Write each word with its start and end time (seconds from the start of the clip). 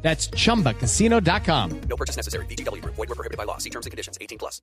That's 0.00 0.30
chumbacasino.com. 0.30 1.80
No 1.88 1.96
purchase 1.96 2.16
necessary. 2.16 2.46
BGW. 2.46 2.82
Void 2.84 2.96
were 2.96 3.14
prohibited 3.14 3.36
by 3.36 3.44
law. 3.44 3.58
See 3.58 3.70
terms 3.70 3.84
and 3.84 3.90
conditions. 3.90 4.16
18 4.20 4.38
plus. 4.38 4.62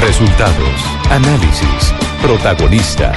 Resultados, 0.00 0.80
análisis, 1.10 1.94
protagonistas 2.20 3.16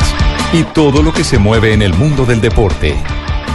y 0.53 0.63
todo 0.63 1.01
lo 1.01 1.11
que 1.11 1.23
se 1.23 1.39
mueve 1.39 1.73
en 1.73 1.81
el 1.81 1.93
mundo 1.93 2.25
del 2.25 2.41
deporte. 2.41 2.95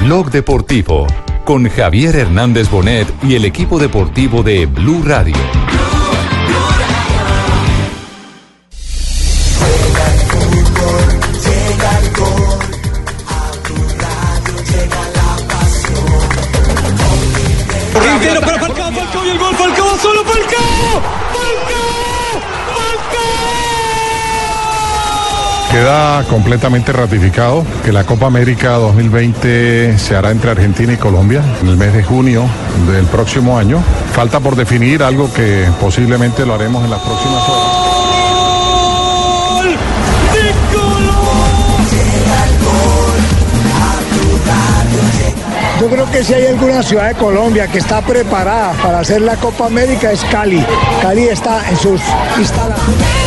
Blog 0.00 0.30
Deportivo 0.30 1.06
con 1.44 1.68
Javier 1.68 2.16
Hernández 2.16 2.70
Bonet 2.70 3.08
y 3.22 3.34
el 3.34 3.44
equipo 3.44 3.78
deportivo 3.78 4.42
de 4.42 4.66
Blue 4.66 5.02
Radio. 5.04 5.36
Queda 25.72 26.22
completamente 26.28 26.92
ratificado 26.92 27.64
que 27.82 27.92
la 27.92 28.04
Copa 28.04 28.26
América 28.26 28.72
2020 28.72 29.96
se 29.98 30.14
hará 30.14 30.30
entre 30.30 30.50
Argentina 30.50 30.92
y 30.92 30.98
Colombia 30.98 31.42
en 31.62 31.68
el 31.68 31.78
mes 31.78 31.94
de 31.94 32.02
junio 32.02 32.44
del 32.92 33.06
próximo 33.06 33.56
año. 33.56 33.82
Falta 34.12 34.38
por 34.38 34.54
definir 34.54 35.02
algo 35.02 35.32
que 35.32 35.66
posiblemente 35.80 36.44
lo 36.44 36.52
haremos 36.52 36.84
en 36.84 36.90
las 36.90 37.00
próximas 37.00 37.48
horas. 37.48 37.92
Yo 45.80 45.88
creo 45.88 46.10
que 46.10 46.22
si 46.22 46.34
hay 46.34 46.46
alguna 46.48 46.82
ciudad 46.82 47.08
de 47.08 47.14
Colombia 47.14 47.66
que 47.66 47.78
está 47.78 48.02
preparada 48.02 48.74
para 48.82 49.00
hacer 49.00 49.22
la 49.22 49.36
Copa 49.36 49.68
América 49.68 50.12
es 50.12 50.22
Cali. 50.24 50.62
Cali 51.00 51.28
está 51.28 51.66
en 51.70 51.78
sus 51.78 52.02
instalaciones. 52.38 53.21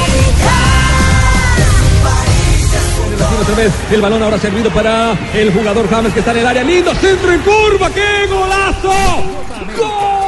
Otra 3.42 3.56
vez 3.56 3.72
el 3.92 4.02
balón 4.02 4.24
ahora 4.24 4.38
servido 4.38 4.70
para 4.72 5.14
el 5.34 5.52
jugador 5.54 5.90
James 5.90 6.14
que 6.14 6.20
está 6.20 6.32
en 6.32 6.38
el 6.38 6.48
área. 6.48 6.64
Lindo 6.64 6.94
centro 6.96 7.32
en 7.32 7.42
curva. 7.42 7.90
¡Qué 7.90 8.28
golazo! 8.30 8.94
¡Gol! 9.78 10.26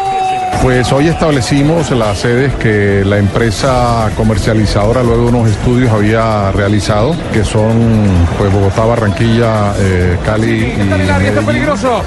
Pues 0.61 0.91
hoy 0.91 1.07
establecimos 1.07 1.91
las 1.91 2.17
sedes 2.17 2.53
que 2.55 3.03
la 3.05 3.17
empresa 3.19 4.11
comercializadora 4.17 5.03
luego 5.03 5.23
de 5.23 5.37
unos 5.37 5.49
estudios 5.49 5.91
había 5.91 6.51
realizado, 6.51 7.15
que 7.31 7.45
son 7.45 8.27
pues 8.37 8.51
Bogotá, 8.51 8.83
Barranquilla, 8.83 9.73
eh, 9.77 10.17
Cali 10.25 10.65
y 10.65 10.81
Está 10.81 10.95
en 10.95 11.01
el 11.01 11.11
área, 11.11 11.29
está 11.29 11.41
peligroso. 11.41 12.01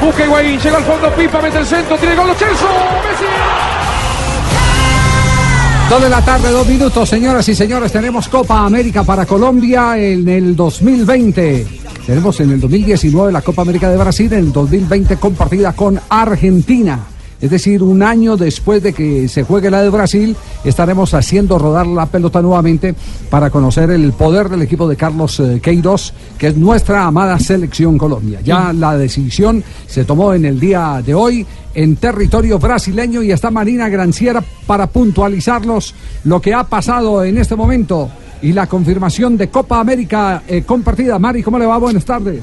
Busca 0.00 0.24
Higuaín, 0.24 0.60
llega 0.60 0.76
al 0.76 0.84
fondo, 0.84 1.10
Pipa, 1.14 1.40
mete 1.40 1.58
el 1.58 1.66
centro, 1.66 1.96
tiene 1.96 2.14
gol, 2.14 2.28
Celso, 2.36 2.68
Messi. 3.08 3.59
Dos 5.90 6.00
de 6.00 6.08
la 6.08 6.24
tarde, 6.24 6.52
dos 6.52 6.68
minutos, 6.68 7.08
señoras 7.08 7.48
y 7.48 7.54
señores. 7.56 7.90
Tenemos 7.90 8.28
Copa 8.28 8.64
América 8.64 9.02
para 9.02 9.26
Colombia 9.26 9.98
en 9.98 10.28
el 10.28 10.54
2020. 10.54 11.66
Tenemos 12.06 12.38
en 12.38 12.52
el 12.52 12.60
2019 12.60 13.32
la 13.32 13.42
Copa 13.42 13.62
América 13.62 13.90
de 13.90 13.96
Brasil, 13.96 14.32
en 14.32 14.38
el 14.38 14.52
2020 14.52 15.16
compartida 15.16 15.72
con 15.72 16.00
Argentina. 16.08 17.00
Es 17.40 17.50
decir, 17.50 17.82
un 17.82 18.02
año 18.02 18.36
después 18.36 18.82
de 18.82 18.92
que 18.92 19.28
se 19.28 19.44
juegue 19.44 19.70
la 19.70 19.82
de 19.82 19.88
Brasil, 19.88 20.36
estaremos 20.62 21.14
haciendo 21.14 21.58
rodar 21.58 21.86
la 21.86 22.06
pelota 22.06 22.42
nuevamente 22.42 22.94
para 23.30 23.50
conocer 23.50 23.90
el 23.90 24.12
poder 24.12 24.48
del 24.48 24.62
equipo 24.62 24.86
de 24.86 24.96
Carlos 24.96 25.40
eh, 25.40 25.60
Queiroz, 25.62 26.12
que 26.36 26.48
es 26.48 26.56
nuestra 26.56 27.04
amada 27.04 27.38
selección 27.38 27.96
Colombia. 27.96 28.40
Ya 28.42 28.72
la 28.72 28.96
decisión 28.96 29.64
se 29.86 30.04
tomó 30.04 30.34
en 30.34 30.44
el 30.44 30.60
día 30.60 31.02
de 31.04 31.14
hoy 31.14 31.46
en 31.74 31.96
territorio 31.96 32.58
brasileño 32.58 33.22
y 33.22 33.32
está 33.32 33.50
Marina 33.50 33.88
Granciera 33.88 34.42
para 34.66 34.88
puntualizarlos 34.88 35.94
lo 36.24 36.40
que 36.40 36.52
ha 36.52 36.64
pasado 36.64 37.24
en 37.24 37.38
este 37.38 37.56
momento 37.56 38.10
y 38.42 38.52
la 38.52 38.66
confirmación 38.66 39.36
de 39.36 39.48
Copa 39.48 39.80
América 39.80 40.42
eh, 40.46 40.62
compartida. 40.62 41.18
Mari, 41.18 41.42
¿cómo 41.42 41.58
le 41.58 41.66
va? 41.66 41.78
Buenas 41.78 42.04
tardes. 42.04 42.42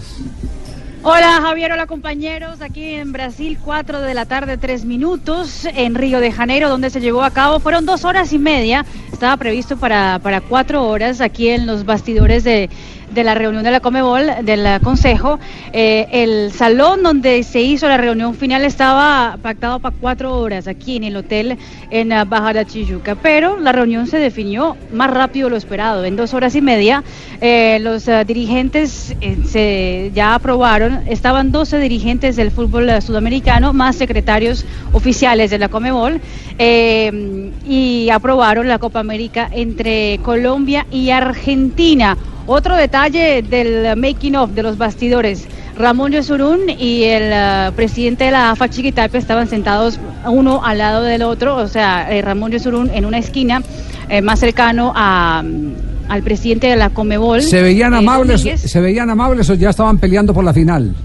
Hola 1.09 1.39
Javier, 1.41 1.71
hola 1.71 1.87
compañeros, 1.87 2.59
aquí 2.59 2.95
en 2.95 3.13
Brasil, 3.13 3.57
4 3.63 4.01
de 4.01 4.13
la 4.13 4.25
tarde, 4.25 4.57
3 4.57 4.83
minutos, 4.83 5.63
en 5.63 5.95
Río 5.95 6.19
de 6.19 6.33
Janeiro, 6.33 6.67
donde 6.67 6.89
se 6.89 6.99
llevó 6.99 7.23
a 7.23 7.31
cabo, 7.31 7.61
fueron 7.61 7.85
dos 7.85 8.03
horas 8.03 8.33
y 8.33 8.37
media, 8.37 8.85
estaba 9.13 9.37
previsto 9.37 9.77
para, 9.77 10.19
para 10.21 10.41
cuatro 10.41 10.85
horas 10.85 11.21
aquí 11.21 11.47
en 11.47 11.65
los 11.65 11.85
bastidores 11.85 12.43
de, 12.43 12.69
de 13.11 13.23
la 13.23 13.35
reunión 13.35 13.63
de 13.63 13.71
la 13.71 13.79
Comebol, 13.79 14.27
del 14.43 14.81
Consejo. 14.81 15.39
Eh, 15.73 16.07
el 16.11 16.51
salón 16.51 17.03
donde 17.03 17.43
se 17.43 17.61
hizo 17.61 17.87
la 17.87 17.97
reunión 17.97 18.35
final 18.35 18.65
estaba 18.65 19.37
pactado 19.41 19.79
para 19.79 19.95
cuatro 19.99 20.37
horas 20.37 20.67
aquí 20.67 20.97
en 20.97 21.03
el 21.03 21.15
hotel 21.15 21.57
en 21.89 22.11
uh, 22.11 22.25
Baja 22.25 22.53
de 22.53 22.65
Tijuca, 22.65 23.15
pero 23.15 23.57
la 23.59 23.71
reunión 23.71 24.07
se 24.07 24.17
definió 24.17 24.75
más 24.91 25.11
rápido 25.11 25.47
de 25.47 25.51
lo 25.51 25.57
esperado. 25.57 26.03
En 26.05 26.15
dos 26.15 26.33
horas 26.33 26.55
y 26.55 26.61
media, 26.61 27.03
eh, 27.41 27.79
los 27.81 28.07
uh, 28.07 28.23
dirigentes 28.25 29.15
eh, 29.21 29.37
se 29.45 30.11
ya 30.13 30.35
aprobaron, 30.35 31.01
estaban 31.07 31.51
12 31.51 31.79
dirigentes 31.79 32.35
del 32.35 32.51
fútbol 32.51 32.89
uh, 32.89 33.01
sudamericano, 33.01 33.73
más 33.73 33.95
secretarios 33.95 34.65
oficiales 34.93 35.51
de 35.51 35.59
la 35.59 35.69
Comebol, 35.69 36.19
y 36.59 38.09
aprobaron 38.11 38.67
la 38.67 38.79
Copa 38.79 38.99
América 38.99 39.47
entre 39.51 40.19
Colombia 40.23 40.85
y 40.91 41.11
Argentina. 41.11 42.17
Otro 42.47 42.75
detalle 42.77 43.41
del 43.43 43.95
making 43.97 44.35
of 44.35 44.51
de 44.51 44.63
los 44.63 44.77
bastidores. 44.77 45.47
Ramón 45.77 46.11
Yesurún 46.11 46.61
y 46.69 47.03
el 47.03 47.31
uh, 47.31 47.71
presidente 47.73 48.23
de 48.23 48.31
la 48.31 48.51
AFA 48.51 48.67
Chiquitapia 48.69 49.19
estaban 49.19 49.47
sentados 49.47 49.99
uno 50.25 50.63
al 50.65 50.79
lado 50.79 51.03
del 51.03 51.21
otro, 51.21 51.55
o 51.57 51.67
sea, 51.67 52.11
eh, 52.11 52.21
Ramón 52.23 52.51
Yesurún 52.51 52.89
en 52.91 53.05
una 53.05 53.19
esquina 53.19 53.61
eh, 54.09 54.21
más 54.21 54.39
cercano 54.39 54.91
a, 54.95 55.43
um, 55.45 55.73
al 56.09 56.23
presidente 56.23 56.65
de 56.67 56.77
la 56.77 56.89
Comebol. 56.89 57.43
¿Se 57.43 57.61
veían 57.61 57.93
eh, 57.93 57.97
amables, 57.97 58.41
Domínguez. 58.41 58.71
se 58.71 58.81
veían 58.81 59.09
amables 59.11 59.47
o 59.51 59.53
ya 59.53 59.69
estaban 59.69 59.99
peleando 59.99 60.33
por 60.33 60.43
la 60.43 60.53
final? 60.53 60.95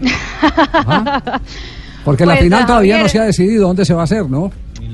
Porque 2.04 2.26
la 2.26 2.34
Pues, 2.34 2.44
final 2.44 2.66
todavía 2.66 2.98
no 2.98 3.08
se 3.08 3.18
ha 3.18 3.24
decidido 3.24 3.66
dónde 3.66 3.84
se 3.84 3.94
va 3.94 4.02
a 4.02 4.04
hacer, 4.04 4.28
¿no? 4.28 4.52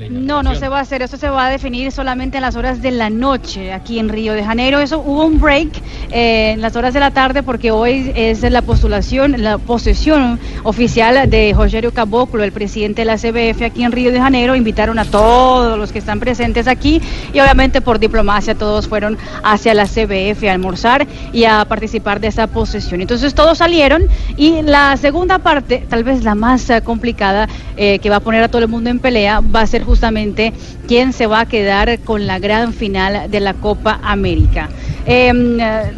No, 0.09 0.41
no 0.41 0.55
se 0.55 0.69
va 0.69 0.79
a 0.79 0.81
hacer, 0.81 1.01
eso 1.01 1.17
se 1.17 1.29
va 1.29 1.47
a 1.47 1.49
definir 1.49 1.91
solamente 1.91 2.37
en 2.37 2.41
las 2.41 2.55
horas 2.55 2.81
de 2.81 2.91
la 2.91 3.09
noche 3.09 3.71
aquí 3.73 3.99
en 3.99 4.09
Río 4.09 4.33
de 4.33 4.43
Janeiro. 4.43 4.79
Eso 4.79 4.99
hubo 4.99 5.25
un 5.25 5.39
break 5.39 5.69
eh, 6.11 6.51
en 6.53 6.61
las 6.61 6.75
horas 6.75 6.93
de 6.93 6.99
la 6.99 7.11
tarde 7.11 7.43
porque 7.43 7.71
hoy 7.71 8.11
es 8.15 8.41
la 8.41 8.61
postulación, 8.61 9.35
la 9.41 9.57
posesión 9.57 10.39
oficial 10.63 11.29
de 11.29 11.53
Rogerio 11.55 11.93
Caboclo, 11.93 12.43
el 12.43 12.51
presidente 12.51 13.01
de 13.01 13.05
la 13.05 13.17
CBF 13.17 13.61
aquí 13.63 13.83
en 13.83 13.91
Río 13.91 14.11
de 14.11 14.19
Janeiro. 14.19 14.55
Invitaron 14.55 14.97
a 14.97 15.05
todos 15.05 15.77
los 15.77 15.91
que 15.91 15.99
están 15.99 16.19
presentes 16.19 16.67
aquí 16.67 17.01
y 17.33 17.39
obviamente 17.39 17.81
por 17.81 17.99
diplomacia 17.99 18.55
todos 18.55 18.87
fueron 18.87 19.17
hacia 19.43 19.73
la 19.73 19.85
CBF 19.85 20.43
a 20.47 20.53
almorzar 20.53 21.07
y 21.33 21.43
a 21.43 21.65
participar 21.65 22.19
de 22.19 22.27
esa 22.27 22.47
posesión. 22.47 23.01
Entonces 23.01 23.33
todos 23.35 23.57
salieron 23.59 24.03
y 24.37 24.61
la 24.63 24.97
segunda 24.97 25.39
parte, 25.39 25.85
tal 25.89 26.03
vez 26.03 26.23
la 26.23 26.35
más 26.35 26.71
complicada, 26.83 27.47
eh, 27.77 27.99
que 27.99 28.09
va 28.09 28.17
a 28.17 28.19
poner 28.19 28.43
a 28.43 28.47
todo 28.47 28.61
el 28.61 28.67
mundo 28.67 28.89
en 28.89 28.99
pelea, 28.99 29.41
va 29.41 29.61
a 29.61 29.67
ser 29.67 29.83
justamente 29.91 30.53
quién 30.87 31.11
se 31.11 31.27
va 31.27 31.41
a 31.41 31.45
quedar 31.47 31.99
con 31.99 32.25
la 32.25 32.39
gran 32.39 32.71
final 32.73 33.29
de 33.29 33.39
la 33.41 33.53
Copa 33.55 33.99
América. 34.01 34.69
Eh, 35.05 35.33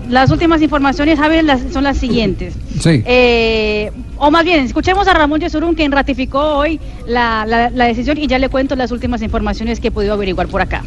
las 0.10 0.32
últimas 0.32 0.64
informaciones, 0.64 1.20
Javier, 1.20 1.44
las- 1.44 1.62
son 1.72 1.84
las 1.84 1.98
siguientes. 2.00 2.56
Sí. 2.80 3.04
Eh, 3.06 3.92
o 4.18 4.32
más 4.32 4.44
bien, 4.46 4.66
escuchemos 4.66 5.08
a 5.08 5.14
Ramón 5.14 5.42
Yesurún, 5.42 5.76
quien 5.76 5.92
ratificó 5.92 6.40
hoy 6.56 6.80
la, 7.06 7.46
la- 7.48 7.70
la 7.70 7.86
decisión 7.86 8.18
y 8.18 8.26
ya 8.26 8.40
le 8.40 8.50
cuento 8.50 8.76
las 8.76 8.92
últimas 8.92 9.22
informaciones 9.22 9.80
que 9.80 9.90
he 9.90 9.92
podido 9.92 10.14
averiguar 10.14 10.48
por 10.48 10.62
acá. 10.62 10.82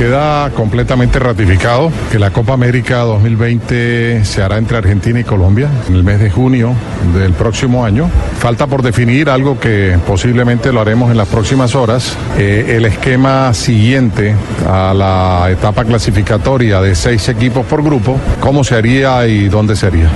Queda 0.00 0.48
completamente 0.56 1.18
ratificado 1.18 1.92
que 2.10 2.18
la 2.18 2.30
Copa 2.30 2.54
América 2.54 3.00
2020 3.00 4.24
se 4.24 4.42
hará 4.42 4.56
entre 4.56 4.78
Argentina 4.78 5.20
y 5.20 5.24
Colombia 5.24 5.68
en 5.88 5.94
el 5.94 6.02
mes 6.04 6.20
de 6.20 6.30
junio 6.30 6.72
del 7.14 7.34
próximo 7.34 7.84
año. 7.84 8.08
Falta 8.38 8.66
por 8.66 8.80
definir 8.80 9.28
algo 9.28 9.60
que 9.60 9.98
posiblemente 10.06 10.72
lo 10.72 10.80
haremos 10.80 11.10
en 11.10 11.18
las 11.18 11.28
próximas 11.28 11.74
horas. 11.74 12.16
eh, 12.38 12.76
el 12.78 12.86
esquema 12.86 13.52
siguiente 13.52 14.34
a 14.66 14.94
la 14.94 15.50
etapa 15.50 15.84
clasificatoria 15.84 16.80
de 16.80 16.94
seis 16.94 17.28
equipos 17.28 17.66
por 17.66 17.82
grupo, 17.84 18.18
cómo 18.40 18.64
se 18.64 18.76
haría 18.76 19.26
y 19.26 19.50
dónde 19.50 19.76
se 19.76 19.86
haría. 19.88 20.10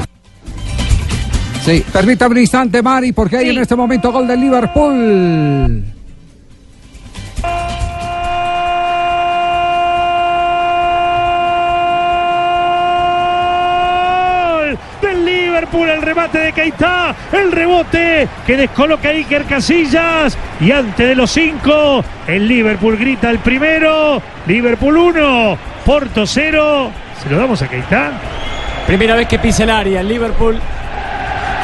Sí, 1.62 1.84
permítame 1.92 2.36
un 2.36 2.40
instante, 2.40 2.82
Mari, 2.82 3.12
porque 3.12 3.36
hay 3.36 3.44
Sí. 3.44 3.50
en 3.50 3.58
este 3.58 3.76
momento 3.76 4.10
gol 4.10 4.26
del 4.26 4.40
Liverpool. 4.40 5.93
El 15.74 16.02
remate 16.02 16.38
de 16.38 16.52
Keita, 16.52 17.14
el 17.32 17.50
rebote 17.50 18.28
que 18.46 18.56
descoloca 18.56 19.08
Iker 19.08 19.44
Casillas 19.44 20.38
y 20.60 20.70
antes 20.70 21.08
de 21.08 21.16
los 21.16 21.32
cinco, 21.32 22.04
el 22.28 22.46
Liverpool 22.46 22.96
grita 22.96 23.28
el 23.28 23.40
primero, 23.40 24.22
Liverpool 24.46 24.96
1, 24.96 25.58
Porto 25.84 26.26
0, 26.26 26.90
se 27.20 27.28
lo 27.28 27.36
damos 27.36 27.60
a 27.60 27.68
Keita. 27.68 28.12
Primera 28.86 29.16
vez 29.16 29.26
que 29.26 29.40
pisa 29.40 29.64
el 29.64 29.70
área 29.70 30.00
el 30.00 30.08
Liverpool. 30.08 30.60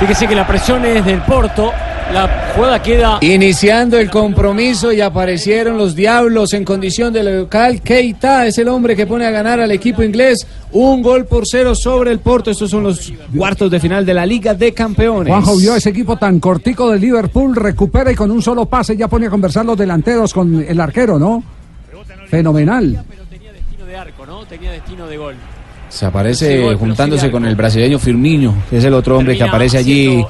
Fíjese 0.01 0.27
que 0.27 0.35
la 0.35 0.47
presión 0.47 0.85
es 0.85 1.05
del 1.05 1.21
Porto. 1.23 1.73
La 2.13 2.53
jugada 2.57 2.83
queda. 2.83 3.19
Iniciando 3.21 3.97
el 3.97 4.11
compromiso 4.11 4.93
y 4.93 5.01
aparecieron 5.01 5.79
los 5.79 5.95
diablos 5.95 6.53
en 6.55 6.65
condición 6.65 7.13
de 7.13 7.23
local. 7.23 7.81
Keita 7.83 8.47
es 8.47 8.59
el 8.59 8.69
hombre 8.69 8.97
que 8.97 9.07
pone 9.07 9.27
a 9.27 9.31
ganar 9.31 9.61
al 9.61 9.71
equipo 9.71 10.03
inglés. 10.03 10.45
Un 10.73 11.03
gol 11.03 11.27
por 11.27 11.47
cero 11.47 11.75
sobre 11.75 12.11
el 12.11 12.19
Porto. 12.19 12.51
Estos 12.51 12.71
son 12.71 12.83
los 12.83 13.13
cuartos 13.37 13.71
de 13.71 13.79
final 13.79 14.05
de 14.05 14.15
la 14.15 14.27
Liga 14.27 14.55
de 14.55 14.75
Campeones. 14.75 15.33
Juanjo 15.33 15.57
vio 15.57 15.77
ese 15.77 15.91
equipo 15.91 16.17
tan 16.17 16.41
cortico 16.41 16.91
de 16.91 16.99
Liverpool, 16.99 17.55
recupera 17.55 18.11
y 18.11 18.17
con 18.17 18.31
un 18.31 18.43
solo 18.43 18.67
pase 18.67 18.97
ya 18.97 19.07
pone 19.07 19.27
a 19.27 19.31
conversar 19.31 19.65
los 19.65 19.79
delanteros 19.79 20.35
con 20.35 20.65
el 20.67 20.81
arquero, 20.81 21.17
¿no? 21.17 21.45
Fenomenal. 22.29 23.05
Destino 23.31 23.87
de 23.87 23.97
arco, 23.97 24.27
¿no? 24.27 24.45
Tenía 24.47 24.73
destino 24.73 25.07
de 25.07 25.17
gol. 25.17 25.37
Se 25.91 26.07
aparece 26.07 26.75
juntándose 26.79 27.31
con 27.31 27.45
el 27.45 27.55
brasileño 27.57 27.99
Firmino, 27.99 28.55
que 28.71 28.79
es 28.79 28.85
el 28.85 28.95
otro 28.95 29.19
hombre 29.19 29.37
que 29.37 29.43
aparece 29.43 29.77
allí 29.77 30.25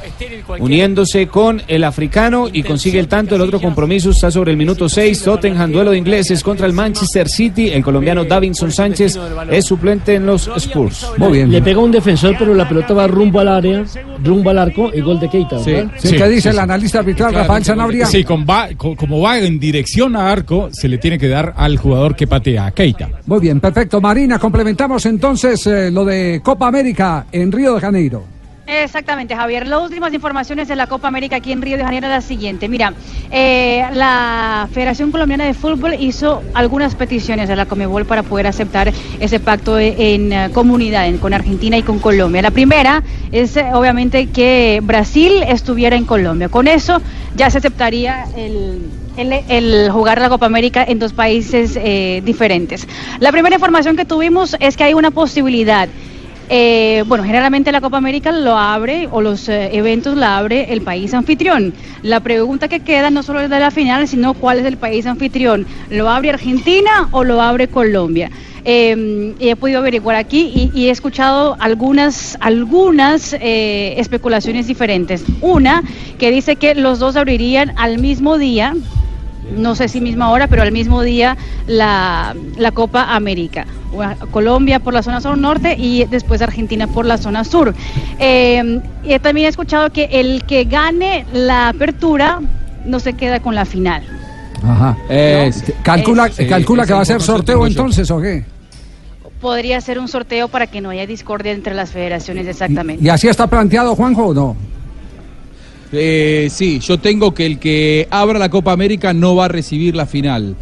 uniéndose 0.58 1.26
con 1.28 1.62
el 1.68 1.84
africano 1.84 2.48
y 2.52 2.62
consigue 2.62 2.98
el 2.98 3.08
tanto. 3.08 3.36
El 3.36 3.42
otro 3.42 3.60
compromiso 3.60 4.10
está 4.10 4.30
sobre 4.30 4.50
el 4.52 4.56
minuto 4.56 4.88
6. 4.88 5.22
Tottenham, 5.22 5.70
duelo 5.70 5.90
de 5.92 5.98
ingleses 5.98 6.42
contra 6.42 6.66
el 6.66 6.72
Manchester 6.72 7.28
City. 7.28 7.68
El 7.70 7.82
colombiano 7.84 8.24
Davinson 8.24 8.72
Sánchez 8.72 9.18
es 9.50 9.64
suplente 9.64 10.14
en 10.14 10.26
los 10.26 10.50
Spurs. 10.56 11.06
Muy 11.18 11.32
bien. 11.32 11.50
Le 11.52 11.62
pega 11.62 11.78
un 11.80 11.92
defensor, 11.92 12.34
pero 12.38 12.54
la 12.54 12.68
pelota 12.68 12.94
va 12.94 13.06
rumbo 13.06 13.40
al 13.40 13.48
área, 13.48 13.84
rumbo 14.24 14.50
al 14.50 14.58
arco 14.58 14.90
y 14.94 15.00
gol 15.00 15.20
de 15.20 15.28
Keita. 15.28 15.58
Sí, 15.60 15.74
¿Qué 16.16 16.28
dice 16.28 16.50
el 16.50 16.58
analista 16.58 17.00
arbitral 17.00 17.34
Rafael 17.34 17.64
Sanabria? 17.64 18.06
Sí, 18.06 18.24
con 18.24 18.44
va- 18.48 18.68
co- 18.76 18.96
como 18.96 19.20
va 19.20 19.38
en 19.38 19.58
dirección 19.60 20.16
a 20.16 20.30
arco, 20.30 20.68
se 20.72 20.88
le 20.88 20.98
tiene 20.98 21.18
que 21.18 21.28
dar 21.28 21.52
al 21.56 21.76
jugador 21.76 22.16
que 22.16 22.26
patea, 22.26 22.66
a 22.66 22.70
Keita. 22.72 23.08
Muy 23.26 23.40
bien, 23.40 23.60
perfecto. 23.60 24.00
Marina, 24.00 24.38
complementamos 24.38 25.04
entonces 25.06 25.49
eh, 25.50 25.90
lo 25.90 26.04
de 26.04 26.40
Copa 26.44 26.68
América 26.68 27.26
en 27.32 27.50
Río 27.50 27.74
de 27.74 27.80
Janeiro. 27.80 28.24
Exactamente, 28.66 29.34
Javier. 29.34 29.66
Las 29.66 29.82
últimas 29.82 30.14
informaciones 30.14 30.68
de 30.68 30.76
la 30.76 30.86
Copa 30.86 31.08
América 31.08 31.36
aquí 31.36 31.50
en 31.50 31.60
Río 31.60 31.76
de 31.76 31.82
Janeiro 31.82 32.06
la 32.06 32.20
siguiente. 32.20 32.68
Mira, 32.68 32.94
eh, 33.32 33.84
la 33.94 34.68
Federación 34.72 35.10
Colombiana 35.10 35.44
de 35.44 35.54
Fútbol 35.54 35.94
hizo 35.98 36.40
algunas 36.54 36.94
peticiones 36.94 37.50
a 37.50 37.56
la 37.56 37.66
Comebol 37.66 38.06
para 38.06 38.22
poder 38.22 38.46
aceptar 38.46 38.92
ese 39.18 39.40
pacto 39.40 39.76
en, 39.76 40.32
eh, 40.32 40.50
comunidad 40.54 41.12
con 41.16 41.34
Argentina 41.34 41.76
y 41.78 41.82
con 41.82 41.98
Colombia. 41.98 42.42
La 42.42 42.52
primera 42.52 43.02
es 43.32 43.56
obviamente 43.56 44.28
que 44.28 44.78
Brasil 44.84 45.42
estuviera 45.48 45.96
en 45.96 46.04
Colombia. 46.04 46.48
Con 46.48 46.68
eso 46.68 47.02
ya 47.34 47.50
se 47.50 47.58
aceptaría 47.58 48.26
el, 48.36 48.88
el, 49.16 49.90
jugar 49.90 50.20
la 50.20 50.28
Copa 50.28 50.46
América 50.46 50.84
en 50.86 50.98
dos 50.98 51.12
países 51.12 51.76
eh, 51.76 52.22
diferentes. 52.24 52.86
La 53.18 53.32
primera 53.32 53.56
información 53.56 53.96
que 53.96 54.04
tuvimos 54.04 54.56
es 54.60 54.76
que 54.76 54.84
hay 54.84 54.94
una 54.94 55.10
posibilidad. 55.10 55.88
Eh, 56.52 57.04
bueno, 57.06 57.22
generalmente 57.22 57.70
la 57.70 57.80
Copa 57.80 57.98
América 57.98 58.32
lo 58.32 58.56
abre 58.56 59.08
o 59.12 59.20
los 59.20 59.48
eh, 59.48 59.70
eventos 59.72 60.16
la 60.16 60.36
abre 60.36 60.72
el 60.72 60.82
país 60.82 61.14
anfitrión. 61.14 61.72
La 62.02 62.18
pregunta 62.18 62.66
que 62.66 62.80
queda 62.80 63.08
no 63.10 63.22
solo 63.22 63.40
es 63.40 63.50
de 63.50 63.60
la 63.60 63.70
final, 63.70 64.08
sino 64.08 64.34
cuál 64.34 64.58
es 64.58 64.66
el 64.66 64.76
país 64.76 65.06
anfitrión. 65.06 65.64
¿Lo 65.90 66.10
abre 66.10 66.30
Argentina 66.30 67.08
o 67.12 67.22
lo 67.22 67.40
abre 67.40 67.68
Colombia? 67.68 68.30
Y 68.64 69.48
he 69.48 69.56
podido 69.56 69.78
averiguar 69.78 70.16
aquí 70.16 70.70
y, 70.74 70.86
he 70.86 70.90
escuchado 70.90 71.56
algunas, 71.60 72.36
algunas 72.40 73.32
eh, 73.34 73.94
especulaciones 73.98 74.66
diferentes. 74.66 75.24
Una 75.40 75.82
que 76.18 76.30
dice 76.30 76.56
que 76.56 76.74
los 76.74 76.98
dos 76.98 77.16
abrirían 77.16 77.72
al 77.76 77.98
mismo 77.98 78.38
día, 78.38 78.74
no 79.56 79.74
sé 79.74 79.88
si 79.88 80.00
misma 80.00 80.30
hora, 80.30 80.46
pero 80.46 80.62
al 80.62 80.72
mismo 80.72 81.02
día 81.02 81.36
la, 81.66 82.34
la 82.56 82.72
Copa 82.72 83.14
América. 83.14 83.66
Colombia 84.30 84.78
por 84.78 84.94
la 84.94 85.02
zona 85.02 85.20
sur 85.20 85.36
norte 85.36 85.74
y 85.76 86.04
después 86.04 86.42
Argentina 86.42 86.86
por 86.86 87.06
la 87.06 87.18
zona 87.18 87.44
sur. 87.44 87.74
Eh, 88.18 88.80
también 89.20 89.46
he 89.46 89.48
escuchado 89.48 89.90
que 89.90 90.04
el 90.12 90.44
que 90.44 90.64
gane 90.64 91.26
la 91.32 91.68
apertura 91.68 92.40
no 92.84 93.00
se 93.00 93.14
queda 93.14 93.40
con 93.40 93.54
la 93.54 93.64
final. 93.64 94.19
Ajá. 94.62 94.96
Eh, 95.08 95.50
calcula 95.82 96.30
sí, 96.30 96.46
calcula 96.46 96.86
que 96.86 96.92
va 96.92 97.00
a 97.00 97.04
ser 97.04 97.20
sorteo 97.20 97.66
entonces, 97.66 98.10
¿o 98.10 98.20
qué? 98.20 98.44
Podría 99.40 99.80
ser 99.80 99.98
un 99.98 100.08
sorteo 100.08 100.48
para 100.48 100.66
que 100.66 100.80
no 100.80 100.90
haya 100.90 101.06
discordia 101.06 101.52
entre 101.52 101.74
las 101.74 101.90
federaciones 101.90 102.46
exactamente. 102.46 103.02
¿Y 103.02 103.08
así 103.08 103.26
está 103.28 103.46
planteado, 103.46 103.96
Juanjo, 103.96 104.26
o 104.26 104.34
no? 104.34 104.56
Eh, 105.92 106.48
sí, 106.50 106.78
yo 106.78 106.98
tengo 106.98 107.34
que 107.34 107.46
el 107.46 107.58
que 107.58 108.06
abra 108.10 108.38
la 108.38 108.48
Copa 108.48 108.72
América 108.72 109.12
no 109.12 109.34
va 109.34 109.46
a 109.46 109.48
recibir 109.48 109.96
la 109.96 110.06
final. 110.06 110.56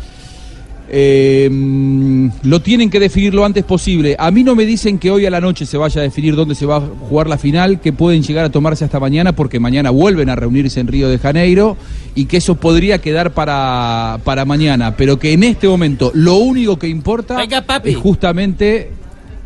Eh, 0.90 2.30
lo 2.42 2.60
tienen 2.62 2.88
que 2.88 2.98
definir 2.98 3.34
lo 3.34 3.44
antes 3.44 3.62
posible. 3.64 4.16
A 4.18 4.30
mí 4.30 4.42
no 4.42 4.54
me 4.54 4.64
dicen 4.64 4.98
que 4.98 5.10
hoy 5.10 5.26
a 5.26 5.30
la 5.30 5.40
noche 5.40 5.66
se 5.66 5.76
vaya 5.76 6.00
a 6.00 6.04
definir 6.04 6.34
dónde 6.34 6.54
se 6.54 6.64
va 6.64 6.76
a 6.76 6.80
jugar 6.80 7.28
la 7.28 7.36
final, 7.36 7.80
que 7.80 7.92
pueden 7.92 8.22
llegar 8.22 8.46
a 8.46 8.50
tomarse 8.50 8.84
hasta 8.84 8.98
mañana 8.98 9.32
porque 9.32 9.60
mañana 9.60 9.90
vuelven 9.90 10.30
a 10.30 10.36
reunirse 10.36 10.80
en 10.80 10.86
Río 10.86 11.08
de 11.08 11.18
Janeiro 11.18 11.76
y 12.14 12.24
que 12.24 12.38
eso 12.38 12.54
podría 12.54 12.98
quedar 12.98 13.32
para, 13.32 14.18
para 14.24 14.44
mañana. 14.46 14.96
Pero 14.96 15.18
que 15.18 15.32
en 15.32 15.44
este 15.44 15.68
momento 15.68 16.10
lo 16.14 16.36
único 16.36 16.78
que 16.78 16.88
importa 16.88 17.36
es 17.84 17.96
justamente... 17.96 18.92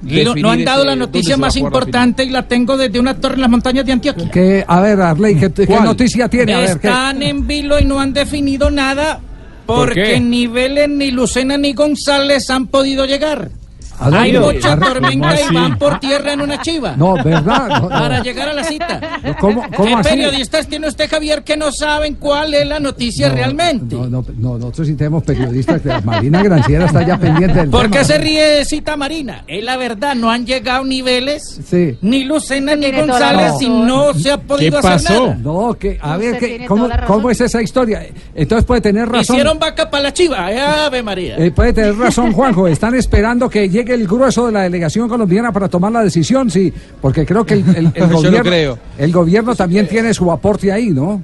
Y 0.05 0.25
no, 0.25 0.51
han 0.51 0.65
dado 0.65 0.81
ese- 0.81 0.87
la 0.87 0.91
dónde 0.93 1.07
noticia 1.07 1.37
más 1.37 1.55
la 1.55 1.61
importante 1.61 2.25
y 2.25 2.31
la 2.31 2.49
tengo 2.49 2.77
desde 2.77 2.99
una 2.99 3.15
torre 3.15 3.37
en 3.37 3.41
las 3.43 3.51
montañas 3.51 3.87
de 3.87 3.93
Antioquia. 3.93 4.31
Que, 4.31 4.65
a 4.67 4.81
ver, 4.81 5.01
Arley, 5.01 5.37
¿qué, 5.37 5.79
noticia 5.81 6.29
tiene? 6.29 6.55
A 6.55 6.59
ver, 6.59 6.81
¿qué? 6.81 6.89
Están 6.89 7.23
en 7.23 7.47
vilo 7.47 7.79
y 7.79 7.85
no 7.85 8.01
han 8.01 8.13
definido 8.13 8.69
nada 8.69 9.21
¿Por 9.67 9.89
porque 9.89 10.03
qué? 10.03 10.21
ni 10.21 10.47
Vélez, 10.47 10.89
ni 10.89 11.11
Lucena, 11.11 11.57
ni 11.57 11.73
González 11.73 12.51
han 12.51 12.67
podido 12.67 13.05
llegar. 13.07 13.51
Hay 13.99 14.37
mucha 14.39 14.77
¿Cómo 14.77 14.87
tormenta 14.87 15.35
y 15.41 15.55
van 15.55 15.79
por 15.79 16.01
tierra 16.01 16.33
en 16.33 16.41
una 16.41 16.61
chiva. 16.61 16.95
No, 16.97 17.15
¿verdad? 17.23 17.69
No, 17.69 17.81
no. 17.81 17.89
Para 17.89 18.21
llegar 18.23 18.49
a 18.49 18.53
la 18.53 18.65
cita. 18.65 19.01
¿Cómo, 19.39 19.63
cómo 19.77 19.89
¿Qué 19.89 19.95
así? 19.95 20.09
periodistas 20.11 20.67
tiene 20.67 20.89
usted, 20.89 21.09
Javier, 21.09 21.45
que 21.45 21.57
no 21.57 21.71
saben 21.71 22.17
cuál 22.17 22.53
es 22.55 22.67
la 22.67 22.81
noticia 22.81 23.29
No, 23.29 23.35
realmente? 23.35 23.95
No, 23.95 24.07
no, 24.09 24.25
no, 24.37 24.59
nosotros 24.59 24.89
sí 24.89 24.95
tenemos 24.95 25.23
periodistas. 25.23 25.83
de- 25.85 26.01
Marina 26.03 26.43
Granciera 26.43 26.87
está 26.87 27.07
ya 27.07 27.17
pendiente 27.19 27.61
del 27.61 27.71
¿Por 27.71 27.83
tema. 27.83 27.99
qué 27.99 28.05
se 28.05 28.19
ríe 28.19 28.65
Cita 28.65 28.97
Marina? 28.97 29.45
Es 29.47 29.63
la 29.63 29.77
verdad, 29.77 30.15
no 30.17 30.31
han 30.31 30.47
llegado 30.47 30.85
ni 30.85 31.01
Vélez, 31.03 31.43
Sí. 31.65 31.97
ni 32.03 32.25
Lucena, 32.25 32.75
ni 32.75 32.91
González 32.91 33.53
y 33.61 33.69
no 33.69 34.15
se 34.15 34.33
ha 34.33 34.39
podido 34.39 34.79
hacer 34.79 35.21
nada. 35.21 35.35
No, 35.41 35.75
que, 35.75 35.99
a 36.01 36.17
ver, 36.17 36.39
que, 36.39 36.47
tiene 36.49 36.67
¿cómo, 36.67 36.85
toda 36.85 36.89
la 36.97 37.01
razón. 37.03 37.17
¿cómo 37.17 37.31
es 37.31 37.41
esa 37.41 37.63
historia? 37.63 38.07
Entonces 38.35 38.65
puede 38.65 38.81
tener 38.81 39.09
razón. 39.09 39.37
Hicieron 39.37 39.59
vaca 39.59 39.89
para 39.91 40.05
la 40.05 40.13
chiva, 40.13 40.51
eh, 40.53 40.61
Ave 40.61 41.03
María. 41.03 41.37
Eh, 41.37 41.51
puede 41.53 41.73
tener 41.73 41.97
razón, 41.97 42.33
Juanjo. 42.33 42.67
Están 42.67 42.95
esperando 42.95 43.49
que 43.49 43.69
llegue 43.69 43.82
el 43.89 44.07
grueso 44.07 44.47
de 44.47 44.53
la 44.53 44.63
delegación 44.63 45.09
colombiana 45.09 45.53
para 45.53 45.69
tomar 45.69 45.93
la 45.93 46.03
decisión, 46.05 46.51
sí. 46.51 46.73
Porque 47.01 47.25
creo 47.27 47.45
que 47.45 47.55
el, 47.55 47.65
el- 47.77 47.77
el 47.87 47.93
Yo 47.95 48.07
no 48.07 48.17
gobierno, 48.17 48.43
creo. 48.43 48.79
el 48.99 49.13
gobierno 49.13 49.55
también 49.55 49.87
tiene 49.89 50.15
su 50.15 50.31
aporte 50.31 50.71
ahí, 50.73 50.91
¿no? 50.91 51.23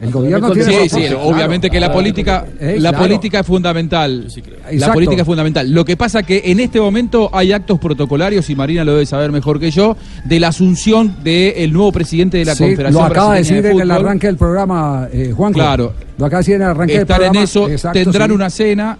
El 0.00 0.10
gobierno 0.10 0.50
tiene 0.50 0.88
Sí, 0.88 1.04
aporte. 1.06 1.14
obviamente 1.14 1.70
que 1.70 1.78
la 1.78 1.92
política, 1.92 2.44
Eh, 2.58 2.74
la 2.80 2.90
claro. 2.90 3.04
política 3.04 3.38
es 3.38 3.46
fundamental. 3.46 4.26
La 4.64 4.70
Exacto. 4.72 4.94
política 4.94 5.22
es 5.22 5.26
fundamental. 5.26 5.70
Lo 5.70 5.84
que 5.84 5.96
pasa 5.96 6.24
que 6.24 6.42
en 6.46 6.58
este 6.58 6.80
momento 6.80 7.30
hay 7.32 7.52
actos 7.52 7.78
protocolarios 7.78 8.50
y 8.50 8.56
Marina 8.56 8.84
lo 8.84 8.94
debe 8.94 9.06
saber 9.06 9.30
mejor 9.30 9.60
que 9.60 9.70
yo 9.70 9.96
de 10.24 10.40
la 10.40 10.48
asunción 10.48 11.22
del 11.22 11.72
nuevo 11.72 11.92
presidente 11.92 12.38
de 12.38 12.46
la 12.46 12.56
Sí, 12.56 12.64
Confederación 12.64 13.00
lo 13.00 13.06
acaba 13.06 13.32
de 13.34 13.38
decir 13.38 13.64
en 13.64 13.80
el 13.80 13.90
arranque 13.92 14.26
del 14.26 14.36
programa, 14.36 15.06
eh, 15.12 15.32
Juanjo. 15.36 15.54
Claro. 15.60 15.92
Lo 16.18 16.26
acaba 16.26 16.38
de 16.38 16.42
decir 16.42 16.54
en 16.56 16.62
el 16.62 16.68
arranque 16.70 16.92
del 16.94 17.02
Están 17.02 17.16
programa. 17.18 17.38
en 17.38 17.44
eso, 17.44 17.68
Exacto, 17.68 17.98
tendrán 18.00 18.28
sí. 18.30 18.34
una 18.34 18.50
cena 18.50 18.98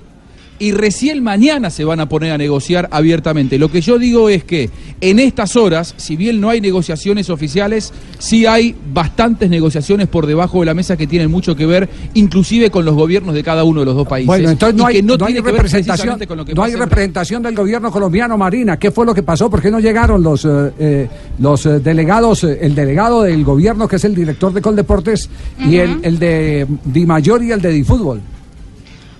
y 0.59 0.73
recién 0.73 1.23
mañana 1.23 1.71
se 1.71 1.85
van 1.85 2.00
a 2.00 2.09
poner 2.09 2.32
a 2.32 2.38
negociar 2.38 2.88
abiertamente. 2.92 3.59
Lo 3.59 3.71
que 3.71 3.80
yo 3.80 3.99
digo 3.99 4.28
es 4.28 4.44
que 4.44 4.71
en 5.00 5.18
estas 5.18 5.56
horas, 5.56 5.94
si 5.97 6.16
bien 6.16 6.40
no 6.40 6.50
hay 6.50 6.61
negociaciones 6.61 7.30
oficiales, 7.30 7.92
sí 8.18 8.47
hay 8.47 8.75
bastantes 8.92 9.50
negociaciones 9.50 10.09
por 10.09 10.26
debajo 10.26 10.61
de 10.61 10.66
la 10.66 10.75
mesa 10.75 10.97
que 10.97 11.06
tienen 11.06 11.30
mucho 11.30 11.56
que 11.56 11.66
ver, 11.66 11.88
inclusive 12.14 12.71
con 12.71 12.85
los 12.85 12.94
gobiernos 12.94 13.35
de 13.35 13.42
cada 13.42 13.64
uno 13.64 13.80
de 13.80 13.87
los 13.87 13.97
dos 13.97 14.06
países. 14.06 14.26
Bueno, 14.26 14.50
entonces 14.50 14.76
no 14.76 14.90
y 14.90 14.97
hay, 14.97 15.02
no 15.02 15.16
representación, 15.16 16.18
con 16.26 16.37
lo 16.37 16.44
que 16.44 16.54
no 16.54 16.62
hay 16.62 16.75
representación 16.75 17.42
del 17.42 17.56
gobierno 17.56 17.90
colombiano, 17.90 18.38
Marina. 18.38 18.78
¿Qué 18.78 18.90
fue 18.90 19.04
lo 19.04 19.14
que 19.14 19.23
pasó? 19.23 19.50
¿Por 19.50 19.61
qué 19.61 19.71
no 19.71 19.80
llegaron 19.80 20.23
los, 20.23 20.44
eh, 20.44 20.49
eh, 20.78 21.09
los 21.38 21.66
eh, 21.66 21.80
delegados, 21.80 22.44
el 22.44 22.75
delegado 22.75 23.23
del 23.23 23.42
gobierno, 23.44 23.88
que 23.88 23.97
es 23.97 24.04
el 24.04 24.14
director 24.14 24.52
de 24.52 24.61
Coldeportes, 24.61 25.28
y 25.59 25.76
el, 25.76 25.99
el 26.02 26.18
de 26.18 26.66
Di 26.85 27.06
Mayor 27.06 27.42
y 27.42 27.50
el 27.50 27.61
de 27.61 27.71
Di 27.71 27.82
Fútbol? 27.85 28.21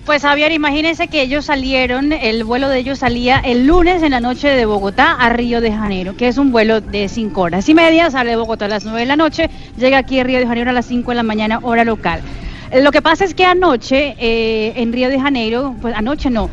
Pues 0.05 0.23
Javier, 0.23 0.51
imagínense 0.51 1.07
que 1.07 1.21
ellos 1.21 1.45
salieron, 1.45 2.11
el 2.11 2.43
vuelo 2.43 2.67
de 2.67 2.77
ellos 2.77 2.99
salía 2.99 3.39
el 3.39 3.65
lunes 3.65 4.03
en 4.03 4.11
la 4.11 4.19
noche 4.19 4.49
de 4.49 4.65
Bogotá 4.65 5.13
a 5.13 5.29
Río 5.29 5.61
de 5.61 5.71
Janeiro, 5.71 6.17
que 6.17 6.27
es 6.27 6.37
un 6.37 6.51
vuelo 6.51 6.81
de 6.81 7.07
cinco 7.07 7.43
horas 7.43 7.69
y 7.69 7.73
media, 7.73 8.11
sale 8.11 8.31
de 8.31 8.35
Bogotá 8.35 8.65
a 8.65 8.67
las 8.67 8.83
nueve 8.83 8.99
de 8.99 9.05
la 9.05 9.15
noche, 9.15 9.49
llega 9.77 9.99
aquí 9.99 10.19
a 10.19 10.25
Río 10.25 10.39
de 10.39 10.45
Janeiro 10.45 10.71
a 10.71 10.73
las 10.73 10.87
5 10.87 11.09
de 11.09 11.15
la 11.15 11.23
mañana, 11.23 11.59
hora 11.61 11.85
local. 11.85 12.19
Eh, 12.71 12.81
Lo 12.81 12.91
que 12.91 13.01
pasa 13.01 13.23
es 13.23 13.33
que 13.33 13.45
anoche 13.45 14.15
eh, 14.19 14.73
en 14.75 14.91
Río 14.91 15.07
de 15.07 15.21
Janeiro, 15.21 15.73
pues 15.81 15.95
anoche 15.95 16.29
no, 16.29 16.49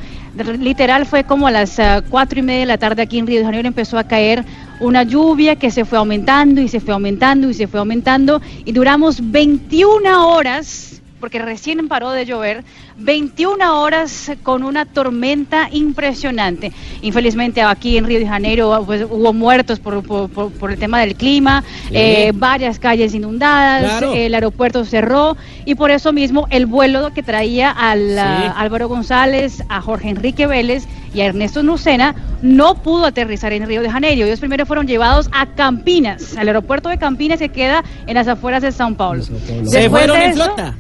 Literal 0.61 1.07
fue 1.07 1.25
como 1.25 1.49
a 1.49 1.51
las 1.51 1.81
ah, 1.81 2.05
cuatro 2.09 2.39
y 2.39 2.43
media 2.43 2.61
de 2.61 2.67
la 2.67 2.79
tarde 2.79 3.03
aquí 3.03 3.19
en 3.19 3.27
Río 3.27 3.41
de 3.41 3.47
Janeiro 3.47 3.67
empezó 3.67 3.99
a 3.99 4.05
caer 4.05 4.45
una 4.79 5.03
lluvia 5.03 5.57
que 5.57 5.73
se 5.73 5.85
fue 5.85 5.99
aumentando 5.99 6.61
y 6.61 6.69
se 6.69 6.79
fue 6.79 6.95
aumentando 6.95 7.51
y 7.51 7.55
se 7.55 7.67
fue 7.67 7.81
aumentando 7.81 8.41
y 8.65 8.71
duramos 8.71 9.19
21 9.21 10.29
horas 10.29 11.00
porque 11.21 11.39
recién 11.39 11.87
paró 11.89 12.11
de 12.11 12.25
llover, 12.27 12.65
21 12.97 13.81
horas 13.81 14.33
con 14.43 14.63
una 14.63 14.85
tormenta 14.87 15.69
impresionante. 15.71 16.73
Infelizmente 17.03 17.63
aquí 17.63 17.97
en 17.99 18.07
Río 18.07 18.19
de 18.19 18.27
Janeiro 18.27 18.83
pues, 18.87 19.07
hubo 19.09 19.33
muertos 19.33 19.79
por, 19.81 20.03
por- 20.03 20.31
por- 20.31 20.51
por 20.53 20.73
el 20.73 20.79
tema 20.79 21.01
del 21.01 21.15
clima, 21.15 21.63
Sí. 21.89 21.95
eh, 21.97 22.33
varias 22.35 22.79
calles 22.79 23.15
inundadas, 23.15 23.83
Claro. 23.99 24.15
el 24.15 24.35
aeropuerto 24.35 24.85
cerró 24.85 25.37
y 25.65 25.75
por 25.75 25.91
eso 25.91 26.13
mismo 26.13 26.47
el 26.51 26.67
vuelo 26.67 27.13
que 27.15 27.23
traía 27.23 27.71
al 27.71 28.19
ah, 28.19 28.55
Álvaro 28.57 28.89
González, 28.89 29.63
a 29.69 29.81
Jorge 29.81 30.09
Enrique 30.11 30.47
Vélez 30.47 30.87
y 31.15 31.21
a 31.21 31.27
Ernesto 31.27 31.63
Nucena 31.63 32.15
no 32.43 32.77
pudo 32.77 33.07
aterrizar 33.07 33.53
en 33.53 33.67
Río 33.67 33.83
de 33.83 33.91
Janeiro. 33.91 34.27
Ellos 34.27 34.39
primero 34.41 34.65
fueron 34.67 34.87
llevados 34.87 35.29
a 35.33 35.47
Campinas, 35.47 36.37
al 36.37 36.49
aeropuerto 36.49 36.89
de 36.89 36.99
Campinas 36.99 37.39
que 37.39 37.49
queda 37.51 37.83
en 38.07 38.15
las 38.15 38.29
afueras 38.29 38.63
de 38.63 38.73
Sao 38.73 38.95
Paulo. 38.95 39.23
Se 39.65 39.91
fueron 39.91 40.17
en 40.17 40.35
flota. 40.35 40.75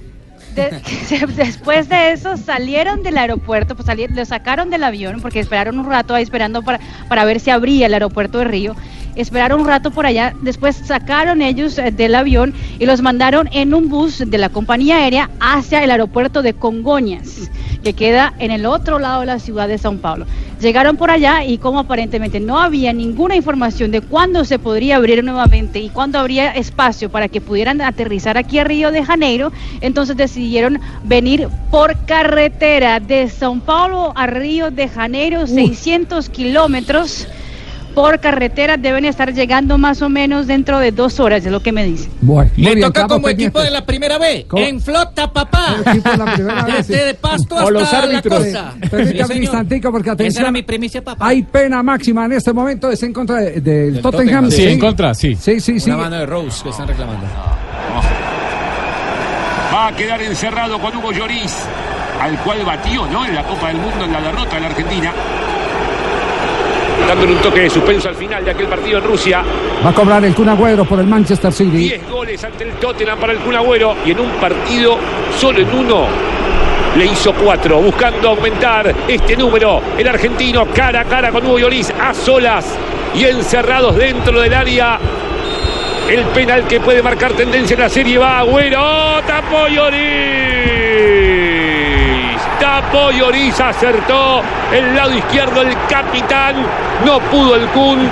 De- 0.54 0.80
después 1.36 1.88
de 1.88 2.12
eso 2.12 2.36
salieron 2.36 3.02
del 3.02 3.18
aeropuerto, 3.18 3.74
pues 3.76 3.86
sali- 3.86 4.08
lo 4.08 4.24
sacaron 4.24 4.70
del 4.70 4.84
avión 4.84 5.20
porque 5.20 5.40
esperaron 5.40 5.78
un 5.78 5.86
rato 5.86 6.14
ahí 6.14 6.22
esperando 6.22 6.62
para, 6.62 6.80
para 7.08 7.24
ver 7.24 7.40
si 7.40 7.50
abría 7.50 7.86
el 7.86 7.94
aeropuerto 7.94 8.38
de 8.38 8.44
Río. 8.44 8.76
Esperaron 9.16 9.60
un 9.60 9.66
rato 9.66 9.90
por 9.90 10.06
allá, 10.06 10.34
después 10.42 10.76
sacaron 10.76 11.42
ellos 11.42 11.78
eh, 11.78 11.90
del 11.90 12.14
avión 12.14 12.54
y 12.78 12.86
los 12.86 13.02
mandaron 13.02 13.48
en 13.52 13.74
un 13.74 13.88
bus 13.88 14.18
de 14.18 14.38
la 14.38 14.48
compañía 14.48 14.96
aérea 14.96 15.30
hacia 15.40 15.82
el 15.82 15.90
aeropuerto 15.90 16.42
de 16.42 16.54
Congoñas, 16.54 17.50
que 17.82 17.92
queda 17.92 18.34
en 18.38 18.50
el 18.50 18.66
otro 18.66 18.98
lado 18.98 19.20
de 19.20 19.26
la 19.26 19.38
ciudad 19.38 19.68
de 19.68 19.78
Sao 19.78 19.96
Paulo. 19.96 20.26
Llegaron 20.60 20.96
por 20.96 21.10
allá 21.10 21.44
y 21.44 21.58
como 21.58 21.78
aparentemente 21.78 22.38
no 22.38 22.60
había 22.60 22.92
ninguna 22.92 23.34
información 23.34 23.90
de 23.90 24.02
cuándo 24.02 24.44
se 24.44 24.58
podría 24.58 24.96
abrir 24.96 25.24
nuevamente 25.24 25.80
y 25.80 25.88
cuándo 25.88 26.18
habría 26.18 26.52
espacio 26.52 27.10
para 27.10 27.28
que 27.28 27.40
pudieran 27.40 27.80
aterrizar 27.80 28.36
aquí 28.36 28.58
a 28.58 28.64
Río 28.64 28.92
de 28.92 29.02
Janeiro, 29.02 29.52
entonces 29.80 30.16
decidieron 30.16 30.78
venir 31.02 31.48
por 31.70 31.96
carretera 32.04 33.00
de 33.00 33.28
Sao 33.28 33.58
Paulo 33.60 34.12
a 34.14 34.26
Río 34.26 34.70
de 34.70 34.88
Janeiro, 34.88 35.46
600 35.46 36.28
kilómetros. 36.28 37.26
Por 37.94 38.20
carretera 38.20 38.76
deben 38.76 39.04
estar 39.04 39.32
llegando 39.34 39.76
más 39.76 40.00
o 40.02 40.08
menos 40.08 40.46
dentro 40.46 40.78
de 40.78 40.92
dos 40.92 41.18
horas, 41.20 41.44
es 41.44 41.50
lo 41.50 41.60
que 41.60 41.72
me 41.72 41.84
dicen. 41.84 42.10
Bueno, 42.20 42.50
Le 42.56 42.74
bien, 42.76 42.86
toca 42.86 43.08
como 43.08 43.28
equipo 43.28 43.58
pendientes. 43.58 43.64
de 43.64 43.70
la 43.70 43.84
primera 43.84 44.18
B. 44.18 44.46
¿Cómo? 44.48 44.62
En 44.64 44.80
flota, 44.80 45.32
papá. 45.32 45.76
De 45.84 46.82
sí. 46.84 46.94
O 47.50 47.70
los 47.70 47.92
árbitros. 47.92 48.46
la. 48.46 48.72
Sí, 48.72 48.88
permítame 48.88 49.26
Sí, 49.26 49.32
un 49.38 49.42
instantico, 49.42 49.90
porque 49.92 50.08
Esa 50.08 50.14
atención. 50.14 50.42
era 50.44 50.52
mi 50.52 50.62
primicia, 50.62 51.02
papá. 51.02 51.26
Hay 51.26 51.42
pena 51.42 51.82
máxima 51.82 52.24
en 52.26 52.32
este 52.32 52.52
momento, 52.52 52.90
es 52.90 53.02
en 53.02 53.12
contra 53.12 53.36
de- 53.36 53.60
del 53.60 54.00
Tottenham. 54.00 54.44
Tottenham. 54.44 54.50
Sí, 54.50 54.66
en 54.68 54.78
contra, 54.78 55.14
sí. 55.14 55.34
Sí, 55.34 55.60
sí, 55.60 55.80
sí. 55.80 55.90
Una 55.90 56.04
mano 56.04 56.16
de 56.16 56.26
Rose 56.26 56.62
que 56.62 56.70
están 56.70 56.86
reclamando. 56.88 57.26
Va 59.74 59.88
a 59.88 59.96
quedar 59.96 60.20
encerrado 60.22 60.78
con 60.80 60.96
Hugo 60.96 61.12
Lloris, 61.12 61.64
al 62.20 62.36
cual 62.40 62.64
batió, 62.64 63.06
¿no? 63.06 63.24
En 63.24 63.34
la 63.34 63.42
Copa 63.44 63.68
del 63.68 63.76
Mundo 63.78 64.04
en 64.04 64.12
la 64.12 64.20
derrota 64.20 64.54
de 64.56 64.60
la 64.60 64.66
Argentina. 64.68 65.12
Dándole 67.08 67.32
un 67.32 67.38
toque 67.38 67.60
de 67.60 67.70
suspenso 67.70 68.08
al 68.08 68.14
final 68.14 68.44
de 68.44 68.50
aquel 68.52 68.66
partido 68.66 68.98
en 68.98 69.04
Rusia. 69.04 69.42
Va 69.84 69.90
a 69.90 69.94
cobrar 69.94 70.24
el 70.24 70.34
Kun 70.34 70.48
Agüero 70.48 70.84
por 70.84 71.00
el 71.00 71.06
Manchester 71.06 71.52
City. 71.52 71.88
10 71.88 72.08
goles 72.08 72.44
ante 72.44 72.64
el 72.64 72.72
Tottenham 72.74 73.18
para 73.18 73.32
el 73.32 73.38
Kun 73.40 73.54
Agüero 73.54 73.96
y 74.04 74.12
en 74.12 74.20
un 74.20 74.30
partido, 74.32 74.98
solo 75.36 75.58
en 75.58 75.74
uno, 75.74 76.06
le 76.96 77.06
hizo 77.06 77.32
cuatro, 77.32 77.80
buscando 77.80 78.30
aumentar 78.30 78.94
este 79.08 79.36
número. 79.36 79.80
El 79.96 80.08
argentino 80.08 80.66
cara 80.74 81.00
a 81.00 81.04
cara 81.04 81.30
con 81.30 81.46
Hugo 81.46 81.58
Lloris 81.58 81.92
a 82.00 82.12
solas 82.14 82.76
y 83.14 83.24
encerrados 83.24 83.96
dentro 83.96 84.40
del 84.40 84.54
área. 84.54 84.98
El 86.08 86.24
penal 86.26 86.66
que 86.66 86.80
puede 86.80 87.02
marcar 87.02 87.32
tendencia 87.32 87.74
en 87.74 87.80
la 87.80 87.88
serie 87.88 88.18
va 88.18 88.40
Agüero. 88.40 88.80
¡Oh, 88.80 89.20
tapó 89.26 89.68
Lloris! 89.68 91.49
Tapó 92.80 93.10
Lloris, 93.10 93.60
acertó 93.60 94.40
el 94.72 94.96
lado 94.96 95.12
izquierdo 95.12 95.60
el 95.60 95.76
capitán. 95.86 96.56
No 97.04 97.20
pudo 97.30 97.54
el 97.54 97.66
Kun. 97.68 98.08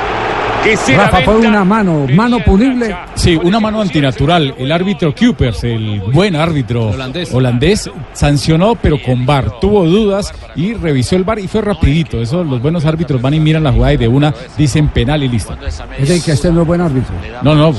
Rafa, 0.97 1.21
fue 1.23 1.37
una 1.37 1.65
mano, 1.65 2.07
mano 2.15 2.39
punible. 2.45 2.95
Sí, 3.15 3.39
una 3.43 3.61
mano 3.61 3.81
antinatural. 3.81 4.55
El 4.59 4.71
árbitro 4.73 5.15
Kupers, 5.15 5.65
el 5.65 6.01
buen 6.13 6.37
árbitro 6.37 6.91
holandés. 7.33 7.91
sancionó, 8.13 8.75
pero 8.75 9.01
con 9.03 9.25
VAR. 9.25 9.59
Tuvo 9.61 9.85
dudas 9.85 10.33
y 10.57 10.75
revisó 10.75 11.17
el 11.17 11.25
VAR 11.25 11.39
y 11.39 11.49
fue 11.49 11.61
rapidito. 11.63 12.21
Eso, 12.21 12.45
los 12.45 12.61
buenos 12.61 12.85
árbitros 12.85 13.21
van 13.23 13.35
y 13.35 13.41
miran 13.41 13.63
la 13.65 13.73
jugada 13.73 13.95
y 13.95 13.97
de 13.97 14.09
una 14.09 14.35
dicen 14.57 14.89
penal 14.89 15.23
y 15.23 15.29
listo. 15.29 15.55
Es 15.99 16.09
de 16.09 16.21
que 16.21 16.33
este 16.33 16.51
no 16.53 16.63
es 16.63 16.67
buen 16.67 16.81
árbitro. 16.81 17.15
No, 17.43 17.55
no, 17.55 17.73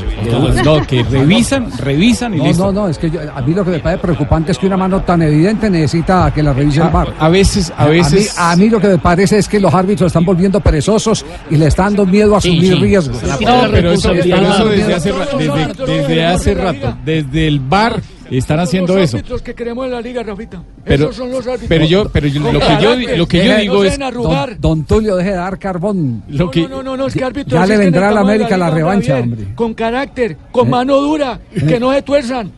no, 0.64 0.88
que 0.88 1.04
revisan, 1.04 1.68
revisan 1.78 2.34
y 2.34 2.38
No, 2.38 2.44
listo. 2.46 2.66
no, 2.66 2.72
no, 2.84 2.88
es 2.90 2.98
que 2.98 3.10
yo- 3.12 3.20
a 3.34 3.42
mí 3.42 3.54
lo 3.54 3.64
que 3.64 3.72
me 3.72 3.80
parece 3.80 4.02
preocupante 4.02 4.52
es 4.52 4.58
que 4.58 4.68
una 4.68 4.78
mano 4.78 5.02
tan 5.02 5.22
evidente 5.22 5.70
necesita 5.70 6.32
que 6.34 6.42
la 6.44 6.54
revise 6.54 6.82
el 6.82 6.90
VAR. 6.90 7.14
A 7.20 7.30
veces, 7.30 7.72
a 7.78 7.86
veces. 7.88 8.38
A 8.38 8.56
mí, 8.56 8.64
a 8.64 8.66
mí 8.66 8.70
lo 8.70 8.80
que 8.80 8.88
me 8.88 8.98
parece 8.98 9.38
es 9.38 9.48
que 9.48 9.60
los 9.60 9.74
árbitros 9.74 10.08
están 10.08 10.26
volviendo 10.26 10.60
perezosos 10.60 11.26
y 11.50 11.56
le 11.58 11.68
están 11.68 11.80
dando 11.90 12.06
miedo 12.06 12.36
a 12.36 12.38
asumir 12.40 12.79
riesgos. 12.82 13.22
No, 13.24 13.38
pero 13.72 13.92
eso, 13.92 14.12
pero 14.12 14.38
eso 14.52 14.66
desde 14.66 14.94
hace, 14.94 15.12
ra- 15.12 15.28
desde, 15.38 15.86
desde 15.86 16.26
hace 16.26 16.54
rato, 16.54 16.98
desde 17.06 17.48
el 17.48 17.60
bar 17.60 18.02
están 18.30 18.60
haciendo 18.60 18.94
los 18.96 19.04
eso. 19.06 19.18
árbitros 19.18 19.42
que 19.42 19.56
queremos 19.56 19.86
en 19.86 19.92
la 19.92 20.02
liga, 20.02 20.22
Rafita. 20.22 20.62
Pero, 20.86 21.06
Esos 21.06 21.16
son 21.16 21.32
los 21.32 21.46
árbitros. 21.48 21.68
pero 21.68 21.86
yo, 21.86 22.10
pero 22.10 22.28
yo- 22.28 22.52
lo 22.52 22.60
que 22.60 22.78
yo, 22.82 22.96
lo 23.18 23.28
que 23.28 23.46
yo 23.46 23.56
digo 23.58 23.74
no 23.76 23.84
es. 23.84 24.00
Don, 24.00 24.58
don 24.60 24.84
Tulio, 24.84 25.16
deje 25.16 25.32
de 25.32 25.36
dar 25.38 25.58
carbón. 25.58 26.24
Lo 26.30 26.52
que, 26.52 26.68
No, 26.68 26.84
no, 26.84 26.96
no, 26.96 27.08
es 27.08 27.14
que 27.16 27.24
árbitros 27.24 27.60
Ya 27.60 27.66
le 27.66 27.78
vendrá 27.78 28.04
en 28.06 28.08
a 28.10 28.12
la 28.16 28.22
América 28.22 28.56
la 28.58 28.66
liga, 28.68 28.78
revancha, 28.78 29.18
hombre. 29.20 29.48
Con 29.56 29.74
carácter, 29.74 30.38
con 30.52 30.70
mano 30.70 30.98
dura, 31.02 31.40
que 31.68 31.80
no 31.80 31.92
se 31.94 32.02
tuerzan. 32.04 32.52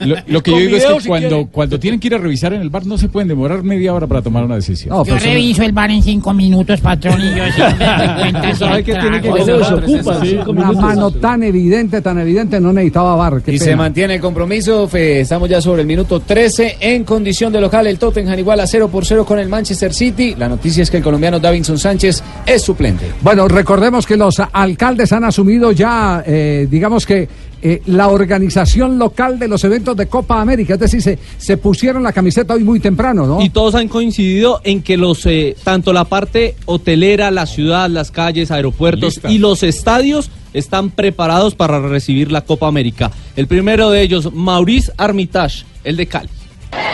Lo, 0.00 0.16
lo 0.26 0.42
que 0.42 0.50
yo 0.50 0.56
digo 0.58 0.76
es 0.76 0.84
que 0.84 1.00
si 1.00 1.08
cuando, 1.08 1.46
cuando 1.46 1.78
tienen 1.78 2.00
que 2.00 2.08
ir 2.08 2.14
a 2.14 2.18
revisar 2.18 2.52
en 2.52 2.60
el 2.60 2.70
bar 2.70 2.86
no 2.86 2.98
se 2.98 3.08
pueden 3.08 3.28
demorar 3.28 3.62
media 3.62 3.94
hora 3.94 4.06
para 4.06 4.22
tomar 4.22 4.44
una 4.44 4.56
decisión. 4.56 5.04
Yo 5.04 5.18
reviso 5.18 5.62
el 5.62 5.72
bar 5.72 5.90
en 5.90 6.02
cinco 6.02 6.32
minutos, 6.34 6.80
patrón, 6.80 7.20
y 7.20 7.36
yo 7.36 7.44
siempre 7.54 7.86
me 7.86 8.20
cuenta 8.20 8.54
¿Sabe 8.56 8.84
qué 8.84 8.94
tiene 8.94 9.20
que 9.20 9.30
trago. 9.30 10.10
hacer? 10.10 10.48
Una 10.48 10.72
mano 10.72 11.10
tan 11.10 11.42
evidente, 11.42 12.00
tan 12.00 12.18
evidente, 12.18 12.60
no 12.60 12.72
necesitaba 12.72 13.16
bar. 13.16 13.42
Qué 13.42 13.52
Y 13.52 13.58
se 13.58 13.76
mantiene 13.76 14.16
el 14.16 14.20
compromiso. 14.20 14.88
Fe, 14.88 15.20
Estamos 15.20 15.48
ya 15.48 15.60
sobre 15.60 15.82
el 15.82 15.86
minuto 15.86 16.20
13 16.20 16.76
en 16.80 17.04
condición 17.04 17.52
de 17.52 17.60
local. 17.60 17.86
El 17.86 17.98
Tottenham 17.98 18.38
igual 18.38 18.60
a 18.60 18.66
0 18.66 18.88
por 18.88 19.04
0 19.04 19.24
con 19.24 19.38
el 19.38 19.48
Manchester 19.48 19.92
City. 19.94 20.34
La 20.36 20.48
noticia 20.48 20.82
es 20.82 20.90
que 20.90 20.98
el 20.98 21.02
colombiano 21.02 21.38
Davinson 21.40 21.78
Sánchez 21.78 22.22
es 22.46 22.62
suplente. 22.62 23.06
Bueno, 23.22 23.48
recordemos 23.48 24.06
que 24.06 24.16
los 24.16 24.40
alcaldes 24.40 25.12
han 25.12 25.24
asumido 25.24 25.72
ya, 25.72 26.22
eh, 26.26 26.66
digamos 26.70 27.06
que 27.06 27.28
eh, 27.64 27.80
la 27.86 28.08
organización 28.08 28.98
local 28.98 29.38
de 29.38 29.46
los 29.46 29.62
eventos 29.62 29.96
de 29.96 30.06
Copa 30.06 30.40
América, 30.40 30.74
es 30.74 30.80
decir, 30.80 31.00
se, 31.00 31.18
se 31.38 31.56
pusieron 31.56 32.02
la 32.02 32.12
camiseta 32.12 32.54
hoy 32.54 32.64
muy 32.64 32.80
temprano, 32.80 33.24
¿no? 33.24 33.40
Y 33.40 33.50
todos 33.50 33.76
han 33.76 33.86
coincidido 33.86 34.60
en 34.64 34.82
que 34.82 34.96
los 34.96 35.24
eh, 35.26 35.56
tanto 35.62 35.92
la 35.92 36.04
parte 36.04 36.56
hotelera, 36.66 37.30
la 37.30 37.46
ciudad, 37.46 37.88
las 37.88 38.10
calles, 38.10 38.50
aeropuertos 38.50 39.20
y 39.28 39.38
los 39.38 39.62
estadios 39.62 40.30
están 40.52 40.90
preparados 40.90 41.54
para 41.54 41.80
recibir 41.80 42.32
la 42.32 42.40
Copa 42.40 42.66
América. 42.66 43.10
El 43.36 43.46
primero 43.46 43.90
de 43.90 44.02
ellos, 44.02 44.32
Maurice 44.32 44.92
Armitage, 44.96 45.64
el 45.84 45.96
de 45.96 46.06
Cali. 46.06 46.28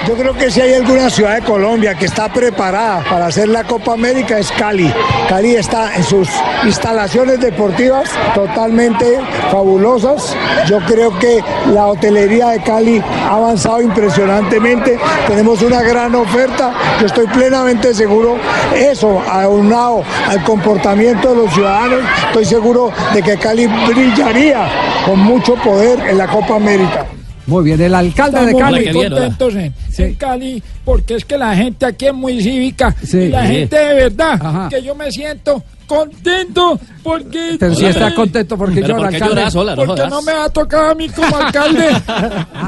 Yo 0.06 0.14
creo 0.14 0.32
que 0.32 0.50
si 0.50 0.60
hay 0.60 0.74
alguna 0.74 1.10
ciudad 1.10 1.34
de 1.34 1.42
Colombia 1.42 1.94
que 1.94 2.06
está 2.06 2.32
preparada 2.32 3.04
para 3.10 3.26
hacer 3.26 3.48
la 3.48 3.64
Copa 3.64 3.92
América 3.92 4.38
es 4.38 4.50
Cali. 4.52 4.92
Cali 5.28 5.56
está 5.56 5.94
en 5.96 6.02
sus 6.02 6.28
instalaciones 6.64 7.40
deportivas 7.40 8.08
totalmente 8.34 9.18
fabulosas. 9.50 10.34
Yo 10.66 10.78
creo 10.86 11.18
que 11.18 11.42
la 11.72 11.86
hotelería 11.88 12.48
de 12.48 12.62
Cali 12.62 13.02
ha 13.24 13.34
avanzado 13.34 13.82
impresionantemente. 13.82 14.98
Tenemos 15.26 15.60
una 15.62 15.82
gran 15.82 16.14
oferta. 16.14 16.72
Yo 17.00 17.06
estoy 17.06 17.26
plenamente 17.26 17.92
seguro. 17.92 18.36
Eso, 18.74 19.20
aunado 19.30 20.04
al 20.28 20.42
comportamiento 20.44 21.30
de 21.30 21.36
los 21.42 21.52
ciudadanos, 21.52 22.00
estoy 22.28 22.44
seguro 22.44 22.92
de 23.12 23.22
que 23.22 23.36
Cali 23.36 23.66
brillaría 23.66 24.68
con 25.04 25.18
mucho 25.18 25.54
poder 25.56 26.00
en 26.08 26.16
la 26.16 26.26
Copa 26.28 26.56
América. 26.56 27.17
Muy 27.48 27.64
bien, 27.64 27.80
el 27.80 27.94
alcalde 27.94 28.44
de 28.46 28.54
Cali. 28.54 28.92
muy 28.92 29.08
contentos 29.08 29.54
en, 29.56 29.74
en 29.98 30.14
Cali 30.16 30.62
porque 30.84 31.14
es 31.16 31.24
que 31.24 31.36
la 31.38 31.56
gente 31.56 31.86
aquí 31.86 32.06
es 32.06 32.14
muy 32.14 32.40
cívica 32.42 32.94
Sí. 33.02 33.16
y 33.18 33.28
la 33.28 33.46
Sí. 33.46 33.52
gente 33.54 33.76
de 33.76 33.94
verdad 33.94 34.38
Ajá. 34.40 34.68
que 34.68 34.82
yo 34.82 34.94
me 34.94 35.10
siento 35.10 35.64
contento 35.88 36.78
porque... 37.02 37.56
Pero 37.58 37.74
si 37.74 37.86
está 37.86 38.14
contento 38.14 38.56
porque 38.58 38.76
Pero 38.82 38.88
llora, 38.98 39.08
¿por 39.08 39.10
qué 39.18 39.24
alcalde. 39.24 39.50
sola? 39.50 39.72
No 39.74 39.76
Porque 39.76 39.92
jodas. 40.02 40.10
no 40.10 40.22
me 40.22 40.32
ha 40.32 40.48
tocado 40.50 40.90
a 40.90 40.94
mí 40.94 41.08
como 41.08 41.36
alcalde 41.44 41.88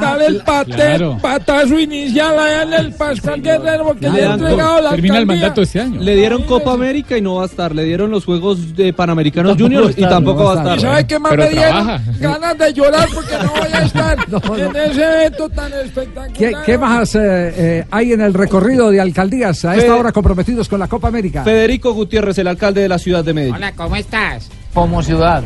dar 0.01 0.23
el 0.23 0.37
pate, 0.39 0.73
claro. 0.73 1.19
patazo 1.21 1.79
inicial 1.79 2.39
allá 2.39 2.63
en 2.63 2.73
el 2.73 2.95
Pascual 2.95 3.43
Guerrero 3.43 3.85
porque 3.85 4.09
le 4.11 4.21
he 4.21 4.25
entregado 4.25 4.81
la 4.83 4.91
Termina 4.91 5.15
el 5.19 5.21
alcaldía. 5.23 5.27
mandato 5.43 5.63
este 5.63 5.81
año. 5.81 6.01
Le 6.01 6.17
dieron 6.17 6.43
Copa 6.45 6.73
América 6.73 7.17
y 7.17 7.21
no 7.21 7.35
va 7.37 7.43
a 7.43 7.47
estar. 7.47 7.75
Le 7.75 7.85
dieron 7.85 8.11
los 8.11 8.25
Juegos 8.25 8.75
de 8.75 8.93
Panamericanos 8.93 9.57
Juniors 9.59 9.97
y 9.97 10.03
tampoco 10.03 10.41
no 10.41 10.45
va 10.47 10.53
a 10.55 10.57
estar. 10.57 10.79
¿Y 10.79 10.81
sabe 10.81 11.07
qué 11.07 11.19
más 11.19 11.31
Pero 11.31 11.43
me 11.45 11.51
dieron? 11.51 11.71
trabaja. 11.87 12.03
Ganas 12.19 12.59
de 12.59 12.73
llorar 12.73 13.09
porque 13.15 13.35
no 13.43 13.51
voy 13.51 13.73
a 13.73 13.83
estar 13.85 14.19
en 14.59 14.77
ese 14.77 15.03
evento 15.03 15.49
tan 15.51 15.73
espectacular. 15.73 16.33
¿Qué, 16.33 16.53
qué 16.65 16.79
más 16.79 17.15
eh, 17.15 17.21
eh, 17.23 17.85
hay 17.91 18.13
en 18.13 18.21
el 18.23 18.33
recorrido 18.35 18.91
de 18.91 19.01
alcaldías 19.01 19.65
a 19.65 19.77
esta 19.77 19.95
hora 19.97 20.13
comprometidos 20.13 20.69
con 20.69 20.79
la 20.81 20.89
Copa 20.89 21.09
América? 21.09 21.45
Federico 21.45 21.93
Gutiérrez, 21.93 22.39
el 22.39 22.49
alcalde 22.49 22.81
de 22.83 22.89
la 22.89 22.99
ciudad 23.11 23.25
de 23.25 23.35
Medellín. 23.35 23.57
Hola, 23.57 23.73
¿cómo 23.73 23.97
estás? 23.97 24.49
Como 24.73 25.03
ciudad, 25.03 25.43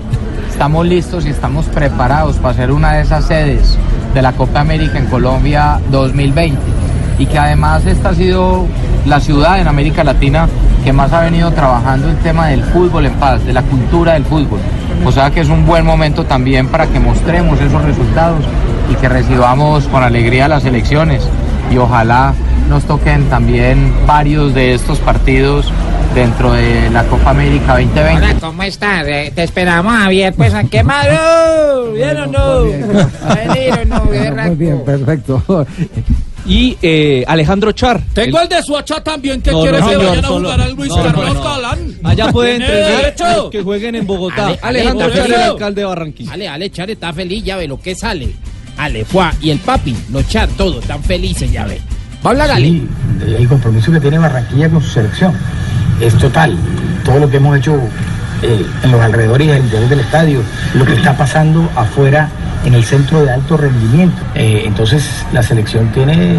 estamos 0.50 0.86
listos 0.86 1.24
y 1.24 1.30
estamos 1.30 1.64
preparados 1.64 2.36
para 2.36 2.52
ser 2.52 2.70
una 2.70 2.92
de 2.92 3.00
esas 3.00 3.24
sedes 3.24 3.78
de 4.12 4.20
la 4.20 4.32
Copa 4.32 4.60
América 4.60 4.98
en 4.98 5.06
Colombia 5.06 5.80
2020 5.90 6.60
y 7.18 7.24
que 7.24 7.38
además 7.38 7.86
esta 7.86 8.10
ha 8.10 8.14
sido 8.14 8.66
la 9.06 9.18
ciudad 9.18 9.58
en 9.60 9.68
América 9.68 10.04
Latina 10.04 10.46
que 10.84 10.92
más 10.92 11.10
ha 11.14 11.22
venido 11.22 11.52
trabajando 11.52 12.10
el 12.10 12.18
tema 12.18 12.48
del 12.48 12.62
fútbol 12.64 13.06
en 13.06 13.14
paz, 13.14 13.42
de 13.46 13.54
la 13.54 13.62
cultura 13.62 14.12
del 14.12 14.26
fútbol. 14.26 14.60
O 15.02 15.10
sea 15.10 15.30
que 15.30 15.40
es 15.40 15.48
un 15.48 15.64
buen 15.64 15.86
momento 15.86 16.26
también 16.26 16.68
para 16.68 16.86
que 16.86 17.00
mostremos 17.00 17.58
esos 17.62 17.82
resultados 17.82 18.44
y 18.92 18.94
que 18.96 19.08
recibamos 19.08 19.88
con 19.88 20.02
alegría 20.02 20.48
las 20.48 20.66
elecciones 20.66 21.26
y 21.72 21.78
ojalá 21.78 22.34
nos 22.68 22.84
toquen 22.84 23.24
también 23.28 23.92
varios 24.06 24.54
de 24.54 24.74
estos 24.74 24.98
partidos 24.98 25.66
dentro 26.14 26.52
de 26.52 26.90
la 26.90 27.04
Copa 27.04 27.30
América 27.30 27.72
2020. 27.74 28.12
Hola, 28.16 28.34
¿cómo 28.40 28.62
estás? 28.62 29.06
Eh, 29.06 29.32
te 29.34 29.42
esperamos, 29.42 29.92
Javier. 29.92 30.32
Pues, 30.34 30.54
¿a 30.54 30.64
qué 30.64 30.82
malo? 30.82 31.92
¿Bien 31.94 32.16
o 32.16 32.26
no? 32.26 32.40
¿A 33.28 33.34
venir 33.34 33.72
o 33.80 33.84
no? 33.84 34.04
Muy 34.04 34.56
bien, 34.56 34.84
perfecto. 34.84 35.42
Y 36.46 36.76
eh, 36.82 37.24
Alejandro 37.26 37.72
Char. 37.72 38.00
Tengo 38.12 38.36
el- 38.38 38.44
el 38.44 38.48
de 38.50 38.62
Suacha 38.62 39.02
también 39.02 39.40
que 39.40 39.50
No, 39.50 39.62
quiere 39.62 39.80
no, 39.80 39.86
que 39.86 39.92
señor, 39.94 40.08
vayan 40.10 40.24
a 40.24 40.28
solo- 40.28 40.48
jugar 40.50 40.60
al 40.60 40.74
Luis 40.74 40.88
no, 40.90 41.02
Carlos 41.02 41.34
no. 41.34 41.42
Galán. 41.42 41.78
Allá 42.04 42.32
pueden 42.32 42.62
entrenar 42.62 43.14
los 43.36 43.50
que 43.50 43.62
jueguen 43.62 43.94
en 43.94 44.06
Bogotá. 44.06 44.46
Ale- 44.48 44.58
Alejandro 44.62 45.06
Ale, 45.06 45.14
Char, 45.16 45.26
el 45.30 45.34
alcalde 45.42 45.80
de 45.80 45.86
Barranquilla. 45.86 46.32
Ale, 46.32 46.48
Ale, 46.48 46.70
Char 46.70 46.90
está 46.90 47.12
feliz, 47.12 47.42
ya 47.44 47.56
ve 47.56 47.66
lo 47.66 47.80
que 47.80 47.94
sale. 47.94 48.28
Ale, 48.76 49.04
fue 49.04 49.24
y 49.40 49.50
el 49.50 49.58
papi, 49.58 49.96
los 50.12 50.28
Char, 50.28 50.48
todos 50.50 50.82
están 50.82 51.02
felices, 51.02 51.50
ya 51.50 51.64
ve. 51.64 51.80
Va 52.24 52.30
a 52.30 52.32
hablar 52.32 52.50
Ale. 52.50 52.66
Sí, 52.68 52.88
el 53.38 53.48
compromiso 53.48 53.92
que 53.92 54.00
tiene 54.00 54.18
Barranquilla 54.18 54.68
con 54.68 54.82
su 54.82 54.88
selección 54.90 55.32
es 56.00 56.14
total. 56.16 56.56
Todo 57.04 57.18
lo 57.18 57.30
que 57.30 57.36
hemos 57.36 57.56
hecho 57.58 57.78
eh, 58.42 58.64
en 58.82 58.90
los 58.92 59.00
alrededores 59.00 59.46
y 59.46 59.50
al 59.50 59.58
interior 59.58 59.88
del 59.88 60.00
estadio, 60.00 60.40
lo 60.74 60.84
que 60.86 60.94
está 60.94 61.16
pasando 61.16 61.68
afuera 61.76 62.28
en 62.64 62.74
el 62.74 62.84
centro 62.84 63.22
de 63.22 63.30
alto 63.30 63.56
rendimiento. 63.56 64.16
Eh, 64.34 64.62
entonces 64.64 65.04
la 65.32 65.42
selección 65.42 65.88
tiene 65.92 66.36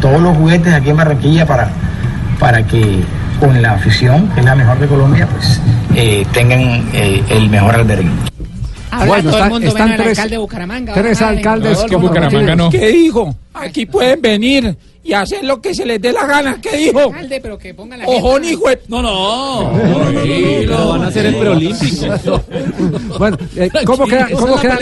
todos 0.00 0.20
los 0.20 0.36
juguetes 0.36 0.72
aquí 0.74 0.90
en 0.90 0.96
Barranquilla 0.96 1.46
para, 1.46 1.70
para 2.38 2.66
que 2.66 3.00
con 3.40 3.60
la 3.60 3.72
afición, 3.72 4.28
que 4.30 4.40
es 4.40 4.46
la 4.46 4.54
mejor 4.54 4.78
de 4.78 4.86
Colombia, 4.86 5.26
pues 5.28 5.60
eh, 5.94 6.26
tengan 6.32 6.60
eh, 6.92 7.22
el 7.30 7.48
mejor 7.48 7.74
albergue. 7.74 8.10
Habla 8.90 9.06
Bueno, 9.06 9.22
todo 9.24 9.32
están- 9.32 9.46
el 9.46 9.52
mundo 9.52 9.68
están 9.68 9.84
menos 9.88 9.98
el 9.98 10.04
tres- 10.04 10.18
alcalde 10.18 10.34
de 10.34 10.38
Bucaramanga. 10.38 10.94
tres 10.94 11.22
alcaldes 11.22 11.78
No, 11.82 11.86
que 11.86 11.96
Bucaramanga 11.96 12.56
no. 12.56 12.70
¿Qué 12.70 12.86
dijo? 12.88 13.34
Aquí 13.54 13.84
pueden 13.86 14.22
venir 14.22 14.76
y 15.06 15.12
hacer 15.12 15.44
lo 15.44 15.60
que 15.60 15.74
se 15.74 15.86
les 15.86 16.00
dé 16.00 16.12
la 16.12 16.26
gana. 16.26 16.60
¿Qué 16.60 16.76
dijo? 16.76 17.00
Alcalde, 17.00 17.40
pero 17.40 17.56
que 17.58 17.72
pongan 17.74 18.00
la 18.00 18.06
Ojón 18.06 18.42
gente- 18.42 18.50
hijo 18.50 18.68
de- 18.68 18.80
No, 18.88 19.02
no. 19.02 19.72
Pero 20.24 20.88
van 20.88 21.02
a 21.02 21.06
hacer 21.08 21.26
el 21.26 21.34
preolímpico. 21.36 22.42
Bueno, 23.18 23.38
eh, 23.56 23.70
¿cómo, 23.84 24.06
quedan, 24.06 24.30
cómo 24.32 24.56
quedan- 24.60 24.78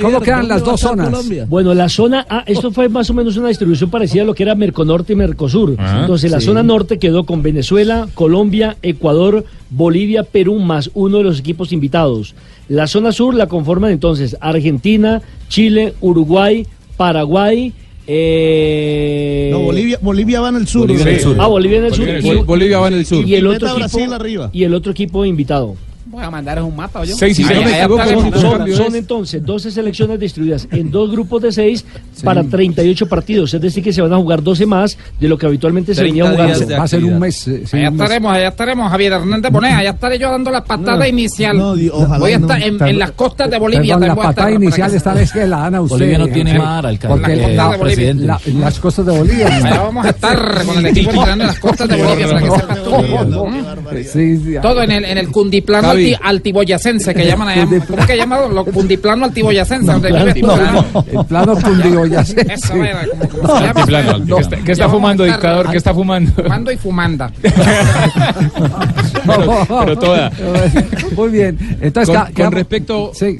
cómo 0.00 0.20
quedan 0.20 0.48
las 0.48 0.62
dos 0.62 0.80
zonas? 0.80 1.10
Bueno, 1.48 1.72
la 1.74 1.88
zona 1.88 2.26
A, 2.28 2.40
esto 2.46 2.70
fue 2.70 2.88
más 2.88 3.08
o 3.10 3.14
menos 3.14 3.36
una 3.36 3.48
distribución 3.48 3.88
parecida 3.90 4.22
a 4.22 4.24
lo 4.26 4.34
que 4.34 4.42
era 4.42 4.54
Merconorte 4.54 5.14
y 5.14 5.16
Mercosur. 5.16 5.74
Ah, 5.78 5.98
Entonces, 6.02 6.30
la 6.30 6.40
sí. 6.40 6.46
zona 6.46 6.62
norte 6.62 6.98
quedó 6.98 7.24
con 7.24 7.42
Venezuela, 7.42 8.08
Colombia, 8.14 8.76
Ecuador, 8.82 9.44
Bolivia, 9.70 10.22
Perú, 10.24 10.58
más 10.58 10.90
uno 10.94 11.18
de 11.18 11.24
los 11.24 11.40
equipos 11.40 11.72
invitados. 11.72 12.34
La 12.68 12.86
zona 12.86 13.12
sur 13.12 13.34
la 13.34 13.46
conforman 13.46 13.90
entonces 13.92 14.36
Argentina, 14.40 15.22
Chile, 15.48 15.94
Uruguay, 16.00 16.66
Paraguay. 16.96 17.72
Eh... 18.10 19.50
No, 19.52 19.60
Bolivia, 19.60 19.98
Bolivia 20.00 20.40
va 20.40 20.48
en 20.48 20.56
el 20.56 20.66
sur. 20.66 20.86
Bolivia 20.86 21.02
en 21.02 21.08
el 21.08 21.20
sur. 21.20 21.36
Ah, 21.38 21.46
Bolivia 21.46 21.78
en 21.78 21.84
el 21.84 21.94
sur. 21.94 22.44
Bolivia 22.46 22.78
va 22.78 22.88
en 22.88 22.94
el 22.94 23.06
sur. 23.06 23.26
Y 23.26 23.34
el 23.34 23.46
otro 23.46 23.68
equipo, 23.68 23.78
Brasil 23.78 24.12
arriba. 24.14 24.50
y 24.52 24.64
el 24.64 24.72
otro 24.72 24.92
equipo 24.92 25.26
invitado. 25.26 25.76
Voy 26.10 26.24
a 26.24 26.30
mandaros 26.30 26.64
un 26.66 26.74
mapa, 26.74 27.04
yo. 27.04 27.14
Seis 27.14 27.38
y 27.38 27.42
Sí, 27.44 27.48
seis. 27.48 27.66
No 27.88 27.98
son- 28.04 28.72
son, 28.76 28.96
entonces 28.96 29.44
12 29.44 29.70
selecciones 29.70 30.18
distribuidas 30.18 30.66
en 30.70 30.90
dos 30.90 31.10
grupos 31.10 31.42
de 31.42 31.52
6 31.52 31.84
para 32.24 32.42
38 32.42 33.06
partidos. 33.08 33.52
Es 33.52 33.60
decir, 33.60 33.84
que 33.84 33.92
se 33.92 34.00
van 34.00 34.12
a 34.12 34.16
jugar 34.16 34.42
12 34.42 34.64
más 34.64 34.96
de 35.20 35.28
lo 35.28 35.36
que 35.36 35.44
habitualmente 35.46 35.94
se 35.94 36.00
30 36.00 36.24
venía 36.30 36.30
jugando. 36.46 36.76
Va 36.78 36.82
a 36.84 36.88
ser 36.88 37.04
un 37.04 37.18
mes. 37.18 37.46
eh, 37.48 37.62
sí, 37.66 37.76
Allá 37.76 37.90
un 37.90 37.96
mes. 37.96 38.02
estaremos, 38.04 38.32
allá 38.34 38.48
estaremos, 38.48 38.90
Javier 38.90 39.12
Hernández 39.12 39.52
Bonet, 39.52 39.72
allá 39.74 39.90
estaré 39.90 40.18
yo 40.18 40.30
dando 40.30 40.50
la 40.50 40.64
patada 40.64 40.96
No. 40.98 41.06
inicial. 41.06 41.56
No, 41.58 41.74
di- 41.76 41.90
ojalá 41.90 42.18
Voy 42.18 42.32
a 42.32 42.38
no. 42.38 42.46
estar 42.46 42.62
en, 42.62 42.82
en 42.86 42.98
las 42.98 43.10
costas 43.12 43.50
de 43.50 43.58
Bolivia. 43.58 43.98
Perdón, 43.98 44.08
la 44.16 44.22
patada 44.22 44.50
inicial 44.50 44.94
esta 44.94 45.12
vez 45.12 45.30
que 45.30 45.46
la 45.46 45.58
dan 45.58 45.74
a 45.74 45.80
usted. 45.82 45.96
Bolivia 45.96 46.18
no 46.18 46.28
tiene 46.28 46.54
Eh, 46.54 46.58
mar, 46.58 46.86
alcalde. 46.86 47.16
Porque 47.20 47.36
Las 47.36 47.46
costas 47.46 47.56
la- 47.56 47.70
de 47.70 47.76
Bolivia. 47.76 48.14
la- 48.14 48.40
las 48.60 48.78
costas 48.80 49.06
de 49.06 49.18
Bolivia. 49.18 49.46
Allá 49.56 49.82
vamos 49.82 50.06
a 50.06 50.08
estar 50.10 50.64
con 50.64 50.78
el 50.78 50.86
equipo 50.86 51.26
en 51.28 51.38
las 51.38 51.58
costas 51.58 51.88
de 51.88 51.96
Bolivia 52.02 52.26
para 52.28 52.40
que 52.42 52.50
sepas. 52.50 52.78
Sí, 54.12 54.36
sí, 54.38 54.54
Todo 54.62 54.82
en 54.82 54.90
el, 54.92 55.04
en 55.04 55.18
el 55.18 55.28
cundiplano. 55.30 55.88
Alti- 56.06 56.18
altiboyacense 56.22 57.14
que 57.14 57.26
llaman 57.26 57.48
allá. 57.48 57.66
¿Cómo 57.86 58.06
que 58.06 58.16
llaman? 58.16 58.54
Lo 58.54 58.64
cundiplano 58.64 59.24
altiboyacense. 59.26 59.92
tú, 59.92 60.46
¿verdad? 60.46 60.84
El 61.12 61.24
plano 61.26 61.54
cundiboyacense. 61.60 62.46
Eso 62.52 62.74
era, 62.74 63.02
como. 63.30 63.54
Altiplano, 63.54 64.10
alti- 64.12 64.34
¿Qué 64.36 64.40
está, 64.42 64.56
qué 64.64 64.72
fumando, 64.88 65.24
dictador? 65.24 65.70
¿Qué 65.70 65.76
está 65.76 65.94
fumando? 65.94 66.32
Fumando 66.32 66.72
y 66.72 66.76
fumanda. 66.76 67.30
pero, 69.26 69.66
pero 69.68 69.98
toda. 69.98 70.30
Muy 71.16 71.28
bien. 71.30 71.58
Entonces, 71.80 72.16
Con, 72.34 72.52
respecto, 72.52 73.10
Sí, 73.14 73.38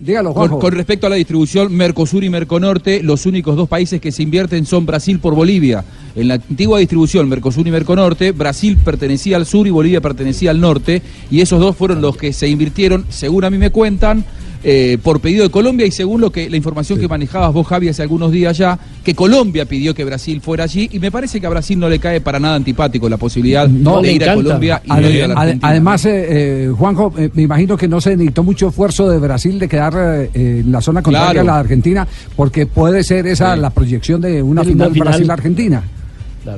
dígalo, 0.00 0.34
con, 0.34 0.58
con 0.58 0.72
respecto 0.72 1.06
a 1.06 1.10
la 1.10 1.16
distribución 1.16 1.72
Mercosur 1.74 2.24
y 2.24 2.30
Merconorte, 2.30 3.02
los 3.02 3.26
únicos 3.26 3.54
dos 3.54 3.68
países 3.68 4.00
que 4.00 4.10
se 4.10 4.22
invierten 4.22 4.66
son 4.66 4.86
Brasil 4.86 5.20
por 5.20 5.34
Bolivia. 5.34 5.84
En 6.16 6.28
la 6.28 6.34
antigua 6.34 6.78
distribución 6.78 7.28
Mercosur 7.28 7.66
y 7.68 7.70
Merconorte, 7.70 8.32
Brasil 8.32 8.78
pertenecía 8.82 9.36
al 9.36 9.46
sur 9.46 9.66
y 9.66 9.70
Bolivia 9.70 10.00
pertenecía 10.00 10.50
al 10.50 10.60
norte, 10.60 11.02
y 11.30 11.40
esos 11.40 11.60
dos 11.60 11.76
fueron 11.76 12.00
los 12.00 12.16
que 12.16 12.32
se 12.32 12.48
invirtieron, 12.48 13.04
según 13.10 13.44
a 13.44 13.50
mí 13.50 13.58
me 13.58 13.70
cuentan, 13.70 14.24
eh, 14.62 14.98
por 15.02 15.20
pedido 15.20 15.44
de 15.44 15.50
Colombia 15.50 15.86
y 15.86 15.90
según 15.90 16.20
lo 16.20 16.30
que 16.30 16.50
la 16.50 16.56
información 16.56 16.98
que 17.00 17.08
manejabas 17.08 17.52
vos, 17.52 17.66
Javi, 17.66 17.88
hace 17.88 18.02
algunos 18.02 18.30
días 18.30 18.56
ya, 18.58 18.78
que 19.02 19.14
Colombia 19.14 19.64
pidió 19.64 19.94
que 19.94 20.04
Brasil 20.04 20.40
fuera 20.40 20.64
allí, 20.64 20.88
y 20.92 20.98
me 20.98 21.10
parece 21.10 21.40
que 21.40 21.46
a 21.46 21.50
Brasil 21.50 21.78
no 21.78 21.88
le 21.88 21.98
cae 21.98 22.20
para 22.20 22.38
nada 22.38 22.56
antipático 22.56 23.08
la 23.08 23.16
posibilidad 23.16 23.66
No, 23.68 24.02
de 24.02 24.12
ir 24.12 24.28
a. 24.28 24.34
Colombia 24.34 24.82
y 24.84 24.90
Ade- 24.90 25.00
no 25.02 25.08
ir 25.10 25.24
a 25.24 25.28
la 25.28 25.40
Argentina. 25.40 25.68
además, 25.68 26.04
eh, 26.04 26.26
eh, 26.66 26.72
Juanjo, 26.76 27.12
eh, 27.16 27.30
me 27.34 27.42
imagino 27.42 27.76
que 27.76 27.88
no 27.88 28.00
se 28.00 28.10
necesitó 28.16 28.42
mucho 28.42 28.68
esfuerzo 28.68 29.08
de 29.08 29.18
Brasil 29.18 29.58
de 29.58 29.68
quedar 29.68 29.94
eh, 29.96 30.30
en 30.34 30.70
la 30.72 30.80
zona 30.80 31.02
contraria 31.02 31.30
Claro. 31.32 31.40
a 31.40 31.44
la 31.44 31.54
de 31.54 31.60
Argentina, 31.60 32.06
porque 32.36 32.66
puede 32.66 33.02
ser 33.02 33.26
esa 33.26 33.56
la 33.56 33.70
proyección 33.70 34.20
de 34.20 34.42
una 34.42 34.62
final, 34.64 34.92
final. 34.92 35.08
Brasil-Argentina. 35.08 35.82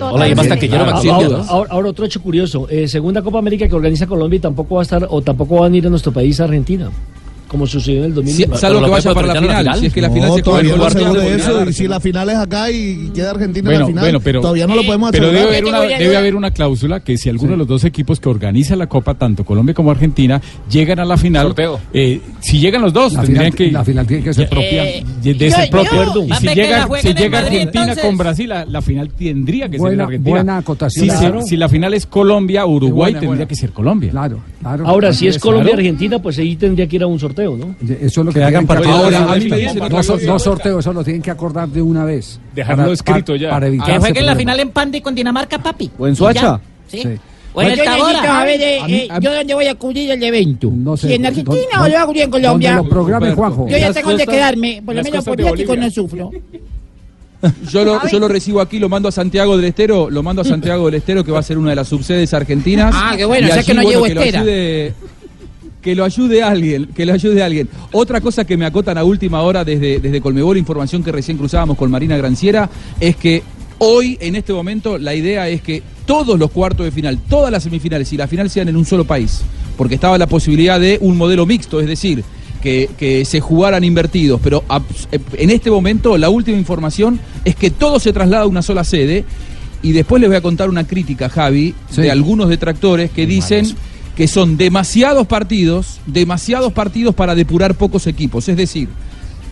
Hola, 0.01 0.29
y 0.29 0.35
basta 0.35 0.57
que 0.59 0.69
yo 0.69 0.79
no 0.79 0.87
me 0.87 0.91
Ah, 0.93 0.97
acuerdo. 0.97 1.37
ahora, 1.37 1.49
ahora- 1.49 1.71
ahora 1.73 1.89
otro 1.89 2.05
hecho 2.07 2.23
curioso. 2.23 2.69
Eh, 2.71 2.87
segunda 2.87 3.21
Copa 3.21 3.39
América 3.41 3.69
que 3.69 3.75
organiza 3.75 4.07
Colombia 4.07 4.37
y 4.37 4.41
tampoco 4.41 4.77
va 4.77 4.83
a 4.83 4.85
estar 4.85 5.07
o 5.11 5.23
tampoco 5.23 5.61
van 5.61 5.73
a 5.73 5.77
ir 5.77 5.87
a 5.87 5.91
nuestro 5.91 6.13
país 6.13 6.39
Argentina. 6.41 6.91
Como 7.53 7.67
sucedió 7.67 7.99
en 8.01 8.05
el 8.07 8.15
2000. 8.15 8.35
Si- 8.35 8.45
salvo 8.57 8.83
que 8.83 8.91
vaya 8.91 9.13
para 9.15 9.27
la 9.35 9.41
final, 9.41 9.79
si 9.79 9.87
es 9.87 9.93
que 9.93 10.01
la 10.01 10.11
final 10.11 10.29
No, 10.31 10.37
se 10.37 10.43
juega 10.43 10.45
todavía 10.45 10.73
en 10.73 10.79
no 10.79 10.85
Colombia, 10.85 11.03
seguro 11.05 11.21
de 11.21 11.27
eso. 11.37 11.37
Y 11.37 11.53
Argentina. 11.53 11.73
si 11.73 11.87
la 11.89 12.01
final 12.01 12.29
es 12.31 12.37
acá 12.37 12.71
y 12.71 13.11
queda 13.15 13.31
Argentina 13.31 13.59
en 13.59 13.65
Bueno, 13.67 13.81
la 13.81 13.87
final, 13.87 14.05
bueno, 14.05 14.21
pero, 14.21 14.41
todavía 14.41 14.67
no 14.67 14.75
lo 14.75 14.83
podemos 14.85 15.11
pero 15.13 15.27
asegurar. 15.27 15.45
debe 15.51 15.59
haber, 15.59 15.69
una, 15.89 15.99
debe 15.99 16.17
haber 16.17 16.35
una 16.35 16.51
cláusula 16.51 17.01
que 17.01 17.19
si 17.19 17.29
alguno 17.29 17.51
de 17.53 17.59
los 17.59 17.67
dos 17.69 17.85
equipos 17.85 18.21
que 18.21 18.31
organiza 18.31 18.75
la 18.75 18.87
Copa, 18.89 19.13
tanto 19.15 19.45
Colombia 19.45 19.75
como 19.75 19.91
Argentina, 19.91 20.41
llegan 20.71 20.99
a 20.99 21.05
la 21.05 21.19
final, 21.19 21.49
Sorteo. 21.49 21.79
eh, 21.93 22.23
si 22.41 22.59
llegan 22.59 22.81
los 22.81 22.93
dos, 22.95 23.13
La 23.13 23.21
tendrían 23.23 23.53
final, 23.53 23.57
que... 23.69 23.71
la 23.73 23.85
final 23.85 24.07
tiene 24.07 24.23
que 24.25 24.33
ser 24.33 24.49
propia. 24.49 24.89
Eh, 24.89 25.05
de, 25.23 25.35
de 25.35 25.51
yo- 25.51 25.55
ser 25.57 25.69
propio. 25.71 26.15
yo- 26.15 26.25
y 26.25 26.33
si 26.33 26.47
llega, 26.55 26.87
la 26.89 27.01
si 27.03 27.13
llega 27.15 27.41
Madrid, 27.43 27.57
Argentina 27.59 27.83
entonces. 27.85 28.05
con 28.05 28.17
Brasil, 28.17 28.49
la, 28.49 28.65
la 28.65 28.81
final 28.81 29.11
tendría 29.11 29.67
que 29.67 29.73
ser 29.73 29.81
Buena- 29.81 29.95
en 29.95 30.01
Argentina. 30.09 30.31
buena 30.37 30.57
acotación, 30.57 31.05
Si, 31.05 31.11
si- 31.11 31.19
claro. 31.19 31.43
si 31.43 31.57
la 31.59 31.69
final 31.69 31.93
es 31.93 32.07
Colombia, 32.07 32.65
Uruguay 32.65 33.13
buena, 33.13 33.21
tendría 33.21 33.29
buena. 33.29 33.47
que 33.47 33.55
ser 33.57 33.73
Colombia. 33.73 34.11
Claro, 34.11 34.39
claro. 34.61 34.87
Ahora, 34.87 35.13
si 35.13 35.29
es 35.29 35.37
es, 35.37 35.43
Colombia 35.43 35.73
claro. 35.73 35.79
Argentina, 35.81 36.19
pues 36.23 36.39
ahí 36.39 36.57
tendría 36.57 36.87
que 36.87 36.97
ir 36.97 37.03
a 37.03 37.07
un 37.07 37.19
sorteo, 37.19 37.42
¿no? 37.57 37.75
Eso 38.01 38.21
es 38.21 38.27
lo 38.27 38.33
que, 38.33 38.39
Que 38.41 38.45
hagan 38.45 38.67
que 38.67 38.73
acordar. 38.73 38.95
Ahora, 38.95 39.33
a 39.33 39.37
mí 39.37 39.45
me 39.45 39.51
no, 39.51 39.57
dicen 39.57 39.83
otra 39.83 39.89
no, 39.99 40.03
so- 40.03 40.13
cosa. 40.15 40.27
no 40.27 40.39
sorteo, 40.39 40.79
eso 40.79 40.93
lo 40.93 41.05
tienen 41.05 41.23
que 41.23 41.31
acordar 41.31 41.69
de 41.69 41.83
una 41.83 42.05
vez. 42.05 42.41
Dejarlo 42.55 42.85
Para- 42.85 42.93
escrito 42.95 43.37
ya. 43.37 43.51
Para 43.51 43.67
evitar 43.67 43.87
Que 43.93 43.99
jueguen 43.99 44.27
la 44.27 44.37
final 44.37 44.61
en 44.61 44.71
Pandi 44.71 45.01
con 45.01 45.15
Dinamarca, 45.15 45.59
papi. 45.63 45.91
¿O 45.99 46.07
en 46.09 46.15
ya. 46.15 46.61
¿Sí? 46.89 47.03
Sí. 47.03 47.09
O 47.55 47.61
en 47.61 47.69
el 47.71 47.77
yo 47.77 47.85
necesito 47.85 48.31
A 48.31 48.45
mí- 48.47 48.53
eh, 48.53 48.79
a 48.81 48.87
mí- 48.89 49.09
yo 49.21 49.35
dónde 49.35 49.55
voy 49.55 49.67
a 49.67 49.73
acudir 49.73 50.11
el 50.11 50.23
evento. 50.23 50.71
No 50.75 50.97
sé. 50.97 51.09
si 51.09 51.15
en 51.15 51.27
Argentina 51.27 51.55
¿Dónde- 51.55 51.77
o 51.77 51.87
yo 51.87 51.93
voy 51.93 51.95
a 51.95 52.03
acudir 52.03 52.23
en 52.23 52.31
Colombia. 52.31 52.77
Lo 52.77 52.89
programe 52.89 53.27
Roberto. 53.27 53.37
Juanjo. 53.37 53.69
Yo 53.69 53.77
ya 53.77 53.93
tengo 53.93 54.11
costas- 54.11 54.27
quedarme, 54.29 54.83
por 54.85 54.95
lo 54.95 55.03
menos 55.03 55.25
Bolivia. 55.25 55.77
no 55.77 55.91
sufro. 55.91 56.31
Yo 57.73 57.85
lo, 57.85 58.01
yo 58.09 58.21
lo 58.21 58.29
recibo 58.29 58.61
aquí, 58.61 58.79
lo 58.79 58.89
mando 58.89 59.09
a 59.09 59.13
Santiago 59.13 59.57
del 59.57 59.65
Estero, 59.67 60.09
lo 60.09 60.23
mando 60.23 60.43
a 60.43 60.45
Santiago 60.45 60.87
del 60.87 60.95
Estero, 60.95 61.25
que 61.25 61.33
va 61.33 61.41
a 61.41 61.43
ser 61.43 61.59
una 61.59 61.71
de 61.71 61.77
las 61.77 61.89
subsedes 61.89 62.33
argentinas. 62.35 62.95
Ah, 62.97 63.15
qué 63.17 63.25
bueno, 63.25 63.49
Y 63.49 63.51
o 63.51 63.55
sea 63.55 63.63
que 63.65 63.75
no 63.75 63.83
llevo 63.83 64.05
que 64.05 64.15
lo 64.15 64.21
estera. 64.21 64.41
ayude- 64.43 64.95
que 65.83 65.95
lo 65.95 66.05
ayude 66.05 66.43
alguien, 66.43 66.87
que 66.95 67.05
lo 67.05 67.13
ayude 67.13 67.43
alguien. 67.43 67.69
Otra 67.91 68.21
cosa 68.21 68.47
que 68.47 68.57
me 68.57 68.65
acotan 68.65 68.97
a 68.97 69.05
última 69.05 69.43
hora 69.43 69.65
desde, 69.65 69.99
desde 69.99 70.21
Colmebol, 70.21 70.57
información 70.57 71.03
que 71.03 71.13
recién 71.13 71.37
cruzábamos 71.37 71.77
con 71.77 71.91
Marina 71.91 72.17
Granciera, 72.17 72.71
es 73.01 73.17
que 73.17 73.43
hoy, 73.79 74.17
en 74.21 74.37
este 74.37 74.53
momento, 74.53 74.97
la 74.97 75.15
idea 75.15 75.49
es 75.49 75.61
que 75.61 75.83
todos 76.07 76.39
los 76.39 76.51
cuartos 76.51 76.85
de 76.87 76.93
final, 76.93 77.19
todas 77.29 77.51
las 77.51 77.65
semifinales 77.65 78.13
y 78.13 78.17
la 78.17 78.29
final 78.29 78.49
sean 78.49 78.69
en 78.69 78.77
un 78.77 78.85
solo 78.85 79.05
país, 79.05 79.43
porque 79.77 79.97
estaba 79.97 80.17
la 80.19 80.27
posibilidad 80.29 80.79
de 80.81 80.99
un 81.01 81.17
modelo 81.17 81.47
mixto, 81.47 81.81
es 81.81 81.87
decir, 81.87 82.23
que, 82.63 82.89
que 82.97 83.25
se 83.25 83.41
jugaran 83.41 83.83
invertidos, 83.83 84.41
pero 84.43 84.63
en 85.33 85.51
este 85.51 85.69
momento 85.69 86.17
la 86.17 86.31
última 86.31 86.57
información 86.57 87.19
es 87.45 87.57
que 87.57 87.71
todo 87.71 87.99
se 87.99 88.13
traslada 88.13 88.45
a 88.45 88.47
una 88.47 88.63
sola 88.63 88.85
sede 88.85 89.25
y 89.83 89.91
después 89.91 90.21
les 90.21 90.31
voy 90.31 90.37
a 90.37 90.41
contar 90.43 90.69
una 90.69 90.87
crítica, 90.87 91.29
Javi, 91.29 91.75
Sí. 91.91 92.03
de 92.03 92.13
algunos 92.13 92.49
detractores 92.49 93.11
que 93.11 93.27
dicen 93.27 93.67
que 94.17 94.29
son 94.29 94.57
demasiados 94.57 95.27
partidos, 95.27 96.01
demasiados 96.07 96.73
partidos 96.73 97.15
para 97.15 97.35
depurar 97.35 97.75
pocos 97.75 98.07
equipos. 98.07 98.49
Es 98.49 98.57
decir, 98.57 98.89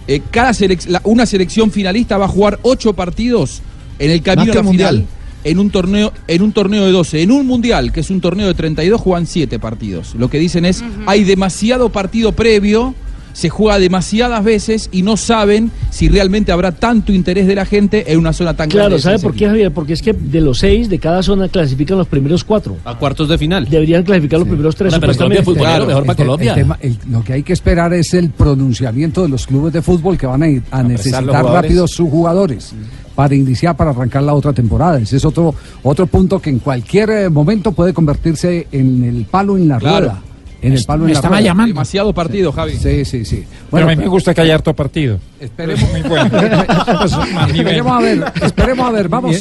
eh, 0.07 0.21
cada 0.31 0.51
selec- 0.51 0.87
la- 0.87 1.01
una 1.05 1.25
selección 1.27 1.71
finalista 1.71 2.19
va 2.19 2.27
a 2.27 2.29
jugar 2.29 2.59
ocho 2.63 2.93
partidos 2.93 3.63
en 3.99 4.11
el 4.11 4.23
camino 4.23 4.53
a 4.53 4.55
la 4.57 4.61
el 4.61 4.67
final. 4.69 4.95
Mundial. 4.97 5.07
En 5.43 5.59
un 5.59 5.71
torneo, 5.71 6.13
en 6.27 6.43
un 6.43 6.53
torneo 6.53 6.85
de 6.85 6.93
12. 6.93 7.23
En 7.23 7.31
un 7.33 7.47
mundial, 7.47 7.93
que 7.93 8.01
es 8.01 8.11
un 8.11 8.21
torneo 8.21 8.47
de 8.47 8.53
32, 8.55 9.01
juegan 9.01 9.27
siete 9.27 9.59
partidos. 9.59 10.15
Lo 10.15 10.29
que 10.29 10.39
dicen 10.39 10.67
es, 10.67 10.85
hay 11.07 11.25
demasiado 11.25 11.89
partido 11.89 12.33
previo, 12.33 12.95
se 13.33 13.49
juega 13.49 13.79
demasiadas 13.79 14.43
veces 14.45 14.89
y 14.93 15.03
no 15.03 15.17
saben 15.17 15.71
si 15.91 16.09
realmente 16.09 16.53
habrá 16.53 16.73
tanto 16.73 17.13
interés 17.13 17.47
de 17.47 17.55
la 17.55 17.65
gente 17.65 18.13
en 18.13 18.19
una 18.19 18.33
zona 18.33 18.55
tan 18.55 18.69
grande. 18.69 18.97
Claro, 18.97 18.99
¿sabe 18.99 19.19
por 19.19 19.35
qué, 19.35 19.47
Javier? 19.47 19.73
Porque 19.73 19.93
es 19.93 20.03
que 20.03 20.13
de 20.13 20.41
los 20.41 20.59
seis 20.59 20.89
de 20.89 20.99
cada 20.99 21.23
zona 21.23 21.49
clasifican 21.49 21.99
los 21.99 22.07
primeros 22.09 22.45
cuatro. 22.45 22.77
A 22.85 22.97
cuartos 22.97 23.29
de 23.29 23.39
final. 23.39 23.67
Deberían 23.69 24.03
clasificar 24.03 24.39
los 24.41 24.49
primeros 24.49 24.75
tres. 24.77 24.93
Bueno, 24.93 25.01
pero 25.17 25.33
es 25.33 25.45
futbolero, 25.45 25.87
mejor 25.87 26.07
para 26.07 26.13
El 26.13 26.27
Colombia. 26.27 26.53
el 26.55 26.59
tema- 26.61 26.79
el- 26.81 26.99
lo 27.11 27.23
que 27.25 27.33
hay 27.35 27.43
que 27.43 27.53
esperar 27.53 27.93
es 27.95 28.15
el 28.15 28.31
pronunciamiento 28.31 29.23
de 29.23 29.29
los 29.29 29.47
clubes 29.47 29.73
de 29.73 29.83
fútbol 29.83 30.17
que 30.19 30.27
van 30.27 30.43
a, 30.43 30.49
ir- 30.49 30.63
a 30.71 30.83
los 30.83 30.93
necesitar 30.93 31.25
rápido 31.25 31.87
sus 31.89 32.09
jugadores 32.11 32.73
para 33.15 33.35
iniciar, 33.35 33.77
para 33.77 33.91
arrancar 33.91 34.23
la 34.23 34.35
otra 34.35 34.53
temporada. 34.53 34.99
Ese 34.99 35.17
es 35.19 35.25
otro, 35.25 35.55
otro 35.83 36.07
punto 36.07 36.39
que 36.41 36.51
en 36.51 36.59
cualquier 36.59 37.11
eh, 37.11 37.29
momento 37.29 37.73
puede 37.73 37.93
convertirse 37.93 38.67
en 38.73 39.05
el 39.05 39.25
palo 39.27 39.57
en 39.57 39.69
la 39.69 39.79
Claro. 39.79 39.99
rueda. 40.07 40.23
En 40.63 40.73
el 40.75 40.85
palo 40.85 41.05
me 41.05 41.07
en 41.11 41.13
la 41.15 41.19
estaba 41.19 41.37
rueda. 41.37 41.47
llamando. 41.49 41.69
Demasiado 41.75 42.13
partido, 42.13 42.53
Javi. 42.53 42.73
Sí, 42.77 43.05
sí, 43.05 43.25
sí. 43.25 43.45
Bueno, 43.71 43.87
a 43.87 43.91
mí 43.91 43.97
me 43.97 44.09
gusta 44.09 44.35
que 44.35 44.41
haya 44.43 44.55
harto 44.57 44.75
partido. 44.75 45.19
esperemos, 45.41 45.91
Muy 45.91 46.03
bueno. 46.03 46.31
esperemos 47.55 47.93
a 47.93 48.01
ver, 48.01 48.25
esperemos 48.43 48.87
a 48.87 48.91
ver, 48.93 49.09
vamos, 49.09 49.37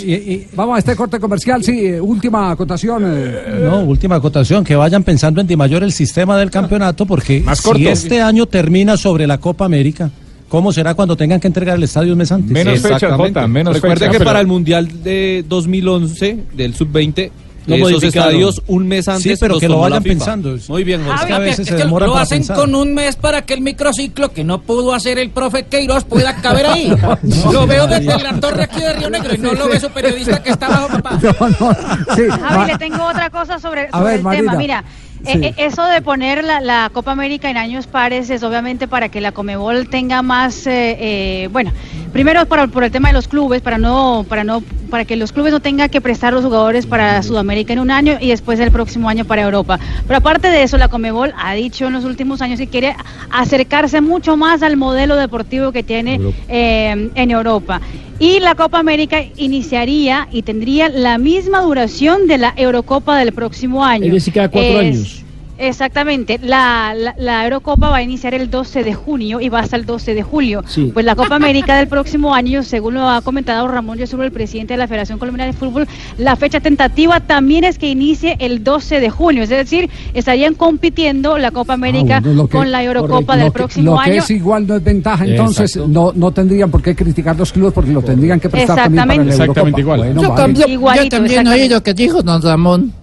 vamos 0.53 0.75
a 0.75 0.79
este 0.79 0.95
corte 0.95 1.19
comercial, 1.19 1.63
sí, 1.63 1.85
eh, 1.87 1.99
última 2.01 2.51
acotación. 2.51 3.03
eh, 3.05 3.59
No, 3.69 3.79
última 3.81 4.15
acotación, 4.15 4.63
que 4.63 4.75
vayan 4.75 5.03
pensando 5.03 5.41
en 5.41 5.47
Di 5.47 5.55
Mayor 5.55 5.83
el 5.83 5.91
sistema 5.91 6.37
del 6.37 6.49
campeonato, 6.51 7.05
porque 7.05 7.41
Más 7.41 7.59
si 7.59 7.63
corto. 7.65 7.89
este 7.89 8.21
año 8.21 8.45
termina 8.45 8.95
sobre 8.97 9.27
la 9.27 9.37
Copa 9.39 9.65
América, 9.65 10.09
¿cómo 10.47 10.71
será 10.71 10.93
cuando 10.93 11.17
tengan 11.17 11.39
que 11.39 11.47
entregar 11.47 11.75
el 11.77 11.83
estadio 11.83 12.13
un 12.13 12.19
mes 12.19 12.31
antes? 12.31 12.51
Menos 12.51 12.75
fechas, 12.79 12.91
Exactamente. 13.03 13.39
Jota, 13.39 13.47
menos 13.47 13.73
Recuerde 13.73 14.05
que 14.07 14.13
Pero- 14.13 14.25
para 14.25 14.39
el 14.39 14.47
Mundial 14.47 15.03
de 15.03 15.43
2011, 15.47 16.37
del 16.55 16.73
Sub-20, 16.75 17.25
Lo 17.27 17.48
esos 17.75 17.91
modificaron. 17.91 18.27
estadios 18.29 18.61
un 18.67 18.87
mes 18.87 19.07
antes 19.07 19.23
Sí, 19.23 19.37
pero 19.39 19.59
que 19.59 19.67
lo 19.69 19.79
vayan 19.79 20.03
pensando. 20.03 20.55
Muy 20.67 20.83
bien, 20.83 21.03
Jorge. 21.03 21.19
Es 21.21 21.25
que 21.27 21.33
a 21.33 21.39
veces 21.39 21.55
se 21.55 21.61
Es 21.63 21.69
que 21.77 21.83
demora 21.83 22.05
lo 22.07 22.13
para 22.13 22.23
hacen 22.23 22.39
pensar. 22.39 22.55
con 22.57 22.75
un 22.75 22.93
mes 22.93 23.15
para 23.15 23.41
que 23.43 23.53
el 23.53 23.61
microciclo 23.61 24.31
que 24.31 24.43
no 24.43 24.61
pudo 24.61 24.93
hacer 24.93 25.17
el 25.19 25.29
profe 25.31 25.63
Queiroz 25.65 26.03
pueda 26.05 26.35
caber 26.35 26.65
ahí. 26.67 26.93
lo 27.53 27.67
veo 27.67 27.87
desde 27.87 28.17
la 28.21 28.39
torre 28.39 28.63
aquí 28.63 28.79
de 28.79 28.93
Río 28.93 29.09
Negro 29.09 29.33
y 29.33 29.37
no 29.37 29.53
lo 29.53 29.67
ve 29.67 29.79
su 29.79 29.89
periodista 29.89 30.41
que 30.43 30.51
está 30.51 30.67
abajo, 30.67 30.87
papá. 31.01 31.19
no, 31.21 31.49
no, 31.49 31.75
sí, 32.15 32.23
Javi, 32.29 32.71
le 32.71 32.77
tengo 32.77 33.03
otra 33.05 33.29
cosa 33.29 33.59
sobre, 33.59 33.87
A 33.87 33.91
sobre 33.91 34.03
ver, 34.05 34.15
el 34.17 34.23
Marina. 34.23 34.51
tema. 34.51 34.57
Mira, 34.57 34.83
Sí. 35.25 35.31
eh, 35.33 35.39
eh, 35.47 35.53
eso 35.57 35.83
de 35.85 36.01
poner 36.01 36.43
la, 36.43 36.61
la 36.61 36.89
Copa 36.93 37.11
América 37.11 37.49
en 37.49 37.57
años 37.57 37.87
pares 37.87 38.29
es 38.29 38.41
obviamente 38.43 38.87
para 38.87 39.09
que 39.09 39.21
la 39.21 39.31
Comebol 39.31 39.89
tenga 39.89 40.21
más, 40.21 40.65
eh, 40.65 40.97
eh, 40.99 41.49
bueno, 41.51 41.71
primero 42.13 42.45
para, 42.45 42.67
por 42.67 42.83
el 42.83 42.91
tema 42.91 43.09
de 43.09 43.13
los 43.13 43.27
clubes, 43.27 43.61
para 43.61 43.77
no, 43.77 44.25
para 44.29 44.43
no, 44.43 44.63
para 44.89 45.05
que 45.05 45.15
los 45.15 45.31
clubes 45.31 45.51
no 45.51 45.59
tengan 45.59 45.89
que 45.89 46.01
prestar 46.01 46.33
los 46.33 46.43
jugadores 46.43 46.85
para 46.85 47.21
Sudamérica 47.21 47.73
en 47.73 47.79
un 47.79 47.91
año 47.91 48.17
y 48.19 48.29
después 48.29 48.59
el 48.59 48.71
próximo 48.71 49.09
año 49.09 49.25
para 49.25 49.41
Europa. 49.41 49.79
Pero 50.07 50.17
aparte 50.17 50.49
de 50.49 50.63
eso, 50.63 50.77
la 50.77 50.87
Comebol 50.87 51.33
ha 51.37 51.53
dicho 51.53 51.87
en 51.87 51.93
los 51.93 52.05
últimos 52.05 52.41
años 52.41 52.59
que 52.59 52.67
quiere 52.67 52.95
acercarse 53.29 54.01
mucho 54.01 54.37
más 54.37 54.63
al 54.63 54.77
modelo 54.77 55.15
deportivo 55.15 55.71
que 55.71 55.83
tiene 55.83 56.19
en 56.47 57.31
Europa. 57.31 57.81
Y 58.19 58.41
la 58.41 58.55
Copa 58.55 58.79
América 58.79 59.23
iniciaría 59.37 60.27
y 60.31 60.41
tendría 60.41 60.89
la 60.89 61.17
misma 61.17 61.61
duración 61.61 62.27
de 62.27 62.37
la 62.37 62.53
Eurocopa 62.57 63.17
del 63.17 63.33
próximo 63.33 63.85
año. 63.85 64.07
Es 64.07 64.11
decir, 64.11 64.33
cada 64.33 64.49
cuatro 64.49 64.79
años. 64.79 65.23
Exactamente. 65.59 66.39
La, 66.41 66.93
la, 66.97 67.13
la 67.17 67.43
Eurocopa 67.43 67.89
va 67.89 67.97
a 67.97 68.01
iniciar 68.01 68.33
el 68.33 68.49
12 68.49 68.83
de 68.83 68.93
junio 68.93 69.41
y 69.41 69.49
va 69.49 69.59
hasta 69.59 69.75
el 69.75 69.85
12 69.85 70.13
de 70.15 70.23
julio. 70.23 70.63
Sí. 70.65 70.89
Pues 70.93 71.05
la 71.05 71.15
Copa 71.15 71.35
América 71.35 71.75
del 71.77 71.87
próximo 71.87 72.33
año, 72.33 72.63
según 72.63 72.93
lo 72.93 73.09
ha 73.09 73.21
comentado 73.21 73.67
Ramón 73.67 73.97
Yosuro, 73.97 74.23
el 74.23 74.31
presidente 74.31 74.73
de 74.73 74.77
la 74.77 74.87
Federación 74.87 75.19
Colombiana 75.19 75.51
de 75.51 75.57
Fútbol, 75.57 75.87
la 76.17 76.35
fecha 76.37 76.61
tentativa 76.61 77.19
también 77.19 77.65
es 77.65 77.77
que 77.77 77.89
inicie 77.89 78.37
el 78.39 78.63
12 78.63 78.99
de 79.01 79.09
junio. 79.09 79.43
Es 79.43 79.49
decir, 79.49 79.89
estarían 80.13 80.55
compitiendo 80.55 81.37
la 81.37 81.51
Copa 81.51 81.73
América 81.73 82.17
Ah, 82.17 82.21
bueno, 82.23 82.47
que- 82.47 82.57
con 82.57 82.71
la 82.71 82.83
Eurocopa 82.83 83.09
correcto, 83.13 83.31
del 83.33 83.39
lo 83.45 83.51
que- 83.51 83.57
próximo 83.59 83.91
Lo 83.95 84.01
que 84.03 84.09
año. 84.11 84.23
es 84.23 84.29
igual 84.31 84.65
no 84.65 84.75
es 84.75 84.83
ventaja, 84.83 85.25
entonces 85.25 85.75
Exacto. 85.75 85.87
no, 85.91 86.13
no 86.15 86.31
tendrían 86.31 86.71
por 86.71 86.81
qué 86.81 86.95
criticar 86.95 87.35
los 87.35 87.51
clubes 87.51 87.73
porque 87.73 87.91
lo 87.91 88.01
tendrían 88.01 88.39
que 88.39 88.49
prestar 88.49 88.75
también 88.83 89.05
para 89.05 89.23
la 89.23 89.23
Exactamente. 89.31 89.59
Eurocopa. 89.59 89.79
igual. 89.81 89.99
Bueno, 89.99 90.21
Yo, 90.21 90.29
vale. 90.29 90.41
cambio- 90.41 90.67
yo 91.03 91.09
también 91.09 91.47
oí 91.47 91.67
lo 91.67 91.83
que 91.83 91.93
dijo 91.93 92.23
don 92.23 92.41
Ramón. 92.41 92.93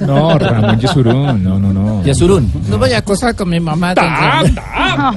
No, 0.00 0.38
Ramón 0.38 0.78
Yesurún, 0.80 1.42
no, 1.42 1.58
no, 1.58 1.72
no. 1.72 2.02
Yesurún. 2.04 2.50
No 2.68 2.78
voy 2.78 2.92
a 2.92 2.98
acosar 2.98 3.34
con 3.36 3.48
mi 3.48 3.60
mamá. 3.60 3.94
don 3.94 4.04
Ramón. 4.04 4.54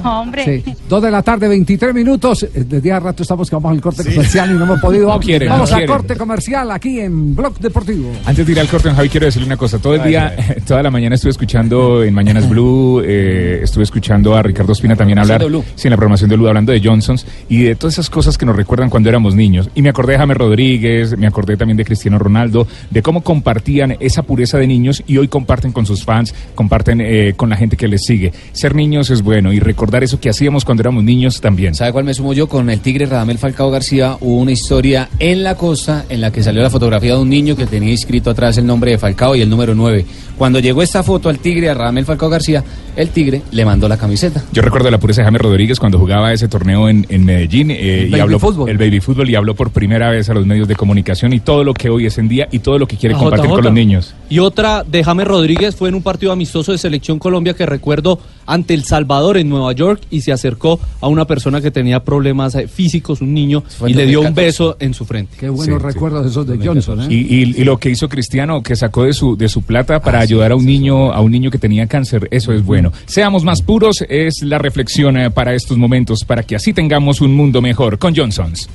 No, 0.02 0.20
hombre. 0.20 0.62
Sí, 0.64 0.74
dos 0.88 1.02
de 1.02 1.10
la 1.10 1.22
tarde, 1.22 1.48
23 1.48 1.94
minutos. 1.94 2.42
Eh, 2.44 2.64
Desde 2.66 2.92
hace 2.92 3.04
rato 3.04 3.22
estamos 3.22 3.48
que 3.50 3.56
vamos 3.56 3.72
al 3.72 3.80
corte 3.80 4.04
comercial 4.04 4.50
y 4.50 4.54
no 4.54 4.64
hemos 4.64 4.80
podido. 4.80 5.08
No 5.14 5.20
quieren, 5.20 5.48
vamos 5.48 5.70
no 5.70 5.76
al 5.76 5.80
quieren. 5.82 5.96
corte 5.96 6.16
comercial 6.16 6.70
aquí 6.70 7.00
en 7.00 7.34
Blog 7.36 7.58
Deportivo. 7.58 8.10
Antes 8.24 8.46
de 8.46 8.52
ir 8.52 8.60
al 8.60 8.68
corte, 8.68 8.90
Javi, 8.90 9.08
quiero 9.08 9.26
decirle 9.26 9.46
una 9.46 9.56
cosa. 9.56 9.78
Todo 9.78 9.94
el 9.94 10.02
día, 10.04 10.34
toda 10.66 10.82
la 10.82 10.90
mañana 10.90 11.14
estuve 11.14 11.30
escuchando 11.30 12.02
en 12.02 12.12
Mañanas 12.14 12.48
Blue, 12.48 13.00
eh, 13.04 13.60
estuve 13.62 13.84
escuchando 13.84 14.34
a 14.34 14.42
Ricardo 14.42 14.72
Espina 14.72 14.96
también 14.96 15.18
hablar, 15.18 15.42
sí, 15.76 15.86
en 15.88 15.90
la 15.90 15.96
programación 15.96 16.30
de 16.30 16.36
Blue, 16.36 16.48
hablando 16.48 16.72
de 16.72 16.80
Johnsons 16.82 17.26
y 17.48 17.62
de 17.64 17.74
todas 17.76 17.94
esas 17.94 18.10
cosas 18.10 18.36
que 18.38 18.44
nos 18.46 18.56
recuerdan 18.56 18.90
cuando 18.90 19.08
éramos 19.08 19.34
niños. 19.34 19.68
Y 19.74 19.82
me 19.82 19.88
acordé 19.90 20.12
de 20.14 20.18
James 20.18 20.36
Rodríguez, 20.36 21.16
me 21.16 21.26
acordé 21.26 21.56
también 21.56 21.76
de 21.76 21.84
Cristiano 21.84 22.18
Ronaldo, 22.18 22.66
de 22.90 23.02
cómo 23.02 23.22
compartían 23.22 23.96
esa 24.00 24.22
pureza 24.22 24.58
de 24.58 24.66
niños 24.66 24.73
y 25.06 25.18
hoy 25.18 25.28
comparten 25.28 25.72
con 25.72 25.86
sus 25.86 26.04
fans, 26.04 26.34
comparten 26.54 27.00
eh, 27.00 27.34
con 27.36 27.50
la 27.50 27.56
gente 27.56 27.76
que 27.76 27.88
les 27.88 28.02
sigue. 28.02 28.32
Ser 28.52 28.74
niños 28.74 29.10
es 29.10 29.22
bueno 29.22 29.52
y 29.52 29.60
recordar 29.60 30.02
eso 30.02 30.20
que 30.20 30.28
hacíamos 30.28 30.64
cuando 30.64 30.82
éramos 30.82 31.04
niños 31.04 31.40
también. 31.40 31.74
¿Sabe 31.74 31.92
cuál 31.92 32.04
me 32.04 32.14
sumo 32.14 32.32
yo? 32.32 32.48
Con 32.48 32.70
el 32.70 32.80
tigre 32.80 33.06
Radamel 33.06 33.38
Falcao 33.38 33.70
García 33.70 34.16
hubo 34.20 34.38
una 34.38 34.52
historia 34.52 35.08
en 35.18 35.42
la 35.42 35.56
costa 35.56 36.04
en 36.08 36.20
la 36.20 36.30
que 36.32 36.42
salió 36.42 36.62
la 36.62 36.70
fotografía 36.70 37.14
de 37.14 37.20
un 37.20 37.28
niño 37.28 37.56
que 37.56 37.66
tenía 37.66 37.94
escrito 37.94 38.30
atrás 38.30 38.58
el 38.58 38.66
nombre 38.66 38.90
de 38.90 38.98
Falcao 38.98 39.36
y 39.36 39.42
el 39.42 39.50
número 39.50 39.74
9. 39.74 40.04
Cuando 40.36 40.58
llegó 40.58 40.82
esta 40.82 41.02
foto 41.02 41.28
al 41.28 41.38
tigre, 41.38 41.70
a 41.70 41.74
Radamel 41.74 42.04
Falcao 42.04 42.28
García, 42.28 42.64
el 42.96 43.08
tigre 43.10 43.42
le 43.50 43.64
mandó 43.64 43.88
la 43.88 43.96
camiseta. 43.96 44.44
Yo 44.52 44.62
recuerdo 44.62 44.90
la 44.90 44.98
pureza 44.98 45.22
de 45.22 45.26
James 45.26 45.40
Rodríguez 45.42 45.78
cuando 45.80 45.98
jugaba 45.98 46.32
ese 46.32 46.48
torneo 46.48 46.88
en, 46.88 47.06
en 47.08 47.24
Medellín 47.24 47.70
eh, 47.70 48.02
El 48.02 48.06
y 48.08 48.10
baby 48.10 48.20
habló 48.20 48.38
fútbol. 48.38 48.70
el 48.70 48.78
baby 48.78 49.00
fútbol 49.00 49.28
y 49.30 49.34
habló 49.34 49.54
por 49.54 49.70
primera 49.70 50.10
vez 50.10 50.28
a 50.30 50.34
los 50.34 50.46
medios 50.46 50.68
de 50.68 50.76
comunicación 50.76 51.32
y 51.32 51.40
todo 51.40 51.64
lo 51.64 51.74
que 51.74 51.90
hoy 51.90 52.06
es 52.06 52.18
en 52.18 52.28
día 52.28 52.48
y 52.52 52.60
todo 52.60 52.78
lo 52.78 52.86
que 52.86 52.96
quiere 52.96 53.14
A 53.14 53.18
compartir 53.18 53.46
JJ. 53.46 53.54
con 53.56 53.64
los 53.64 53.72
niños. 53.72 54.14
Y 54.28 54.38
otra 54.38 54.84
de 54.84 55.02
James 55.04 55.26
Rodríguez 55.26 55.74
fue 55.76 55.88
en 55.88 55.94
un 55.94 56.02
partido 56.02 56.32
amistoso 56.32 56.72
de 56.72 56.78
Selección 56.78 57.18
Colombia 57.18 57.54
que 57.54 57.66
recuerdo 57.66 58.18
ante 58.46 58.74
El 58.74 58.84
Salvador 58.84 59.36
en 59.38 59.48
Nueva 59.48 59.72
York 59.72 60.02
y 60.10 60.20
se 60.20 60.32
acercó 60.32 60.78
a 61.00 61.08
una 61.08 61.24
persona 61.26 61.60
que 61.60 61.70
tenía 61.70 62.04
problemas 62.04 62.54
eh, 62.54 62.68
físicos, 62.68 63.20
un 63.20 63.32
niño, 63.34 63.62
y 63.86 63.94
le 63.94 64.06
dio 64.06 64.20
un 64.20 64.26
2014. 64.34 64.44
beso 64.44 64.76
en 64.80 64.94
su 64.94 65.04
frente. 65.04 65.36
Qué 65.38 65.48
buenos 65.48 65.64
Sí, 65.66 65.72
sí. 65.88 65.94
recuerdos 65.94 66.26
esos 66.26 66.46
de 66.46 66.58
Johnson. 66.64 67.00
¿eh? 67.02 67.06
Y, 67.10 67.14
y- 67.34 67.54
y 67.56 67.64
lo 67.64 67.78
que 67.78 67.90
hizo 67.90 68.08
Cristiano, 68.08 68.62
que 68.62 68.76
sacó 68.76 69.04
de 69.04 69.12
su, 69.12 69.36
de 69.36 69.48
su 69.48 69.62
plata 69.62 70.00
para 70.02 70.20
ayudar 70.20 70.52
a 70.52 70.56
un 70.56 70.64
niño, 70.66 71.12
a 71.12 71.20
un 71.20 71.30
niño 71.32 71.50
que 71.50 71.58
tenía 71.58 71.86
cáncer, 71.86 72.28
eso 72.30 72.52
es 72.52 72.64
bueno. 72.64 72.83
Seamos 73.06 73.44
más 73.44 73.62
puros, 73.62 74.04
es 74.08 74.42
la 74.42 74.58
reflexión 74.58 75.16
eh, 75.16 75.30
para 75.30 75.54
estos 75.54 75.76
momentos, 75.76 76.24
para 76.24 76.42
que 76.42 76.56
así 76.56 76.72
tengamos 76.72 77.20
un 77.20 77.34
mundo 77.34 77.60
mejor 77.60 77.98
con 77.98 78.14
Johnsons. 78.14 78.68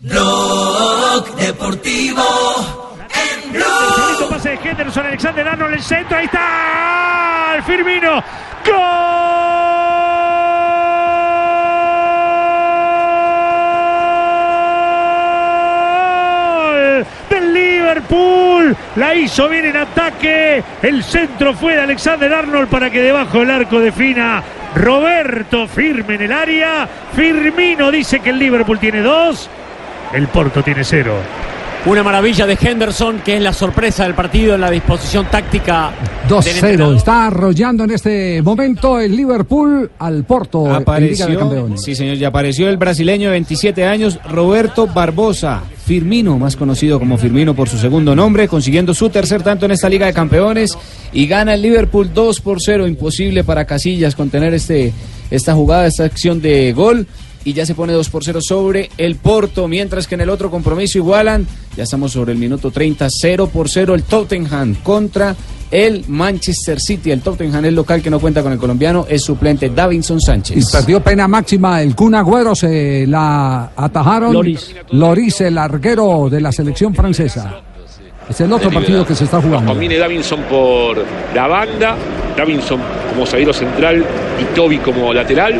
Blog 0.00 1.36
Deportivo 1.36 2.22
en 3.14 3.52
Bonito 3.52 4.28
pase 4.30 4.50
de 4.50 4.70
Henderson, 4.70 5.06
Alexander 5.06 5.48
Arnold, 5.48 5.74
el 5.74 5.82
centro, 5.82 6.16
ahí 6.16 6.24
está. 6.24 7.54
El 7.56 7.62
Firmino. 7.64 8.22
¡Gol! 8.64 9.89
La 18.96 19.14
hizo 19.14 19.48
bien 19.48 19.66
en 19.66 19.76
ataque. 19.76 20.62
El 20.82 21.02
centro 21.02 21.54
fue 21.54 21.74
de 21.74 21.82
Alexander 21.82 22.32
Arnold 22.32 22.68
para 22.68 22.90
que 22.90 23.00
debajo 23.00 23.40
del 23.40 23.50
arco 23.50 23.80
defina 23.80 24.42
Roberto 24.74 25.66
firme 25.66 26.14
en 26.14 26.22
el 26.22 26.32
área. 26.32 26.88
Firmino 27.14 27.90
dice 27.90 28.20
que 28.20 28.30
el 28.30 28.38
Liverpool 28.38 28.78
tiene 28.78 29.02
dos. 29.02 29.48
El 30.12 30.28
Porto 30.28 30.62
tiene 30.62 30.84
cero. 30.84 31.14
Una 31.86 32.02
maravilla 32.02 32.46
de 32.46 32.58
Henderson, 32.60 33.20
que 33.24 33.36
es 33.36 33.42
la 33.42 33.54
sorpresa 33.54 34.04
del 34.04 34.14
partido 34.14 34.54
en 34.54 34.60
la 34.60 34.70
disposición 34.70 35.26
táctica. 35.30 35.90
del 36.28 36.36
2-0. 36.38 36.54
entrenador. 36.54 36.96
Está 36.96 37.26
arrollando 37.26 37.84
en 37.84 37.90
este 37.92 38.42
momento 38.42 39.00
el 39.00 39.16
Liverpool 39.16 39.90
al 39.98 40.24
Porto 40.24 40.58
en 40.60 40.66
Liga 40.66 40.76
de 40.78 40.82
Apareció, 40.82 41.38
Campeones. 41.38 41.82
sí 41.82 41.94
señor, 41.94 42.16
ya 42.16 42.28
apareció 42.28 42.68
el 42.68 42.76
brasileño 42.76 43.28
de 43.28 43.32
27 43.32 43.86
años, 43.86 44.18
Roberto 44.30 44.86
Barbosa. 44.86 45.62
Firmino, 45.86 46.38
más 46.38 46.54
conocido 46.54 47.00
como 47.00 47.16
Firmino 47.16 47.54
por 47.56 47.68
su 47.68 47.76
segundo 47.78 48.14
nombre, 48.14 48.46
consiguiendo 48.46 48.94
su 48.94 49.08
tercer 49.08 49.42
tanto 49.42 49.64
en 49.64 49.72
esta 49.72 49.88
Liga 49.88 50.06
de 50.06 50.12
Campeones 50.12 50.76
y 51.12 51.26
gana 51.26 51.54
el 51.54 51.62
Liverpool 51.62 52.12
2 52.14 52.40
por 52.42 52.60
0. 52.60 52.86
Imposible 52.86 53.42
para 53.42 53.64
Casillas 53.64 54.14
contener 54.14 54.54
este, 54.54 54.92
esta 55.30 55.54
jugada, 55.54 55.86
esta 55.86 56.04
acción 56.04 56.40
de 56.42 56.72
gol. 56.74 57.06
Y 57.44 57.54
ya 57.54 57.64
se 57.64 57.74
pone 57.74 57.92
2 57.94 58.10
por 58.10 58.22
0 58.22 58.40
sobre 58.42 58.90
el 58.98 59.16
Porto, 59.16 59.66
mientras 59.66 60.06
que 60.06 60.14
en 60.14 60.20
el 60.20 60.28
otro 60.30 60.50
compromiso 60.50 60.98
igualan, 60.98 61.46
ya 61.76 61.84
estamos 61.84 62.12
sobre 62.12 62.32
el 62.32 62.38
minuto 62.38 62.70
30, 62.70 63.08
0 63.10 63.48
por 63.50 63.68
0 63.70 63.94
el 63.94 64.02
Tottenham 64.02 64.74
contra 64.82 65.34
el 65.70 66.04
Manchester 66.08 66.78
City. 66.80 67.10
El 67.12 67.22
Tottenham 67.22 67.64
es 67.64 67.72
local 67.72 68.02
que 68.02 68.10
no 68.10 68.20
cuenta 68.20 68.42
con 68.42 68.52
el 68.52 68.58
colombiano, 68.58 69.06
es 69.08 69.22
suplente 69.22 69.70
Davinson 69.70 70.18
Y 70.18 70.20
Sánchez. 70.20 70.70
perdió 70.70 71.00
pena 71.00 71.26
máxima 71.28 71.80
el 71.80 71.94
Kun 71.94 72.14
Agüero, 72.14 72.54
se 72.54 73.06
la 73.06 73.70
atajaron. 73.74 74.34
Loris. 74.34 74.74
Loris, 74.90 75.40
el 75.40 75.54
larguero 75.54 76.28
de 76.30 76.40
la 76.42 76.52
selección 76.52 76.94
francesa. 76.94 77.62
Es 78.28 78.40
el 78.42 78.52
otro 78.52 78.70
partido 78.70 79.04
que 79.06 79.14
se 79.14 79.24
está 79.24 79.40
jugando. 79.40 79.74
Viene 79.74 79.96
Davinson 79.96 80.42
por 80.42 81.04
la 81.34 81.46
banda, 81.48 81.96
Davinson 82.36 82.80
como 83.10 83.24
zaguero 83.26 83.52
central 83.52 84.04
y 84.40 84.54
Toby 84.54 84.78
como 84.78 85.12
lateral. 85.12 85.54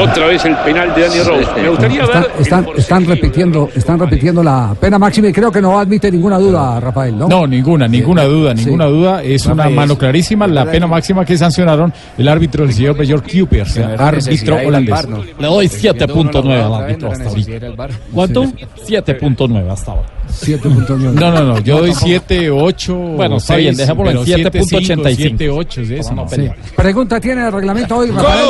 Otra 0.00 0.26
vez 0.26 0.44
el 0.44 0.56
penal 0.56 0.94
de 0.94 1.02
Dani 1.02 1.20
Rose. 1.20 1.60
Me 1.60 1.68
gustaría 1.68 2.02
Están, 2.02 2.22
ver 2.22 2.32
están, 2.40 2.66
están 2.76 3.06
repitiendo, 3.06 3.68
están 3.74 3.98
repitiendo 3.98 4.42
la 4.42 4.74
pena 4.80 4.98
máxima 4.98 5.28
y 5.28 5.32
creo 5.32 5.52
que 5.52 5.60
no 5.60 5.78
admite 5.78 6.10
ninguna 6.10 6.38
duda, 6.38 6.80
Rafael, 6.80 7.18
¿no? 7.18 7.28
No, 7.28 7.46
ninguna, 7.46 7.86
ninguna 7.86 8.24
duda, 8.24 8.54
ninguna 8.54 8.86
duda. 8.86 9.22
Es 9.22 9.46
una 9.46 9.68
mano 9.68 9.96
clarísima. 9.98 10.46
La 10.46 10.64
pena 10.64 10.86
máxima 10.86 11.24
que 11.24 11.36
sancionaron 11.36 11.92
el 12.16 12.28
árbitro, 12.28 12.64
el 12.64 12.72
señor 12.72 12.96
Björk 12.96 13.30
Kupers, 13.30 13.78
árbitro 13.78 14.56
holandés. 14.66 15.06
Le 15.38 15.46
doy 15.46 15.66
7.9 15.66 16.64
al 16.64 16.74
árbitro 16.74 17.12
hasta 17.12 17.28
ahorita. 17.28 17.66
¿Cuánto? 18.12 18.44
7.9 18.44 19.70
hasta 19.70 19.92
ahora. 19.92 20.19
7.9. 20.30 21.12
No, 21.12 21.30
no, 21.32 21.44
no, 21.44 21.58
yo 21.60 21.80
doy 21.80 21.92
7, 21.92 22.50
8. 22.50 22.94
Bueno, 22.94 23.36
está 23.36 23.56
bien, 23.56 23.76
dejémoslo 23.76 24.10
en 24.10 24.18
7.85. 24.18 25.16
7, 25.16 25.50
8, 25.50 25.80
de 25.82 25.98
eso. 25.98 26.14
no. 26.14 26.28
Sí. 26.28 26.48
Pregunta 26.76 27.20
tiene 27.20 27.46
el 27.46 27.52
reglamento 27.52 27.96
hoy, 27.96 28.10
Rafael. 28.10 28.44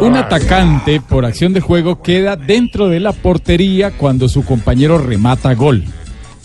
Un 0.00 0.16
atacante 0.16 1.00
por 1.00 1.24
acción 1.24 1.52
de 1.52 1.60
juego 1.60 2.00
queda 2.02 2.36
dentro 2.36 2.88
de 2.88 3.00
la 3.00 3.12
portería 3.12 3.90
cuando 3.90 4.28
su 4.28 4.44
compañero 4.44 4.98
remata 4.98 5.54
gol. 5.54 5.84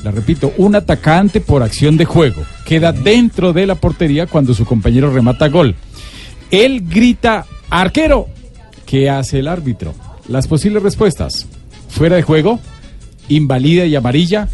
La 0.04 0.12
repito, 0.12 0.54
un 0.58 0.76
atacante 0.76 1.42
por 1.42 1.64
acción 1.64 1.98
de 1.98 2.06
juego 2.06 2.44
queda 2.66 2.92
dentro 2.92 3.54
de 3.54 3.66
la 3.66 3.76
portería 3.76 4.28
cuando 4.28 4.54
su 4.54 4.66
compañero 4.66 5.12
remata 5.12 5.48
gol. 5.48 5.76
Él 6.52 6.84
grita, 6.88 7.46
arquero. 7.70 8.28
¿Qué 8.86 9.10
hace 9.10 9.40
el 9.40 9.48
árbitro? 9.48 9.96
Las 10.28 10.48
posibles 10.48 10.82
respuestas. 10.84 11.46
Fuera 11.90 12.16
de 12.16 12.24
juego, 12.24 12.60
invalida 13.30 13.86
y 13.86 13.96
amarilla, 13.96 14.50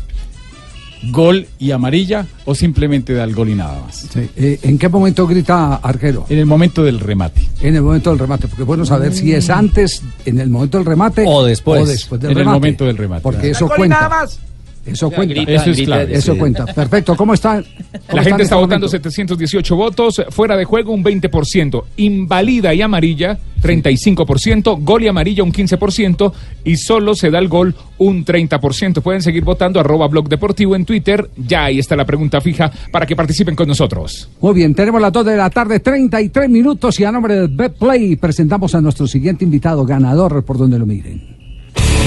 gol 1.11 1.47
y 1.57 1.71
amarilla 1.71 2.27
o 2.45 2.53
simplemente 2.53 3.13
da 3.13 3.23
el 3.23 3.33
gol 3.33 3.49
y 3.49 3.55
nada 3.55 3.81
más. 3.81 4.05
Sí, 4.13 4.29
eh, 4.35 4.59
¿En 4.63 4.77
qué 4.77 4.87
momento 4.89 5.25
grita 5.25 5.75
arquero? 5.75 6.25
En 6.29 6.37
el 6.39 6.45
momento 6.45 6.83
del 6.83 6.99
remate. 6.99 7.47
En 7.61 7.75
el 7.75 7.81
momento 7.81 8.09
del 8.11 8.19
remate, 8.19 8.47
porque 8.47 8.61
es 8.63 8.67
bueno 8.67 8.85
saber 8.85 9.13
si 9.13 9.33
es 9.33 9.49
antes, 9.49 10.03
en 10.25 10.39
el 10.39 10.49
momento 10.49 10.77
del 10.77 10.85
remate 10.85 11.23
O 11.25 11.43
después. 11.43 11.81
o 11.81 11.85
después 11.85 12.21
del 12.21 12.31
En 12.31 12.37
el 12.37 12.43
remate. 12.43 12.59
momento 12.59 12.85
del 12.85 12.97
remate. 12.97 13.21
Porque 13.23 13.49
Claro. 13.51 13.65
eso 13.65 13.67
cuenta. 13.75 13.95
nada 13.95 14.09
más. 14.09 14.39
Eso 14.85 15.11
cuenta. 15.11 15.33
grita, 15.33 15.51
Eso 15.51 15.69
es 15.69 15.77
grita, 15.77 15.85
clave. 15.85 16.13
Eso 16.13 16.33
sí. 16.33 16.39
cuenta. 16.39 16.65
Perfecto. 16.65 17.15
¿Cómo 17.15 17.33
están? 17.33 17.63
cómo 17.63 18.01
La 18.13 18.23
gente 18.23 18.29
en 18.29 18.41
está 18.41 18.41
este 18.41 18.55
votando 18.55 18.87
momento? 18.87 18.89
718 18.89 19.75
votos, 19.75 20.21
fuera 20.29 20.57
de 20.57 20.65
juego 20.65 20.93
un 20.93 21.03
20%, 21.03 21.83
invalida 21.97 22.73
y 22.73 22.81
amarilla 22.81 23.37
35%, 23.61 24.83
gol 24.83 25.03
y 25.03 25.07
amarilla 25.07 25.43
un 25.43 25.53
15% 25.53 26.33
y 26.63 26.77
solo 26.77 27.15
se 27.15 27.29
da 27.29 27.39
el 27.39 27.47
gol 27.47 27.75
un 27.99 28.25
30%. 28.25 29.01
Pueden 29.01 29.21
seguir 29.21 29.43
votando 29.43 29.79
arroba 29.79 30.07
blog 30.07 30.27
deportivo 30.27 30.75
en 30.75 30.85
Twitter, 30.85 31.29
ya 31.37 31.65
ahí 31.65 31.79
está 31.79 31.95
la 31.95 32.05
pregunta 32.05 32.41
fija 32.41 32.71
para 32.91 33.05
que 33.05 33.15
participen 33.15 33.55
con 33.55 33.67
nosotros. 33.67 34.29
Muy 34.41 34.53
bien, 34.55 34.73
tenemos 34.73 35.01
las 35.01 35.13
2 35.13 35.25
de 35.25 35.37
la 35.37 35.49
tarde, 35.49 35.79
33 35.79 36.49
minutos 36.49 36.99
y 36.99 37.03
a 37.03 37.11
nombre 37.11 37.35
de 37.35 37.47
BetPlay 37.47 38.15
presentamos 38.15 38.73
a 38.75 38.81
nuestro 38.81 39.07
siguiente 39.07 39.43
invitado 39.43 39.85
ganador 39.85 40.43
por 40.43 40.57
donde 40.57 40.79
lo 40.79 40.85
miren. 40.85 41.40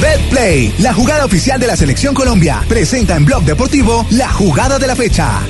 BetPlay, 0.01 0.75
la 0.79 0.93
jugada 0.93 1.25
oficial 1.25 1.59
de 1.61 1.67
la 1.67 1.77
Selección 1.77 2.15
Colombia, 2.15 2.63
presenta 2.69 3.17
en 3.17 3.25
Blog 3.25 3.45
Deportivo 3.45 4.07
la 4.11 4.29
jugada 4.29 4.79
de 4.79 4.87
la 4.87 4.97
fecha. 4.97 5.41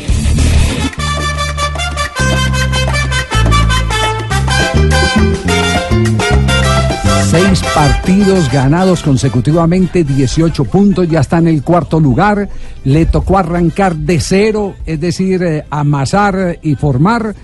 Seis 7.31 7.63
partidos 7.75 8.49
ganados 8.53 9.03
consecutivamente, 9.03 10.05
18 10.05 10.65
puntos, 10.67 11.09
ya 11.09 11.19
está 11.19 11.39
en 11.39 11.49
el 11.49 11.65
cuarto 11.65 11.99
lugar. 11.99 12.49
Le 12.85 13.07
tocó 13.07 13.39
arrancar 13.39 13.97
de 13.97 14.21
cero, 14.21 14.77
es 14.87 15.01
decir, 15.01 15.43
eh, 15.43 15.65
amasar 15.69 16.61
y 16.63 16.77
formar. 16.77 17.35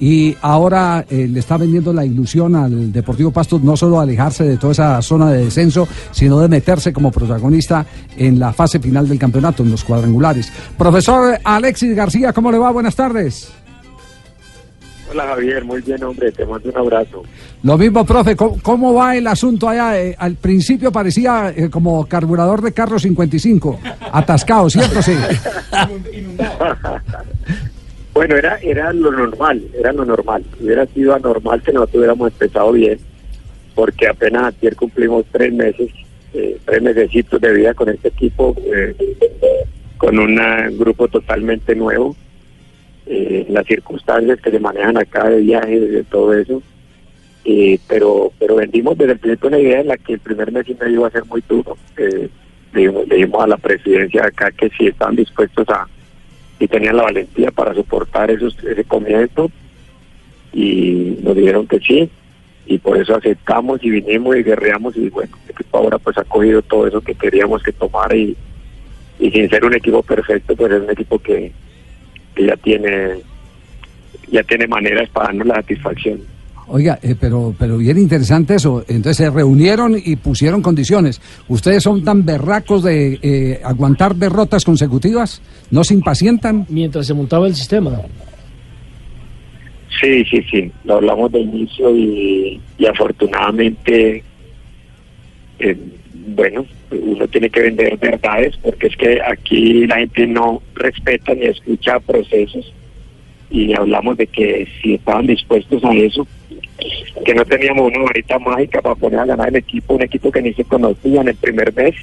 Y 0.00 0.34
ahora 0.40 1.04
eh, 1.10 1.28
le 1.30 1.40
está 1.40 1.58
vendiendo 1.58 1.92
la 1.92 2.06
ilusión 2.06 2.56
al 2.56 2.90
Deportivo 2.90 3.30
Pasto 3.30 3.60
no 3.62 3.76
solo 3.76 4.00
alejarse 4.00 4.44
de 4.44 4.56
toda 4.56 4.72
esa 4.72 5.02
zona 5.02 5.30
de 5.30 5.44
descenso, 5.44 5.86
sino 6.10 6.40
de 6.40 6.48
meterse 6.48 6.90
como 6.90 7.12
protagonista 7.12 7.84
en 8.16 8.38
la 8.38 8.54
fase 8.54 8.80
final 8.80 9.06
del 9.06 9.18
campeonato, 9.18 9.62
en 9.62 9.70
los 9.70 9.84
cuadrangulares. 9.84 10.50
Profesor 10.78 11.38
Alexis 11.44 11.94
García, 11.94 12.32
¿cómo 12.32 12.50
le 12.50 12.56
va? 12.56 12.70
Buenas 12.70 12.96
tardes. 12.96 13.52
Hola 15.10 15.26
Javier, 15.26 15.64
muy 15.64 15.82
bien 15.82 16.02
hombre, 16.04 16.30
te 16.30 16.46
mando 16.46 16.70
un 16.70 16.78
abrazo. 16.78 17.22
Lo 17.64 17.76
mismo, 17.76 18.06
profe, 18.06 18.36
¿cómo, 18.36 18.58
cómo 18.62 18.94
va 18.94 19.16
el 19.16 19.26
asunto 19.26 19.68
allá? 19.68 20.00
Eh, 20.00 20.14
al 20.16 20.36
principio 20.36 20.92
parecía 20.92 21.52
eh, 21.54 21.68
como 21.68 22.06
carburador 22.06 22.62
de 22.62 22.72
carro 22.72 22.98
55, 22.98 23.80
atascado, 24.12 24.70
¿cierto? 24.70 25.02
Sí. 25.02 25.12
Bueno, 28.20 28.36
era, 28.36 28.58
era 28.58 28.92
lo 28.92 29.10
normal, 29.10 29.62
era 29.72 29.94
lo 29.94 30.04
normal. 30.04 30.44
Hubiera 30.60 30.84
sido 30.84 31.14
anormal 31.14 31.62
que 31.62 31.72
nosotros 31.72 32.00
hubiéramos 32.00 32.30
empezado 32.30 32.70
bien, 32.72 32.98
porque 33.74 34.08
apenas 34.08 34.54
ayer 34.58 34.76
cumplimos 34.76 35.24
tres 35.32 35.50
meses, 35.54 35.90
eh, 36.34 36.58
tres 36.66 36.82
mesecitos 36.82 37.40
de 37.40 37.50
vida 37.50 37.72
con 37.72 37.88
este 37.88 38.08
equipo, 38.08 38.54
eh, 38.62 38.94
con 39.96 40.18
un 40.18 40.38
grupo 40.78 41.08
totalmente 41.08 41.74
nuevo. 41.74 42.14
eh, 43.06 43.46
las 43.48 43.64
circunstancias 43.66 44.38
que 44.42 44.50
se 44.50 44.60
manejan 44.60 44.98
acá 44.98 45.30
de 45.30 45.40
viajes, 45.40 45.90
de 45.90 46.04
todo 46.04 46.34
eso. 46.34 46.62
Eh, 47.46 47.78
pero 47.88 48.32
pero 48.38 48.56
vendimos 48.56 48.98
desde 48.98 49.12
el 49.12 49.18
principio 49.18 49.48
una 49.48 49.58
idea 49.60 49.80
en 49.80 49.86
la 49.86 49.96
que 49.96 50.12
el 50.12 50.20
primer 50.20 50.52
mes 50.52 50.68
y 50.68 50.74
medio 50.74 50.96
iba 50.96 51.08
a 51.08 51.10
ser 51.10 51.24
muy 51.24 51.42
duro. 51.48 51.74
Eh, 51.96 52.28
le, 52.74 52.80
dijimos, 52.80 53.08
le 53.08 53.16
dijimos 53.16 53.44
a 53.44 53.46
la 53.46 53.56
presidencia 53.56 54.20
de 54.20 54.28
acá 54.28 54.52
que 54.52 54.68
si 54.76 54.88
estaban 54.88 55.16
dispuestos 55.16 55.66
a, 55.70 55.88
y 56.60 56.68
tenían 56.68 56.98
la 56.98 57.04
valentía 57.04 57.50
para 57.50 57.74
soportar 57.74 58.30
esos, 58.30 58.56
ese 58.62 58.84
comienzo, 58.84 59.50
y 60.52 61.16
nos 61.22 61.34
dijeron 61.34 61.66
que 61.66 61.80
sí, 61.80 62.08
y 62.66 62.78
por 62.78 62.98
eso 62.98 63.16
aceptamos 63.16 63.82
y 63.82 63.90
vinimos 63.90 64.36
y 64.36 64.42
guerreamos, 64.42 64.96
y 64.96 65.08
bueno, 65.08 65.36
el 65.44 65.50
equipo 65.50 65.78
ahora 65.78 65.98
pues 65.98 66.16
ha 66.18 66.24
cogido 66.24 66.62
todo 66.62 66.86
eso 66.86 67.00
que 67.00 67.14
queríamos 67.14 67.62
que 67.62 67.72
tomara, 67.72 68.14
y, 68.14 68.36
y 69.18 69.30
sin 69.30 69.48
ser 69.48 69.64
un 69.64 69.74
equipo 69.74 70.02
perfecto, 70.02 70.54
pues 70.54 70.70
es 70.70 70.82
un 70.82 70.90
equipo 70.90 71.18
que, 71.18 71.50
que 72.34 72.46
ya 72.46 72.56
tiene 72.56 73.22
ya 74.30 74.42
tiene 74.44 74.68
maneras 74.68 75.08
para 75.08 75.26
darnos 75.26 75.48
la 75.48 75.54
satisfacción. 75.56 76.20
Oiga, 76.72 77.00
eh, 77.02 77.16
pero, 77.18 77.52
pero 77.58 77.78
bien 77.78 77.98
interesante 77.98 78.54
eso. 78.54 78.84
Entonces 78.86 79.16
se 79.16 79.30
reunieron 79.30 79.96
y 80.02 80.14
pusieron 80.16 80.62
condiciones. 80.62 81.20
¿Ustedes 81.48 81.82
son 81.82 82.04
tan 82.04 82.24
berracos 82.24 82.84
de 82.84 83.18
eh, 83.22 83.60
aguantar 83.64 84.14
derrotas 84.14 84.64
consecutivas? 84.64 85.42
¿No 85.72 85.82
se 85.82 85.94
impacientan? 85.94 86.66
Mientras 86.68 87.08
se 87.08 87.14
montaba 87.14 87.48
el 87.48 87.56
sistema. 87.56 88.00
Sí, 90.00 90.24
sí, 90.26 90.42
sí, 90.48 90.72
lo 90.84 90.94
hablamos 90.94 91.32
de 91.32 91.40
inicio 91.40 91.94
y, 91.94 92.60
y 92.78 92.86
afortunadamente, 92.86 94.22
eh, 95.58 95.76
bueno, 96.28 96.64
uno 96.92 97.26
tiene 97.28 97.50
que 97.50 97.62
vender 97.62 97.98
verdades 97.98 98.56
porque 98.62 98.86
es 98.86 98.96
que 98.96 99.20
aquí 99.20 99.86
la 99.86 99.96
gente 99.96 100.26
no 100.28 100.62
respeta 100.74 101.34
ni 101.34 101.46
escucha 101.46 101.98
procesos 101.98 102.72
y 103.50 103.74
hablamos 103.74 104.16
de 104.16 104.28
que 104.28 104.68
si 104.80 104.94
estaban 104.94 105.26
dispuestos 105.26 105.84
a 105.84 105.92
eso, 105.92 106.26
que 107.24 107.34
no 107.34 107.44
teníamos 107.44 107.90
una 107.90 108.04
varita 108.04 108.38
mágica 108.38 108.80
para 108.80 108.94
poner 108.94 109.20
a 109.20 109.26
ganar 109.26 109.48
el 109.48 109.56
equipo, 109.56 109.94
un 109.94 110.02
equipo 110.02 110.30
que 110.30 110.42
ni 110.42 110.52
se 110.54 110.64
conocía 110.64 111.20
en 111.20 111.28
el 111.28 111.36
primer 111.36 111.74
mes 111.74 111.94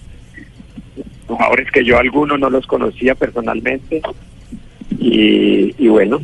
jugadores 1.27 1.69
que 1.71 1.83
yo 1.83 1.97
algunos 1.97 2.39
no 2.39 2.49
los 2.49 2.65
conocía 2.65 3.13
personalmente 3.13 4.01
y, 4.99 5.87
bueno, 5.87 6.19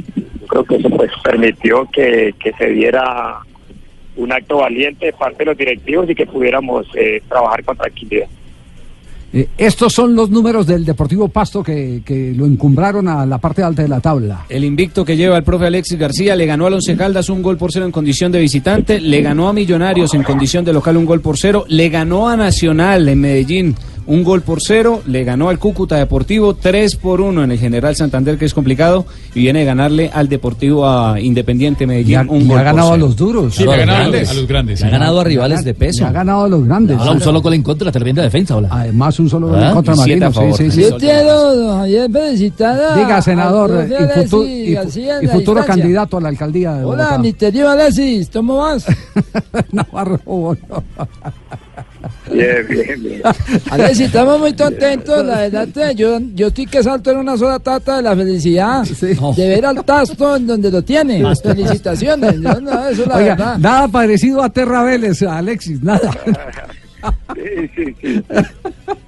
creo 0.47 0.63
que 0.63 0.75
eso 0.77 0.89
pues 0.89 1.11
permitió 1.23 1.87
que, 1.91 2.33
que 2.41 2.53
se 2.53 2.67
diera 2.69 3.39
un 4.15 4.31
acto 4.31 4.57
valiente 4.57 5.07
de 5.07 5.13
parte 5.13 5.39
de 5.39 5.45
los 5.45 5.57
directivos 5.57 6.09
y 6.09 6.15
que 6.15 6.25
pudiéramos 6.25 6.87
eh, 6.95 7.21
trabajar 7.27 7.63
con 7.63 7.77
tranquilidad. 7.77 8.27
Eh, 9.33 9.47
estos 9.57 9.91
son 9.91 10.15
los 10.15 10.29
números 10.29 10.67
del 10.67 10.85
Deportivo 10.85 11.27
Pasto 11.27 11.63
que, 11.63 12.03
que 12.05 12.33
lo 12.35 12.45
encumbraron 12.45 13.07
a 13.07 13.25
la 13.25 13.39
parte 13.39 13.63
alta 13.63 13.81
de 13.81 13.87
la 13.87 13.99
tabla. 13.99 14.45
El 14.47 14.63
invicto 14.63 15.03
que 15.03 15.17
lleva 15.17 15.37
el 15.37 15.43
profe 15.43 15.65
Alexis 15.65 15.97
García 15.97 16.35
le 16.35 16.45
ganó 16.45 16.67
a 16.67 16.69
Once 16.69 16.95
Caldas 16.95 17.29
un 17.29 17.41
gol 17.41 17.57
por 17.57 17.71
cero 17.71 17.85
en 17.85 17.91
condición 17.91 18.31
de 18.31 18.39
visitante, 18.39 19.01
le 19.01 19.21
ganó 19.21 19.49
a 19.49 19.53
Millonarios 19.53 20.13
en 20.13 20.21
condición 20.21 20.63
de 20.63 20.73
local 20.73 20.97
un 20.97 21.05
gol 21.05 21.21
por 21.21 21.37
cero, 21.39 21.65
le 21.67 21.89
ganó 21.89 22.29
a 22.29 22.37
Nacional 22.37 23.09
en 23.09 23.19
Medellín 23.21 23.75
un 24.05 24.23
gol 24.23 24.41
por 24.41 24.59
cero, 24.61 25.01
le 25.07 25.23
ganó 25.23 25.49
al 25.49 25.59
Cúcuta 25.59 25.95
Deportivo 25.95 26.55
tres 26.55 26.95
por 26.95 27.21
uno 27.21 27.43
en 27.43 27.51
el 27.51 27.59
General 27.59 27.95
Santander 27.95 28.37
que 28.37 28.45
es 28.45 28.53
complicado 28.53 29.05
y 29.33 29.39
viene 29.41 29.61
a 29.61 29.65
ganarle 29.65 30.09
al 30.13 30.27
Deportivo 30.29 30.87
a 30.87 31.19
Independiente 31.19 31.87
Medellín 31.87 32.27
un 32.29 32.41
Y 32.41 32.47
gol 32.47 32.59
ha 32.59 32.63
ganado 32.63 32.89
por 32.89 32.93
a 32.93 32.95
cero. 32.97 33.07
los 33.07 33.15
duros. 33.15 33.55
Sí, 33.55 33.63
le 33.65 33.73
ha 33.73 33.77
ganado 33.77 34.03
a 34.03 34.07
los- 34.19 34.29
a 34.29 34.33
los 34.33 34.47
grandes, 34.47 34.81
Le 34.81 34.87
ha 34.87 34.89
ganado 34.89 35.19
a 35.19 35.23
rivales 35.23 35.63
de 35.63 35.73
peso. 35.73 36.03
Le 36.03 36.09
ha 36.09 36.11
ganado 36.11 36.43
a 36.43 36.47
los 36.49 36.65
grandes. 36.65 36.97
Ahora 36.97 37.11
un 37.11 37.21
solo 37.21 37.41
gol 37.41 37.53
en 37.53 37.63
contra, 37.63 37.91
tremenda 37.91 38.21
defensa. 38.23 38.55
Hola. 38.57 38.67
Además, 38.71 39.19
un 39.19 39.29
solo 39.29 39.47
gol 39.47 39.59
¿Ah? 39.63 39.67
en 39.69 39.73
contra 39.73 39.93
Y 39.93 39.97
siete 39.97 40.09
Marino. 40.19 40.27
a 40.27 40.31
favor. 40.31 40.57
Sí, 40.57 40.71
sí, 40.71 40.83
sí. 40.83 40.89
Yo 40.89 40.97
Quiero, 40.97 41.55
don 41.55 41.77
Javier, 41.79 42.11
felicitar 42.11 42.79
a- 42.79 42.95
Diga, 42.97 43.21
senador, 43.21 43.87
y, 43.89 44.23
futu- 44.25 45.29
futuro 45.31 45.65
candidato 45.65 46.17
a 46.17 46.21
la 46.21 46.29
alcaldía 46.29 46.73
de 46.73 46.83
Hola, 46.85 47.03
Bogotá. 47.03 47.17
mi 47.19 47.33
querido 47.33 47.69
Alexis, 47.69 48.29
¿cómo 48.33 48.57
vas? 48.57 48.85
Navarro, 49.71 50.19
Bogotá. 50.25 50.83
Bien, 52.33 52.67
bien, 52.69 53.03
bien. 53.03 53.21
Alexis, 53.69 54.07
estamos 54.07 54.39
muy 54.39 54.53
contentos, 54.53 55.25
la 55.25 55.47
verdad, 55.47 55.91
yo, 55.95 56.19
yo 56.33 56.47
estoy 56.47 56.65
que 56.65 56.83
salto 56.83 57.11
en 57.11 57.17
una 57.17 57.37
sola 57.37 57.59
tata 57.59 57.97
de 57.97 58.01
la 58.03 58.15
felicidad 58.15 58.83
de 58.83 59.47
ver 59.47 59.65
al 59.65 59.83
tasto 59.85 60.35
en 60.35 60.47
donde 60.47 60.71
lo 60.71 60.81
tiene. 60.81 61.23
Felicitaciones, 61.35 62.41
yo 62.41 62.59
no, 62.61 62.87
eso 62.87 63.03
es 63.03 63.07
la 63.07 63.15
Oiga, 63.15 63.35
verdad. 63.35 63.57
nada 63.59 63.87
parecido 63.87 64.41
a 64.43 64.49
Terra 64.49 64.83
Vélez, 64.83 65.21
Alexis, 65.23 65.81
nada. 65.81 66.11
Sí, 67.35 67.69
sí, 67.75 67.95
sí. 68.01 68.23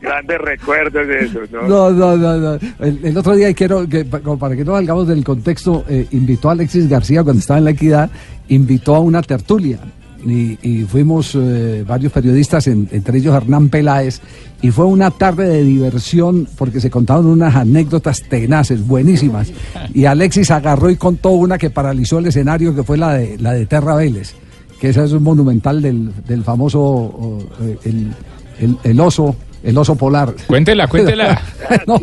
Grandes 0.01 0.37
recuerdos 0.41 1.07
de 1.07 1.19
eso, 1.19 1.39
¿no? 1.49 1.61
No, 1.61 1.91
no, 1.91 2.17
no, 2.17 2.37
no. 2.37 2.59
El, 2.79 2.99
el 3.03 3.17
otro 3.17 3.33
día, 3.37 3.53
quiero, 3.53 3.87
que, 3.87 4.05
como 4.05 4.37
para 4.37 4.53
que 4.53 4.65
no 4.65 4.73
salgamos 4.73 5.07
del 5.07 5.23
contexto, 5.23 5.85
eh, 5.87 6.05
invitó 6.11 6.49
a 6.49 6.51
Alexis 6.53 6.89
García 6.89 7.23
cuando 7.23 7.39
estaba 7.39 7.59
en 7.59 7.63
la 7.63 7.71
equidad, 7.71 8.09
invitó 8.49 8.95
a 8.95 8.99
una 8.99 9.21
tertulia. 9.21 9.79
Y, 10.25 10.57
y 10.63 10.83
fuimos 10.85 11.35
eh, 11.35 11.85
varios 11.87 12.11
periodistas, 12.11 12.65
en- 12.65 12.89
entre 12.91 13.19
ellos 13.19 13.35
Hernán 13.35 13.69
Peláez, 13.69 14.21
y 14.61 14.71
fue 14.71 14.85
una 14.85 15.11
tarde 15.11 15.47
de 15.47 15.63
diversión 15.63 16.47
porque 16.57 16.79
se 16.81 16.89
contaron 16.89 17.27
unas 17.27 17.55
anécdotas 17.55 18.23
tenaces, 18.23 18.85
buenísimas. 18.87 19.51
Y 19.93 20.05
Alexis 20.05 20.49
agarró 20.49 20.89
y 20.89 20.95
contó 20.95 21.29
una 21.29 21.59
que 21.59 21.69
paralizó 21.69 22.17
el 22.17 22.25
escenario, 22.25 22.73
que 22.73 22.81
fue 22.83 22.97
la 22.97 23.13
de, 23.13 23.37
la 23.37 23.53
de 23.53 23.67
Terra 23.67 23.95
Vélez, 23.95 24.33
que 24.79 24.89
esa 24.89 25.03
es 25.03 25.11
un 25.11 25.21
monumental 25.21 25.79
del, 25.81 26.11
del 26.25 26.43
famoso, 26.43 26.79
oh, 26.81 27.39
eh, 27.61 27.77
el, 27.85 28.11
el- 28.59 28.77
el 28.83 28.99
oso, 28.99 29.35
el 29.63 29.77
oso 29.77 29.95
polar. 29.95 30.33
Cuéntela, 30.47 30.87
cuéntela. 30.87 31.39
No, 31.87 31.99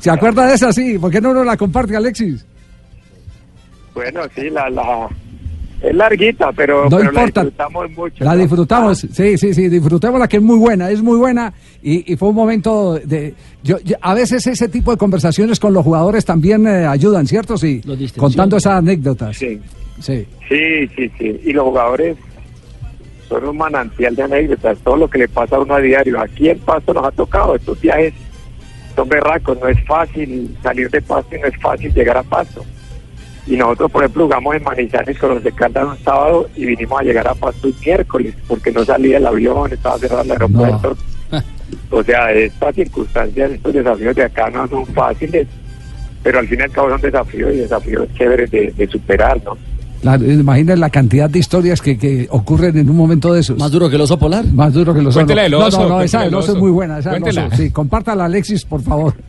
¿Se 0.00 0.10
acuerda 0.10 0.46
de 0.46 0.54
esa? 0.54 0.72
Sí. 0.72 0.98
¿Por 0.98 1.10
qué 1.10 1.20
no 1.20 1.34
nos 1.34 1.44
la 1.46 1.56
comparte, 1.56 1.96
Alexis? 1.96 2.44
Bueno, 3.94 4.20
sí, 4.34 4.50
la, 4.50 4.68
la, 4.70 5.08
es 5.88 5.94
larguita, 5.94 6.50
pero, 6.52 6.84
No 6.88 6.96
pero 6.96 7.10
importa. 7.10 7.40
la 7.42 7.44
disfrutamos 7.50 7.90
mucho. 7.92 8.24
La 8.24 8.34
¿no? 8.34 8.40
disfrutamos, 8.40 8.98
sí, 8.98 9.36
sí, 9.38 9.54
sí, 9.54 9.68
disfrutémosla 9.68 10.26
que 10.28 10.36
es 10.38 10.42
muy 10.42 10.58
buena, 10.58 10.90
es 10.90 11.02
muy 11.02 11.18
buena 11.18 11.52
y, 11.82 12.12
y 12.12 12.16
fue 12.16 12.30
un 12.30 12.34
momento 12.34 12.94
de... 12.94 13.34
Yo, 13.62 13.78
yo- 13.80 13.96
a 14.00 14.14
veces 14.14 14.46
ese 14.46 14.68
tipo 14.68 14.90
de 14.90 14.96
conversaciones 14.96 15.60
con 15.60 15.72
los 15.74 15.84
jugadores 15.84 16.24
también 16.24 16.66
eh, 16.66 16.86
ayudan, 16.86 17.26
¿cierto? 17.26 17.56
Sí, 17.58 17.82
contando 18.16 18.56
esas 18.56 18.74
anécdotas. 18.78 19.36
Sí. 19.36 19.60
Sí. 20.00 20.26
Sí, 20.48 20.88
sí, 20.96 21.10
sí. 21.18 21.40
Y 21.44 21.52
los 21.52 21.64
jugadores 21.64 22.16
son 23.28 23.44
un 23.48 23.56
manantial 23.56 24.14
de 24.16 24.22
anécdotas. 24.24 24.76
Todo 24.78 24.96
lo 24.96 25.08
que 25.08 25.18
le 25.18 25.28
pasa 25.28 25.56
a 25.56 25.60
uno 25.60 25.74
a 25.74 25.80
diario. 25.80 26.20
Aquí 26.20 26.48
en 26.48 26.58
Pasto 26.58 26.92
nos 26.92 27.06
ha 27.06 27.10
tocado. 27.12 27.54
Estos 27.54 27.80
viajes 27.80 28.12
son 28.96 29.08
berracos. 29.08 29.58
No 29.60 29.68
es 29.68 29.78
fácil 29.86 30.54
salir 30.62 30.90
de 30.90 31.00
Pasto 31.00 31.36
y 31.36 31.40
no 31.40 31.46
es 31.46 31.56
fácil 31.60 31.94
llegar 31.94 32.16
a 32.16 32.22
Pasto. 32.24 32.64
Y 33.46 33.56
nosotros, 33.56 33.90
por 33.90 34.02
ejemplo, 34.04 34.24
jugamos 34.24 34.56
en 34.56 34.62
Manizales 34.62 35.18
con 35.18 35.30
los 35.34 35.44
de 35.44 35.52
Caldas 35.52 35.84
un 35.86 36.04
sábado 36.04 36.48
y 36.56 36.64
vinimos 36.64 36.98
a 36.98 37.04
llegar 37.04 37.28
a 37.28 37.34
Pasto 37.34 37.68
un 37.68 37.74
miércoles 37.84 38.34
porque 38.48 38.72
no 38.72 38.84
salía 38.84 39.18
el 39.18 39.26
avión, 39.26 39.72
estaba 39.72 39.98
cerrado 39.98 40.22
el 40.22 40.30
aeropuerto. 40.32 40.96
O 41.90 42.02
sea, 42.02 42.32
estas 42.32 42.74
circunstancias, 42.74 43.50
estos 43.50 43.72
desafíos 43.74 44.14
de 44.16 44.22
acá 44.24 44.48
no 44.50 44.66
son 44.68 44.86
fáciles, 44.86 45.46
pero 46.22 46.38
al 46.38 46.48
fin 46.48 46.60
y 46.60 46.62
al 46.62 46.70
cabo 46.70 46.88
son 46.90 47.00
desafíos 47.00 47.52
y 47.52 47.56
desafíos 47.58 48.08
chéveres 48.16 48.50
de, 48.50 48.72
de 48.76 48.86
superar, 48.88 49.40
¿no? 49.44 49.56
Claro, 50.00 50.24
imaginen 50.30 50.80
la 50.80 50.90
cantidad 50.90 51.30
de 51.30 51.38
historias 51.38 51.80
que, 51.80 51.96
que 51.96 52.26
ocurren 52.30 52.76
en 52.76 52.90
un 52.90 52.96
momento 52.96 53.32
de 53.32 53.40
esos. 53.40 53.58
Más 53.58 53.70
duro 53.70 53.88
que 53.88 53.96
el 53.96 54.02
oso 54.02 54.18
polar. 54.18 54.44
Más 54.44 54.72
duro 54.74 54.92
que 54.92 55.00
el 55.00 55.06
oso. 55.06 55.18
Cuéntela 55.18 55.44
del 55.44 55.52
no, 55.52 55.58
oso, 55.60 55.82
no, 55.82 55.88
no, 55.88 56.02
esa 56.02 56.20
del 56.20 56.30
del 56.30 56.38
oso 56.40 56.52
es 56.52 56.58
muy 56.58 56.70
buena. 56.70 56.98
Esa 56.98 57.12
del 57.12 57.22
Cuéntela. 57.22 57.46
oso. 57.46 57.56
Sí, 57.56 57.70
compártala, 57.70 58.26
Alexis, 58.26 58.64
por 58.66 58.82
favor. 58.82 59.14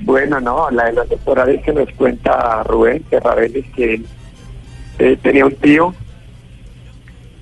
Bueno, 0.00 0.40
no, 0.40 0.70
la 0.70 0.86
de 0.86 0.92
la 0.92 1.04
temporada 1.04 1.50
es 1.52 1.62
que 1.62 1.72
nos 1.72 1.90
cuenta 1.92 2.62
Rubén 2.64 3.02
Terrabeles 3.04 3.64
que 3.74 3.94
él 3.94 4.06
eh, 4.98 5.16
tenía 5.22 5.46
un 5.46 5.54
tío 5.56 5.94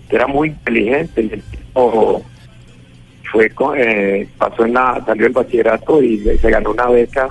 que 0.08 0.16
era 0.16 0.26
muy 0.26 0.48
inteligente 0.48 1.22
y 1.22 1.32
el 1.32 1.42
tipo 1.42 2.22
fue 3.30 3.48
con, 3.50 3.78
eh, 3.78 4.28
pasó 4.36 4.66
en 4.66 4.74
la, 4.74 5.02
salió 5.06 5.24
del 5.24 5.32
bachillerato 5.32 6.02
y 6.02 6.18
se 6.18 6.50
ganó 6.50 6.70
una 6.70 6.86
beca 6.86 7.30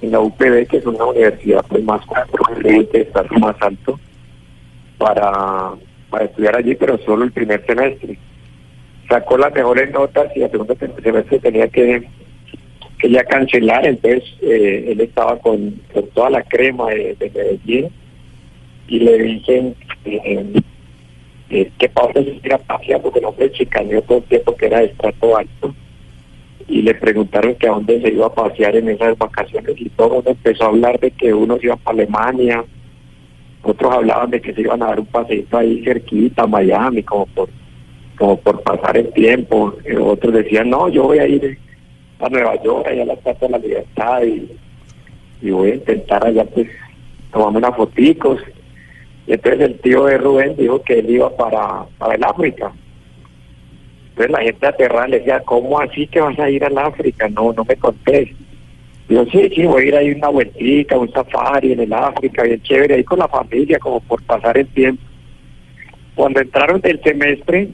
en 0.00 0.12
la 0.12 0.20
UPB, 0.20 0.66
que 0.66 0.78
es 0.78 0.86
una 0.86 1.04
universidad 1.04 1.64
pues 1.68 1.84
más 1.84 2.00
probablemente 2.30 3.02
está 3.02 3.24
más 3.38 3.56
alto 3.60 4.00
para, 4.96 5.72
para 6.08 6.24
estudiar 6.24 6.56
allí, 6.56 6.74
pero 6.74 6.98
solo 6.98 7.24
el 7.24 7.32
primer 7.32 7.64
semestre. 7.66 8.18
Sacó 9.08 9.36
las 9.36 9.52
mejores 9.52 9.90
notas 9.92 10.34
y 10.34 10.42
el 10.42 10.50
segundo 10.50 10.76
semestre 11.02 11.38
tenía 11.40 11.68
que 11.68 12.08
que 12.98 13.10
ya 13.10 13.24
cancelar, 13.24 13.86
entonces 13.86 14.24
eh, 14.42 14.86
él 14.88 15.00
estaba 15.00 15.38
con, 15.38 15.80
con 15.92 16.06
toda 16.08 16.30
la 16.30 16.42
crema 16.42 16.90
de, 16.90 17.14
de 17.18 17.30
Medellín 17.30 17.88
y 18.88 18.98
le 18.98 19.18
dije 19.18 19.74
eh, 20.04 20.52
eh, 21.50 21.70
que 21.78 21.90
dónde 21.94 22.24
se 22.24 22.46
iba 22.46 22.56
a 22.56 22.58
pasear 22.58 23.00
porque 23.00 23.20
el 23.20 23.26
hombre 23.26 23.52
chicaneó 23.52 24.02
todo 24.02 24.18
el 24.18 24.24
tiempo 24.24 24.56
que 24.56 24.66
era 24.66 24.80
de 24.80 24.86
estrato 24.86 25.36
alto 25.36 25.74
y 26.66 26.82
le 26.82 26.94
preguntaron 26.94 27.54
que 27.54 27.68
a 27.68 27.72
dónde 27.72 28.00
se 28.02 28.12
iba 28.12 28.26
a 28.26 28.34
pasear 28.34 28.76
en 28.76 28.88
esas 28.88 29.16
vacaciones 29.16 29.74
y 29.80 29.88
todo 29.90 30.22
empezó 30.26 30.64
a 30.64 30.68
hablar 30.68 30.98
de 30.98 31.10
que 31.12 31.32
unos 31.32 31.62
iban 31.62 31.78
para 31.78 31.94
Alemania, 31.94 32.64
otros 33.62 33.94
hablaban 33.94 34.30
de 34.30 34.40
que 34.40 34.52
se 34.52 34.62
iban 34.62 34.82
a 34.82 34.86
dar 34.86 35.00
un 35.00 35.06
paseito 35.06 35.56
ahí 35.56 35.82
cerquita, 35.84 36.46
Miami, 36.46 37.02
como 37.02 37.26
por 37.26 37.48
como 38.18 38.36
por 38.40 38.60
pasar 38.62 38.96
el 38.96 39.12
tiempo, 39.12 39.74
Eh, 39.84 39.96
otros 39.96 40.34
decían, 40.34 40.70
no, 40.70 40.88
yo 40.88 41.04
voy 41.04 41.20
a 41.20 41.28
ir 41.28 41.56
a 42.20 42.28
Nueva 42.28 42.62
York, 42.62 42.86
allá 42.86 43.02
a 43.02 43.06
la 43.06 43.12
Estatua 43.14 43.48
de 43.48 43.52
la 43.52 43.58
Libertad 43.58 44.22
y, 44.22 44.56
y 45.40 45.50
voy 45.50 45.70
a 45.70 45.74
intentar 45.74 46.24
allá 46.24 46.44
pues 46.44 46.68
tomarme 47.32 47.58
unas 47.58 47.76
foticos. 47.76 48.40
Y 49.26 49.32
entonces 49.34 49.60
el 49.60 49.78
tío 49.80 50.04
de 50.06 50.18
Rubén 50.18 50.56
dijo 50.56 50.82
que 50.82 50.98
él 50.98 51.10
iba 51.10 51.34
para, 51.36 51.84
para 51.98 52.14
el 52.14 52.24
África. 52.24 52.72
Entonces 54.10 54.32
la 54.32 54.42
gente 54.42 54.66
aterrada 54.66 55.08
le 55.08 55.18
decía, 55.18 55.40
¿cómo 55.40 55.78
así 55.78 56.06
que 56.06 56.20
vas 56.20 56.38
a 56.38 56.50
ir 56.50 56.64
al 56.64 56.76
África? 56.78 57.28
No, 57.28 57.52
no 57.52 57.64
me 57.64 57.76
contés. 57.76 58.30
Yo 59.08 59.24
sí, 59.26 59.48
sí, 59.54 59.64
voy 59.64 59.84
a 59.84 59.86
ir 59.86 59.96
ahí 59.96 60.10
una 60.10 60.28
vueltica, 60.28 60.98
un 60.98 61.10
safari 61.12 61.72
en 61.72 61.80
el 61.80 61.92
África, 61.92 62.42
bien 62.42 62.60
chévere, 62.62 62.96
ahí 62.96 63.04
con 63.04 63.18
la 63.18 63.28
familia, 63.28 63.78
como 63.78 64.00
por 64.00 64.22
pasar 64.24 64.58
el 64.58 64.66
tiempo. 64.68 65.02
Cuando 66.14 66.40
entraron 66.40 66.80
del 66.80 67.00
semestre, 67.02 67.68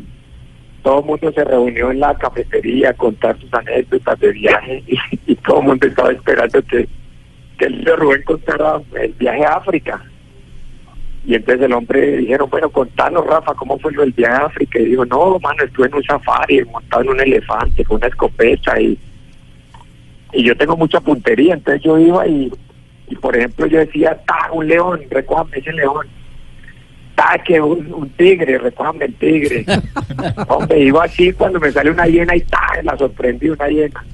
todo 0.85 1.01
el 1.01 1.07
mundo 1.07 1.33
se 1.33 1.43
reunió 1.43 1.91
en 1.91 1.99
la 1.99 2.15
cafetería 2.15 2.91
a 2.91 2.95
contar 2.95 3.41
sus 3.41 3.53
anécdotas 3.55 4.21
de 4.21 4.33
viaje 4.33 4.85
y, 5.27 5.35
todo 5.37 5.61
el 5.61 5.67
mundo 5.67 5.87
estaba 5.87 6.13
esperando 6.13 6.63
que, 6.63 6.87
que 7.59 7.65
el 7.65 7.83
tío 7.83 7.97
Rubén 7.97 8.23
contara 8.23 8.81
el 9.01 9.13
viaje 9.15 9.45
a 9.47 9.57
África. 9.57 10.05
Y 11.27 11.35
entonces 11.37 11.65
el 11.65 11.73
hombre 11.73 12.19
dijeron, 12.19 12.51
bueno, 12.51 12.69
contanos, 12.69 13.27
Rafa, 13.27 13.55
¿cómo 13.55 13.79
fue 13.79 13.93
del 13.93 14.13
viaje 14.13 14.35
a 14.35 14.47
África? 14.47 14.79
Y 14.79 14.85
dijo, 14.85 15.07
no, 15.07 15.39
mano, 15.39 15.65
estuve 15.65 15.87
en 15.87 15.95
un 15.95 16.05
safari, 16.05 16.63
montado 16.67 17.03
en 17.03 17.09
un 17.09 17.21
elefante, 17.21 17.83
con 17.83 17.97
una 17.97 18.09
escopeta 18.09 18.79
y, 18.79 18.99
y 20.35 20.45
yo 20.45 20.55
tengo 20.55 20.77
mucha 20.77 21.01
puntería, 21.01 21.55
entonces 21.55 21.83
yo 21.83 21.99
iba 21.99 22.27
y, 22.27 22.53
y 23.09 23.15
por 23.17 23.35
ejemplo, 23.35 23.65
yo 23.67 23.79
decía, 23.79 24.21
ta, 24.27 24.53
un 24.53 24.69
león, 24.69 25.01
recójame 25.11 25.57
ese 25.57 25.73
león. 25.73 26.07
Ta, 27.15 27.39
que 27.45 27.61
un, 27.61 27.93
un 27.93 28.11
tigre, 28.11 28.59
recójame 28.59 29.05
el 29.07 29.15
tigre. 29.15 29.65
Hombre, 30.49 30.81
iba 30.81 31.05
así 31.05 31.33
cuando 31.33 31.61
me 31.61 31.71
sale 31.71 31.91
una 31.91 32.07
hiena 32.07 32.35
y 32.35 32.41
ta, 32.41 32.83
la 32.83 32.97
sorprendí 32.97 33.49
una 33.51 33.69
hiena. 33.69 34.05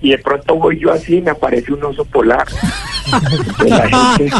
Y 0.00 0.10
de 0.10 0.18
pronto 0.18 0.56
voy 0.56 0.78
yo 0.80 0.92
así 0.92 1.18
y 1.18 1.22
me 1.22 1.30
aparece 1.30 1.72
un 1.72 1.84
oso 1.84 2.04
polar. 2.04 2.46
La 3.66 3.88
gente, 3.88 4.36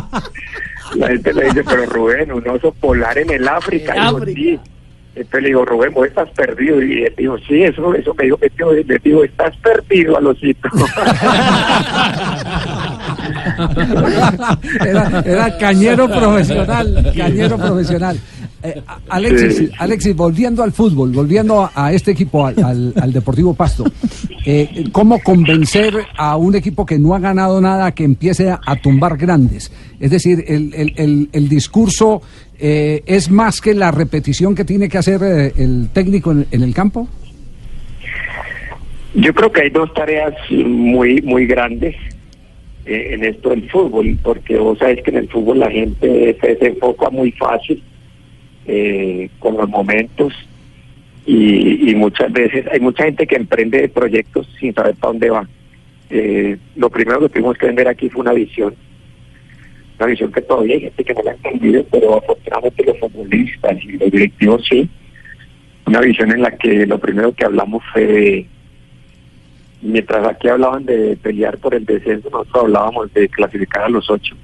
la 0.96 1.06
gente 1.08 1.32
le 1.32 1.44
dice, 1.44 1.64
pero 1.64 1.86
Rubén, 1.86 2.32
un 2.32 2.46
oso 2.48 2.72
polar 2.72 3.16
en 3.16 3.30
el 3.30 3.48
África. 3.48 3.94
Y 3.96 4.00
digo, 4.00 4.24
sí, 4.26 4.60
Entonces 5.18 5.42
le 5.42 5.48
digo, 5.48 5.64
Rubén, 5.64 5.92
vos 5.92 6.06
estás 6.06 6.30
perdido. 6.30 6.80
Y 6.82 7.02
él 7.02 7.12
dijo, 7.16 7.36
sí, 7.38 7.64
eso, 7.64 7.92
eso 7.94 8.14
me 8.14 8.24
dijo. 8.24 8.38
Y 8.40 8.84
le 8.84 8.98
digo, 9.02 9.24
estás 9.24 9.56
perdido, 9.56 10.16
Alosito. 10.16 10.68
era, 14.86 15.22
era 15.24 15.58
cañero 15.58 16.08
profesional, 16.08 17.12
cañero 17.16 17.56
profesional. 17.58 18.18
Eh, 18.62 18.82
Alexis, 19.08 19.56
Sí. 19.56 19.70
Alexis, 19.78 20.16
volviendo 20.16 20.64
al 20.64 20.72
fútbol, 20.72 21.12
volviendo 21.12 21.60
a, 21.62 21.70
a 21.74 21.92
este 21.92 22.10
equipo, 22.10 22.44
al, 22.44 22.58
al- 22.64 22.92
al 23.00 23.12
Deportivo 23.12 23.54
Pasto, 23.54 23.84
eh, 24.44 24.84
¿cómo 24.90 25.20
convencer 25.20 25.94
a 26.16 26.36
un 26.36 26.56
equipo 26.56 26.84
que 26.84 26.98
no 26.98 27.14
ha 27.14 27.20
ganado 27.20 27.60
nada 27.60 27.92
que 27.92 28.02
empiece 28.02 28.50
a, 28.50 28.58
a 28.66 28.74
tumbar 28.76 29.16
grandes? 29.16 29.70
Es 30.00 30.10
decir, 30.10 30.44
el, 30.48 30.74
el- 30.74 30.92
el- 30.96 31.28
el 31.32 31.48
discurso 31.48 32.20
eh, 32.58 33.02
es 33.06 33.30
más 33.30 33.60
que 33.60 33.74
la 33.74 33.92
repetición 33.92 34.56
que 34.56 34.64
tiene 34.64 34.88
que 34.88 34.98
hacer 34.98 35.20
eh, 35.22 35.52
el 35.56 35.90
técnico 35.92 36.32
en, 36.32 36.46
en 36.50 36.62
el 36.64 36.74
campo. 36.74 37.06
Yo 39.14 39.32
creo 39.34 39.50
que 39.52 39.62
hay 39.62 39.70
dos 39.70 39.92
tareas 39.94 40.34
muy 40.50 41.22
muy 41.22 41.46
grandes 41.46 41.94
eh, 42.86 43.10
en 43.14 43.24
esto 43.24 43.50
del 43.50 43.68
fútbol, 43.70 44.18
porque 44.22 44.56
vos 44.58 44.78
sabés 44.78 45.02
que 45.02 45.10
en 45.10 45.16
el 45.18 45.28
fútbol 45.28 45.60
la 45.60 45.70
gente 45.70 46.36
se 46.40 46.46
desenfoca 46.54 47.08
muy 47.10 47.30
fácil 47.32 47.82
eh, 48.68 49.30
con 49.38 49.56
los 49.56 49.68
momentos 49.68 50.32
y, 51.26 51.94
muchas 51.94 52.32
veces 52.32 52.66
hay 52.72 52.80
mucha 52.80 53.04
gente 53.04 53.26
que 53.26 53.36
emprende 53.36 53.88
proyectos 53.88 54.48
sin 54.58 54.72
saber 54.72 54.94
para 54.94 55.12
dónde 55.12 55.30
va. 55.30 55.48
Eh, 56.10 56.56
lo 56.76 56.88
primero 56.88 57.20
que 57.20 57.28
tuvimos 57.28 57.58
que 57.58 57.66
vender 57.66 57.88
aquí 57.88 58.08
fue 58.08 58.22
una 58.22 58.32
visión, 58.32 58.74
una 59.98 60.06
visión 60.06 60.32
que 60.32 60.40
todavía 60.40 60.76
hay 60.76 60.80
gente 60.82 61.04
que 61.04 61.14
no 61.14 61.22
la 61.22 61.32
ha 61.32 61.34
entendido, 61.34 61.84
pero 61.90 62.16
afortunadamente 62.16 62.84
los 62.84 62.98
futbolistas 62.98 63.84
y 63.84 63.92
los 63.98 64.10
directivos 64.10 64.64
sí. 64.68 64.88
Una 65.86 66.00
visión 66.00 66.30
en 66.30 66.42
la 66.42 66.50
que 66.50 66.86
lo 66.86 66.98
primero 66.98 67.32
que 67.32 67.44
hablamos 67.44 67.82
fue 67.92 68.06
de 68.06 68.46
mientras 69.82 70.26
aquí 70.26 70.48
hablaban 70.48 70.84
de 70.84 71.16
pelear 71.16 71.58
por 71.58 71.74
el 71.74 71.84
descenso, 71.84 72.30
nosotros 72.30 72.64
hablábamos 72.64 73.12
de 73.12 73.28
clasificar 73.28 73.84
a 73.84 73.88
los 73.88 74.08
ocho. 74.10 74.34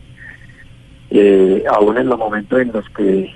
Eh, 1.11 1.62
aún 1.70 1.97
en 1.99 2.09
los 2.09 2.18
momentos 2.18 2.61
en 2.61 2.72
los 2.72 2.89
que 2.91 3.33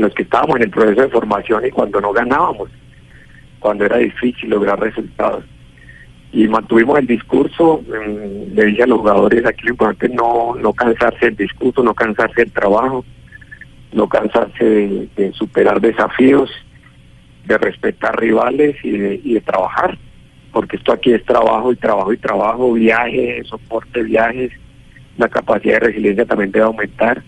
los 0.00 0.14
que 0.14 0.22
estábamos 0.22 0.56
en 0.56 0.62
el 0.62 0.70
proceso 0.70 1.02
de 1.02 1.08
formación 1.08 1.66
y 1.66 1.70
cuando 1.70 2.00
no 2.00 2.12
ganábamos, 2.12 2.70
cuando 3.58 3.84
era 3.84 3.98
difícil 3.98 4.50
lograr 4.50 4.78
resultados. 4.80 5.44
Y 6.32 6.48
mantuvimos 6.48 6.98
el 6.98 7.06
discurso, 7.06 7.82
mm, 7.86 8.54
le 8.54 8.64
dije 8.66 8.82
a 8.82 8.86
los 8.86 8.98
jugadores 8.98 9.44
aquí 9.46 9.64
lo 9.64 9.70
importante 9.70 10.06
es 10.06 10.12
no, 10.12 10.54
no 10.54 10.72
cansarse 10.72 11.26
del 11.26 11.36
discurso, 11.36 11.82
no 11.82 11.94
cansarse 11.94 12.42
del 12.42 12.52
trabajo, 12.52 13.04
no 13.92 14.08
cansarse 14.08 14.64
de, 14.64 15.08
de 15.16 15.32
superar 15.32 15.80
desafíos, 15.80 16.50
de 17.46 17.56
respetar 17.58 18.18
rivales 18.18 18.76
y 18.82 18.90
de, 18.90 19.20
y 19.22 19.34
de 19.34 19.40
trabajar 19.40 19.96
porque 20.56 20.76
esto 20.76 20.90
aquí 20.90 21.12
es 21.12 21.22
trabajo 21.26 21.70
y 21.70 21.76
trabajo 21.76 22.14
y 22.14 22.16
trabajo, 22.16 22.72
viaje, 22.72 23.44
soporte, 23.44 24.02
viajes, 24.02 24.50
la 25.18 25.28
capacidad 25.28 25.74
de 25.74 25.88
resiliencia 25.88 26.24
también 26.24 26.50
debe 26.50 26.64
aumentar. 26.64 27.22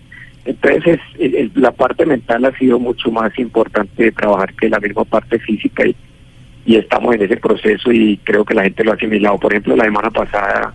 Entonces, 0.45 0.99
el- 1.19 1.35
el- 1.35 1.51
la 1.55 1.71
parte 1.71 2.05
mental 2.05 2.45
ha 2.45 2.57
sido 2.57 2.79
mucho 2.79 3.11
más 3.11 3.37
importante 3.37 4.03
de 4.03 4.11
trabajar 4.11 4.53
que 4.53 4.69
la 4.69 4.79
misma 4.79 5.03
parte 5.05 5.37
física 5.39 5.85
y, 5.85 5.95
y 6.65 6.75
estamos 6.77 7.15
en 7.15 7.23
ese 7.23 7.37
proceso 7.37 7.91
y 7.91 8.17
creo 8.23 8.45
que 8.45 8.53
la 8.53 8.63
gente 8.63 8.83
lo 8.83 8.91
ha 8.91 8.95
asimilado. 8.95 9.37
Por 9.37 9.51
ejemplo, 9.53 9.75
la 9.75 9.85
semana 9.85 10.09
pasada 10.09 10.73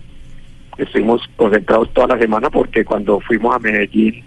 estuvimos 0.77 1.21
concentrados 1.35 1.91
toda 1.93 2.15
la 2.15 2.19
semana 2.19 2.49
porque 2.49 2.83
cuando 2.85 3.19
fuimos 3.21 3.55
a 3.55 3.59
Medellín 3.59 4.23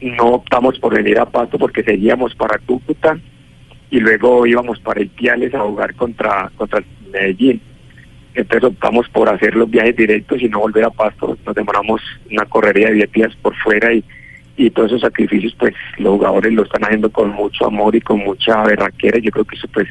no 0.00 0.26
optamos 0.34 0.78
por 0.78 0.94
venir 0.94 1.18
a 1.18 1.26
Pasto 1.26 1.58
porque 1.58 1.82
seguíamos 1.82 2.34
para 2.34 2.58
Cúcuta 2.58 3.18
y 3.90 3.98
luego 4.00 4.46
íbamos 4.46 4.78
para 4.80 5.00
Ipiales 5.02 5.54
a 5.54 5.60
jugar 5.60 5.94
contra 5.94 6.50
contra 6.56 6.82
Medellín. 7.12 7.60
Entonces 8.34 8.64
optamos 8.70 9.08
por 9.08 9.28
hacer 9.28 9.54
los 9.56 9.70
viajes 9.70 9.96
directos 9.96 10.40
y 10.42 10.48
no 10.48 10.60
volver 10.60 10.84
a 10.84 10.90
Pasto. 10.90 11.36
Nos 11.46 11.54
demoramos 11.54 12.02
una 12.30 12.44
correría 12.44 12.88
de 12.88 12.94
10 12.94 13.12
días 13.12 13.36
por 13.40 13.56
fuera 13.56 13.92
y, 13.92 14.04
y 14.56 14.70
todos 14.70 14.90
esos 14.90 15.02
sacrificios 15.02 15.54
pues 15.58 15.74
los 15.98 16.14
jugadores 16.14 16.52
lo 16.52 16.64
están 16.64 16.84
haciendo 16.84 17.10
con 17.10 17.30
mucho 17.30 17.66
amor 17.66 17.94
y 17.94 18.00
con 18.00 18.20
mucha 18.20 18.62
berraquera. 18.64 19.18
y 19.18 19.22
Yo 19.22 19.30
creo 19.30 19.44
que 19.44 19.56
eso 19.56 19.68
pues 19.72 19.86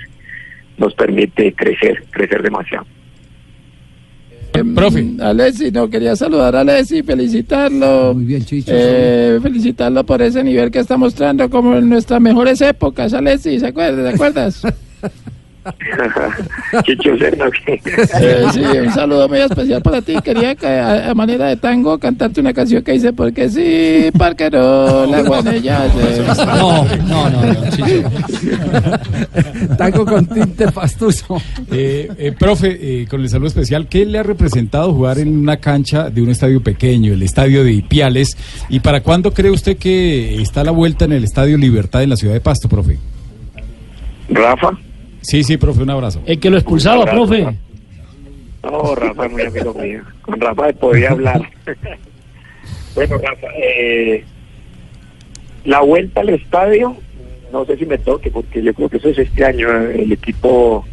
nos 0.78 0.94
permite 0.96 1.54
crecer, 1.54 2.04
crecer 2.12 2.42
demasiado. 2.42 2.86
Profe. 4.74 5.06
Alessi, 5.20 5.70
no, 5.70 5.90
quería 5.90 6.16
saludar 6.16 6.56
a 6.56 6.62
Alessi, 6.62 7.04
felicitarlo. 7.04 8.14
Muy 8.14 8.24
bien, 8.24 8.46
Chicho. 8.46 8.72
Eh, 8.74 9.38
felicitarlo 9.42 10.06
por 10.06 10.22
ese 10.22 10.44
nivel 10.44 10.72
que 10.72 10.80
está 10.80 10.96
mostrando 10.96 11.50
como 11.50 11.76
en 11.76 11.90
nuestras 11.90 12.22
mejores 12.22 12.62
épocas, 12.62 13.14
Alessi, 13.14 13.60
¿se 13.60 13.68
acuerdas? 13.68 14.10
¿Te 14.10 14.16
acuerdas? 14.16 14.64
Chicho. 16.84 17.14
Eh, 17.16 18.46
sí, 18.54 18.60
un 18.60 18.92
saludo 18.92 19.28
muy 19.28 19.40
especial 19.40 19.82
para 19.82 20.02
ti. 20.02 20.16
Quería 20.24 20.56
que 20.56 20.68
a, 20.68 21.12
a 21.12 21.16
manera 21.16 21.48
de 21.48 21.58
tango 21.58 21.98
cantarte 21.98 22.40
una 22.42 22.54
canción 22.54 22.84
que 22.84 22.94
dice 22.94 23.14
porque 23.14 23.50
sí, 23.50 24.12
parquero, 24.18 25.06
la 25.06 25.22
guanella. 25.22 25.88
No, 26.46 26.86
no, 26.86 27.30
no, 27.30 27.54
no, 27.54 27.70
Chicho. 27.72 28.10
Tango 29.78 30.06
con 30.06 30.26
tinte 30.28 30.72
pastuso. 30.72 31.42
Eh, 31.72 32.10
eh, 32.18 32.32
profe, 32.38 33.02
eh, 33.02 33.08
con 33.08 33.22
el 33.22 33.30
saludo 33.30 33.48
especial, 33.48 33.88
¿qué 33.88 34.06
le 34.06 34.20
ha 34.20 34.24
representado 34.24 34.94
jugar 34.94 35.20
en 35.20 35.36
una 35.38 35.58
cancha 35.58 36.10
de 36.10 36.22
un 36.22 36.30
estadio 36.30 36.62
pequeño, 36.62 37.14
el 37.14 37.24
estadio 37.24 37.64
de 37.64 37.72
Ipiales? 37.74 38.38
¿Y 38.70 38.80
para 38.82 39.02
cuándo 39.02 39.34
cree 39.34 39.52
usted 39.52 39.78
que 39.78 40.42
está 40.42 40.64
la 40.64 40.72
vuelta 40.72 41.06
en 41.06 41.14
el 41.14 41.24
estadio 41.24 41.58
Libertad 41.58 42.04
en 42.04 42.10
la 42.10 42.16
ciudad 42.16 42.34
de 42.34 42.42
Pasto, 42.42 42.70
profe? 42.70 42.98
Rafa. 44.30 44.72
Sí, 45.26 45.44
sí, 45.44 45.58
profe, 45.58 45.82
un 45.82 45.90
abrazo. 45.90 46.22
El 46.26 46.40
que 46.40 46.52
lo 46.52 46.58
expulsaba, 46.58 47.02
abrazo, 47.02 47.26
profe. 47.26 47.58
No, 48.64 48.96
Rafa 48.96 49.26
es 49.26 49.32
muy 49.32 49.42
amigo 49.42 49.74
mío. 49.74 50.02
Con 50.22 50.40
Rafa 50.40 50.72
podía 50.74 51.12
hablar. 51.12 51.42
bueno, 52.96 53.18
Rafa, 53.18 53.48
eh, 53.58 54.24
la 55.66 55.82
vuelta 55.82 56.22
al 56.22 56.30
estadio, 56.30 56.96
no 57.52 57.66
sé 57.66 57.76
si 57.78 57.88
me 57.88 57.98
toque, 57.98 58.30
porque 58.30 58.62
yo 58.62 58.74
creo 58.76 58.88
que 58.88 58.98
eso 58.98 59.10
es 59.10 59.18
este 59.18 59.46
año. 59.46 59.68
El 59.70 60.12
equipo, 60.12 60.86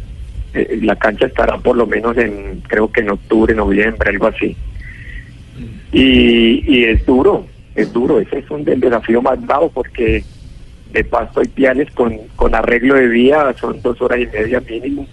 eh, 0.55 0.79
la 0.81 0.95
cancha 0.95 1.27
estará 1.27 1.59
por 1.59 1.77
lo 1.77 1.85
menos 1.85 2.17
en, 2.17 2.61
creo 2.67 2.91
que 2.91 3.01
en 3.01 3.11
octubre, 3.11 3.53
noviembre, 3.53 4.09
algo 4.09 4.27
así. 4.27 4.57
Y, 5.91 6.63
y 6.75 6.85
es 6.85 7.05
duro, 7.05 7.45
es 7.75 7.93
duro. 7.93 8.19
Ese 8.19 8.39
es 8.39 8.49
un 8.49 8.63
del 8.63 8.79
desafío 8.79 9.21
más 9.21 9.39
bravo 9.45 9.69
porque 9.69 10.23
de 10.93 11.03
Pasto 11.03 11.41
y 11.41 11.47
Piales 11.47 11.91
con, 11.91 12.17
con 12.35 12.55
arreglo 12.55 12.95
de 12.95 13.07
vía 13.07 13.53
son 13.59 13.81
dos 13.81 13.99
horas 14.01 14.19
y 14.19 14.27
media 14.27 14.61
mínimo 14.61 15.05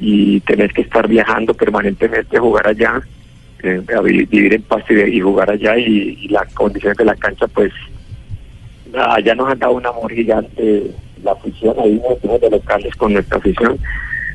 y 0.00 0.40
tenés 0.40 0.72
que 0.72 0.82
estar 0.82 1.06
viajando 1.08 1.54
permanentemente 1.54 2.38
jugar 2.38 2.66
allá, 2.66 3.00
eh, 3.62 3.80
a 3.96 4.00
vi- 4.00 4.24
vivir 4.26 4.54
en 4.54 4.62
Pasto 4.62 4.92
y, 4.92 5.00
y 5.16 5.20
jugar 5.20 5.48
allá 5.50 5.78
y, 5.78 6.28
las 6.28 6.52
condiciones 6.54 6.98
de 6.98 7.04
la 7.04 7.14
cancha 7.14 7.46
pues 7.46 7.72
allá 8.94 9.34
nos 9.34 9.50
han 9.50 9.58
dado 9.58 9.74
un 9.74 9.86
amor 9.86 10.12
gigante 10.12 10.90
la 11.22 11.32
afición, 11.32 11.74
ahí 11.78 12.00
nos 12.06 12.18
fuimos 12.20 12.40
de 12.40 12.50
locales 12.50 12.94
con 12.96 13.12
nuestra 13.12 13.38
afición, 13.38 13.78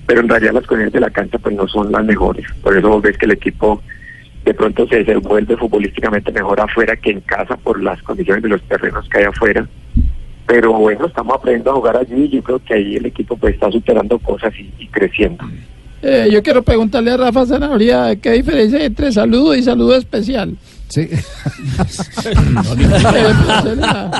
pero 0.05 0.21
en 0.21 0.29
realidad 0.29 0.53
las 0.53 0.65
condiciones 0.65 0.93
de 0.93 0.99
la 1.01 1.09
cancha 1.09 1.37
pues 1.37 1.53
no 1.55 1.67
son 1.67 1.91
las 1.91 2.05
mejores, 2.05 2.45
por 2.63 2.75
eso 2.77 2.87
vos 2.87 3.01
ves 3.01 3.17
que 3.17 3.25
el 3.25 3.33
equipo 3.33 3.81
de 4.45 4.53
pronto 4.53 4.87
se 4.87 5.03
desenvuelve 5.03 5.57
futbolísticamente 5.57 6.31
mejor 6.31 6.61
afuera 6.61 6.95
que 6.95 7.11
en 7.11 7.19
casa 7.19 7.57
por 7.57 7.83
las 7.83 8.01
condiciones 8.03 8.41
de 8.43 8.47
los 8.49 8.61
terrenos 8.63 9.07
que 9.09 9.17
hay 9.17 9.25
afuera. 9.25 9.67
Pero 10.47 10.73
bueno, 10.73 11.05
estamos 11.07 11.35
aprendiendo 11.35 11.71
a 11.71 11.75
jugar 11.75 11.97
allí 11.97 12.23
y 12.23 12.29
yo 12.37 12.41
creo 12.43 12.59
que 12.63 12.73
ahí 12.73 12.95
el 12.95 13.05
equipo 13.05 13.35
pues 13.37 13.53
está 13.55 13.69
superando 13.71 14.17
cosas 14.17 14.53
y, 14.57 14.71
y 14.81 14.87
creciendo. 14.87 15.43
Eh, 16.01 16.29
yo 16.31 16.41
quiero 16.41 16.61
preguntarle 16.63 17.11
a 17.11 17.17
Rafa 17.17 17.45
Zanahoria 17.45 18.15
qué 18.15 18.31
diferencia 18.31 18.79
hay 18.79 18.85
entre 18.85 19.11
saludo 19.11 19.53
y 19.55 19.61
saludo 19.63 19.95
especial. 19.95 20.55
Sí. 20.87 21.09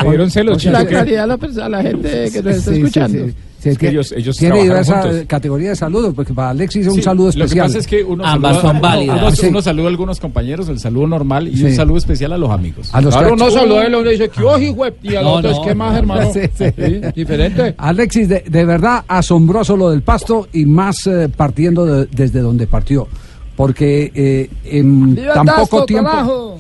Dieron 0.10 0.30
celos, 0.32 0.64
La 0.66 0.84
la, 0.84 1.38
pers- 1.38 1.62
a 1.62 1.70
la 1.70 1.82
gente 1.82 2.30
que 2.32 2.42
nos 2.44 2.56
está 2.58 2.72
Sí, 2.72 2.78
sí, 2.78 2.82
escuchando. 2.82 3.26
sí. 3.28 3.34
Sí, 3.68 3.74
es 3.74 3.78
que 3.78 3.90
ellos- 3.90 4.12
ellos 4.12 4.38
tiene 4.38 4.62
diversas 4.64 5.26
categorías 5.28 5.70
de 5.72 5.76
saludos, 5.76 6.14
porque 6.16 6.34
para 6.34 6.50
Alexis 6.52 6.84
es 6.84 6.88
un 6.90 6.96
Sí, 6.96 7.02
saludo 7.04 7.28
Lo 7.28 7.34
que 7.34 7.40
especial. 7.44 7.68
pasa 7.68 7.78
es 7.80 7.88
que 7.88 8.04
uno 8.04 8.26
Ambas 8.26 8.56
saluda, 8.58 8.72
son 8.74 8.82
válidas. 8.82 9.22
Uno, 9.22 9.32
Sí. 9.32 9.46
uno 9.48 9.62
saluda 9.62 9.86
a 9.86 9.90
algunos 9.90 10.20
compañeros, 10.20 10.70
el 10.70 10.80
saludo 10.80 11.08
normal 11.08 11.48
y 11.48 11.58
Sí. 11.58 11.64
un 11.66 11.76
saludo 11.76 11.98
especial 11.98 12.34
a 12.34 12.38
los 12.38 12.50
amigos. 12.50 12.90
A 12.94 13.02
los 13.02 13.14
Claro, 13.16 13.34
uno 13.34 13.50
saluda 13.52 13.84
y 13.84 13.88
uno 13.88 14.04
dice 14.10 14.30
que 14.30 14.44
oji, 14.44 14.70
güey, 14.70 14.94
y 15.04 15.16
al 15.16 15.24
No, 15.24 15.32
otro 15.34 15.52
es 15.52 15.58
no, 15.58 15.64
que 15.64 15.76
más, 15.76 15.92
no, 15.94 15.98
hermano. 16.00 16.34
Sí, 16.34 16.40
sí. 16.58 16.66
Sí, 16.76 17.02
diferente. 17.16 17.76
Alexis, 17.78 18.28
de, 18.30 18.44
de 18.48 18.66
verdad 18.66 19.04
asombroso 19.08 19.76
lo 19.78 19.90
del 19.90 20.02
pasto 20.02 20.48
y 20.54 20.66
más 20.66 21.08
eh, 21.08 21.30
partiendo 21.36 21.86
de- 21.86 22.06
desde 22.12 22.40
donde 22.42 22.68
partió. 22.68 23.08
Porque 23.56 24.12
eh, 24.14 24.50
en 24.66 25.16
¡Viva 25.16 25.34
tan 25.34 25.46
Tasto, 25.48 25.62
poco 25.64 25.86
tiempo. 25.86 26.60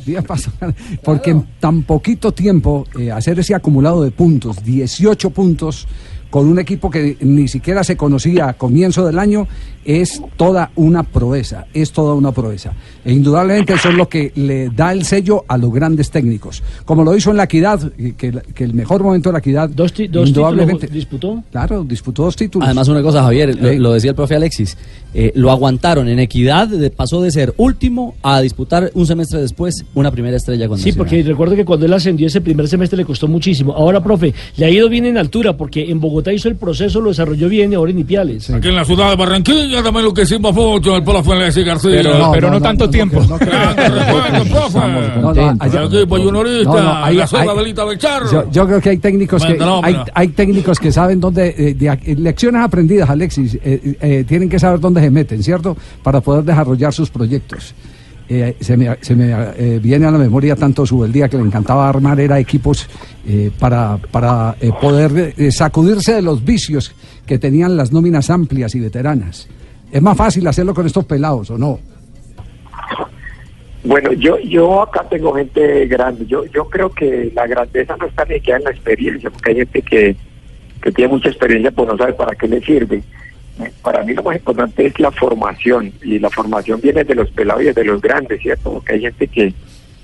porque 1.03 1.29
en 1.31 1.45
tan 1.59 1.83
poquito 1.83 2.31
tiempo 2.31 2.85
eh, 2.99 3.11
hacer 3.11 3.37
ese 3.39 3.53
acumulado 3.53 4.03
de 4.03 4.09
puntos, 4.11 4.63
18 4.63 5.29
puntos, 5.29 5.87
con 6.29 6.47
un 6.47 6.59
equipo 6.59 6.89
que 6.89 7.17
ni 7.21 7.47
siquiera 7.47 7.83
se 7.83 7.95
conocía 7.97 8.49
a 8.49 8.53
comienzo 8.53 9.05
del 9.05 9.19
año, 9.19 9.47
es 9.87 10.21
toda 10.35 10.69
una 10.75 11.01
proeza, 11.01 11.65
es 11.73 11.91
toda 11.91 12.13
una 12.13 12.31
proeza. 12.33 12.73
E 13.05 13.13
indudablemente 13.13 13.73
eso 13.73 13.87
es 13.89 13.95
lo 13.95 14.07
que 14.09 14.33
le 14.35 14.69
da 14.69 14.91
el 14.91 15.05
sello 15.05 15.45
a 15.47 15.57
los 15.57 15.73
grandes 15.73 16.11
técnicos. 16.11 16.61
Como 16.85 17.03
lo 17.03 17.15
hizo 17.15 17.31
en 17.31 17.37
la 17.37 17.45
Equidad, 17.45 17.91
que, 18.17 18.31
que 18.53 18.63
el 18.65 18.73
mejor 18.73 19.01
momento 19.01 19.29
de 19.29 19.33
la 19.33 19.39
Equidad, 19.39 19.69
dos, 19.69 19.93
dos 20.11 20.27
indudablemente, 20.27 20.87
disputó. 20.87 21.41
Claro, 21.51 21.85
disputó 21.85 22.23
dos 22.25 22.35
títulos. 22.35 22.65
Además, 22.67 22.87
una 22.89 23.01
cosa, 23.01 23.23
Javier, 23.23 23.55
lo, 23.59 23.71
lo 23.73 23.93
decía 23.93 24.09
el 24.11 24.15
profe 24.15 24.35
Alexis, 24.35 24.77
eh, 25.13 25.31
lo 25.35 25.51
aguantaron 25.51 26.09
en 26.09 26.19
Equidad, 26.19 26.67
de- 26.67 26.89
pasó 26.91 27.21
de 27.21 27.31
ser 27.31 27.53
último 27.55 28.15
a 28.21 28.41
disputar 28.41 28.91
un 28.93 29.07
semestre 29.07 29.39
después 29.39 29.85
una 29.95 30.11
primera 30.11 30.35
estrella 30.35 30.67
con 30.67 30.77
Sí, 30.77 30.89
Nacional. 30.89 30.97
porque 30.97 31.23
recuerdo 31.23 31.55
que 31.55 31.63
cuando 31.63 31.85
él 31.85 31.93
ascendió 31.93 32.27
ese 32.27 32.41
primer 32.41 32.67
semestre 32.67 32.97
le 32.97 33.05
costó 33.05 33.27
muchísimo. 33.29 33.71
Ahora, 33.73 34.03
profe, 34.03 34.33
le 34.57 34.65
ha 34.65 34.69
ido 34.69 34.89
bien 34.89 35.05
en 35.05 35.17
altura 35.17 35.55
porque 35.55 35.89
en 35.89 36.01
Bogotá 36.01 36.33
hizo 36.33 36.49
el 36.49 36.57
proceso, 36.57 36.99
lo 36.99 37.09
desarrolló 37.09 37.47
bien 37.47 37.71
y 37.71 37.75
ahora 37.75 37.91
en 37.91 37.99
Ipiales. 37.99 38.49
Aquí 38.49 38.67
en 38.67 38.75
la 38.75 38.83
ciudad 38.83 39.09
de 39.11 39.15
Barranquilla 39.15 39.76
también 39.83 40.05
lo 40.05 40.13
que 40.13 40.23
hicimos 40.23 40.53
mucho 40.53 40.95
el 40.95 41.03
Polo 41.03 41.23
fue 41.23 41.35
Alexis 41.35 41.65
García. 41.65 41.91
Pero- 42.03 42.31
pero 42.31 42.49
no 42.51 42.61
tanto 42.61 42.89
tiempo. 42.89 43.21
Profe. 43.25 44.81
No, 45.21 45.33
no, 45.33 45.57
juniorista, 46.07 46.71
No, 46.71 46.77
Belchar. 47.85 48.23
Yo, 48.31 48.51
yo 48.51 48.65
creo 48.67 48.81
que 48.81 48.89
hay 48.89 48.97
técnicos 48.97 49.43
que 49.45 49.55
hay, 49.83 49.93
pero- 49.93 50.05
hay 50.13 50.27
técnicos 50.29 50.79
que 50.79 50.91
saben 50.91 51.19
dónde 51.19 51.53
eh, 51.57 51.73
de 51.73 52.15
lecciones 52.15 52.61
aprendidas, 52.61 53.09
Alexis, 53.09 53.55
eh, 53.63 53.95
eh, 53.99 54.25
tienen 54.27 54.49
que 54.49 54.59
saber 54.59 54.79
dónde 54.79 55.01
se 55.01 55.09
meten, 55.11 55.41
¿cierto? 55.43 55.75
Para 56.03 56.21
poder 56.21 56.43
desarrollar 56.43 56.93
sus 56.93 57.09
proyectos. 57.09 57.73
Eh, 58.29 58.57
se 58.59 58.75
me, 58.75 58.97
se 58.99 59.15
me, 59.15 59.31
eh, 59.57 59.79
viene 59.81 60.05
a 60.05 60.11
la 60.11 60.17
memoria 60.17 60.53
tanto 60.57 60.85
su 60.85 61.05
el 61.05 61.13
día 61.13 61.29
que 61.29 61.37
le 61.37 61.43
encantaba 61.43 61.87
armar 61.87 62.19
era 62.19 62.37
equipos 62.37 62.85
eh, 63.25 63.51
para, 63.57 63.97
para 64.11 64.55
eh, 64.59 64.71
poder 64.81 65.33
eh, 65.37 65.49
sacudirse 65.49 66.13
de 66.13 66.21
los 66.21 66.43
vicios 66.43 66.91
que 67.25 67.39
tenían 67.39 67.77
las 67.77 67.93
nóminas 67.93 68.29
amplias 68.29 68.75
y 68.75 68.81
veteranas. 68.81 69.47
Es 69.91 70.01
más 70.01 70.17
fácil 70.17 70.45
hacerlo 70.47 70.73
con 70.73 70.85
estos 70.85 71.05
pelados, 71.05 71.49
¿o 71.49 71.57
no? 71.57 71.79
Bueno, 73.83 74.11
yo 74.13 74.37
yo 74.39 74.81
acá 74.81 75.03
tengo 75.09 75.33
gente 75.33 75.85
grande. 75.87 76.25
Yo 76.25 76.45
yo 76.45 76.67
creo 76.67 76.89
que 76.89 77.31
la 77.33 77.47
grandeza 77.47 77.95
no 77.97 78.07
está 78.07 78.25
ni 78.25 78.39
queda 78.41 78.57
en 78.57 78.63
la 78.65 78.71
experiencia, 78.71 79.29
porque 79.29 79.51
hay 79.51 79.55
gente 79.57 79.81
que, 79.81 80.15
que 80.81 80.91
tiene 80.91 81.13
mucha 81.13 81.29
experiencia, 81.29 81.71
pues 81.71 81.87
no 81.87 81.97
sabe 81.97 82.13
para 82.13 82.35
qué 82.35 82.47
le 82.47 82.59
sirve. 82.61 83.01
Eh, 83.59 83.71
Para 83.81 84.03
mí 84.03 84.13
lo 84.13 84.23
más 84.23 84.35
importante 84.35 84.85
es 84.87 84.99
la 84.99 85.11
formación, 85.11 85.93
y 86.03 86.19
la 86.19 86.29
formación 86.29 86.81
viene 86.81 87.05
de 87.05 87.15
los 87.15 87.31
pelados 87.31 87.63
y 87.63 87.71
de 87.71 87.83
los 87.85 88.01
grandes, 88.01 88.41
¿cierto? 88.41 88.73
Porque 88.73 88.93
hay 88.93 89.01
gente 89.01 89.27
que, 89.27 89.53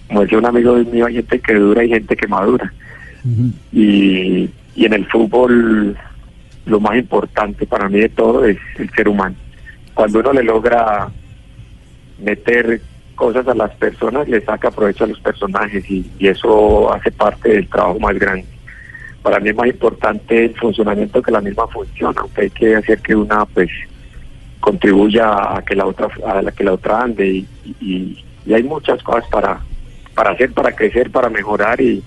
como 0.07 0.21
decía 0.21 0.37
un 0.37 0.45
amigo 0.45 0.75
mío, 0.75 1.05
hay 1.05 1.15
gente 1.15 1.39
que 1.39 1.53
dura 1.55 1.83
y 1.83 1.89
gente 1.89 2.15
que 2.15 2.27
madura. 2.27 2.73
Y, 3.73 4.49
y 4.75 4.85
en 4.85 4.93
el 4.93 5.05
fútbol 5.07 5.97
lo 6.65 6.79
más 6.79 6.95
importante 6.97 7.65
para 7.65 7.89
mí 7.89 7.99
de 7.99 8.09
todo 8.09 8.45
es 8.45 8.57
el 8.77 8.89
ser 8.91 9.09
humano. 9.09 9.35
Cuando 9.93 10.19
uno 10.19 10.33
le 10.33 10.43
logra 10.43 11.09
meter 12.19 12.81
cosas 13.15 13.47
a 13.47 13.53
las 13.53 13.71
personas, 13.75 14.27
le 14.27 14.41
saca 14.41 14.71
provecho 14.71 15.03
a 15.03 15.07
los 15.07 15.19
personajes 15.19 15.89
y, 15.89 16.09
eso 16.19 16.91
hace 16.93 17.11
parte 17.11 17.49
del 17.49 17.67
trabajo 17.69 17.99
más 17.99 18.17
grande. 18.17 18.45
Para 19.21 19.39
mí 19.39 19.49
es 19.49 19.55
más 19.55 19.67
importante 19.67 20.45
el 20.45 20.55
funcionamiento 20.57 21.21
que 21.21 21.31
la 21.31 21.41
misma 21.41 21.67
función, 21.67 22.13
aunque 22.17 22.41
hay 22.41 22.49
que 22.49 22.75
hacer 22.75 22.99
que 23.01 23.15
una 23.15 23.45
pues 23.45 23.69
contribuya 24.59 25.57
a 25.57 25.61
que 25.61 25.75
la 25.75 25.85
otra 25.85 26.07
a 26.25 26.41
la 26.41 26.51
que 26.51 26.63
la 26.63 26.73
otra 26.73 27.01
ande 27.01 27.27
y, 27.27 27.47
y- 27.79 28.25
y 28.45 28.53
hay 28.53 28.63
muchas 28.63 29.01
cosas 29.03 29.25
para 29.29 29.61
para 30.15 30.31
hacer, 30.31 30.51
para 30.53 30.71
crecer, 30.73 31.09
para 31.09 31.29
mejorar 31.29 31.79
y, 31.81 32.03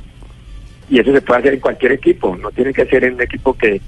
y 0.88 1.00
eso 1.00 1.12
se 1.12 1.20
puede 1.22 1.40
hacer 1.40 1.54
en 1.54 1.60
cualquier 1.60 1.92
equipo, 1.92 2.36
no 2.36 2.50
tiene 2.50 2.72
que 2.72 2.86
ser 2.86 3.04
en 3.04 3.14
un 3.14 3.22
equipo 3.22 3.54
que 3.54 3.80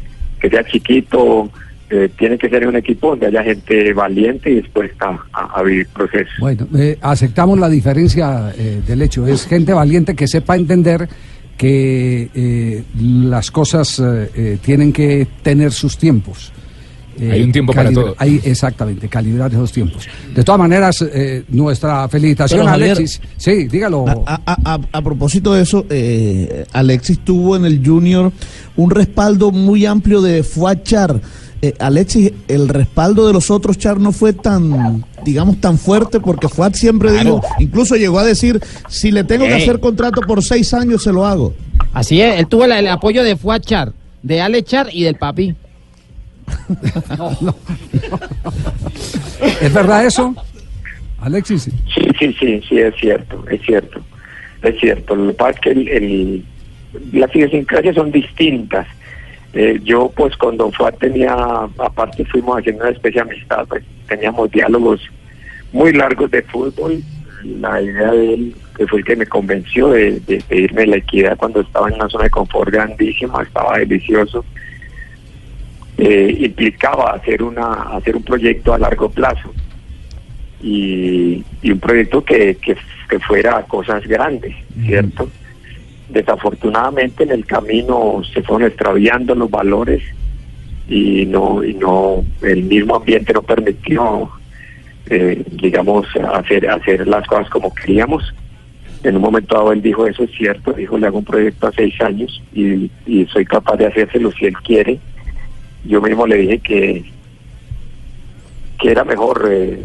sea 0.51 0.65
chiquito, 0.65 1.51
eh, 1.91 2.09
tiene 2.19 2.37
que 2.39 2.49
ser 2.49 2.67
un 2.67 2.77
equipo 2.77 3.11
donde 3.11 3.27
haya 3.27 3.43
gente 3.45 3.93
valiente 3.93 4.51
y 4.51 4.57
dispuesta 4.57 5.19
a, 5.33 5.59
a 5.59 5.63
vivir 5.63 5.87
procesos. 5.89 6.33
Bueno, 6.41 6.67
eh, 6.77 6.99
aceptamos 7.01 7.59
la 7.59 7.69
diferencia 7.69 8.53
eh, 8.57 8.81
del 8.87 9.03
hecho. 9.03 9.27
Es 9.27 9.47
gente 9.47 9.73
valiente 9.73 10.15
que 10.15 10.27
sepa 10.29 10.57
entender 10.57 11.09
que 11.57 12.31
eh, 12.35 12.83
las 13.03 13.51
cosas 13.51 13.99
eh, 13.99 14.31
eh, 14.37 14.59
tienen 14.63 14.93
que 14.93 15.27
tener 15.43 15.73
sus 15.73 15.99
tiempos. 15.99 16.53
Eh, 17.21 17.33
Hay 17.33 17.43
un 17.43 17.51
tiempo 17.51 17.73
para 17.73 17.91
todo. 17.91 18.15
Hay, 18.17 18.41
exactamente, 18.45 19.09
calibrar 19.09 19.51
esos 19.51 19.73
tiempos. 19.73 20.07
De 20.33 20.45
todas 20.45 20.61
maneras, 20.61 21.03
eh, 21.13 21.43
nuestra 21.49 22.09
felicitación 22.09 22.61
Pero, 22.61 22.69
a 22.69 22.73
Javier, 22.75 22.93
Alexis. 22.93 23.21
Sí, 23.37 23.67
dígalo. 23.67 24.07
A, 24.07 24.41
a- 24.47 24.75
a- 24.75 24.81
a 24.93 25.03
propósito 25.03 25.53
de 25.55 25.63
eso, 25.63 25.85
eh, 25.91 26.65
Alexis 26.73 27.19
tuvo 27.25 27.57
en 27.57 27.65
el 27.65 27.85
Junior 27.85 28.31
un 28.77 28.91
respaldo 28.91 29.51
muy 29.51 29.85
amplio 29.85 30.21
de 30.23 30.45
Fuachar. 30.45 31.21
Eh, 31.61 31.75
Alexis, 31.81 32.33
el 32.47 32.69
respaldo 32.69 33.27
de 33.27 33.33
los 33.33 33.51
otros 33.51 33.77
Char 33.79 33.99
no 33.99 34.13
fue 34.13 34.33
tan, 34.33 35.05
digamos, 35.25 35.61
tan 35.61 35.77
fuerte 35.77 36.21
porque 36.21 36.49
Fuat 36.49 36.75
siempre 36.77 37.11
dijo, 37.11 37.41
incluso 37.59 37.97
llegó 37.97 38.21
a 38.21 38.25
decir, 38.25 38.61
si 38.89 39.11
le 39.11 39.25
tengo 39.25 39.45
que 39.45 39.55
hacer 39.55 39.81
contrato 39.81 40.21
por 40.21 40.41
seis 40.45 40.73
años, 40.73 41.03
se 41.03 41.13
lo 41.13 41.27
hago. 41.27 41.55
Así 41.93 42.21
es, 42.21 42.39
él 42.39 42.47
tuvo 42.47 42.65
el, 42.65 42.71
el 42.73 42.87
apoyo 42.87 43.25
de 43.25 43.35
Fuachar, 43.37 43.93
de 44.23 44.41
Alechar 44.41 44.89
y 44.93 45.03
del 45.03 45.17
papi. 45.17 45.57
¿Es 49.61 49.73
verdad 49.73 50.07
eso, 50.07 50.35
Alexis? 51.21 51.65
Sí, 51.65 51.73
sí, 52.19 52.37
sí, 52.39 52.63
sí, 52.69 52.79
es 52.79 52.95
cierto, 53.01 53.45
es 53.51 53.61
cierto, 53.63 54.01
es 54.63 54.79
cierto. 54.81 55.17
Lo 55.17 55.29
que 55.29 55.35
pasa 55.35 55.51
es 55.51 55.61
que 55.61 55.71
el, 55.71 55.89
el- 55.89 56.45
las 57.13 57.35
idiosincrasias 57.35 57.95
son 57.95 58.11
distintas. 58.11 58.87
Eh, 59.55 59.81
yo, 59.83 60.11
pues, 60.15 60.37
cuando 60.37 60.71
fue 60.73 60.93
tenía, 60.93 61.35
aparte 61.79 62.25
fuimos 62.27 62.59
haciendo 62.59 62.85
una 62.85 62.93
especie 62.93 63.23
de 63.23 63.31
amistad, 63.31 63.67
pues, 63.69 63.83
teníamos 64.07 64.51
diálogos 64.51 65.01
muy 65.73 65.93
largos 65.93 66.31
de 66.31 66.43
fútbol. 66.43 67.03
La 67.45 67.81
idea 67.81 68.11
de 68.11 68.35
él, 68.35 68.55
que 68.77 68.87
fue 68.87 68.99
el 68.99 69.05
que 69.05 69.17
me 69.17 69.27
convenció 69.27 69.89
de, 69.89 70.21
de 70.21 70.43
pedirme 70.49 70.87
la 70.87 70.97
equidad 70.97 71.37
cuando 71.37 71.61
estaba 71.61 71.89
en 71.89 71.95
una 71.95 72.09
zona 72.09 72.25
de 72.25 72.31
confort 72.31 72.71
grandísima, 72.71 73.43
estaba 73.43 73.79
delicioso. 73.79 74.45
Eh, 75.97 76.37
implicaba 76.41 77.13
hacer 77.13 77.43
una 77.43 77.73
hacer 77.97 78.15
un 78.15 78.23
proyecto 78.23 78.73
a 78.73 78.79
largo 78.79 79.11
plazo 79.11 79.53
y, 80.63 81.45
y 81.61 81.73
un 81.73 81.81
proyecto 81.81 82.25
que, 82.25 82.57
que, 82.57 82.77
que 83.09 83.19
fuera 83.19 83.63
cosas 83.63 84.07
grandes, 84.07 84.55
¿cierto? 84.85 85.29
Desafortunadamente 86.09 87.25
en 87.25 87.33
el 87.33 87.45
camino 87.45 88.23
se 88.33 88.43
fueron 88.43 88.69
extraviando 88.69 89.35
los 89.35 89.51
valores 89.51 90.03
y 90.89 91.27
no 91.27 91.63
y 91.63 91.75
no 91.75 92.25
el 92.43 92.63
mismo 92.63 92.97
ambiente 92.97 93.35
no 93.35 93.43
permitió 93.43 94.31
eh, 95.11 95.45
digamos 95.53 96.07
hacer 96.35 96.69
hacer 96.69 97.07
las 97.07 97.27
cosas 97.27 97.49
como 97.51 97.75
queríamos. 97.75 98.35
En 99.05 99.17
un 99.17 99.23
momento 99.23 99.55
dado 99.55 99.73
él 99.73 99.83
dijo 99.83 100.07
eso 100.07 100.25
es 100.25 100.31
cierto 100.33 100.73
dijo 100.73 100.99
le 100.99 101.07
hago 101.07 101.19
un 101.19 101.25
proyecto 101.25 101.67
a 101.67 101.73
seis 101.73 102.01
años 102.01 102.43
y, 102.55 102.91
soy 103.31 103.45
capaz 103.45 103.77
de 103.77 103.87
hacérselo 103.87 104.33
si 104.33 104.47
él 104.47 104.57
quiere 104.65 104.99
yo 105.85 106.01
mismo 106.01 106.27
le 106.27 106.37
dije 106.37 106.59
que 106.59 107.05
que 108.81 108.91
era 108.91 109.05
mejor 109.05 109.49
eh, 109.51 109.81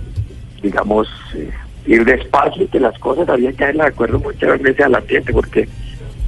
digamos 0.61 1.07
eh, 1.35 1.51
ir 1.85 2.05
despacio 2.05 2.69
que 2.69 2.79
las 2.79 2.97
cosas 2.99 3.27
había 3.29 3.51
que 3.51 3.57
caer 3.57 3.75
de 3.75 3.83
acuerdo 3.83 4.19
muchas 4.19 4.59
veces 4.61 4.85
al 4.85 4.95
ambiente 4.95 5.31
porque 5.31 5.67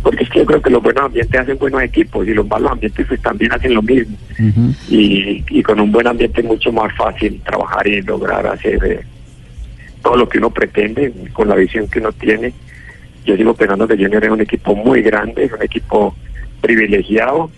porque 0.05 0.23
es 0.23 0.29
que 0.29 0.37
yo 0.37 0.45
creo 0.45 0.61
que 0.61 0.69
los 0.69 0.83
buenos 0.83 1.05
ambientes 1.05 1.41
hacen 1.41 1.57
buenos 1.57 1.81
equipos 1.81 2.27
y 2.27 2.33
los 2.35 2.47
malos 2.47 2.73
ambientes 2.73 3.07
pues 3.07 3.19
también 3.23 3.51
hacen 3.51 3.73
lo 3.73 3.81
mismo 3.81 4.15
y, 4.87 5.43
y 5.49 5.63
con 5.63 5.79
un 5.79 5.91
buen 5.91 6.05
ambiente 6.05 6.41
es 6.41 6.45
mucho 6.45 6.71
más 6.71 6.95
fácil 6.95 7.41
trabajar 7.43 7.87
y 7.87 8.03
lograr 8.03 8.45
hacer 8.45 8.85
eh, 8.85 8.99
todo 10.03 10.15
lo 10.15 10.29
que 10.29 10.37
uno 10.37 10.51
pretende 10.51 11.11
con 11.33 11.49
la 11.49 11.55
visión 11.55 11.87
que 11.87 11.97
uno 11.97 12.11
tiene. 12.11 12.53
Yo 13.25 13.35
sigo 13.35 13.55
pensando 13.55 13.87
que 13.87 13.95
Junior 13.95 14.23
es 14.23 14.29
un 14.29 14.41
equipo 14.41 14.75
muy 14.75 15.01
grande, 15.01 15.45
es 15.45 15.51
un 15.51 15.63
equipo 15.63 16.15
privilegiado 16.61 17.49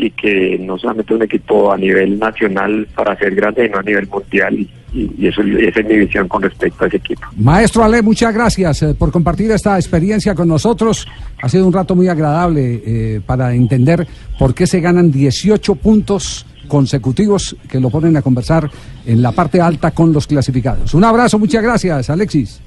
y 0.00 0.10
que 0.12 0.58
no 0.58 0.78
solamente 0.78 1.14
un 1.14 1.22
equipo 1.22 1.72
a 1.72 1.76
nivel 1.76 2.18
nacional 2.18 2.86
para 2.94 3.16
ser 3.18 3.34
grande, 3.34 3.66
sino 3.66 3.78
a 3.78 3.82
nivel 3.82 4.08
mundial 4.08 4.66
y 4.92 5.26
eso, 5.26 5.42
esa 5.42 5.80
es 5.80 5.86
mi 5.86 5.98
visión 5.98 6.26
con 6.26 6.42
respecto 6.42 6.84
a 6.84 6.88
ese 6.88 6.96
equipo. 6.96 7.22
Maestro 7.36 7.84
Ale, 7.84 8.02
muchas 8.02 8.34
gracias 8.34 8.82
eh, 8.82 8.94
por 8.98 9.12
compartir 9.12 9.50
esta 9.52 9.76
experiencia 9.76 10.34
con 10.34 10.48
nosotros. 10.48 11.06
Ha 11.40 11.48
sido 11.48 11.66
un 11.66 11.72
rato 11.72 11.94
muy 11.94 12.08
agradable 12.08 12.82
eh, 12.84 13.20
para 13.24 13.54
entender 13.54 14.06
por 14.38 14.54
qué 14.54 14.66
se 14.66 14.80
ganan 14.80 15.12
18 15.12 15.76
puntos 15.76 16.46
consecutivos 16.66 17.56
que 17.68 17.78
lo 17.78 17.90
ponen 17.90 18.16
a 18.16 18.22
conversar 18.22 18.70
en 19.06 19.22
la 19.22 19.32
parte 19.32 19.60
alta 19.60 19.90
con 19.90 20.12
los 20.12 20.26
clasificados. 20.26 20.94
Un 20.94 21.04
abrazo, 21.04 21.38
muchas 21.38 21.62
gracias, 21.62 22.10
Alexis. 22.10 22.60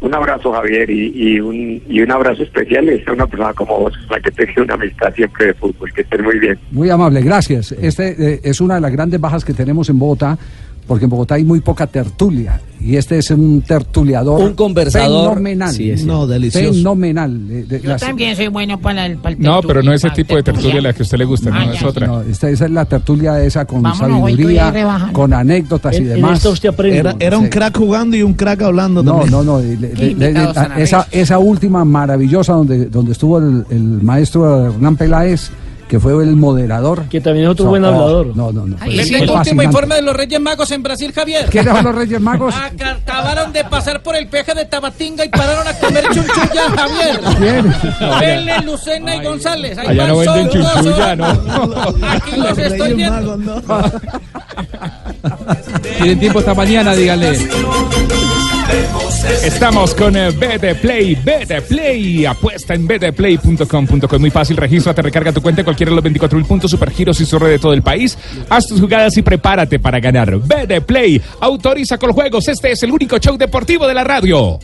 Un 0.00 0.14
abrazo, 0.14 0.52
Javier, 0.52 0.90
y, 0.90 1.12
y 1.14 1.40
un, 1.40 1.82
y 1.88 2.00
un 2.00 2.10
abrazo 2.10 2.42
especial 2.42 2.88
a 3.06 3.12
una 3.12 3.26
persona 3.26 3.54
como 3.54 3.78
vos, 3.80 3.94
la 4.10 4.20
que 4.20 4.30
te 4.30 4.60
una 4.60 4.74
amistad 4.74 5.14
siempre 5.14 5.46
de 5.46 5.54
fútbol. 5.54 5.92
Que 5.92 6.02
estés 6.02 6.22
muy 6.22 6.38
bien. 6.38 6.58
Muy 6.70 6.90
amable, 6.90 7.22
gracias. 7.22 7.72
Este 7.72 8.34
eh, 8.34 8.40
es 8.42 8.60
una 8.60 8.74
de 8.74 8.80
las 8.80 8.92
grandes 8.92 9.20
bajas 9.20 9.44
que 9.44 9.54
tenemos 9.54 9.88
en 9.88 9.98
Bogotá 9.98 10.38
porque 10.86 11.04
en 11.04 11.10
Bogotá 11.10 11.34
hay 11.36 11.44
muy 11.44 11.60
poca 11.60 11.86
tertulia. 11.86 12.60
Y 12.80 12.96
este 12.96 13.16
es 13.16 13.30
un 13.30 13.62
tertuliador. 13.62 14.42
Un 14.42 14.52
conversador. 14.52 15.30
Fenomenal. 15.30 15.72
Sí, 15.72 15.90
es 15.90 16.04
No, 16.04 16.26
delicioso. 16.26 16.74
Fenomenal. 16.74 17.66
De- 17.66 17.80
Yo 17.80 17.88
las- 17.88 18.02
también 18.02 18.36
soy 18.36 18.48
bueno 18.48 18.78
para 18.78 19.06
el, 19.06 19.16
para 19.16 19.34
el 19.34 19.40
No, 19.40 19.62
pero 19.62 19.82
no 19.82 19.90
ese 19.94 20.10
tipo 20.10 20.36
de 20.36 20.42
tertulia 20.42 20.82
la 20.82 20.92
que 20.92 21.02
a 21.02 21.04
usted 21.04 21.16
le 21.16 21.24
gusta, 21.24 21.48
Ah, 21.50 21.64
no 21.64 21.72
ya, 21.72 21.78
es 21.78 21.82
otra. 21.82 22.06
No, 22.06 22.20
esta, 22.20 22.50
esa 22.50 22.66
es 22.66 22.70
la 22.70 22.84
tertulia 22.84 23.42
esa 23.42 23.64
con 23.64 23.80
Vámonos, 23.82 24.20
sabiduría, 24.20 25.10
con 25.12 25.32
anécdotas 25.32 25.98
y 25.98 26.04
demás. 26.04 26.44
usted 26.44 26.68
aprende. 26.68 26.98
Era, 26.98 27.16
era 27.18 27.38
un 27.38 27.44
Sí. 27.44 27.50
crack 27.50 27.78
jugando 27.78 28.16
y 28.18 28.22
un 28.22 28.34
crack 28.34 28.60
hablando 28.60 29.02
No, 29.02 29.12
también. 29.12 29.30
no, 29.30 29.42
no. 29.44 29.60
le- 29.60 29.76
le- 29.78 29.90
Qué 29.92 29.96
le- 30.04 30.10
invitados 30.10 30.48
le- 30.48 30.62
tan 30.68 30.80
esa, 30.80 31.08
esa 31.10 31.38
última 31.38 31.84
maravillosa 31.86 32.52
donde, 32.52 32.86
donde 32.86 33.12
estuvo 33.12 33.38
el, 33.38 33.64
el 33.70 33.82
maestro 34.02 34.66
Hernán 34.66 34.96
Peláez, 34.96 35.50
que 35.88 36.00
fue 36.00 36.12
el 36.22 36.36
moderador. 36.36 37.08
Que 37.08 37.20
también 37.20 37.46
es 37.46 37.52
otro 37.52 37.64
So- 37.64 37.70
buen 37.70 37.84
oh, 37.84 37.88
hablador. 37.88 38.36
No, 38.36 38.52
no, 38.52 38.66
no. 38.66 38.76
Fue 38.78 39.04
tengo 39.04 39.34
último 39.34 39.62
informe 39.62 39.96
de 39.96 40.02
los 40.02 40.16
Reyes 40.16 40.40
Magos 40.40 40.70
en 40.70 40.82
Brasil, 40.82 41.12
Javier. 41.12 41.46
¿Quiénes 41.50 41.72
son 41.74 41.84
los 41.84 41.94
Reyes 41.94 42.20
Magos? 42.20 42.54
Aca- 42.54 42.98
Acabaron 43.04 43.52
de 43.52 43.64
pasar 43.64 44.02
por 44.02 44.16
el 44.16 44.26
peje 44.28 44.54
de 44.54 44.64
Tabatinga 44.64 45.24
y 45.24 45.28
pararon 45.28 45.66
a 45.68 45.72
comer 45.74 46.04
chunchulla, 46.12 46.70
Javier. 46.76 47.20
¿Quién? 47.38 47.74
Vélez, 48.20 48.64
Lucena 48.64 49.16
y 49.16 49.24
González. 49.24 49.78
Ahí 49.78 49.86
Allá 49.88 50.08
no 50.08 50.16
van 50.16 50.26
venden 50.26 50.48
chunchulla, 50.50 51.16
¿no? 51.16 51.26
Aquí 52.08 52.36
los 52.36 52.58
estoy 52.58 52.94
viendo. 52.94 53.38
Tienen 55.98 56.18
tiempo 56.18 56.40
esta 56.40 56.54
mañana, 56.54 56.94
díganle. 56.94 57.38
Estamos 59.44 59.94
con 59.94 60.16
eh, 60.16 60.30
BT 60.30 60.80
Play, 60.80 61.14
BT 61.14 61.62
Play, 61.68 62.26
apuesta 62.26 62.74
en 62.74 62.86
btplay.com.co, 62.86 64.16
es 64.16 64.20
muy 64.20 64.30
fácil, 64.30 64.56
regístrate, 64.56 65.02
recarga 65.02 65.32
tu 65.32 65.40
cuenta 65.40 65.60
en 65.60 65.64
cualquiera 65.64 65.90
de 65.90 65.96
los 65.96 66.04
24 66.04 66.38
mil 66.38 66.46
puntos 66.46 66.70
supergiros 66.70 67.20
y 67.20 67.26
su 67.26 67.38
red 67.38 67.50
de 67.50 67.58
todo 67.58 67.72
el 67.72 67.82
país, 67.82 68.18
haz 68.48 68.66
tus 68.66 68.80
jugadas 68.80 69.16
y 69.16 69.22
prepárate 69.22 69.78
para 69.78 70.00
ganar. 70.00 70.36
BT 70.36 70.84
Play, 70.86 71.20
autoriza 71.40 71.98
con 71.98 72.12
juegos, 72.12 72.48
este 72.48 72.72
es 72.72 72.82
el 72.82 72.92
único 72.92 73.18
show 73.18 73.36
deportivo 73.36 73.86
de 73.86 73.94
la 73.94 74.04
radio. 74.04 74.58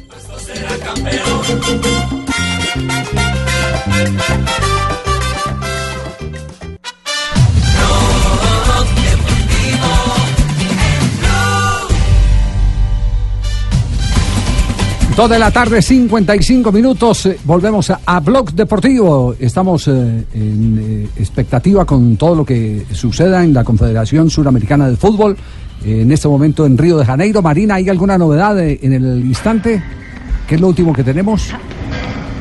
Dos 15.16 15.28
de 15.28 15.38
la 15.38 15.50
tarde, 15.50 15.82
55 15.82 16.72
minutos. 16.72 17.26
eh, 17.26 17.38
Volvemos 17.44 17.90
a, 17.90 18.00
a 18.06 18.20
Blog 18.20 18.52
Deportivo. 18.52 19.34
Estamos 19.38 19.86
eh, 19.88 20.24
en 20.34 20.78
eh, 20.80 21.20
expectativa 21.20 21.84
con 21.84 22.16
todo 22.16 22.36
lo 22.36 22.44
que 22.44 22.86
suceda 22.92 23.42
en 23.44 23.52
la 23.52 23.64
Confederación 23.64 24.30
Suramericana 24.30 24.88
de 24.88 24.96
Fútbol. 24.96 25.36
en 25.84 26.10
este 26.12 26.28
momento 26.28 26.64
en 26.64 26.78
Río 26.78 26.96
de 26.96 27.04
Janeiro. 27.04 27.42
Marina, 27.42 27.74
¿hay 27.74 27.88
alguna 27.88 28.16
novedad 28.16 28.58
en 28.60 28.92
el 28.92 29.20
instante? 29.24 29.82
¿Qué 30.46 30.54
es 30.54 30.60
lo 30.60 30.68
último 30.68 30.92
que 30.92 31.04
tenemos? 31.04 31.48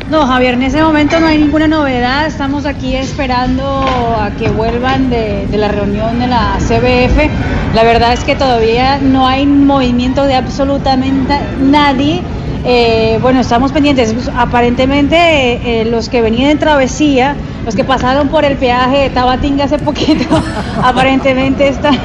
No, 0.10 0.26
Javier, 0.26 0.56
en 0.56 0.64
ese 0.64 0.82
momento 0.82 1.20
no 1.20 1.28
hay 1.28 1.38
ninguna 1.38 1.68
novedad. 1.68 2.28
Estamos 2.28 2.66
aquí 2.66 2.96
esperando 2.96 3.64
a 3.64 4.32
que 4.40 4.50
vuelvan 4.50 5.10
de, 5.10 5.46
de 5.48 5.58
la 5.58 5.68
reunión 5.68 6.18
de 6.20 6.28
la 6.28 6.58
CBF. 6.60 7.76
La 7.76 7.84
verdad 7.84 8.14
es 8.14 8.24
que 8.24 8.36
todavía 8.36 9.00
no 9.00 9.28
hay 9.28 9.46
movimiento 9.46 10.24
de 10.24 10.36
absolutamente 10.36 11.34
nadie. 11.62 12.22
Eh, 12.66 13.20
bueno, 13.22 13.40
estamos 13.40 13.72
pendientes. 13.72 14.14
Aparentemente, 14.36 15.16
eh, 15.16 15.82
eh, 15.82 15.86
los 15.86 16.10
que 16.10 16.22
venían 16.22 16.52
en 16.52 16.60
travesía, 16.60 17.36
los 17.66 17.76
que 17.76 17.84
pasaron 17.84 18.28
por 18.28 18.44
el 18.44 18.58
peaje 18.58 18.98
de 18.98 19.10
Tabatinga 19.10 19.66
hace 19.66 19.80
poquito, 19.80 20.42
aparentemente 20.84 21.68
están, 21.70 21.98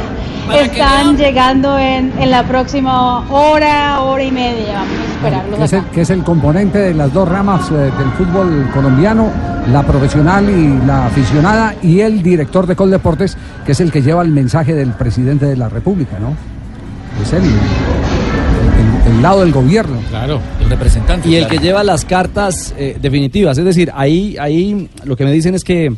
están 0.55 1.17
llegando 1.17 1.79
en, 1.79 2.13
en 2.19 2.31
la 2.31 2.45
próxima 2.45 3.29
hora, 3.31 4.01
hora 4.03 4.23
y 4.23 4.31
media. 4.31 4.75
Vamos 4.75 4.99
a 4.99 5.15
esperarlos 5.15 5.59
que 5.59 5.65
es, 5.65 5.73
el, 5.73 5.85
que 5.87 6.01
es 6.03 6.11
el 6.11 6.23
componente 6.23 6.79
de 6.79 6.95
las 6.95 7.13
dos 7.13 7.29
ramas 7.29 7.71
eh, 7.71 7.75
del 7.75 8.11
fútbol 8.17 8.71
colombiano, 8.73 9.31
la 9.73 9.83
profesional 9.83 10.49
y 10.49 10.87
la 10.87 11.07
aficionada, 11.07 11.75
y 11.83 12.01
el 12.01 12.23
director 12.23 12.67
de 12.67 12.77
Coldeportes, 12.77 13.37
que 13.67 13.73
es 13.73 13.81
el 13.81 13.91
que 13.91 14.03
lleva 14.03 14.23
el 14.23 14.31
mensaje 14.31 14.75
del 14.75 14.91
presidente 14.91 15.47
de 15.47 15.57
la 15.57 15.69
República, 15.69 16.19
¿no? 16.21 16.35
Es 17.23 17.33
él, 17.33 17.43
el, 19.07 19.23
lado 19.23 19.41
del 19.41 19.53
gobierno. 19.53 19.99
Claro, 20.11 20.41
el 20.61 20.71
representante. 20.71 21.29
Y 21.29 21.37
el 21.37 21.47
que 21.47 21.59
lleva 21.59 21.85
las 21.85 22.05
cartas 22.05 22.75
eh, 22.79 22.97
definitivas, 23.01 23.59
es 23.59 23.65
decir, 23.65 23.91
ahí, 23.95 24.37
ahí 24.39 24.89
lo 25.05 25.17
que 25.17 25.25
me 25.25 25.33
dicen 25.33 25.55
es 25.55 25.65
que 25.65 25.93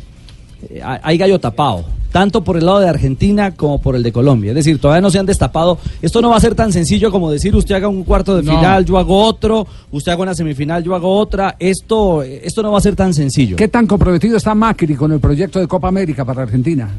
eh, 0.69 0.81
hay 0.83 1.17
gallo 1.17 1.39
tapado, 1.39 1.85
tanto 2.11 2.43
por 2.43 2.57
el 2.57 2.65
lado 2.65 2.79
de 2.79 2.89
Argentina 2.89 3.51
como 3.51 3.79
por 3.79 3.95
el 3.95 4.03
de 4.03 4.11
Colombia. 4.11 4.51
Es 4.51 4.55
decir, 4.55 4.79
todavía 4.79 5.01
no 5.01 5.11
se 5.11 5.19
han 5.19 5.25
destapado. 5.25 5.77
Esto 6.01 6.21
no 6.21 6.29
va 6.29 6.37
a 6.37 6.39
ser 6.39 6.55
tan 6.55 6.73
sencillo 6.73 7.11
como 7.11 7.31
decir 7.31 7.55
usted 7.55 7.75
haga 7.75 7.87
un 7.87 8.03
cuarto 8.03 8.35
de 8.35 8.43
No. 8.43 8.55
final, 8.55 8.85
yo 8.85 8.97
hago 8.97 9.23
otro, 9.23 9.67
usted 9.91 10.11
haga 10.11 10.23
una 10.23 10.33
semifinal, 10.33 10.83
yo 10.83 10.95
hago 10.95 11.15
otra. 11.15 11.55
Esto, 11.59 12.23
esto 12.23 12.63
no 12.63 12.71
va 12.71 12.79
a 12.79 12.81
ser 12.81 12.95
tan 12.95 13.13
sencillo. 13.13 13.55
¿Qué 13.55 13.67
tan 13.67 13.85
comprometido 13.85 14.37
está 14.37 14.55
Macri 14.55 14.95
con 14.95 15.11
el 15.11 15.19
proyecto 15.19 15.59
de 15.59 15.67
Copa 15.67 15.87
América 15.87 16.25
para 16.25 16.43
Argentina? 16.43 16.89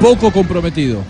Poco 0.00 0.30
comprometido, 0.30 1.00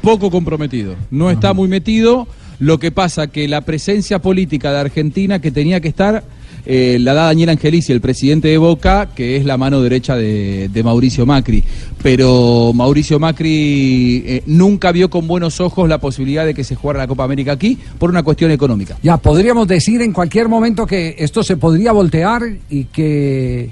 poco 0.00 0.30
comprometido. 0.30 0.94
No 1.10 1.30
está 1.30 1.52
muy 1.52 1.68
metido. 1.68 2.26
Lo 2.62 2.78
que 2.78 2.92
pasa 2.92 3.26
que 3.26 3.48
la 3.48 3.62
presencia 3.62 4.20
política 4.20 4.70
de 4.70 4.78
Argentina 4.78 5.40
que 5.40 5.50
tenía 5.50 5.80
que 5.80 5.88
estar 5.88 6.22
eh, 6.64 6.98
la 7.00 7.12
da 7.12 7.24
Daniel 7.24 7.48
Angelici, 7.48 7.92
el 7.92 8.00
presidente 8.00 8.46
de 8.46 8.56
Boca, 8.56 9.08
que 9.16 9.36
es 9.36 9.44
la 9.44 9.56
mano 9.56 9.82
derecha 9.82 10.14
de, 10.14 10.68
de 10.68 10.82
Mauricio 10.84 11.26
Macri. 11.26 11.64
Pero 12.04 12.70
Mauricio 12.72 13.18
Macri 13.18 14.22
eh, 14.24 14.42
nunca 14.46 14.92
vio 14.92 15.10
con 15.10 15.26
buenos 15.26 15.60
ojos 15.60 15.88
la 15.88 15.98
posibilidad 15.98 16.46
de 16.46 16.54
que 16.54 16.62
se 16.62 16.76
jugara 16.76 17.00
la 17.00 17.08
Copa 17.08 17.24
América 17.24 17.50
aquí 17.50 17.76
por 17.98 18.10
una 18.10 18.22
cuestión 18.22 18.52
económica. 18.52 18.96
Ya, 19.02 19.16
podríamos 19.16 19.66
decir 19.66 20.00
en 20.00 20.12
cualquier 20.12 20.48
momento 20.48 20.86
que 20.86 21.16
esto 21.18 21.42
se 21.42 21.56
podría 21.56 21.90
voltear 21.90 22.44
y 22.70 22.84
que 22.84 23.70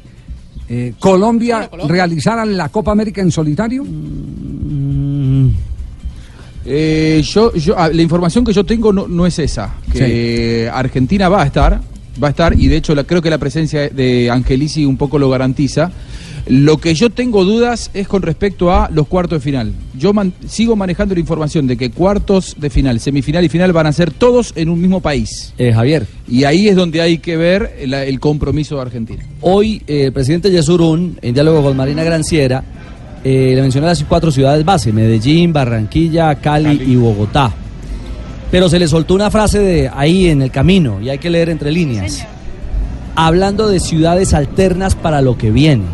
eh, 0.68 0.94
Colombia 0.98 1.70
realizara 1.86 2.44
la 2.44 2.70
Copa 2.70 2.90
América 2.90 3.20
en 3.20 3.30
solitario. 3.30 3.86
Eh, 6.64 7.22
yo, 7.24 7.52
yo, 7.54 7.74
ah, 7.78 7.88
la 7.92 8.02
información 8.02 8.44
que 8.44 8.52
yo 8.52 8.64
tengo 8.64 8.92
no, 8.92 9.08
no 9.08 9.26
es 9.26 9.38
esa. 9.38 9.74
Que 9.92 10.68
Argentina 10.72 11.28
va 11.28 11.42
a 11.42 11.46
estar, 11.46 11.80
va 12.22 12.28
a 12.28 12.30
estar, 12.30 12.58
y 12.58 12.68
de 12.68 12.76
hecho 12.76 12.94
la, 12.94 13.04
creo 13.04 13.22
que 13.22 13.30
la 13.30 13.38
presencia 13.38 13.88
de 13.88 14.30
Angelici 14.30 14.84
un 14.84 14.96
poco 14.96 15.18
lo 15.18 15.30
garantiza. 15.30 15.90
Lo 16.46 16.78
que 16.78 16.94
yo 16.94 17.10
tengo 17.10 17.44
dudas 17.44 17.90
es 17.92 18.08
con 18.08 18.22
respecto 18.22 18.72
a 18.72 18.88
los 18.90 19.06
cuartos 19.06 19.38
de 19.38 19.44
final. 19.44 19.72
Yo 19.96 20.14
man- 20.14 20.32
sigo 20.48 20.74
manejando 20.74 21.14
la 21.14 21.20
información 21.20 21.66
de 21.66 21.76
que 21.76 21.90
cuartos 21.90 22.56
de 22.58 22.70
final, 22.70 22.98
semifinal 22.98 23.44
y 23.44 23.48
final 23.50 23.72
van 23.74 23.86
a 23.86 23.92
ser 23.92 24.10
todos 24.10 24.52
en 24.56 24.70
un 24.70 24.80
mismo 24.80 25.00
país. 25.00 25.52
Eh, 25.58 25.70
Javier. 25.72 26.06
Y 26.26 26.44
ahí 26.44 26.66
es 26.68 26.76
donde 26.76 27.02
hay 27.02 27.18
que 27.18 27.36
ver 27.36 27.76
el, 27.78 27.92
el 27.92 28.18
compromiso 28.20 28.76
de 28.76 28.82
Argentina. 28.82 29.22
Hoy 29.42 29.82
eh, 29.86 30.04
el 30.06 30.12
presidente 30.12 30.50
Yesurún, 30.50 31.18
en 31.20 31.34
diálogo 31.34 31.62
con 31.62 31.76
Marina 31.76 32.02
Granciera, 32.04 32.64
eh, 33.24 33.52
le 33.54 33.62
mencionó 33.62 33.86
las 33.86 34.02
cuatro 34.04 34.30
ciudades 34.30 34.64
base, 34.64 34.92
Medellín, 34.92 35.52
Barranquilla, 35.52 36.34
Cali, 36.36 36.82
y 36.86 36.96
Bogotá. 36.96 37.52
Pero 38.50 38.68
se 38.68 38.78
le 38.78 38.88
soltó 38.88 39.14
una 39.14 39.30
frase 39.30 39.58
de 39.60 39.90
ahí 39.94 40.28
en 40.28 40.42
el 40.42 40.50
camino, 40.50 41.00
y 41.00 41.08
hay 41.08 41.18
que 41.18 41.30
leer 41.30 41.50
entre 41.50 41.70
líneas, 41.70 42.26
hablando 43.14 43.68
de 43.68 43.80
ciudades 43.80 44.34
alternas 44.34 44.94
para 44.94 45.22
lo 45.22 45.36
que 45.36 45.50
viene. 45.50 45.84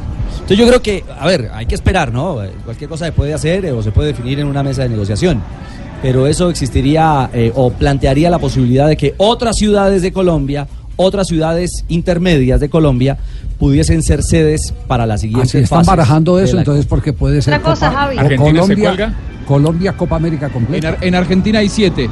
Entonces 0.46 0.58
yo 0.58 0.68
creo 0.68 0.80
que, 0.80 1.04
a 1.18 1.26
ver, 1.26 1.50
hay 1.52 1.66
que 1.66 1.74
esperar, 1.74 2.12
¿no? 2.12 2.38
Cualquier 2.64 2.88
cosa 2.88 3.06
se 3.06 3.12
puede 3.12 3.34
hacer 3.34 3.64
eh, 3.64 3.72
o 3.72 3.82
se 3.82 3.90
puede 3.90 4.08
definir 4.08 4.38
en 4.38 4.46
una 4.46 4.62
mesa 4.62 4.82
de 4.82 4.90
negociación. 4.90 5.42
Pero 6.02 6.28
eso 6.28 6.50
existiría 6.50 7.30
eh, 7.32 7.50
o 7.54 7.70
plantearía 7.70 8.30
la 8.30 8.38
posibilidad 8.38 8.86
de 8.86 8.96
que 8.96 9.14
otras 9.16 9.56
ciudades 9.56 10.02
de 10.02 10.12
Colombia, 10.12 10.68
otras 10.96 11.28
ciudades 11.28 11.84
intermedias 11.88 12.60
de 12.60 12.68
Colombia, 12.68 13.18
pudiesen 13.58 14.02
ser 14.02 14.22
sedes 14.22 14.74
para 14.86 15.06
la 15.06 15.16
siguiente 15.18 15.48
Así 15.48 15.58
están 15.58 15.84
barajando 15.84 16.38
eso, 16.38 16.58
entonces 16.58 16.86
porque 16.86 17.12
puede 17.12 17.40
ser 17.42 17.54
Otra 17.54 17.70
cosa, 17.70 17.90
Javi. 17.90 18.18
¿Argentina 18.18 18.50
se 18.50 18.58
Colombia, 18.60 18.88
cuelga? 18.88 19.14
Colombia 19.46 19.92
Copa 19.96 20.16
América 20.16 20.46
En, 20.46 20.52
completa. 20.52 20.88
Ar- 20.88 20.98
en 21.00 21.14
Argentina 21.14 21.58
hay 21.60 21.68
siete. 21.68 22.10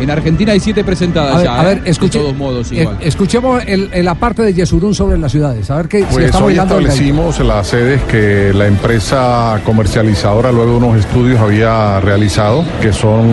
En 0.00 0.10
Argentina 0.10 0.52
hay 0.52 0.60
siete 0.60 0.82
presentadas 0.84 1.34
A 1.34 1.36
ver, 1.38 1.44
ya. 1.46 1.60
a 1.60 1.64
ver, 1.64 1.78
¿eh? 1.78 1.82
escuche- 1.86 2.18
De 2.18 2.24
todos 2.24 2.36
modos, 2.36 2.72
eh, 2.72 2.76
igual. 2.82 2.96
escuchemos 3.00 3.62
el, 3.66 3.88
el- 3.92 4.04
la 4.04 4.14
parte 4.14 4.42
de 4.42 4.54
Yesurún 4.54 4.94
sobre 4.94 5.18
las 5.18 5.30
ciudades. 5.32 5.70
A 5.70 5.76
ver 5.76 5.88
qué 5.88 5.98
si 6.00 6.04
Pues 6.06 6.24
estamos 6.26 6.48
hoy 6.48 6.58
establecimos 6.58 7.38
las 7.40 7.66
sedes 7.68 8.00
que 8.04 8.52
la 8.54 8.66
empresa 8.66 9.60
comercializadora 9.64 10.50
luego 10.52 10.72
de 10.72 10.76
unos 10.86 10.96
estudios 10.98 11.38
había 11.40 12.00
realizado, 12.00 12.64
que 12.80 12.92
son 12.92 13.28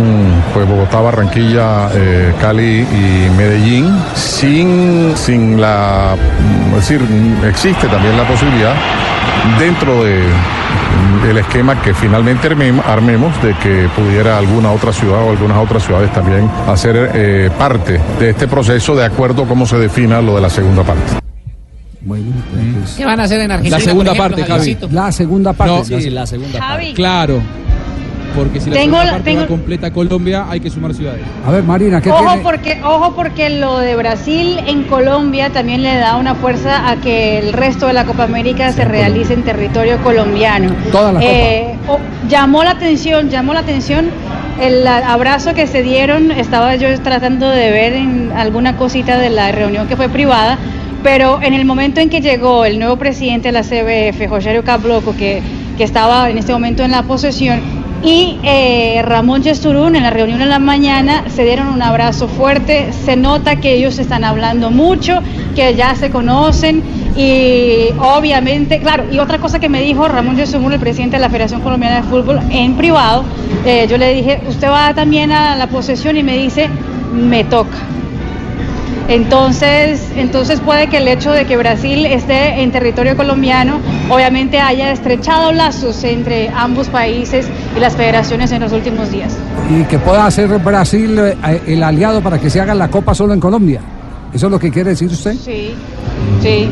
pues 0.53 0.67
Bogotá, 0.67 0.99
Barranquilla, 0.99 1.89
eh, 1.95 2.33
Cali 2.41 2.81
y 2.81 3.29
Medellín, 3.37 3.89
sin, 4.15 5.13
sin 5.15 5.59
la, 5.59 6.15
es 6.71 6.75
decir, 6.89 7.01
existe 7.47 7.87
también 7.87 8.17
la 8.17 8.27
posibilidad 8.27 8.73
dentro 9.59 10.03
de 10.03 10.19
mm, 10.21 11.29
el 11.29 11.37
esquema 11.37 11.81
que 11.81 11.93
finalmente 11.93 12.49
armem- 12.49 12.81
armemos 12.85 13.41
de 13.41 13.53
que 13.55 13.87
pudiera 13.95 14.37
alguna 14.37 14.71
otra 14.71 14.91
ciudad 14.93 15.23
o 15.23 15.31
algunas 15.31 15.57
otras 15.57 15.83
ciudades 15.83 16.11
también 16.13 16.49
hacer 16.67 17.11
eh, 17.13 17.49
parte 17.57 17.99
de 18.19 18.29
este 18.31 18.47
proceso 18.47 18.95
de 18.95 19.05
acuerdo 19.05 19.43
a 19.43 19.47
cómo 19.47 19.65
se 19.65 19.77
defina 19.77 20.21
lo 20.21 20.35
de 20.35 20.41
la 20.41 20.49
segunda 20.49 20.83
parte. 20.83 21.03
¿Qué 22.95 23.05
van 23.05 23.19
a 23.19 23.23
hacer 23.23 23.41
en 23.41 23.51
Argentina? 23.51 23.77
La 23.77 23.83
segunda 23.83 24.11
ejemplo, 24.13 24.37
parte, 24.37 24.51
Javi. 24.53 24.77
La 24.91 25.11
segunda 25.11 25.53
parte. 25.53 25.73
No, 25.93 25.99
Sí, 26.01 26.09
la 26.09 26.25
segunda 26.25 26.61
Javi. 26.61 26.93
Claro. 26.93 27.41
Porque 28.37 28.59
si 28.61 28.69
la 28.69 28.75
Tengo 28.75 28.95
segunda 28.97 29.05
la- 29.05 29.11
parte 29.11 29.23
tengo- 29.31 29.41
va 29.41 29.47
completa 29.47 29.91
Colombia, 29.91 30.45
hay 30.49 30.59
que 30.59 30.69
sumar 30.69 30.93
ciudades. 30.93 31.21
A 31.45 31.51
ver, 31.51 31.63
Marina, 31.63 31.99
¿qué 32.01 32.09
Ojo 32.11 32.19
tiene? 32.25 32.43
porque, 32.43 32.79
ojo 32.83 33.13
porque 33.15 33.49
lo 33.49 33.79
de 33.79 33.95
Brasil 33.95 34.59
en 34.67 34.83
Colombia 34.83 35.49
también 35.51 35.81
le 35.81 35.95
da 35.95 36.17
una 36.17 36.35
fuerza 36.35 36.89
a 36.89 36.97
que 36.97 37.39
el 37.39 37.53
resto 37.53 37.87
de 37.87 37.93
la 37.93 38.05
Copa 38.05 38.23
América 38.23 38.71
se 38.71 38.85
realice 38.85 39.33
en 39.33 39.43
territorio 39.43 39.97
colombiano. 40.03 40.69
Toda 40.91 41.13
la 41.13 41.19
Eh, 41.23 41.75
o- 41.87 41.99
llamó 42.29 42.63
la 42.63 42.71
atención, 42.71 43.29
llamó 43.29 43.53
la 43.53 43.61
atención 43.61 44.05
el 44.61 44.85
abrazo 44.87 45.53
que 45.53 45.65
se 45.67 45.81
dieron. 45.83 46.31
Estaba 46.31 46.75
yo 46.75 46.87
tratando 47.01 47.49
de 47.49 47.71
ver 47.71 47.93
en 47.93 48.31
alguna 48.35 48.77
cosita 48.77 49.17
de 49.17 49.29
la 49.29 49.51
reunión 49.51 49.87
que 49.87 49.95
fue 49.95 50.09
privada. 50.09 50.57
Pero 51.03 51.39
en 51.41 51.53
el 51.53 51.63
momento 51.63 52.01
en 52.01 52.09
que 52.09 52.21
llegó 52.21 52.65
el 52.65 52.79
nuevo 52.79 52.97
presidente 52.97 53.49
de 53.49 53.51
la 53.51 53.63
CBF, 53.63 54.27
Rogerio 54.27 54.63
Cabloco, 54.63 55.15
que, 55.15 55.41
que 55.77 55.83
estaba 55.83 56.29
en 56.29 56.39
este 56.39 56.51
momento 56.51 56.83
en 56.83 56.91
la 56.91 57.03
posesión, 57.03 57.59
y 58.03 58.37
eh, 58.43 59.01
Ramón 59.03 59.43
Gesturún 59.43 59.95
en 59.95 60.03
la 60.03 60.09
reunión 60.09 60.41
en 60.41 60.49
la 60.49 60.59
mañana 60.59 61.23
se 61.29 61.43
dieron 61.43 61.67
un 61.67 61.81
abrazo 61.81 62.27
fuerte, 62.27 62.93
se 62.93 63.15
nota 63.15 63.57
que 63.57 63.73
ellos 63.73 63.99
están 63.99 64.23
hablando 64.23 64.71
mucho, 64.71 65.21
que 65.55 65.75
ya 65.75 65.95
se 65.95 66.09
conocen 66.09 66.83
y 67.15 67.89
obviamente, 67.99 68.79
claro, 68.79 69.05
y 69.11 69.17
otra 69.17 69.39
cosa 69.39 69.59
que 69.59 69.69
me 69.69 69.81
dijo 69.81 70.07
Ramón 70.07 70.37
Gesturún, 70.37 70.73
el 70.73 70.79
presidente 70.79 71.17
de 71.17 71.21
la 71.21 71.29
Federación 71.29 71.61
Colombiana 71.61 71.97
de 71.97 72.03
Fútbol, 72.03 72.39
en 72.51 72.75
privado, 72.75 73.23
eh, 73.65 73.87
yo 73.89 73.97
le 73.97 74.13
dije, 74.13 74.41
usted 74.47 74.69
va 74.69 74.93
también 74.93 75.31
a 75.31 75.55
la 75.55 75.67
posesión 75.67 76.15
y 76.15 76.23
me 76.23 76.37
dice, 76.37 76.69
me 77.13 77.43
toca. 77.43 77.77
Entonces, 79.07 80.05
entonces 80.17 80.59
puede 80.59 80.87
que 80.87 80.97
el 80.97 81.07
hecho 81.07 81.31
de 81.31 81.45
que 81.45 81.55
Brasil 81.55 82.05
esté 82.05 82.61
en 82.61 82.71
territorio 82.71 83.15
colombiano 83.15 83.79
obviamente 84.09 84.59
haya 84.59 84.91
estrechado 84.91 85.53
lazos 85.53 86.03
entre 86.03 86.49
ambos 86.49 86.89
países 86.89 87.47
y 87.75 87.79
las 87.79 87.95
federaciones 87.95 88.51
en 88.51 88.61
los 88.61 88.73
últimos 88.73 89.09
días. 89.09 89.37
Y 89.69 89.83
que 89.85 89.97
pueda 89.97 90.29
ser 90.29 90.49
Brasil 90.59 91.17
eh, 91.19 91.61
el 91.67 91.83
aliado 91.83 92.21
para 92.21 92.37
que 92.39 92.49
se 92.49 92.59
haga 92.59 92.75
la 92.75 92.89
Copa 92.89 93.15
solo 93.15 93.33
en 93.33 93.39
Colombia. 93.39 93.79
¿Eso 94.33 94.47
es 94.47 94.51
lo 94.51 94.59
que 94.59 94.69
quiere 94.69 94.89
decir 94.89 95.09
usted? 95.09 95.35
Sí, 95.35 95.71
sí. 96.41 96.69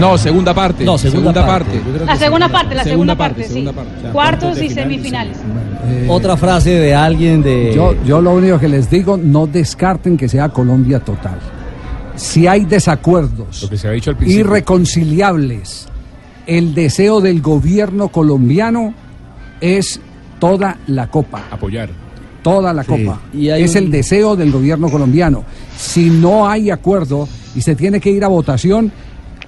No, 0.00 0.16
segunda 0.16 0.54
parte. 0.54 0.84
No, 0.84 0.96
segunda 0.96 1.46
parte. 1.46 1.80
La 2.06 2.16
segunda 2.16 2.48
parte, 2.48 2.74
la 2.74 2.82
segunda, 2.82 3.14
Segunda 3.14 3.16
parte, 3.16 3.34
parte, 3.34 3.48
sí. 3.48 3.52
segunda 3.52 3.72
parte. 3.72 3.98
O 3.98 4.00
sea, 4.00 4.10
Cuartos 4.12 4.50
y 4.62 4.68
final 4.68 4.70
y 4.70 4.74
semifinales. 4.74 5.36
Otra 6.08 6.36
frase 6.38 6.70
de 6.70 6.94
alguien 6.94 7.42
de. 7.42 7.74
Yo, 7.74 7.94
yo 8.04 8.22
lo 8.22 8.32
único 8.32 8.58
que 8.58 8.68
les 8.68 8.88
digo, 8.88 9.18
no 9.18 9.46
descarten 9.46 10.16
que 10.16 10.28
sea 10.30 10.48
Colombia 10.48 10.98
total. 11.00 11.38
Si 12.16 12.46
hay 12.46 12.64
desacuerdos 12.64 13.62
Lo 13.62 13.68
que 13.68 13.76
se 13.76 13.88
ha 13.88 13.90
dicho 13.90 14.10
al 14.10 14.16
principio. 14.16 14.40
irreconciliables, 14.44 15.88
el 16.46 16.74
deseo 16.74 17.20
del 17.20 17.40
gobierno 17.42 18.08
colombiano 18.08 18.94
es 19.60 20.00
toda 20.38 20.78
la 20.86 21.08
copa. 21.10 21.42
Apoyar. 21.50 21.90
Toda 22.42 22.72
la 22.72 22.82
Sí. 22.84 22.88
copa. 22.88 23.20
Y 23.32 23.48
hay 23.50 23.62
es 23.64 23.72
un- 23.72 23.78
el 23.78 23.90
deseo 23.90 24.36
del 24.36 24.52
gobierno 24.52 24.88
colombiano. 24.90 25.44
Si 25.76 26.10
no 26.10 26.46
hay 26.48 26.70
acuerdo 26.70 27.28
y 27.54 27.62
se 27.62 27.74
tiene 27.74 28.00
que 28.00 28.10
ir 28.10 28.22
a 28.24 28.28
votación, 28.28 28.92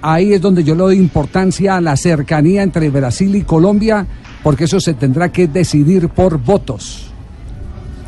ahí 0.01 0.33
es 0.33 0.41
donde 0.41 0.63
yo 0.63 0.73
le 0.75 0.81
doy 0.81 0.97
importancia 0.97 1.77
a 1.77 1.81
la 1.81 1.95
cercanía 1.95 2.63
entre 2.63 2.89
Brasil 2.89 3.35
y 3.35 3.43
Colombia, 3.43 4.05
porque 4.43 4.63
eso 4.65 4.79
se 4.79 4.93
tendrá 4.95 5.31
que 5.31 5.47
decidir 5.47 6.09
por 6.09 6.37
votos. 6.39 7.06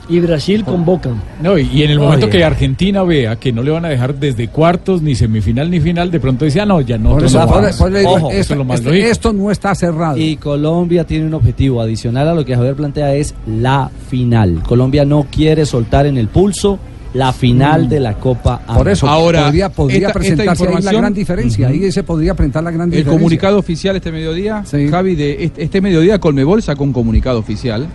Y 0.10 0.20
Brasil 0.20 0.64
convocan. 0.66 1.22
No, 1.42 1.58
y, 1.58 1.70
y 1.72 1.84
en 1.84 1.92
el 1.92 2.00
momento 2.00 2.26
Oye. 2.26 2.38
que 2.40 2.44
Argentina 2.44 3.04
vea 3.04 3.36
que 3.36 3.52
no 3.54 3.62
le 3.62 3.70
van 3.72 3.86
a 3.86 3.90
dejar 3.90 4.16
desde 4.16 4.48
cuartos, 4.48 5.02
ni 5.04 5.14
semifinal, 5.14 5.70
ni 5.70 5.80
final, 5.80 6.10
de 6.10 6.20
pronto 6.20 6.46
dice, 6.46 6.62
ah, 6.62 6.66
no, 6.66 6.82
ya 6.82 6.98
no. 6.98 7.12
Por 7.12 7.24
eso, 7.26 7.40
no 7.40 7.46
por- 7.48 7.62
vamos". 7.62 7.76
por 7.78 7.96
eso 7.96 8.10
Ojo, 8.10 8.30
eso 8.32 8.40
esto, 8.40 8.54
es 8.54 8.58
lo 8.58 8.64
más 8.66 8.80
esto- 8.80 8.90
lógico. 8.90 9.08
esto 9.08 9.34
no 9.34 9.52
está 9.52 9.76
cerrado. 9.76 10.18
Y 10.18 10.38
Colombia 10.38 11.04
tiene 11.04 11.28
un 11.28 11.34
objetivo 11.36 11.80
adicional 11.82 12.28
a 12.28 12.34
lo 12.34 12.44
que 12.44 12.56
Javier 12.56 12.76
plantea 12.76 13.14
es 13.14 13.36
la 13.46 13.92
final. 14.10 14.64
Colombia 14.68 15.06
no 15.06 15.28
quiere 15.32 15.66
soltar 15.68 16.08
en 16.08 16.18
el 16.18 16.28
pulso 16.28 16.80
la 17.14 17.32
final 17.34 17.90
de 17.90 18.00
la 18.00 18.14
Copa 18.16 18.62
Mm. 18.68 18.76
Por 18.76 18.88
eso 18.90 19.08
Ahora, 19.08 19.46
podría, 19.46 19.70
podría 19.70 19.98
esta- 19.98 20.10
esta 20.10 20.20
presentarse 20.20 20.68
ahí 20.68 20.84
la 20.84 20.92
gran 20.94 21.14
diferencia. 21.14 21.68
Ahí 21.68 21.92
se 21.92 22.04
podría 22.04 22.34
presentar 22.36 22.64
la 22.64 22.72
gran 22.72 22.84
El 22.86 22.92
diferencia. 22.98 23.12
comunicado 23.20 23.58
oficial 23.60 23.96
este 23.96 24.12
mediodía, 24.12 24.64
Javi, 24.90 25.16
de 25.16 25.44
este, 25.46 25.64
este 25.64 25.82
mediodía 25.82 26.20
Colmebol 26.20 26.62
sacó 26.64 26.84
un 26.84 26.94
comunicado 26.94 27.40
oficial 27.40 27.88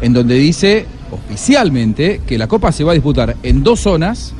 en 0.00 0.12
donde 0.14 0.34
dice 0.36 0.86
oficialmente 1.12 2.20
que 2.26 2.38
la 2.38 2.46
Copa 2.48 2.72
se 2.72 2.84
va 2.84 2.92
a 2.92 2.94
disputar 2.94 3.36
en 3.42 3.62
dos 3.62 3.80
zonas, 3.80 4.34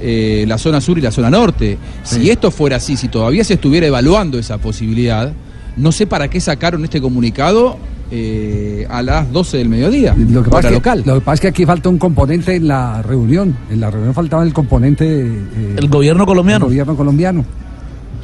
eh, 0.00 0.44
la 0.48 0.58
zona 0.58 0.80
sur 0.80 0.98
y 0.98 1.00
la 1.00 1.10
zona 1.10 1.30
norte. 1.30 1.78
Si 2.02 2.30
esto 2.30 2.50
fuera 2.50 2.76
así, 2.76 2.96
si 2.96 3.08
todavía 3.08 3.44
se 3.44 3.54
estuviera 3.54 3.86
evaluando 3.86 4.38
esa 4.38 4.58
posibilidad, 4.58 5.32
no 5.76 5.92
sé 5.92 6.06
para 6.06 6.28
qué 6.28 6.40
sacaron 6.40 6.84
este 6.84 7.00
comunicado 7.00 7.78
eh, 8.10 8.86
a 8.88 9.02
las 9.02 9.30
12 9.32 9.58
del 9.58 9.68
mediodía. 9.68 10.14
Lo 10.16 10.42
que, 10.42 10.50
pasa 10.50 10.68
es 10.68 10.74
local. 10.74 11.02
que, 11.02 11.08
lo 11.08 11.14
que 11.16 11.20
pasa 11.20 11.34
es 11.34 11.40
que 11.40 11.48
aquí 11.48 11.66
falta 11.66 11.88
un 11.88 11.98
componente 11.98 12.54
en 12.54 12.68
la 12.68 13.02
reunión. 13.02 13.56
En 13.70 13.80
la 13.80 13.90
reunión 13.90 14.14
faltaba 14.14 14.42
el 14.42 14.52
componente. 14.52 15.04
eh, 15.06 15.74
El 15.76 15.88
gobierno 15.88 16.24
colombiano. 16.24 16.66
El 16.66 16.70
gobierno 16.70 16.96
colombiano. 16.96 17.44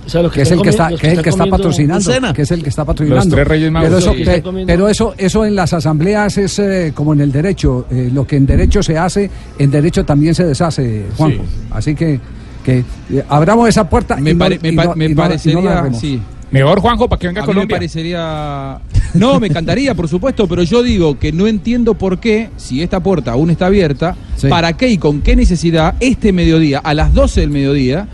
O 0.05 0.09
sea, 0.09 0.22
los 0.22 0.32
que, 0.32 0.42
es 0.42 0.50
el 0.50 0.61
que 0.62 0.70
está, 0.70 0.88
que 0.88 0.94
es 1.12 1.18
el 1.18 1.22
que 1.22 1.30
está 1.30 1.46
patrocinando, 1.46 2.32
que 2.34 2.42
es 2.42 2.50
el 2.50 2.62
que 2.62 2.68
está 2.70 2.84
patrocinando. 2.84 3.24
Los 3.24 3.34
tres 3.34 3.46
Reyes 3.48 3.70
Magos. 3.70 3.88
Pero 3.88 3.98
eso, 3.98 4.12
Sí. 4.14 4.24
pe- 4.24 4.42
pero 4.66 4.88
eso, 4.88 5.14
eso 5.16 5.44
en 5.46 5.55
las 5.55 5.72
asambleas 5.72 6.36
es 6.38 6.59
eh, 6.59 6.92
como 6.94 7.12
en 7.12 7.20
el 7.20 7.30
derecho. 7.30 7.86
eh, 7.90 8.11
lo 8.12 8.26
que 8.26 8.36
en 8.36 8.46
derecho 8.46 8.82
se 8.82 8.98
hace, 8.98 9.30
en 9.59 9.70
derecho 9.70 10.05
también 10.05 10.34
se 10.34 10.44
deshace, 10.44 11.05
Juanjo. 11.16 11.44
Así 11.70 11.94
que, 11.94 12.18
que 12.64 12.78
eh, 13.12 13.24
abramos 13.28 13.68
esa 13.68 13.88
puerta. 13.88 14.16
Me, 14.16 14.30
y 14.30 14.34
no- 14.34 14.48
me 14.48 14.55
y 14.68 14.72
pa- 14.72 14.84
no- 14.86 14.94
me 14.96 15.05
y 15.05 15.09
no- 15.09 15.12
y 15.12 15.14
no 15.14 15.22
la 15.22 15.28
parecería, 15.28 15.92
sí. 15.94 16.20
Mejor, 16.50 16.80
Juanjo, 16.80 17.09
para 17.09 17.18
que 17.18 17.26
venga 17.28 17.40
A 17.40 17.44
a 17.44 17.46
mí 17.46 17.50
me 17.50 17.55
Colombia. 17.55 17.76
parecería. 17.76 18.78
No, 19.14 19.38
me 19.40 19.46
encantaría, 19.46 19.94
por 19.94 20.09
supuesto, 20.09 20.46
pero 20.48 20.62
yo 20.62 20.82
digo 20.82 21.18
que 21.18 21.32
no 21.32 21.46
entiendo 21.46 21.94
por 21.94 22.18
qué, 22.18 22.50
si 22.57 22.82
esta 22.82 23.00
puerta 23.00 23.32
aún 23.32 23.50
está 23.50 23.66
abierta, 23.66 24.16
para 24.48 24.72
qué 24.76 24.88
y 24.88 24.98
con 24.98 25.20
qué 25.22 25.36
necesidad 25.36 25.94
este 26.00 26.32
mediodía, 26.32 26.78
a 26.80 26.92
las 26.94 27.14
12 27.14 27.40
del 27.42 27.50
mediodía, 27.50 28.07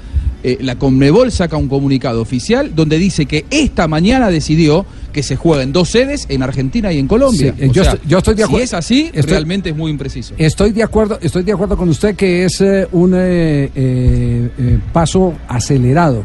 eh, 0.44 0.58
la 0.60 0.76
Conmebol 0.76 1.32
saca 1.32 1.56
un 1.56 1.68
comunicado 1.68 2.20
oficial 2.22 2.72
donde 2.74 2.96
dice 2.98 3.26
que 3.26 3.44
esta 3.50 3.88
mañana 3.88 4.30
decidió 4.30 4.86
que 5.12 5.22
se 5.24 5.34
juega 5.36 5.62
en 5.64 5.72
dos 5.72 5.88
sedes, 5.88 6.26
en 6.28 6.42
Argentina 6.44 6.92
y 6.92 6.98
en 6.98 7.08
Colombia. 7.08 7.54
Sí, 7.58 7.68
yo 7.72 7.82
sea, 7.82 7.92
estoy- 7.94 8.08
yo 8.08 8.18
estoy 8.18 8.34
de 8.36 8.44
acuerdo- 8.44 8.58
Si 8.58 8.64
es 8.64 8.74
así, 8.74 9.10
estoy- 9.12 9.32
realmente 9.32 9.70
es 9.70 9.76
muy 9.76 9.90
impreciso. 9.90 10.34
Estoy 10.38 10.70
de 10.72 10.82
acuerdo, 10.84 11.18
estoy 11.20 11.42
de 11.42 11.52
acuerdo 11.52 11.76
con 11.76 11.88
usted 11.88 12.14
que 12.14 12.44
es 12.44 12.60
eh, 12.60 12.86
un 12.92 13.14
eh, 13.16 14.78
paso 14.92 15.34
acelerado, 15.48 16.22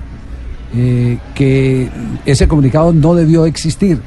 eh, 0.75 1.17
que 1.33 1.89
ese 2.25 2.47
comunicado 2.47 2.93
no 2.93 3.15
debió 3.15 3.45
existir, 3.45 3.99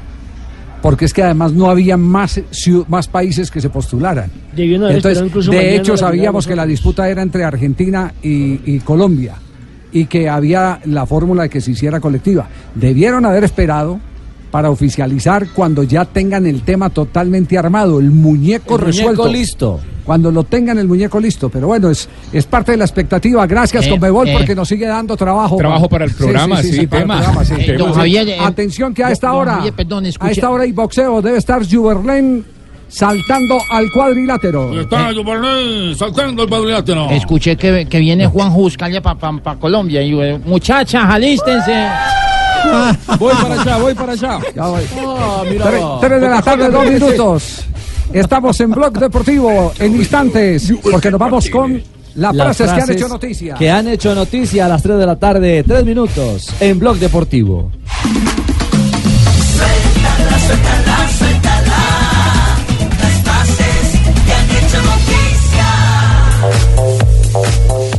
porque 0.81 1.05
es 1.05 1.13
que 1.13 1.23
además 1.23 1.51
no 1.53 1.69
había 1.69 1.97
más 1.97 2.39
más 2.87 3.07
países 3.07 3.51
que 3.51 3.59
se 3.61 3.69
postularan. 3.69 4.29
Entonces, 4.95 5.17
de 5.51 5.75
hecho, 5.75 5.93
sabíamos 5.97 6.45
que 6.47 6.55
la 6.55 6.65
disputa 6.65 7.09
era 7.09 7.21
entre 7.21 7.43
Argentina 7.43 8.13
y, 8.21 8.59
y 8.65 8.79
Colombia 8.79 9.35
y 9.91 10.05
que 10.05 10.29
había 10.29 10.79
la 10.85 11.05
fórmula 11.05 11.43
de 11.43 11.49
que 11.49 11.61
se 11.61 11.71
hiciera 11.71 11.99
colectiva. 11.99 12.47
Debieron 12.75 13.25
haber 13.25 13.43
esperado 13.43 13.99
para 14.51 14.69
oficializar 14.69 15.47
cuando 15.53 15.83
ya 15.83 16.05
tengan 16.05 16.45
el 16.45 16.61
tema 16.63 16.89
totalmente 16.89 17.57
armado, 17.57 17.99
el 17.99 18.11
muñeco 18.11 18.75
El 18.75 18.81
muñeco 18.81 18.85
resuelto. 18.85 19.27
listo. 19.27 19.79
Cuando 20.05 20.31
lo 20.31 20.45
tengan 20.45 20.77
el 20.77 20.87
muñeco 20.87 21.19
listo. 21.19 21.49
Pero 21.49 21.67
bueno, 21.67 21.89
es, 21.89 22.07
es 22.31 22.45
parte 22.45 22.71
de 22.71 22.77
la 22.77 22.85
expectativa. 22.85 23.45
Gracias, 23.45 23.85
Eh, 23.85 23.89
Conmebol, 23.89 24.29
eh. 24.29 24.33
porque 24.37 24.55
nos 24.55 24.69
sigue 24.69 24.85
dando 24.87 25.17
trabajo. 25.17 25.57
Trabajo 25.57 25.89
para 25.89 26.05
el 26.05 26.11
programa, 26.11 26.63
sí, 26.63 26.87
para 26.87 27.01
el 27.01 27.07
tema. 27.07 27.15
programa, 27.17 27.43
sí. 27.45 27.53
Eh, 27.57 27.73
don 27.77 27.91
Javier, 27.91 28.29
eh, 28.29 28.37
atención 28.39 28.93
que 28.93 29.03
a 29.03 29.11
esta 29.11 29.27
don 29.29 29.37
hora, 29.37 29.53
Javier, 29.55 29.73
perdón, 29.73 30.05
a 30.19 30.31
esta 30.31 30.49
hora 30.49 30.63
hay 30.63 30.71
boxeo. 30.71 31.21
Debe 31.21 31.37
estar 31.37 31.61
Juberlen 31.69 32.45
saltando 32.87 33.57
al 33.69 33.91
cuadrilátero. 33.91 34.79
Está 34.79 35.11
Giovanni 35.11 35.95
saltando 35.95 36.43
el 36.43 36.49
cuadrilátero. 36.49 37.09
Escuché 37.09 37.55
que, 37.55 37.85
que 37.85 37.99
viene 37.99 38.27
Juan 38.27 38.51
Juscalia 38.51 39.01
para 39.01 39.55
Colombia. 39.59 40.01
Y, 40.01 40.19
eh, 40.19 40.39
muchachas, 40.45 41.03
alístense. 41.07 41.87
Voy 43.19 43.33
para 43.33 43.61
allá, 43.61 43.77
voy 43.77 43.93
para 43.93 44.11
allá. 44.13 44.39
Ya 44.53 44.65
voy. 44.65 44.83
Ah. 44.97 45.43
Tres, 45.45 45.83
tres 46.01 46.21
de 46.21 46.29
la 46.29 46.41
tarde, 46.41 46.69
dos 46.69 46.89
minutos. 46.89 47.65
Estamos 48.11 48.59
en 48.59 48.71
Blog 48.71 48.93
Deportivo 48.93 49.73
en 49.79 49.95
instantes, 49.95 50.73
porque 50.81 51.11
nos 51.11 51.19
vamos 51.19 51.49
con 51.49 51.81
las 52.15 52.33
Las 52.33 52.57
frases, 52.57 52.73
que 52.73 52.81
han 52.81 52.91
hecho 52.91 53.07
noticia. 53.07 53.55
Que 53.55 53.69
han 53.69 53.87
hecho 53.87 54.15
noticia 54.15 54.65
a 54.65 54.69
las 54.69 54.81
3 54.81 54.97
de 54.97 55.05
la 55.05 55.17
tarde, 55.17 55.63
3 55.63 55.85
minutos, 55.85 56.51
en 56.59 56.79
Blog 56.79 56.97
Deportivo. 56.97 57.71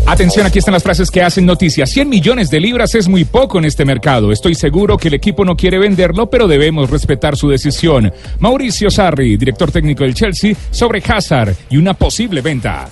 Atención, 0.09 0.47
aquí 0.47 0.59
están 0.59 0.73
las 0.73 0.83
frases 0.83 1.11
que 1.11 1.23
hacen 1.23 1.45
noticia. 1.45 1.87
100 1.87 2.09
millones 2.09 2.49
de 2.49 2.59
libras 2.61 2.95
es 2.95 3.09
muy 3.09 3.27
poco 3.27 3.59
en 3.59 3.67
este 3.67 3.85
mercado. 3.85 4.33
Estoy 4.33 4.55
seguro 4.55 4.97
que 4.97 5.09
el 5.09 5.15
equipo 5.15 5.45
no 5.45 5.55
quiere 5.55 5.79
venderlo, 5.79 6.31
pero 6.31 6.49
debemos 6.49 6.89
respetar 6.89 7.37
su 7.37 7.51
decisión. 7.51 8.11
Mauricio 8.41 8.91
Sarri, 8.91 9.37
director 9.37 9.71
técnico 9.71 10.05
del 10.05 10.15
Chelsea, 10.15 10.55
sobre 10.71 11.03
Hazard 11.07 11.55
y 11.69 11.77
una 11.77 11.93
posible 11.93 12.41
venta. 12.41 12.89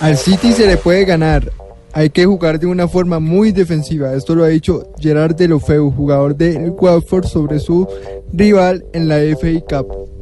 Al 0.00 0.16
City 0.16 0.52
se 0.52 0.68
le 0.68 0.76
puede 0.76 1.04
ganar. 1.04 1.50
Hay 1.94 2.10
que 2.10 2.24
jugar 2.24 2.58
de 2.58 2.66
una 2.66 2.88
forma 2.88 3.18
muy 3.18 3.52
defensiva. 3.52 4.14
Esto 4.14 4.34
lo 4.34 4.44
ha 4.44 4.48
dicho 4.48 4.92
Gerard 4.98 5.36
Delofeu, 5.36 5.90
jugador 5.90 6.34
del 6.34 6.70
Watford, 6.70 7.26
sobre 7.26 7.58
su 7.58 7.86
rival 8.32 8.84
en 8.92 9.08
la 9.08 9.16
FA 9.36 9.60
Cup. 9.68 10.12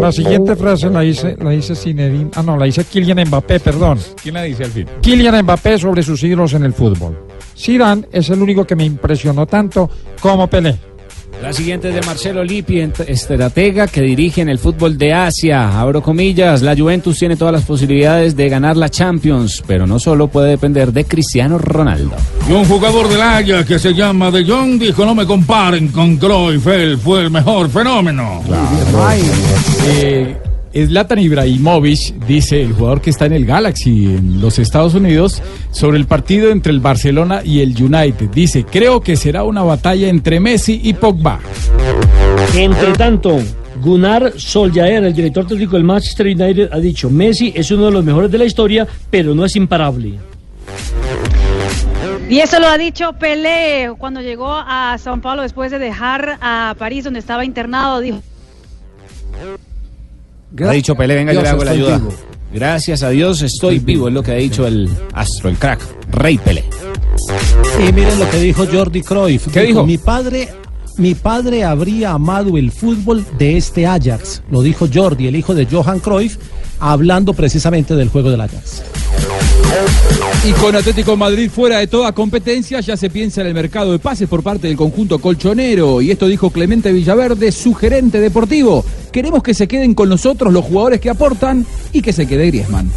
La 0.00 0.10
siguiente 0.10 0.56
frase 0.56 0.88
la 0.88 1.00
dice, 1.00 1.36
la 1.38 1.50
dice 1.50 1.74
Zinedine, 1.74 2.30
ah 2.34 2.42
no, 2.42 2.56
la 2.56 2.64
dice 2.64 2.84
Kylian 2.84 3.28
Mbappé, 3.28 3.60
perdón. 3.60 3.98
¿Quién 4.22 4.34
la 4.34 4.42
dice 4.44 4.64
al 4.64 4.70
fin? 4.70 4.86
Kylian 5.02 5.42
Mbappé 5.42 5.78
sobre 5.78 6.02
sus 6.02 6.22
ídolos 6.22 6.54
en 6.54 6.64
el 6.64 6.72
fútbol. 6.72 7.16
Zidane 7.56 8.06
es 8.12 8.30
el 8.30 8.40
único 8.40 8.64
que 8.64 8.76
me 8.76 8.84
impresionó 8.84 9.46
tanto 9.46 9.90
como 10.20 10.46
Pelé. 10.46 10.76
La 11.42 11.52
siguiente 11.52 11.88
es 11.88 11.94
de 11.94 12.02
Marcelo 12.02 12.42
Lippi, 12.42 12.80
estratega 13.06 13.86
que 13.86 14.02
dirige 14.02 14.40
en 14.40 14.48
el 14.48 14.58
fútbol 14.58 14.98
de 14.98 15.12
Asia. 15.12 15.80
Abro 15.80 16.02
comillas, 16.02 16.62
la 16.62 16.76
Juventus 16.76 17.18
tiene 17.18 17.36
todas 17.36 17.52
las 17.52 17.64
posibilidades 17.64 18.34
de 18.34 18.48
ganar 18.48 18.76
la 18.76 18.88
Champions, 18.88 19.62
pero 19.66 19.86
no 19.86 20.00
solo 20.00 20.26
puede 20.26 20.50
depender 20.50 20.92
de 20.92 21.04
Cristiano 21.04 21.56
Ronaldo. 21.56 22.16
Y 22.48 22.52
un 22.52 22.64
jugador 22.64 23.08
del 23.08 23.22
Ajax 23.22 23.66
que 23.66 23.78
se 23.78 23.94
llama 23.94 24.30
De 24.32 24.44
Jong 24.44 24.80
dijo, 24.80 25.04
no 25.04 25.14
me 25.14 25.26
comparen 25.26 25.88
con 25.88 26.16
Cruyff, 26.16 26.66
él 26.66 26.98
fue 26.98 27.22
el 27.22 27.30
mejor 27.30 27.70
fenómeno. 27.70 28.42
Eh, 29.86 30.36
Zlatan 30.72 31.18
Ibrahimovic, 31.18 32.14
dice 32.26 32.62
el 32.62 32.72
jugador 32.72 33.00
que 33.00 33.10
está 33.10 33.26
en 33.26 33.32
el 33.32 33.46
Galaxy 33.46 34.06
en 34.06 34.40
los 34.40 34.58
Estados 34.58 34.94
Unidos, 34.94 35.42
sobre 35.70 35.98
el 35.98 36.06
partido 36.06 36.50
entre 36.50 36.72
el 36.72 36.80
Barcelona 36.80 37.42
y 37.44 37.60
el 37.60 37.70
United. 37.70 38.30
Dice, 38.30 38.64
creo 38.64 39.00
que 39.00 39.16
será 39.16 39.44
una 39.44 39.62
batalla 39.62 40.08
entre 40.08 40.40
Messi 40.40 40.80
y 40.82 40.92
Pogba. 40.94 41.40
Entre 42.54 42.92
tanto, 42.92 43.38
Gunnar 43.82 44.32
Solskjaer, 44.36 45.04
el 45.04 45.14
director 45.14 45.46
técnico 45.46 45.76
del 45.76 45.84
Manchester 45.84 46.26
United, 46.26 46.70
ha 46.72 46.78
dicho, 46.78 47.10
Messi 47.10 47.52
es 47.54 47.70
uno 47.70 47.86
de 47.86 47.92
los 47.92 48.04
mejores 48.04 48.30
de 48.30 48.38
la 48.38 48.44
historia, 48.44 48.86
pero 49.10 49.34
no 49.34 49.44
es 49.44 49.56
imparable. 49.56 50.18
Y 52.28 52.40
eso 52.40 52.60
lo 52.60 52.66
ha 52.66 52.76
dicho 52.76 53.14
Pelé 53.14 53.90
cuando 53.96 54.20
llegó 54.20 54.52
a 54.52 54.96
Sao 54.98 55.18
Paulo 55.20 55.40
después 55.40 55.70
de 55.70 55.78
dejar 55.78 56.36
a 56.42 56.74
París 56.78 57.04
donde 57.04 57.20
estaba 57.20 57.42
internado. 57.42 58.00
Dijo, 58.00 58.22
Ha 60.60 60.70
dicho 60.72 60.94
Pelé, 60.94 61.14
venga, 61.14 61.32
yo 61.32 61.42
le 61.42 61.48
hago 61.48 61.64
la 61.64 61.70
ayuda. 61.72 61.98
vivo. 61.98 62.12
Gracias 62.52 63.02
a 63.02 63.10
Dios 63.10 63.42
estoy 63.42 63.78
vivo, 63.78 64.08
es 64.08 64.14
lo 64.14 64.22
que 64.22 64.32
ha 64.32 64.36
dicho 64.36 64.66
el 64.66 64.88
astro, 65.12 65.50
el 65.50 65.56
crack, 65.56 65.80
Rey 66.10 66.38
Pelé. 66.38 66.64
Y 67.86 67.92
miren 67.92 68.18
lo 68.18 68.28
que 68.30 68.38
dijo 68.38 68.64
Jordi 68.70 69.02
Cruyff. 69.02 69.48
¿Qué 69.52 69.62
dijo? 69.62 69.84
Mi 69.84 69.98
padre, 69.98 70.48
mi 70.96 71.14
padre 71.14 71.64
habría 71.64 72.12
amado 72.12 72.56
el 72.56 72.72
fútbol 72.72 73.24
de 73.38 73.58
este 73.58 73.86
Ajax. 73.86 74.42
Lo 74.50 74.62
dijo 74.62 74.88
Jordi, 74.92 75.26
el 75.28 75.36
hijo 75.36 75.54
de 75.54 75.66
Johan 75.66 76.00
Cruyff, 76.00 76.38
hablando 76.80 77.34
precisamente 77.34 77.94
del 77.94 78.08
juego 78.08 78.30
del 78.30 78.40
Ajax. 78.40 78.82
Y 80.44 80.52
con 80.52 80.76
Atlético 80.76 81.16
Madrid 81.16 81.50
fuera 81.50 81.78
de 81.78 81.88
toda 81.88 82.12
competencia, 82.12 82.80
ya 82.80 82.96
se 82.96 83.10
piensa 83.10 83.40
en 83.40 83.48
el 83.48 83.54
mercado 83.54 83.92
de 83.92 83.98
pases 83.98 84.28
por 84.28 84.42
parte 84.42 84.68
del 84.68 84.76
conjunto 84.76 85.18
colchonero. 85.18 86.00
Y 86.00 86.10
esto 86.10 86.26
dijo 86.26 86.50
Clemente 86.50 86.92
Villaverde, 86.92 87.52
su 87.52 87.74
gerente 87.74 88.20
deportivo. 88.20 88.84
Queremos 89.12 89.42
que 89.42 89.54
se 89.54 89.68
queden 89.68 89.94
con 89.94 90.08
nosotros 90.08 90.52
los 90.52 90.64
jugadores 90.64 91.00
que 91.00 91.10
aportan 91.10 91.66
y 91.92 92.02
que 92.02 92.12
se 92.12 92.26
quede 92.26 92.46
Griezmann. 92.46 92.90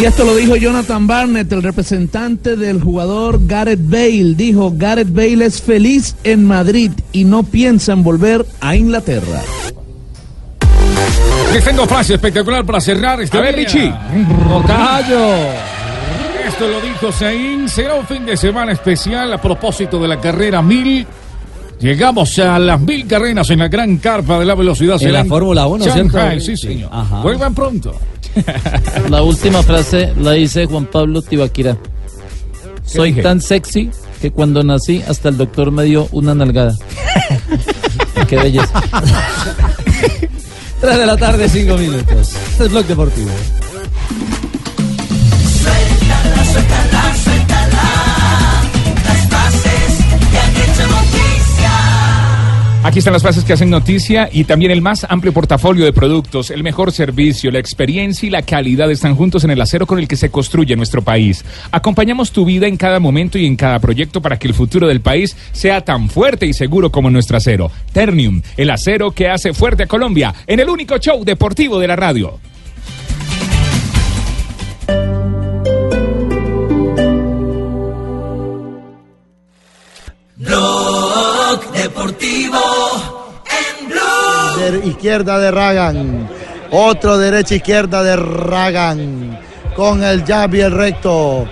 Y 0.00 0.04
esto 0.04 0.24
lo 0.24 0.34
dijo 0.36 0.56
Jonathan 0.56 1.06
Barnett, 1.06 1.52
el 1.52 1.62
representante 1.62 2.56
del 2.56 2.80
jugador 2.80 3.40
Gareth 3.46 3.80
Bale. 3.82 4.34
Dijo, 4.34 4.72
Gareth 4.76 5.12
Bale 5.12 5.44
es 5.44 5.60
feliz 5.60 6.14
en 6.24 6.44
Madrid 6.44 6.92
y 7.12 7.24
no 7.24 7.42
piensa 7.42 7.92
en 7.92 8.02
volver 8.02 8.46
a 8.60 8.76
Inglaterra. 8.76 9.42
Les 11.52 11.64
tengo 11.64 11.86
frase 11.86 12.14
espectacular 12.14 12.64
para 12.64 12.80
cerrar 12.80 13.20
este 13.20 13.38
A 13.38 13.40
ver, 13.40 13.56
día. 13.56 13.64
Richie. 13.64 13.94
Esto 16.48 16.68
lo 16.68 16.80
dijo 16.80 17.12
Zain. 17.12 17.68
Será 17.68 17.94
un 17.94 18.06
fin 18.06 18.26
de 18.26 18.36
semana 18.36 18.72
especial 18.72 19.32
a 19.32 19.38
propósito 19.40 19.98
de 20.00 20.08
la 20.08 20.20
carrera 20.20 20.60
1000. 20.62 21.06
Llegamos 21.80 22.36
a 22.40 22.58
las 22.58 22.80
mil 22.80 23.06
carreras 23.06 23.48
en 23.50 23.60
la 23.60 23.68
gran 23.68 23.98
carpa 23.98 24.38
de 24.40 24.44
la 24.44 24.54
velocidad. 24.56 25.00
En 25.00 25.12
la 25.12 25.24
Fórmula 25.24 25.66
1, 25.68 25.84
Shanghai, 25.86 26.40
¿cierto? 26.40 26.44
sí, 26.44 26.56
Sí. 26.56 26.66
señor. 26.68 26.90
Ajá. 26.92 27.20
Vuelvan 27.22 27.54
pronto. 27.54 27.94
La 29.10 29.22
última 29.22 29.62
frase 29.62 30.12
la 30.20 30.32
dice 30.32 30.66
Juan 30.66 30.86
Pablo 30.86 31.22
Tibaquira. 31.22 31.76
Soy 32.84 33.10
dije? 33.10 33.22
tan 33.22 33.40
sexy 33.40 33.90
que 34.20 34.30
cuando 34.32 34.62
nací 34.64 35.02
hasta 35.08 35.28
el 35.28 35.36
doctor 35.36 35.70
me 35.70 35.84
dio 35.84 36.08
una 36.12 36.34
nalgada. 36.34 36.74
Qué 38.28 38.36
belleza. 38.36 38.82
3 40.80 40.98
de 40.98 41.06
la 41.06 41.16
tarde, 41.16 41.48
5 41.48 41.76
minutos. 41.76 42.34
Este 42.50 42.64
es 42.64 42.70
Blog 42.70 42.86
Deportivo. 42.86 43.30
Aquí 52.98 53.02
están 53.02 53.12
las 53.12 53.22
frases 53.22 53.44
que 53.44 53.52
hacen 53.52 53.70
noticia 53.70 54.28
y 54.32 54.42
también 54.42 54.72
el 54.72 54.82
más 54.82 55.06
amplio 55.08 55.32
portafolio 55.32 55.84
de 55.84 55.92
productos, 55.92 56.50
el 56.50 56.64
mejor 56.64 56.90
servicio, 56.90 57.52
la 57.52 57.60
experiencia 57.60 58.26
y 58.26 58.30
la 58.30 58.42
calidad 58.42 58.90
están 58.90 59.14
juntos 59.14 59.44
en 59.44 59.52
el 59.52 59.60
acero 59.60 59.86
con 59.86 60.00
el 60.00 60.08
que 60.08 60.16
se 60.16 60.32
construye 60.32 60.74
nuestro 60.74 61.00
país. 61.00 61.44
Acompañamos 61.70 62.32
tu 62.32 62.44
vida 62.44 62.66
en 62.66 62.76
cada 62.76 62.98
momento 62.98 63.38
y 63.38 63.46
en 63.46 63.54
cada 63.54 63.78
proyecto 63.78 64.20
para 64.20 64.36
que 64.36 64.48
el 64.48 64.54
futuro 64.54 64.88
del 64.88 65.00
país 65.00 65.36
sea 65.52 65.82
tan 65.82 66.10
fuerte 66.10 66.46
y 66.46 66.52
seguro 66.52 66.90
como 66.90 67.08
nuestro 67.08 67.36
acero. 67.36 67.70
Ternium, 67.92 68.42
el 68.56 68.68
acero 68.68 69.12
que 69.12 69.28
hace 69.28 69.52
fuerte 69.52 69.84
a 69.84 69.86
Colombia 69.86 70.34
en 70.48 70.58
el 70.58 70.68
único 70.68 70.98
show 70.98 71.24
deportivo 71.24 71.78
de 71.78 71.86
la 71.86 71.94
radio. 71.94 72.40
Deportivo 81.56 82.58
en 83.46 83.88
Blue. 83.88 84.80
De 84.80 84.86
izquierda 84.86 85.38
de 85.38 85.50
Ragan. 85.50 86.28
Otro 86.70 87.16
derecha 87.16 87.54
izquierda 87.54 88.02
de 88.02 88.16
Ragan. 88.16 89.40
Con 89.74 90.04
el 90.04 90.24
jab 90.24 90.54
y 90.54 90.60
el 90.60 90.72
recto. 90.72 91.48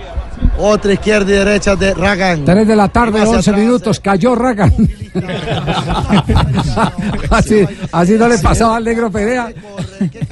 Otra 0.57 0.93
izquierda 0.93 1.29
y 1.29 1.33
derecha 1.33 1.75
de 1.75 1.93
Ragan. 1.93 2.43
3 2.45 2.67
de 2.67 2.75
la 2.75 2.87
tarde, 2.87 3.19
Y 3.19 3.21
más 3.21 3.29
11 3.29 3.49
atrás, 3.49 3.65
minutos, 3.65 3.99
cayó 3.99 4.35
Ragan. 4.35 4.73
así, 7.29 7.65
así 7.91 8.13
no 8.13 8.27
le 8.27 8.37
pasaba 8.39 8.77
al 8.77 8.83
negro 8.83 9.11
Perea. 9.11 9.51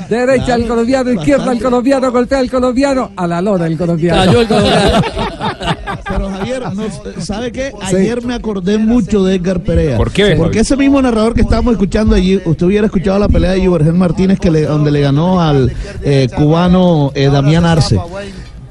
Derecha 0.10 0.56
al 0.56 0.68
colombiano, 0.68 1.12
izquierda 1.12 1.52
al 1.52 1.62
colombiano, 1.62 2.12
golpea 2.12 2.40
al 2.40 2.50
colombiano, 2.50 3.12
a 3.16 3.28
la 3.28 3.42
lona 3.42 3.68
el 3.68 3.78
colombiano. 3.78 4.26
Cayó 4.26 4.42
el 4.42 4.48
colombiano. 4.48 5.02
Pero 6.08 6.30
Javier, 6.30 6.74
no, 6.74 6.84
¿sabe 7.20 7.52
qué? 7.52 7.72
Ayer 7.82 8.24
me 8.24 8.36
acordé 8.36 8.78
mucho 8.78 9.24
de 9.24 9.36
Edgar 9.36 9.62
Perea. 9.62 9.98
¿Por 9.98 10.12
qué, 10.12 10.36
Porque 10.36 10.60
ese 10.60 10.78
mismo 10.78 11.02
narrador 11.02 11.34
que 11.34 11.42
estábamos 11.42 11.74
escuchando 11.74 12.16
allí, 12.16 12.42
usted 12.46 12.66
hubiera 12.66 12.86
escuchado 12.86 13.20
la 13.20 13.28
pelea 13.28 13.52
de 13.52 13.66
Juvergen 13.66 13.98
Martínez 13.98 14.40
que 14.40 14.52
le, 14.52 14.64
donde 14.64 14.92
le 14.92 15.02
ganó 15.02 15.42
al 15.42 15.74
eh, 16.04 16.28
cubano 16.36 17.12
eh, 17.16 17.30
Damián 17.30 17.66
Arce. 17.66 18.00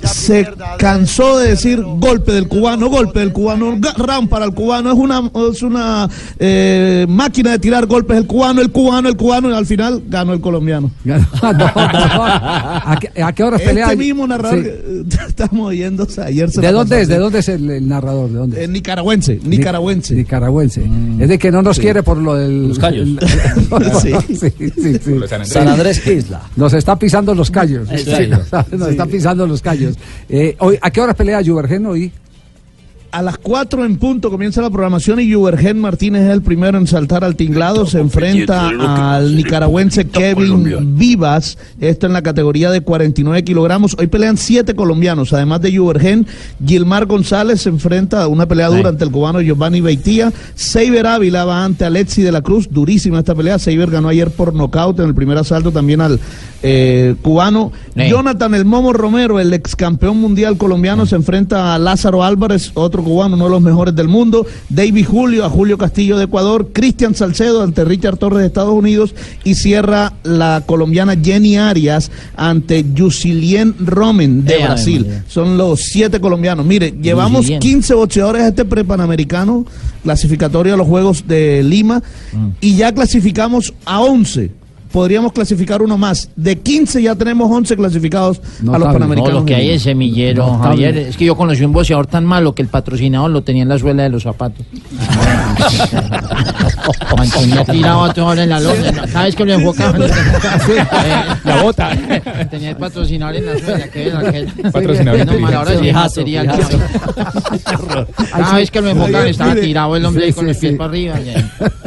Se 0.07 0.47
cansó 0.79 1.39
de 1.39 1.51
decir 1.51 1.83
golpe 1.83 2.33
del 2.33 2.49
cubano, 2.49 2.89
golpe 2.89 3.21
del 3.21 3.33
cubano, 3.33 3.79
round 3.97 4.29
para 4.29 4.45
el 4.45 4.53
cubano, 4.55 4.91
es 4.93 4.99
una, 4.99 5.31
es 5.53 5.63
una 5.63 6.09
eh, 6.39 7.07
máquina 7.09 7.53
de 7.53 7.59
tirar 7.59 7.87
golpes 7.87 8.17
el 8.19 8.27
cubano, 8.27 8.61
el 8.61 8.71
cubano, 8.71 9.09
el 9.09 9.17
cubano, 9.17 9.51
y 9.51 9.55
al 9.55 9.67
final 9.67 10.03
ganó 10.09 10.33
el 10.33 10.41
colombiano. 10.41 10.91
No, 11.05 11.53
no, 11.53 11.53
no. 11.53 12.25
¿A 12.25 12.99
qué, 13.01 13.23
a 13.23 13.33
qué 13.33 13.43
horas 13.45 13.61
pelea? 13.61 13.85
Este 13.87 13.97
mismo 13.97 14.27
narrador 14.27 14.59
Sí. 14.59 14.65
que 14.65 14.71
eh, 14.71 15.05
estamos 15.29 15.69
oyendo 15.69 16.05
o 16.05 16.09
sea, 16.09 16.25
ayer 16.27 16.51
se 16.51 16.61
¿De 16.61 16.73
dónde 16.73 17.03
es? 17.03 17.09
¿De 17.09 17.19
dónde 17.19 17.39
es 17.41 17.49
el, 17.49 17.69
el 17.71 17.89
narrador? 17.89 18.31
¿De 18.31 18.39
dónde? 18.39 18.65
Eh, 18.65 18.69
nicaragüense, 18.69 19.41
nicaragüense. 19.45 20.15
Nicaragüense. 20.15 20.83
Es 21.21 21.29
de 21.29 21.39
que 21.39 21.51
no 21.51 21.63
nos 21.63 21.79
quiere 21.79 22.03
por 22.03 22.17
lo 22.19 22.35
del. 22.35 22.69
Los 22.69 22.79
callos. 22.79 23.09
el- 23.09 23.19
Sí. 24.03 24.13
sí, 24.37 24.53
sí, 24.59 24.99
sí. 25.03 25.15
San 25.45 25.69
Andrés 25.69 26.07
Isla. 26.07 26.43
Nos 26.57 26.73
está 26.75 26.97
pisando 26.99 27.35
los 27.35 27.51
callos. 27.51 27.89
Nos 27.91 28.89
está 28.89 29.07
pisando 29.07 29.47
los 29.47 29.61
callos. 29.63 29.94
Eh, 30.29 30.57
hoy, 30.59 30.79
¿A 30.81 30.91
qué 30.91 31.01
horas 31.01 31.17
pelea 31.17 31.43
Juvergen 31.45 31.87
hoy? 31.87 32.13
A 33.15 33.23
las 33.23 33.39
4 33.39 33.85
en 33.85 33.97
punto 33.97 34.29
comienza 34.29 34.61
la 34.61 34.71
programación 34.71 35.21
y 35.21 35.33
Juvergen 35.33 35.81
Martínez 35.81 36.23
es 36.23 36.31
el 36.31 36.43
primero 36.43 36.79
en 36.79 36.89
saltar 36.89 37.23
al 37.23 37.37
tinglado. 37.37 37.87
Se 37.87 38.01
enfrenta 38.01 38.71
al 39.15 39.37
nicaragüense 39.37 40.09
Kevin 40.09 40.99
Vivas. 40.99 41.57
Esto 41.81 42.09
en 42.09 42.13
la 42.13 42.23
categoría 42.23 42.73
de 42.73 42.81
49 42.81 43.45
kilogramos. 43.45 43.95
Hoy 44.01 44.09
pelean 44.09 44.37
siete 44.37 44.75
colombianos. 44.75 45.33
Además 45.33 45.61
de 45.61 45.77
Juvergen, 45.77 46.27
Gilmar 46.67 47.07
González 47.07 47.61
se 47.61 47.69
enfrenta 47.69 48.21
a 48.21 48.27
una 48.27 48.47
pelea 48.47 48.67
dura 48.67 48.89
ante 48.89 49.05
el 49.05 49.13
cubano 49.13 49.41
Giovanni 49.41 49.81
Beitía. 49.81 50.33
Seiber 50.57 51.07
Ávila 51.07 51.45
va 51.45 51.65
ante 51.65 51.85
Alexi 51.85 52.21
de 52.21 52.33
la 52.33 52.43
Cruz. 52.43 52.67
Durísima 52.69 53.21
esta 53.21 53.37
pelea. 53.37 53.61
Seiber 53.61 53.93
ganó 53.93 54.09
ayer 54.09 54.33
por 54.33 54.55
nocaut 54.55 54.99
en 54.99 55.07
el 55.07 55.15
primer 55.15 55.39
asalto 55.39 55.71
también 55.71 56.01
al 56.01 56.19
eh, 56.65 57.15
cubano. 57.23 57.71
Jonathan 57.95 58.55
El 58.55 58.65
Momo 58.65 58.93
Romero, 58.93 59.39
el 59.39 59.53
ex 59.53 59.77
campeón 59.77 60.21
mundial 60.21 60.57
colombiano, 60.57 61.07
se 61.07 61.15
enfrenta 61.15 61.77
a 61.77 61.79
Lázaro 61.79 62.25
Álvarez, 62.25 62.73
otro 62.75 63.04
cubano, 63.05 63.37
uno 63.37 63.45
de 63.45 63.51
los 63.51 63.63
mejores 63.63 63.95
del 63.95 64.09
mundo, 64.09 64.47
David 64.69 65.07
Julio, 65.07 65.45
a 65.45 65.51
Julio 65.51 65.79
Castillo 65.79 66.17
de 66.19 66.25
Ecuador, 66.25 66.71
Cristian 66.73 67.15
Salcedo 67.15 67.63
ante 67.63 67.85
Richard 67.85 68.17
Torres 68.17 68.41
de 68.41 68.47
Estados 68.47 68.73
Unidos 68.75 69.15
y 69.45 69.55
cierra 69.55 70.15
la 70.23 70.63
colombiana 70.67 71.17
Jenny 71.17 71.57
Arias 71.57 72.11
ante 72.37 72.85
Yusilien 72.95 73.75
Romen 73.79 74.45
de 74.45 74.55
Eh, 74.55 74.65
Brasil. 74.65 75.07
Son 75.29 75.57
los 75.57 75.81
siete 75.81 76.21
colombianos. 76.21 76.65
Mire, 76.67 76.95
llevamos 77.01 77.43
Yusilien. 77.43 77.61
15 77.61 77.95
boxeadores 77.95 78.43
a 78.43 78.49
este 78.49 78.65
prepanamericano 78.65 79.67
clasificatorio 80.03 80.75
a 80.75 80.77
los 80.77 80.87
Juegos 80.87 81.27
de 81.27 81.63
Lima 81.63 82.03
y 82.61 82.77
ya 82.77 82.93
clasificamos 82.93 83.73
a 83.85 84.01
11. 84.01 84.51
Podríamos 84.95 85.33
clasificar 85.33 85.83
uno 85.83 85.99
más. 85.99 86.31
De 86.37 86.57
15 86.57 87.03
ya 87.03 87.17
tenemos 87.17 87.51
11 87.51 87.75
clasificados 87.75 88.41
a 88.61 88.79
los 88.79 88.93
Panamericanos. 88.93 89.35
No, 89.35 89.41
lo 89.41 89.45
que 89.45 89.57
hay 89.57 89.71
es 89.71 89.83
semillero, 89.83 90.47
Notable. 90.47 90.69
Javier. 90.69 90.97
Es 90.99 91.17
que 91.17 91.25
yo 91.25 91.35
conocí 91.35 91.65
un 91.65 91.73
boxeador 91.73 92.07
tan 92.07 92.25
malo 92.25 92.55
que 92.55 92.63
el 92.63 92.69
patrocinador 92.69 93.29
lo 93.33 93.43
tenía 93.43 93.65
en 93.65 93.71
la 93.71 93.79
suela 93.81 94.05
de 94.05 94.11
los 94.11 94.23
zapatos. 94.23 94.65
Mantenía 97.17 97.65
tirado 97.65 98.05
a 98.05 98.15
todos 98.15 98.39
en 98.39 98.49
la 98.49 98.61
lona. 98.61 98.93
Cada 99.13 99.25
vez 99.25 99.35
que 99.35 99.45
lo 99.45 99.53
enfocaban. 99.55 100.01
La 101.45 101.63
bota. 101.63 101.91
Tenía 102.51 102.71
el 102.71 102.77
patrocinador 102.77 103.35
en 103.35 103.47
la 103.47 103.59
suela. 103.59 103.89
Que 103.89 104.07
era 104.07 104.21
aquel. 104.21 104.47
Patrocinador 104.73 105.27
No, 105.27 105.39
mal, 105.41 105.55
ahora 105.55 105.71
sí 105.71 105.89
inteligente. 105.89 105.99
material. 105.99 106.47
Cada 108.31 108.55
vez 108.55 108.71
que 108.71 108.81
lo 108.81 108.89
enfocaban 108.91 109.27
estaba 109.27 109.55
tirado 109.57 109.97
el 109.97 110.05
hombre 110.05 110.27
ahí 110.27 110.33
con 110.33 110.47
los 110.47 110.57
pies 110.57 110.77
para 110.77 110.91
arriba. 110.91 111.17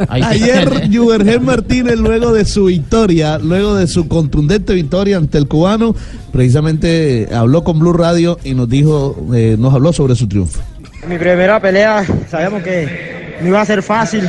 Ahí 0.08 0.22
sí. 0.22 0.28
Ayer 0.44 0.90
Juvergen 0.92 1.44
Martínez, 1.44 1.98
luego 1.98 2.32
de 2.32 2.44
su 2.44 2.66
victoria, 2.66 2.97
luego 3.06 3.76
de 3.76 3.86
su 3.86 4.08
contundente 4.08 4.74
victoria 4.74 5.16
ante 5.16 5.38
el 5.38 5.46
cubano, 5.46 5.94
precisamente 6.32 7.28
habló 7.32 7.62
con 7.64 7.78
Blue 7.78 7.92
Radio 7.92 8.38
y 8.44 8.54
nos 8.54 8.68
dijo, 8.68 9.16
eh, 9.34 9.56
nos 9.58 9.74
habló 9.74 9.92
sobre 9.92 10.14
su 10.14 10.28
triunfo. 10.28 10.60
Mi 11.06 11.18
primera 11.18 11.60
pelea 11.60 12.04
sabíamos 12.28 12.62
que 12.62 13.36
no 13.40 13.48
iba 13.48 13.60
a 13.60 13.64
ser 13.64 13.82
fácil, 13.82 14.28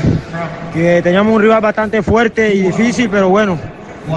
que 0.74 1.01
teníamos 1.01 1.36
un 1.36 1.41
rival 1.41 1.61
bastante 1.61 2.03
fuerte 2.03 2.53
y 2.53 2.61
difícil, 2.61 3.09
pero 3.09 3.30
bueno, 3.30 3.57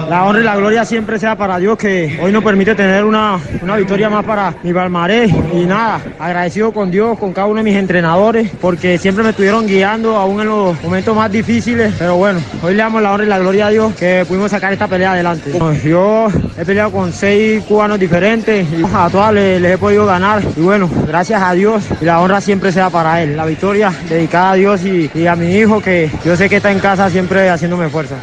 la 0.09 0.23
honra 0.23 0.41
y 0.41 0.43
la 0.43 0.55
gloria 0.55 0.85
siempre 0.85 1.19
sea 1.19 1.35
para 1.35 1.57
Dios 1.59 1.77
que 1.77 2.19
hoy 2.21 2.31
nos 2.31 2.43
permite 2.43 2.75
tener 2.75 3.05
una, 3.05 3.39
una 3.61 3.75
victoria 3.75 4.09
más 4.09 4.25
para 4.25 4.53
mi 4.63 4.73
palmarés 4.73 5.31
y 5.53 5.65
nada, 5.65 6.01
agradecido 6.19 6.71
con 6.71 6.91
Dios, 6.91 7.17
con 7.19 7.33
cada 7.33 7.47
uno 7.47 7.57
de 7.57 7.63
mis 7.63 7.75
entrenadores, 7.75 8.49
porque 8.59 8.97
siempre 8.97 9.23
me 9.23 9.31
estuvieron 9.31 9.67
guiando 9.67 10.15
aún 10.15 10.41
en 10.41 10.47
los 10.47 10.81
momentos 10.83 11.15
más 11.15 11.31
difíciles, 11.31 11.93
pero 11.97 12.17
bueno, 12.17 12.39
hoy 12.61 12.73
le 12.73 12.83
damos 12.83 13.01
la 13.01 13.11
honra 13.13 13.25
y 13.25 13.29
la 13.29 13.39
gloria 13.39 13.67
a 13.67 13.69
Dios 13.69 13.95
que 13.95 14.25
pudimos 14.27 14.51
sacar 14.51 14.73
esta 14.73 14.87
pelea 14.87 15.13
adelante. 15.13 15.51
Yo 15.83 16.27
he 16.57 16.65
peleado 16.65 16.91
con 16.91 17.11
seis 17.13 17.63
cubanos 17.63 17.99
diferentes 17.99 18.67
y 18.71 18.83
a 18.83 19.09
todas 19.09 19.33
les, 19.33 19.63
he 19.63 19.77
podido 19.77 20.05
ganar 20.05 20.41
y 20.55 20.61
bueno, 20.61 20.89
gracias 21.07 21.41
a 21.41 21.53
Dios 21.53 21.83
y 22.01 22.05
la 22.05 22.19
honra 22.19 22.41
siempre 22.41 22.71
sea 22.71 22.89
para 22.89 23.21
Él. 23.21 23.37
La 23.37 23.45
victoria 23.45 23.91
dedicada 24.09 24.51
a 24.51 24.55
Dios 24.55 24.83
y, 24.85 25.09
y 25.13 25.27
a 25.27 25.35
mi 25.35 25.55
hijo 25.55 25.81
que 25.81 26.09
yo 26.25 26.35
sé 26.35 26.49
que 26.49 26.57
está 26.57 26.71
en 26.71 26.79
casa 26.79 27.09
siempre 27.09 27.49
haciéndome 27.49 27.89
fuerza. 27.89 28.15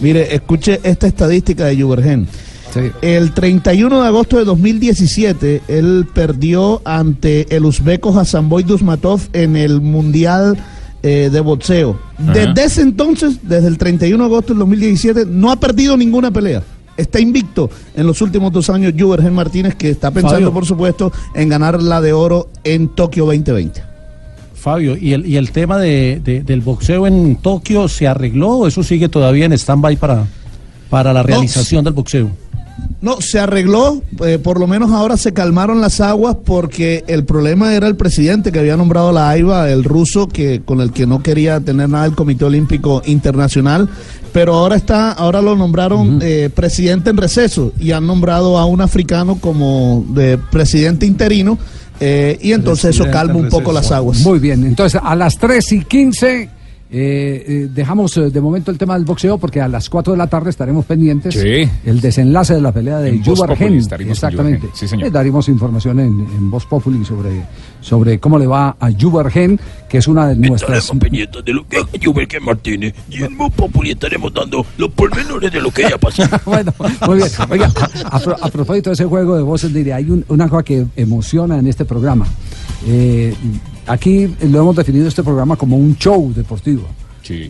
Mire, 0.00 0.34
escuche 0.34 0.80
esta 0.82 1.06
estadística 1.06 1.66
de 1.66 1.80
Juvergen. 1.80 2.26
El 3.02 3.32
31 3.32 4.00
de 4.00 4.06
agosto 4.06 4.38
de 4.38 4.44
2017, 4.44 5.62
él 5.68 6.06
perdió 6.14 6.80
ante 6.84 7.54
el 7.54 7.64
uzbeco 7.64 8.16
Hasanboy 8.16 8.62
Dusmatov 8.62 9.20
en 9.32 9.56
el 9.56 9.80
Mundial 9.80 10.56
eh, 11.02 11.30
de 11.32 11.40
Boxeo. 11.40 11.98
Ajá. 12.16 12.32
Desde 12.32 12.64
ese 12.64 12.82
entonces, 12.82 13.38
desde 13.42 13.66
el 13.66 13.76
31 13.76 14.22
de 14.22 14.24
agosto 14.24 14.52
del 14.52 14.60
2017, 14.60 15.26
no 15.26 15.50
ha 15.50 15.58
perdido 15.58 15.96
ninguna 15.96 16.30
pelea. 16.30 16.62
Está 16.96 17.18
invicto 17.18 17.70
en 17.96 18.06
los 18.06 18.20
últimos 18.20 18.52
dos 18.52 18.70
años 18.70 18.92
Juvergen 18.96 19.34
Martínez, 19.34 19.74
que 19.74 19.90
está 19.90 20.10
pensando, 20.10 20.36
Fabio. 20.36 20.52
por 20.52 20.66
supuesto, 20.66 21.12
en 21.34 21.48
ganar 21.48 21.82
la 21.82 22.00
de 22.00 22.12
oro 22.12 22.50
en 22.62 22.88
Tokio 22.88 23.24
2020. 23.24 23.89
Fabio, 24.60 24.96
¿y 24.96 25.12
el, 25.14 25.26
y 25.26 25.36
el 25.36 25.50
tema 25.50 25.78
de, 25.78 26.20
de- 26.22 26.42
del 26.42 26.60
boxeo 26.60 27.06
en 27.06 27.36
Tokio 27.36 27.88
se 27.88 28.06
arregló 28.06 28.50
o 28.50 28.66
eso 28.66 28.82
sigue 28.82 29.08
todavía 29.08 29.46
en 29.46 29.52
stand-by 29.52 29.96
para, 29.96 30.26
para 30.88 31.12
la 31.12 31.22
realización 31.22 31.82
del 31.84 31.94
boxeo? 31.94 32.30
No, 33.02 33.20
se 33.20 33.38
arregló, 33.38 34.02
eh, 34.24 34.38
por 34.42 34.58
lo 34.60 34.66
menos 34.66 34.90
ahora 34.90 35.16
se 35.16 35.32
calmaron 35.32 35.80
las 35.80 36.00
aguas 36.00 36.36
porque 36.44 37.04
el 37.08 37.24
problema 37.24 37.74
era 37.74 37.86
el 37.86 37.96
presidente 37.96 38.52
que 38.52 38.58
había 38.58 38.76
nombrado 38.76 39.10
la 39.12 39.28
AIBA, 39.30 39.70
el 39.70 39.84
ruso, 39.84 40.28
que 40.28 40.60
con 40.64 40.80
el 40.80 40.90
que 40.92 41.06
no 41.06 41.22
quería 41.22 41.60
tener 41.60 41.88
nada 41.88 42.06
el 42.06 42.14
Comité 42.14 42.44
Olímpico 42.46 43.02
Internacional, 43.06 43.88
pero 44.32 44.54
ahora 44.54 44.76
está, 44.76 45.12
ahora 45.12 45.40
lo 45.42 45.56
nombraron 45.56 46.20
eh, 46.22 46.50
presidente 46.54 47.10
en 47.10 47.16
receso 47.18 47.72
y 47.78 47.92
han 47.92 48.06
nombrado 48.06 48.58
a 48.58 48.64
un 48.66 48.80
africano 48.82 49.36
como 49.40 50.04
de 50.10 50.38
presidente 50.38 51.04
interino 51.06 51.58
eh, 52.00 52.38
y 52.40 52.52
entonces 52.52 52.96
eso 52.96 53.10
calma 53.10 53.34
un 53.34 53.48
poco 53.48 53.72
las 53.72 53.92
aguas. 53.92 54.20
Muy 54.20 54.38
bien, 54.38 54.64
entonces 54.64 55.00
a 55.02 55.14
las 55.14 55.38
3 55.38 55.72
y 55.72 55.84
15 55.84 56.48
eh, 56.92 57.44
eh, 57.46 57.68
dejamos 57.72 58.16
eh, 58.16 58.30
de 58.30 58.40
momento 58.40 58.70
el 58.72 58.78
tema 58.78 58.94
del 58.94 59.04
boxeo 59.04 59.38
porque 59.38 59.60
a 59.60 59.68
las 59.68 59.88
4 59.88 60.12
de 60.12 60.16
la 60.18 60.26
tarde 60.26 60.50
estaremos 60.50 60.84
pendientes 60.84 61.34
Sí. 61.34 61.68
el 61.84 62.00
desenlace 62.00 62.54
de 62.54 62.60
la 62.60 62.72
pelea 62.72 62.98
de 62.98 63.10
En 63.10 63.18
Voz 63.22 63.26
Yubar 63.38 63.50
Populi 63.50 63.68
Gen. 63.70 63.78
estaremos 63.78 64.18
con 64.20 64.28
Exactamente. 64.28 64.68
Sí, 64.74 64.88
señor. 64.88 65.06
Eh, 65.06 65.10
daremos 65.10 65.48
información 65.48 66.00
en, 66.00 66.06
en 66.20 66.50
Voz 66.50 66.66
Populi 66.66 67.04
sobre, 67.04 67.42
sobre 67.80 68.18
cómo 68.18 68.38
le 68.38 68.46
va 68.48 68.76
a 68.80 68.90
Yubar 68.90 69.30
Gen, 69.30 69.60
que 69.88 69.98
es 69.98 70.08
una 70.08 70.26
de 70.26 70.34
nuestras... 70.36 70.90
pendientes 70.90 71.44
de 71.44 71.52
lo 71.52 71.66
que 71.68 71.76
haga 71.76 71.88
Jubergen 72.02 72.44
Martínez 72.44 72.94
y 73.08 73.22
en 73.22 73.36
Voz 73.38 73.52
Populi 73.52 73.92
estaremos 73.92 74.34
dando 74.34 74.66
los 74.76 74.90
pormenores 74.90 75.52
de 75.52 75.60
lo 75.60 75.70
que 75.70 75.86
haya 75.86 75.98
pasado. 75.98 76.40
bueno, 76.44 76.72
muy 77.06 77.16
bien. 77.18 77.28
Oiga, 77.50 77.70
a, 78.04 78.16
a 78.16 78.46
a 78.46 78.50
propósito 78.50 78.90
de 78.90 78.94
ese 78.94 79.04
juego 79.04 79.36
de 79.36 79.42
voces, 79.42 79.72
diré, 79.72 79.92
hay 79.94 80.10
un- 80.10 80.24
una 80.28 80.48
cosa 80.48 80.64
que 80.64 80.84
emociona 80.96 81.58
en 81.58 81.68
este 81.68 81.84
programa. 81.84 82.26
Eh, 82.86 83.34
aquí 83.86 84.28
lo 84.48 84.60
hemos 84.60 84.76
definido 84.76 85.08
este 85.08 85.22
programa 85.22 85.56
como 85.56 85.76
un 85.76 85.96
show 85.96 86.32
deportivo. 86.34 86.82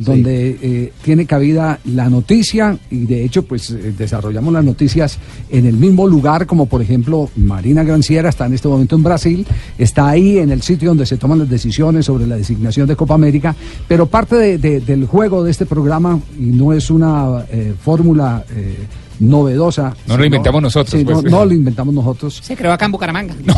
donde 0.04 0.58
eh, 0.60 0.92
tiene 1.02 1.24
cabida 1.26 1.78
la 1.86 2.10
noticia 2.10 2.76
y 2.90 3.06
de 3.06 3.24
hecho 3.24 3.44
pues 3.44 3.70
eh, 3.70 3.94
desarrollamos 3.96 4.52
las 4.52 4.64
noticias 4.64 5.16
en 5.48 5.64
el 5.64 5.76
mismo 5.76 6.06
lugar 6.08 6.44
como 6.46 6.66
por 6.66 6.82
ejemplo 6.82 7.30
Marina 7.36 7.82
Granciera 7.84 8.28
está 8.28 8.46
en 8.46 8.54
este 8.54 8.66
momento 8.68 8.96
en 8.96 9.04
Brasil, 9.04 9.46
está 9.78 10.08
ahí 10.08 10.38
en 10.38 10.50
el 10.50 10.60
sitio 10.62 10.88
donde 10.90 11.06
se 11.06 11.16
toman 11.16 11.38
las 11.38 11.48
decisiones 11.48 12.04
sobre 12.06 12.26
la 12.26 12.36
designación 12.36 12.88
de 12.88 12.96
Copa 12.96 13.14
América, 13.14 13.54
pero 13.88 14.06
parte 14.06 14.34
de- 14.36 14.58
de- 14.58 14.80
del 14.80 15.06
juego 15.06 15.44
de 15.44 15.52
este 15.52 15.64
programa 15.66 16.20
y 16.38 16.46
no 16.46 16.72
es 16.74 16.90
una 16.90 17.46
eh, 17.50 17.72
fórmula 17.80 18.44
novedosa. 19.20 19.94
No 20.06 20.16
lo 20.16 20.24
inventamos 20.24 20.60
nosotros, 20.62 20.98
sí, 20.98 21.04
pues. 21.04 21.22
no, 21.24 21.30
no 21.30 21.44
lo 21.44 21.52
inventamos 21.52 21.94
nosotros. 21.94 22.40
Se 22.42 22.56
creó 22.56 22.72
acá 22.72 22.86
en 22.86 22.92
Bucaramanga. 22.92 23.34
No, 23.44 23.54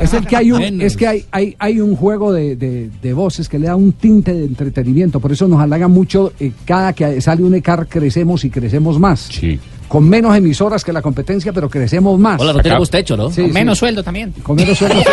Es 0.00 0.14
el 0.14 0.26
que 0.26 0.36
hay 0.36 0.52
un, 0.52 0.80
es 0.80 0.96
que 0.96 1.06
hay, 1.06 1.24
hay, 1.30 1.54
hay 1.58 1.80
un 1.80 1.96
juego 1.96 2.32
de, 2.32 2.56
de- 2.56 2.90
de 3.02 3.12
voces 3.12 3.48
que 3.48 3.58
le 3.58 3.66
da 3.66 3.76
un 3.76 3.92
tinte 3.92 4.32
de 4.32 4.44
entretenimiento. 4.44 5.20
Por 5.20 5.32
eso 5.32 5.46
nos 5.48 5.60
halaga 5.60 5.88
mucho 5.88 6.32
eh, 6.40 6.52
cada 6.64 6.92
que 6.92 7.20
sale 7.20 7.42
un 7.42 7.54
ECAR 7.54 7.86
crecemos 7.88 8.44
y 8.44 8.50
crecemos 8.50 8.98
más. 8.98 9.28
Con 9.88 10.08
menos 10.08 10.36
emisoras 10.36 10.84
que 10.84 10.92
la 10.92 11.00
competencia, 11.02 11.52
pero 11.52 11.70
crecemos 11.70 12.18
más. 12.18 12.40
Hola, 12.40 12.52
no 12.52 12.60
tenemos 12.60 12.90
techo, 12.90 13.16
¿no? 13.16 13.30
Sí, 13.30 13.42
Con 13.42 13.50
sí. 13.50 13.54
menos 13.54 13.78
sueldo 13.78 14.02
también. 14.02 14.32
Con 14.42 14.56
menos 14.56 14.76
sueldo. 14.76 15.00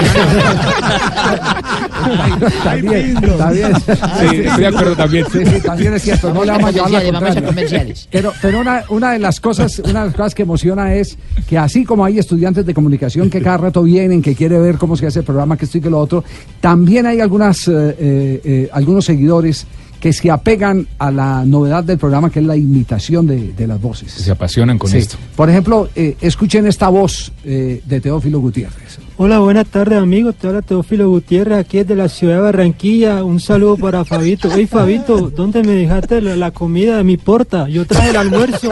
también, 2.63 3.15
también. 3.37 3.75
Sí, 3.75 4.41
estoy 4.43 4.61
de 4.61 4.67
acuerdo 4.67 4.95
también. 4.95 5.25
Sí, 5.31 5.39
sí, 5.45 5.61
también 5.61 5.93
es 5.93 6.01
cierto. 6.01 6.33
No 6.33 6.43
le 6.43 6.51
vamos 6.51 6.69
a 6.69 6.71
llevar 6.71 6.91
la 6.91 7.03
contraria. 7.03 7.45
comerciales. 7.45 8.07
Pero, 8.11 8.33
pero 8.41 8.59
una, 8.59 8.83
una 8.89 9.11
de 9.13 9.19
las 9.19 9.39
cosas, 9.39 9.79
una 9.79 10.01
de 10.01 10.05
las 10.07 10.15
cosas 10.15 10.35
que 10.35 10.43
emociona 10.43 10.93
es 10.95 11.17
que 11.47 11.57
así 11.57 11.85
como 11.85 12.05
hay 12.05 12.19
estudiantes 12.19 12.65
de 12.65 12.73
comunicación 12.73 13.29
que 13.29 13.41
cada 13.41 13.57
rato 13.57 13.83
vienen, 13.83 14.21
que 14.21 14.35
quiere 14.35 14.59
ver 14.59 14.77
cómo 14.77 14.95
se 14.95 15.07
hace 15.07 15.19
el 15.19 15.25
programa, 15.25 15.57
que 15.57 15.65
esto 15.65 15.77
y 15.77 15.81
que 15.81 15.89
lo 15.89 15.99
otro, 15.99 16.23
también 16.61 17.05
hay 17.05 17.19
algunas, 17.19 17.67
eh, 17.67 17.71
eh, 17.71 18.41
eh, 18.43 18.69
algunos 18.71 19.05
seguidores 19.05 19.65
que 20.03 20.11
se 20.11 20.29
apegan 20.29 20.85
a 20.99 21.11
la 21.11 21.45
novedad 21.45 21.81
del 21.81 21.97
programa, 21.97 22.29
que 22.29 22.41
es 22.41 22.45
la 22.45 22.57
imitación 22.57 23.25
de, 23.25 23.53
de 23.53 23.67
las 23.67 23.79
voces. 23.79 24.11
Se 24.11 24.31
apasionan 24.31 24.77
con 24.77 24.89
Sí. 24.91 24.97
esto. 24.97 25.15
Por 25.33 25.49
ejemplo, 25.49 25.87
eh, 25.95 26.17
escuchen 26.19 26.67
esta 26.67 26.89
voz 26.89 27.31
eh, 27.45 27.81
de 27.85 28.01
Teófilo 28.01 28.41
Gutiérrez. 28.41 28.99
Hola, 29.15 29.39
buenas 29.39 29.67
tardes 29.67 29.99
amigos, 30.01 30.35
te 30.35 30.47
habla 30.47 30.61
Teófilo 30.61 31.07
Gutiérrez, 31.09 31.57
aquí 31.59 31.77
es 31.77 31.87
de 31.87 31.95
la 31.95 32.09
ciudad 32.09 32.35
de 32.35 32.41
Barranquilla, 32.41 33.23
un 33.23 33.39
saludo 33.39 33.77
para 33.77 34.03
Fabito. 34.03 34.49
Oye 34.49 34.67
Fabito, 34.67 35.29
¿dónde 35.29 35.63
me 35.63 35.71
dejaste 35.71 36.19
la, 36.19 36.35
la 36.35 36.51
comida 36.51 36.97
de 36.97 37.05
mi 37.05 37.15
porta? 37.15 37.69
Yo 37.69 37.85
traje 37.85 38.09
el 38.09 38.17
almuerzo 38.17 38.69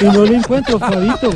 y 0.00 0.04
no 0.06 0.24
lo 0.24 0.34
encuentro, 0.34 0.80
Fabito. 0.80 1.30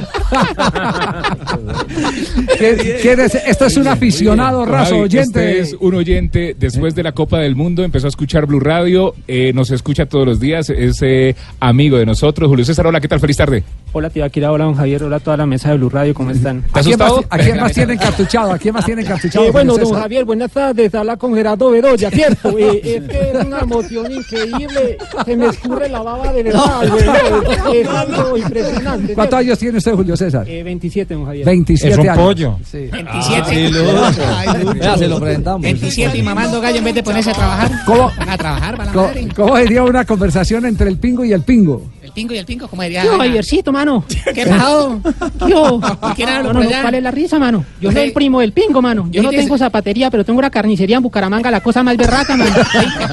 ¿Quién- 2.59 3.20
es? 3.20 3.35
Esto 3.35 3.66
es 3.66 3.77
un 3.77 3.89
aficionado 3.89 4.64
raso 4.64 4.97
oyente. 4.99 5.61
Este 5.61 5.61
es 5.61 5.77
un 5.81 5.95
oyente 5.95 6.55
después 6.59 6.95
de 6.95 7.03
la 7.03 7.12
Copa 7.12 7.39
del 7.39 7.57
Mundo, 7.57 7.83
empezó 7.85 8.07
a 8.07 8.09
escuchar 8.11 8.47
Blue 8.47 8.61
Radio, 8.61 9.14
eh, 9.29 9.53
nos 9.55 9.70
escucha 9.70 10.07
todos 10.07 10.27
los 10.27 10.41
días, 10.41 10.70
es 10.70 11.01
eh, 11.03 11.35
amigo 11.61 11.97
de 11.99 12.07
nosotros. 12.07 12.49
Julio 12.49 12.64
César, 12.64 12.87
hola, 12.87 13.01
¿qué 13.01 13.09
tal? 13.09 13.20
Feliz 13.20 13.37
tarde. 13.37 13.62
Hola 13.93 14.11
tía 14.11 14.27
Akira, 14.27 14.53
hola 14.53 14.64
don 14.64 14.74
Javier, 14.74 15.03
hola 15.05 15.16
a 15.16 15.20
toda 15.20 15.37
la 15.39 15.47
mesa 15.47 15.70
de 15.70 15.77
Blue 15.79 15.89
Radio, 15.89 16.12
¿cómo 16.12 16.31
están? 16.31 16.64
¿A 16.72 16.81
quién, 16.83 16.99
más, 16.99 17.12
a 17.31 17.39
quién 17.39 17.57
más 17.59 17.72
tienen 17.72 17.97
cartuchado? 17.99 18.53
¿A 18.53 18.59
quién 18.59 18.74
más 18.74 18.85
tienen 18.85 19.07
cartuchado? 19.07 19.47
Eh, 19.47 19.51
bueno, 19.51 19.77
don? 19.77 19.95
Javier, 19.95 20.24
buenas 20.24 20.51
tardes. 20.51 20.95
Habla 20.95 21.16
con 21.16 21.35
Gerardo 21.35 21.70
Bedoya, 21.70 22.11
¿cierto? 22.11 22.59
Eh, 22.59 22.81
es 22.85 23.09
que 23.09 23.31
es 23.31 23.45
una 23.45 23.61
emoción 23.61 24.11
increíble. 24.12 24.99
Se 25.24 25.37
me 25.37 25.47
escurre 25.47 25.89
la 25.89 26.03
baba 26.03 26.33
de 26.33 26.43
verdad, 26.43 26.89
güey. 26.91 27.81
Es 27.81 27.89
algo 27.89 28.37
impresionante. 28.37 29.14
¿Cuántos 29.14 29.39
años 29.39 29.59
tiene 29.59 29.79
usted, 29.79 29.93
Julio 29.95 30.15
Julio 30.16 30.30
César? 30.30 30.48
Eh, 30.48 30.62
27, 30.62 31.14
don 31.14 31.24
Javier. 31.26 31.44
27 31.46 31.92
Es 31.92 31.98
un 31.98 32.08
años. 32.08 32.18
pollo. 32.24 32.58
Sí. 32.70 32.78
27. 32.92 33.70
Vea, 34.78 34.96
se 34.98 35.08
lo 35.08 35.20
presentamos. 35.20 35.62
27 35.62 36.18
y 36.18 36.22
mamando 36.22 36.60
gallo 36.60 36.78
en 36.78 36.84
vez 36.84 36.94
de 36.94 37.02
ponerse 37.02 37.30
a 37.30 37.34
trabajar. 37.34 37.70
¿Cómo? 37.86 38.10
Van 38.18 38.28
a 38.30 38.36
trabajar, 38.38 38.78
la 38.78 38.92
Co- 38.92 39.02
madre. 39.02 39.28
¿Cómo 39.34 39.56
sería 39.56 39.82
una 39.84 40.04
conversación 40.04 40.66
entre 40.66 40.88
el 40.88 40.98
pingo 40.98 41.24
y 41.24 41.32
el 41.32 41.42
pingo? 41.42 41.82
El 42.16 42.22
pingo 42.22 42.32
y 42.34 42.38
el 42.38 42.46
pingo, 42.46 42.66
¿cómo 42.66 42.82
diría? 42.82 43.04
Yo? 43.04 43.18
Javiercito, 43.18 43.72
mano. 43.72 44.02
¿Qué 44.34 44.46
pasó? 44.46 45.02
Yo. 45.46 45.78
¿Quién 46.16 46.30
habla 46.30 46.50
No, 46.54 46.62
no? 46.64 46.70
¿Cuál 46.80 46.94
es 46.94 47.02
la 47.02 47.10
risa, 47.10 47.38
mano? 47.38 47.62
Yo 47.78 47.92
soy 47.92 48.04
el 48.04 48.12
primo 48.14 48.40
del 48.40 48.52
pingo, 48.52 48.80
mano. 48.80 49.06
Yo 49.10 49.22
no 49.22 49.28
tengo 49.28 49.58
zapatería, 49.58 50.10
pero 50.10 50.24
tengo 50.24 50.38
una 50.38 50.48
carnicería 50.48 50.96
en 50.96 51.02
Bucaramanga, 51.02 51.50
la 51.50 51.60
cosa 51.60 51.82
más 51.82 51.94
berraca, 51.98 52.34
mano. 52.34 52.50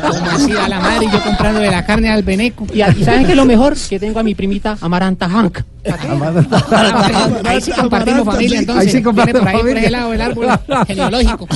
¿Cómo 0.09 0.25
así 0.31 0.53
a 0.53 0.69
la 0.69 0.79
madre 0.79 1.05
y 1.07 1.11
yo 1.11 1.21
comprando 1.21 1.59
de 1.59 1.69
la 1.69 1.85
carne 1.85 2.09
al 2.11 2.23
beneco? 2.23 2.65
Y, 2.73 2.79
a- 2.79 2.95
y 2.97 3.03
¿saben 3.03 3.25
qué 3.25 3.31
es 3.31 3.37
lo 3.37 3.43
mejor? 3.43 3.75
Que 3.89 3.99
tengo 3.99 4.19
a 4.21 4.23
mi 4.23 4.35
primita 4.35 4.77
Amaranta 4.79 5.27
Hank. 5.27 5.59
Ahí 7.45 7.59
sí 7.59 7.71
compartimos 7.73 8.23
familia, 8.23 8.59
entonces. 8.59 8.85
Ahí 8.85 8.89
sí 8.89 9.03
comparten 9.03 9.33
Viene 9.33 9.51
por 9.51 9.55
ahí, 9.55 9.67
por 9.73 9.77
ese 9.77 9.89
lado, 9.91 10.13
el 10.13 10.21
árbol 10.21 10.47
genealógico. 10.87 11.47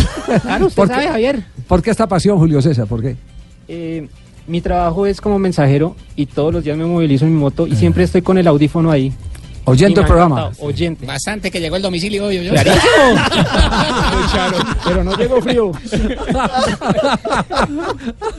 Claro, 0.41 0.65
usted 0.67 0.85
sabe, 0.87 1.07
Javier. 1.07 1.43
¿Por 1.65 1.81
qué 1.81 1.91
esta 1.91 2.07
pasión, 2.07 2.37
Julio 2.37 2.61
César? 2.61 2.87
¿Por 2.87 3.01
qué? 3.01 3.15
Eh, 3.69 4.07
mi 4.47 4.61
trabajo 4.61 5.05
es 5.05 5.21
como 5.21 5.37
mensajero 5.39 5.95
y 6.15 6.25
todos 6.25 6.53
los 6.53 6.63
días 6.63 6.77
me 6.77 6.85
movilizo 6.85 7.25
en 7.25 7.33
mi 7.33 7.39
moto 7.39 7.67
y 7.67 7.75
siempre 7.75 8.03
estoy 8.03 8.21
con 8.21 8.37
el 8.37 8.47
audífono 8.47 8.89
ahí. 8.91 9.11
Oyendo 9.65 9.99
el 9.99 10.07
programa. 10.07 10.51
Oyente. 10.59 11.05
Bastante 11.05 11.51
que 11.51 11.59
llegó 11.59 11.75
el 11.75 11.81
domicilio 11.81 12.23
hoy, 12.25 12.41
yo. 12.41 12.53
Pero 14.85 15.03
no 15.03 15.13
llegó 15.17 15.41
frío. 15.41 15.73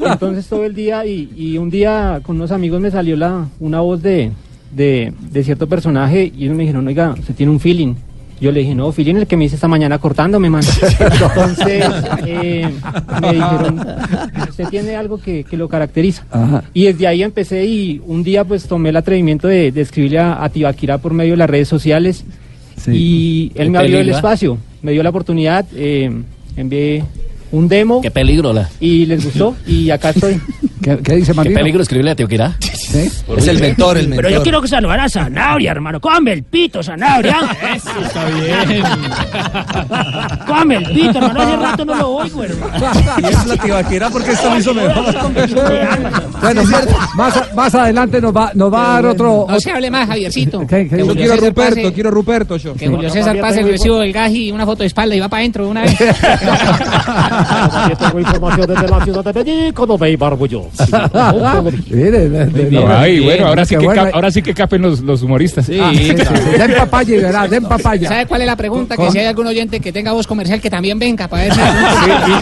Entonces 0.00 0.46
todo 0.46 0.64
el 0.64 0.74
día 0.74 1.04
y, 1.04 1.30
y 1.36 1.58
un 1.58 1.68
día 1.68 2.20
con 2.22 2.36
unos 2.36 2.50
amigos 2.50 2.80
me 2.80 2.90
salió 2.90 3.14
la 3.14 3.46
una 3.60 3.80
voz 3.80 4.00
de, 4.00 4.32
de, 4.70 5.12
de 5.30 5.44
cierto 5.44 5.66
personaje 5.66 6.32
y 6.34 6.44
ellos 6.44 6.56
me 6.56 6.62
dijeron, 6.62 6.86
oiga, 6.86 7.14
usted 7.18 7.34
tiene 7.34 7.52
un 7.52 7.60
feeling. 7.60 7.94
Yo 8.40 8.52
le 8.52 8.60
dije, 8.60 8.74
no, 8.74 8.92
feeling 8.92 9.16
el 9.16 9.26
que 9.26 9.36
me 9.36 9.44
hice 9.46 9.56
esta 9.56 9.68
mañana 9.68 9.98
cortándome, 9.98 10.48
man. 10.48 10.62
Entonces 11.00 11.84
eh, 12.26 12.68
me 13.20 13.32
dijeron, 13.32 13.86
usted 14.48 14.68
tiene 14.68 14.96
algo 14.96 15.18
que, 15.18 15.44
que 15.44 15.56
lo 15.56 15.68
caracteriza. 15.68 16.24
Ajá. 16.30 16.64
Y 16.72 16.84
desde 16.84 17.06
ahí 17.06 17.22
empecé 17.22 17.66
y 17.66 18.00
un 18.06 18.22
día 18.22 18.44
pues 18.44 18.66
tomé 18.66 18.90
el 18.90 18.96
atrevimiento 18.96 19.48
de, 19.48 19.72
de 19.72 19.80
escribirle 19.80 20.20
a, 20.20 20.42
a 20.44 20.48
Tibaquirá 20.48 20.98
por 20.98 21.14
medio 21.14 21.32
de 21.32 21.38
las 21.38 21.50
redes 21.50 21.68
sociales 21.68 22.24
y 22.86 23.52
él 23.54 23.70
me 23.70 23.78
abrió 23.78 23.98
el 23.98 24.08
espacio, 24.08 24.58
me 24.82 24.92
dio 24.92 25.02
la 25.02 25.10
oportunidad, 25.10 25.66
eh, 25.74 26.10
envié 26.56 27.04
un 27.52 27.68
demo 27.68 28.00
Qué 28.00 28.10
peligro, 28.10 28.52
la. 28.52 28.68
y 28.80 29.06
les 29.06 29.24
gustó 29.24 29.56
y 29.66 29.90
acá 29.90 30.10
estoy. 30.10 30.40
¿Qué, 30.82 31.16
dice 31.16 31.32
Qué 31.34 31.50
peligro 31.50 31.82
escribirle 31.82 32.12
a 32.12 32.14
Teoquirá. 32.16 32.56
Es 32.60 33.46
el 33.48 33.60
mentor, 33.60 33.98
el 33.98 34.08
mentor. 34.08 34.24
Pero 34.24 34.36
yo 34.38 34.42
quiero 34.42 34.62
que 34.62 34.68
saludar 34.68 35.00
a 35.00 35.08
Zanabria, 35.08 35.72
hermano. 35.72 36.00
Come 36.00 36.32
el 36.32 36.44
pito, 36.44 36.82
Zanabria. 36.82 37.36
Eso 37.74 37.90
está 38.00 38.24
bien. 38.30 38.82
Come 40.46 40.76
el 40.76 40.84
pito, 40.84 41.18
hermano. 41.18 41.40
Hace 41.42 41.56
rato 41.56 41.84
no 41.84 41.94
lo 41.96 42.08
oigo, 42.10 42.44
hermano. 42.44 42.86
Y 43.20 43.24
es 43.26 43.46
la 43.46 43.56
tibaquera 43.56 44.08
porque 44.08 44.30
esto 44.32 44.48
lo 44.50 44.58
hizo 44.58 44.72
mejor. 44.72 45.14
Bueno, 46.40 46.64
más, 46.64 46.86
más, 47.16 47.54
más 47.54 47.74
adelante 47.74 48.20
nos 48.20 48.34
va, 48.34 48.52
nos 48.54 48.72
va 48.72 48.90
a 48.90 48.92
dar 48.94 49.06
otro. 49.06 49.46
No 49.48 49.60
se 49.60 49.70
hable 49.70 49.90
más, 49.90 50.06
Javiercito. 50.08 50.60
¿Qué- 50.60 50.88
qué- 50.88 50.88
Que 50.88 50.98
Yo 50.98 51.06
Julio 51.06 51.14
quiero 51.16 51.34
César 51.34 51.48
Ruperto, 51.48 51.74
pase- 51.82 51.92
Quiero 51.92 52.10
Ruperto 52.10 52.56
yo. 52.56 52.74
Que 52.74 52.88
Julio 52.88 53.10
César 53.10 53.38
pase 53.40 53.60
el 53.60 53.68
recibo 53.68 53.98
del 53.98 54.12
gas 54.12 54.30
y 54.32 54.50
una 54.52 54.64
foto 54.64 54.82
de 54.84 54.86
espalda 54.86 55.14
y 55.14 55.20
va 55.20 55.28
para 55.28 55.40
adentro 55.40 55.64
de 55.64 55.70
una 55.70 55.82
vez. 55.82 55.96
tengo 57.98 58.20
información 58.20 58.66
desde 58.66 58.88
la 58.88 59.04
ciudad 59.04 59.24
de 59.24 59.32
Medellín 59.32 59.72
con 59.72 59.90
Obey 59.90 60.16
Barbullo. 60.16 60.66
Ay, 62.88 63.20
bueno, 63.20 63.46
ahora 63.46 63.64
sí 63.64 63.76
que, 63.76 63.84
bueno. 63.84 64.02
cap- 64.04 64.14
ahora 64.14 64.30
sí 64.30 64.42
que 64.42 64.54
capen 64.54 64.82
los, 64.82 65.00
los 65.00 65.22
humoristas. 65.22 65.68
Ah, 65.80 65.90
sí, 65.94 65.98
sí, 66.08 66.16
sí. 66.16 66.58
Den 66.58 66.74
papaya 66.76 67.16
verá, 67.16 67.48
den 67.48 67.64
papaya. 67.64 68.08
¿Sabe 68.08 68.26
cuál 68.26 68.40
es 68.42 68.46
la 68.46 68.56
pregunta? 68.56 68.96
Que 68.96 69.10
si 69.10 69.18
hay 69.18 69.26
algún 69.26 69.46
oyente 69.46 69.80
que 69.80 69.92
tenga 69.92 70.12
voz 70.12 70.26
comercial 70.26 70.60
que 70.60 70.70
también 70.70 70.98
venga 70.98 71.28
para 71.28 71.44
ver 71.44 71.52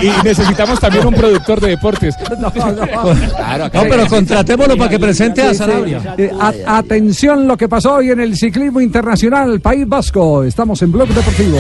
y, 0.03 0.07
y 0.07 0.13
necesitamos 0.25 0.79
también 0.81 1.07
un 1.07 1.15
productor 1.15 1.61
de 1.61 1.69
deportes. 1.69 2.15
No, 2.39 2.53
pero 3.89 4.07
contratémoslo 4.09 4.77
para 4.77 4.91
que 4.91 4.99
presente 4.99 5.43
a. 5.43 5.55
Sanabria. 5.55 6.15
Eh, 6.19 6.31
atención 6.67 7.47
lo 7.49 7.57
que 7.57 7.69
pasó 7.69 7.95
hoy 7.95 8.11
en 8.11 8.21
el 8.21 8.37
ciclismo 8.37 8.81
internacional 8.81 9.61
País 9.61 9.89
Vasco. 9.89 10.45
Estamos 10.45 10.81
en 10.83 10.93
Blog 10.93 11.09
Deportivo. 11.09 11.59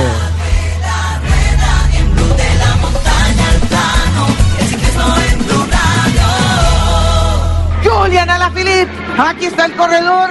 Alaphilippe, 8.57 8.88
aquí 9.18 9.46
está 9.46 9.66
el 9.66 9.72
corredor 9.74 10.30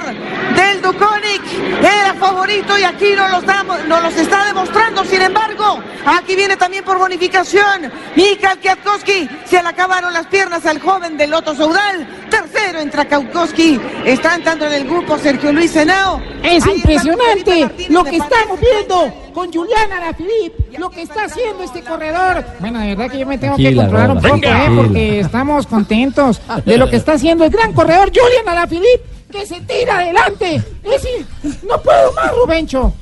del 0.54 0.82
Duconic, 0.82 1.42
era 1.80 2.14
favorito 2.14 2.76
y 2.78 2.82
aquí 2.82 3.12
nos 3.14 3.30
los, 3.30 3.46
damos, 3.46 3.84
nos 3.86 4.02
los 4.02 4.16
está 4.16 4.46
demostrando, 4.46 5.04
sin 5.04 5.22
embargo, 5.22 5.80
aquí 6.04 6.34
viene 6.34 6.56
también 6.56 6.84
por 6.84 6.98
bonificación, 6.98 7.92
Mikael 8.16 8.58
Kwiatkowski, 8.58 9.28
se 9.44 9.62
le 9.62 9.68
acabaron 9.68 10.12
las 10.12 10.26
piernas 10.26 10.66
al 10.66 10.80
joven 10.80 11.16
del 11.16 11.30
Loto 11.30 11.54
Saudal, 11.54 12.06
tercero 12.28 12.80
entra 12.80 13.04
Kwiatkowski, 13.04 13.80
está 14.04 14.34
entrando 14.34 14.66
en 14.66 14.72
el 14.72 14.84
grupo 14.84 15.18
Sergio 15.18 15.52
Luis 15.52 15.74
Henao. 15.76 16.20
Es 16.42 16.66
Ahí 16.66 16.76
impresionante 16.76 17.88
lo 17.88 18.04
que 18.04 18.16
estamos 18.16 18.60
viendo 18.60 19.25
con 19.36 19.52
Julián 19.52 19.92
Alaphilippe, 19.92 20.78
lo 20.78 20.88
que 20.88 21.02
está 21.02 21.24
haciendo 21.24 21.62
este 21.62 21.82
corredor. 21.82 22.42
Bueno, 22.58 22.80
de 22.80 22.94
verdad 22.94 23.10
que 23.12 23.18
yo 23.18 23.26
me 23.26 23.36
tengo 23.36 23.54
que 23.58 23.76
controlar 23.76 24.10
un 24.12 24.22
poco, 24.22 24.36
¿eh? 24.36 24.70
Porque 24.74 25.20
estamos 25.20 25.66
contentos 25.66 26.40
De 26.64 26.78
lo 26.78 26.88
que 26.88 26.96
está 26.96 27.12
haciendo 27.12 27.44
el 27.44 27.50
gran 27.50 27.74
corredor 27.74 28.08
Julián 28.08 28.48
Alaphilippe, 28.48 29.04
que 29.30 29.44
se 29.44 29.60
tira 29.60 29.98
adelante. 29.98 30.54
Es 30.82 30.90
decir, 30.90 31.26
no 31.68 31.78
puedo 31.82 32.14
más, 32.14 32.34
Rubencho. 32.34 32.94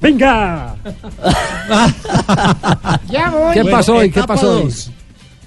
¡Venga! 0.00 0.76
Ya 3.10 3.28
voy. 3.28 3.52
¿Qué 3.52 3.64
pasó 3.66 3.96
hoy? 3.96 4.10
¿Qué 4.10 4.22
pasó 4.22 4.62
hoy? 4.62 4.72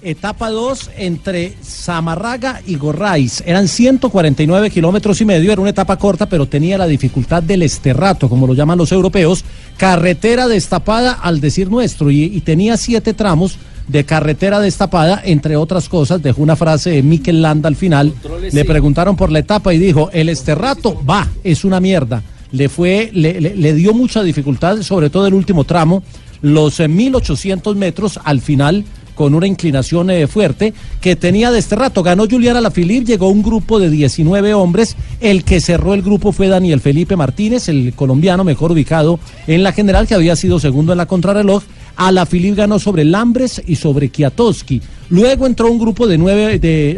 Etapa 0.06 0.49
2 0.51 0.91
entre 0.97 1.53
Zamarraga 1.64 2.62
y 2.68 2.76
Gorraiz. 2.76 3.41
Eran 3.45 3.68
149 3.68 4.70
kilómetros 4.70 5.20
y 5.22 5.26
medio. 5.26 5.51
Era 5.51 5.62
una 5.62 5.72
etapa 5.72 5.97
corta, 5.97 6.28
pero 6.30 6.47
tenía 6.47 6.78
la 6.78 6.88
dificultad 6.88 7.41
del 7.43 7.64
esterrato, 7.64 8.30
como 8.30 8.45
lo 8.47 8.53
llaman 8.53 8.78
los 8.78 8.91
europeos. 8.91 9.43
Carretera 9.78 10.47
destapada, 10.47 11.14
al 11.14 11.41
decir 11.41 11.70
nuestro, 11.70 12.12
y, 12.12 12.24
y 12.24 12.41
tenía 12.41 12.78
siete 12.78 13.14
tramos 13.14 13.58
de 13.88 14.03
carretera 14.03 14.60
destapada, 14.60 15.22
entre 15.26 15.58
otras 15.58 15.89
cosas. 15.89 16.22
Dejó 16.24 16.41
una 16.41 16.56
frase 16.56 16.91
de 16.91 17.03
Mikel 17.03 17.41
Landa 17.41 17.68
al 17.68 17.76
final. 17.76 18.14
Le 18.53 18.66
preguntaron 18.66 19.16
por 19.16 19.32
la 19.32 19.39
etapa 19.39 19.74
y 19.74 19.78
dijo: 19.80 20.10
El 20.14 20.30
esterrato 20.30 21.03
va, 21.06 21.28
es 21.43 21.66
una 21.66 21.80
mierda. 21.80 22.24
Le 22.51 22.70
fue, 22.70 23.10
le, 23.14 23.41
le- 23.41 23.56
le 23.56 23.74
dio 23.74 23.93
mucha 23.93 24.24
dificultad, 24.24 24.82
sobre 24.82 25.10
todo 25.10 25.28
el 25.28 25.34
último 25.34 25.64
tramo, 25.66 26.03
los 26.41 26.80
eh, 26.80 26.88
1800 26.88 27.76
metros 27.76 28.20
al 28.24 28.39
final 28.39 28.86
con 29.16 29.34
una 29.34 29.47
inclinación 29.47 30.09
eh, 30.09 30.28
fuerte 30.28 30.74
que 31.01 31.16
tenía 31.16 31.51
de 31.51 31.59
este 31.59 31.76
rato. 31.76 32.03
Ganó 32.03 32.28
Julián 32.30 32.57
Alaphilippe, 32.57 33.05
llegó 33.05 33.30
un 33.30 33.41
grupo 33.41 33.80
de 33.80 33.89
19 33.89 34.53
hombres. 34.53 34.95
El 35.22 35.43
que 35.43 35.61
cerró 35.61 35.93
el 35.93 36.01
grupo 36.01 36.32
fue 36.32 36.47
Daniel 36.47 36.82
Felipe 36.82 37.16
Martínez, 37.16 37.70
el 37.70 37.93
colombiano 37.95 38.43
mejor 38.43 38.74
ubicado 38.74 39.20
en 39.47 39.63
la 39.63 39.72
general, 39.72 40.07
que 40.07 40.16
había 40.16 40.36
sido 40.36 40.59
segundo 40.59 40.91
en 40.91 40.99
la 40.99 41.07
contrarreloj. 41.07 41.63
Alaphilippe 41.95 42.57
ganó 42.57 42.78
sobre 42.78 43.05
Lambres 43.05 43.61
y 43.66 43.76
sobre 43.76 44.09
Kiatowski. 44.09 44.82
Luego 45.09 45.45
entró 45.45 45.72
un 45.72 45.80
grupo 45.80 46.07
de 46.07 46.18
nueve, 46.18 46.59
de, 46.59 46.97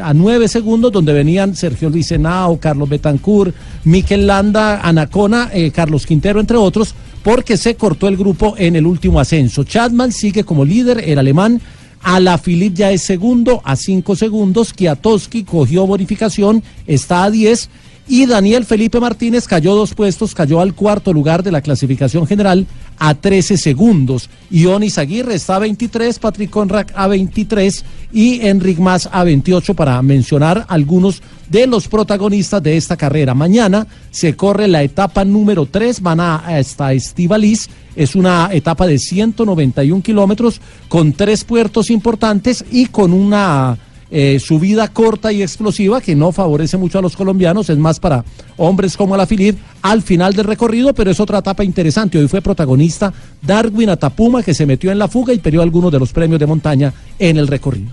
a, 0.00 0.08
a 0.08 0.14
nueve 0.14 0.48
segundos 0.48 0.92
donde 0.92 1.12
venían 1.12 1.56
Sergio 1.56 1.90
Luis 1.90 2.12
Carlos 2.60 2.88
Betancourt, 2.88 3.54
Miquel 3.84 4.26
Landa, 4.26 4.80
Anacona, 4.80 5.50
eh, 5.52 5.70
Carlos 5.70 6.06
Quintero, 6.06 6.40
entre 6.40 6.56
otros, 6.56 6.94
porque 7.28 7.58
se 7.58 7.74
cortó 7.74 8.08
el 8.08 8.16
grupo 8.16 8.54
en 8.56 8.74
el 8.74 8.86
último 8.86 9.20
ascenso. 9.20 9.62
Chadman 9.62 10.12
sigue 10.12 10.44
como 10.44 10.64
líder, 10.64 11.04
el 11.06 11.18
alemán. 11.18 11.60
Alaphilippe 12.00 12.74
ya 12.78 12.90
es 12.90 13.02
segundo 13.02 13.60
a 13.66 13.76
cinco 13.76 14.16
segundos. 14.16 14.72
Kiatowski 14.72 15.44
cogió 15.44 15.86
bonificación, 15.86 16.62
está 16.86 17.24
a 17.24 17.30
10. 17.30 17.68
Y 18.10 18.24
Daniel 18.24 18.64
Felipe 18.64 19.00
Martínez 19.00 19.46
cayó 19.46 19.74
dos 19.74 19.92
puestos, 19.92 20.34
cayó 20.34 20.62
al 20.62 20.74
cuarto 20.74 21.12
lugar 21.12 21.42
de 21.42 21.52
la 21.52 21.60
clasificación 21.60 22.26
general 22.26 22.66
a 22.98 23.14
13 23.14 23.58
segundos. 23.58 24.30
Ionis 24.50 24.96
Aguirre 24.96 25.34
está 25.34 25.56
a 25.56 25.58
23, 25.58 26.18
Patrick 26.18 26.48
Conrad 26.48 26.86
a 26.94 27.06
23 27.06 27.84
y 28.10 28.46
Enric 28.46 28.78
Mas 28.78 29.10
a 29.12 29.24
28 29.24 29.74
para 29.74 30.00
mencionar 30.00 30.64
algunos 30.70 31.22
de 31.50 31.66
los 31.66 31.86
protagonistas 31.86 32.62
de 32.62 32.78
esta 32.78 32.96
carrera. 32.96 33.34
Mañana 33.34 33.86
se 34.10 34.34
corre 34.34 34.68
la 34.68 34.82
etapa 34.82 35.26
número 35.26 35.66
3, 35.66 36.00
van 36.00 36.20
a 36.20 36.36
hasta 36.36 36.94
Estivaliz. 36.94 37.68
Es 37.94 38.14
una 38.14 38.48
etapa 38.52 38.86
de 38.86 38.98
191 38.98 40.02
kilómetros 40.02 40.62
con 40.88 41.12
tres 41.12 41.44
puertos 41.44 41.90
importantes 41.90 42.64
y 42.70 42.86
con 42.86 43.12
una 43.12 43.76
eh, 44.10 44.38
subida 44.40 44.88
corta 44.88 45.32
y 45.32 45.42
explosiva 45.42 46.00
que 46.00 46.14
no 46.14 46.32
favorece 46.32 46.76
mucho 46.76 46.98
a 46.98 47.02
los 47.02 47.16
colombianos, 47.16 47.68
es 47.70 47.78
más 47.78 48.00
para 48.00 48.24
hombres 48.56 48.96
como 48.96 49.14
Alaphilippe 49.14 49.60
al 49.82 50.02
final 50.02 50.34
del 50.34 50.46
recorrido, 50.46 50.94
pero 50.94 51.10
es 51.10 51.20
otra 51.20 51.38
etapa 51.38 51.64
interesante. 51.64 52.18
Hoy 52.18 52.28
fue 52.28 52.40
protagonista 52.42 53.12
Darwin 53.42 53.90
Atapuma 53.90 54.42
que 54.42 54.54
se 54.54 54.66
metió 54.66 54.90
en 54.90 54.98
la 54.98 55.08
fuga 55.08 55.32
y 55.32 55.38
perdió 55.38 55.62
algunos 55.62 55.92
de 55.92 55.98
los 55.98 56.12
premios 56.12 56.40
de 56.40 56.46
montaña 56.46 56.92
en 57.18 57.36
el 57.36 57.46
recorrido. 57.46 57.90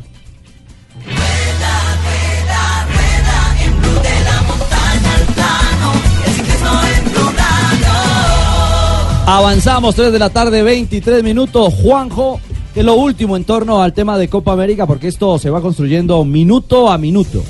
Avanzamos, 9.27 9.95
3 9.95 10.11
de 10.11 10.19
la 10.19 10.29
tarde, 10.29 10.61
23 10.61 11.23
minutos. 11.23 11.73
Juanjo, 11.73 12.39
que 12.75 12.81
es 12.81 12.85
lo 12.85 12.95
último 12.95 13.37
en 13.37 13.45
torno 13.45 13.81
al 13.81 13.93
tema 13.93 14.17
de 14.17 14.27
Copa 14.27 14.51
América, 14.51 14.85
porque 14.85 15.07
esto 15.07 15.39
se 15.39 15.49
va 15.49 15.61
construyendo 15.61 16.25
minuto 16.25 16.91
a 16.91 16.97
minuto. 16.97 17.41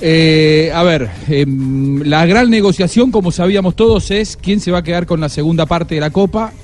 Eh, 0.00 0.72
a 0.74 0.82
ver, 0.82 1.10
em, 1.28 2.00
la 2.04 2.24
gran 2.24 2.48
negociación, 2.48 3.10
como 3.10 3.30
sabíamos 3.30 3.76
todos, 3.76 4.10
es 4.10 4.38
quién 4.38 4.60
se 4.60 4.70
va 4.70 4.78
a 4.78 4.82
quedar 4.82 5.04
con 5.04 5.20
la 5.20 5.28
segunda 5.28 5.66
parte 5.66 5.94
de 5.94 6.00
la 6.00 6.08
Copa. 6.08 6.54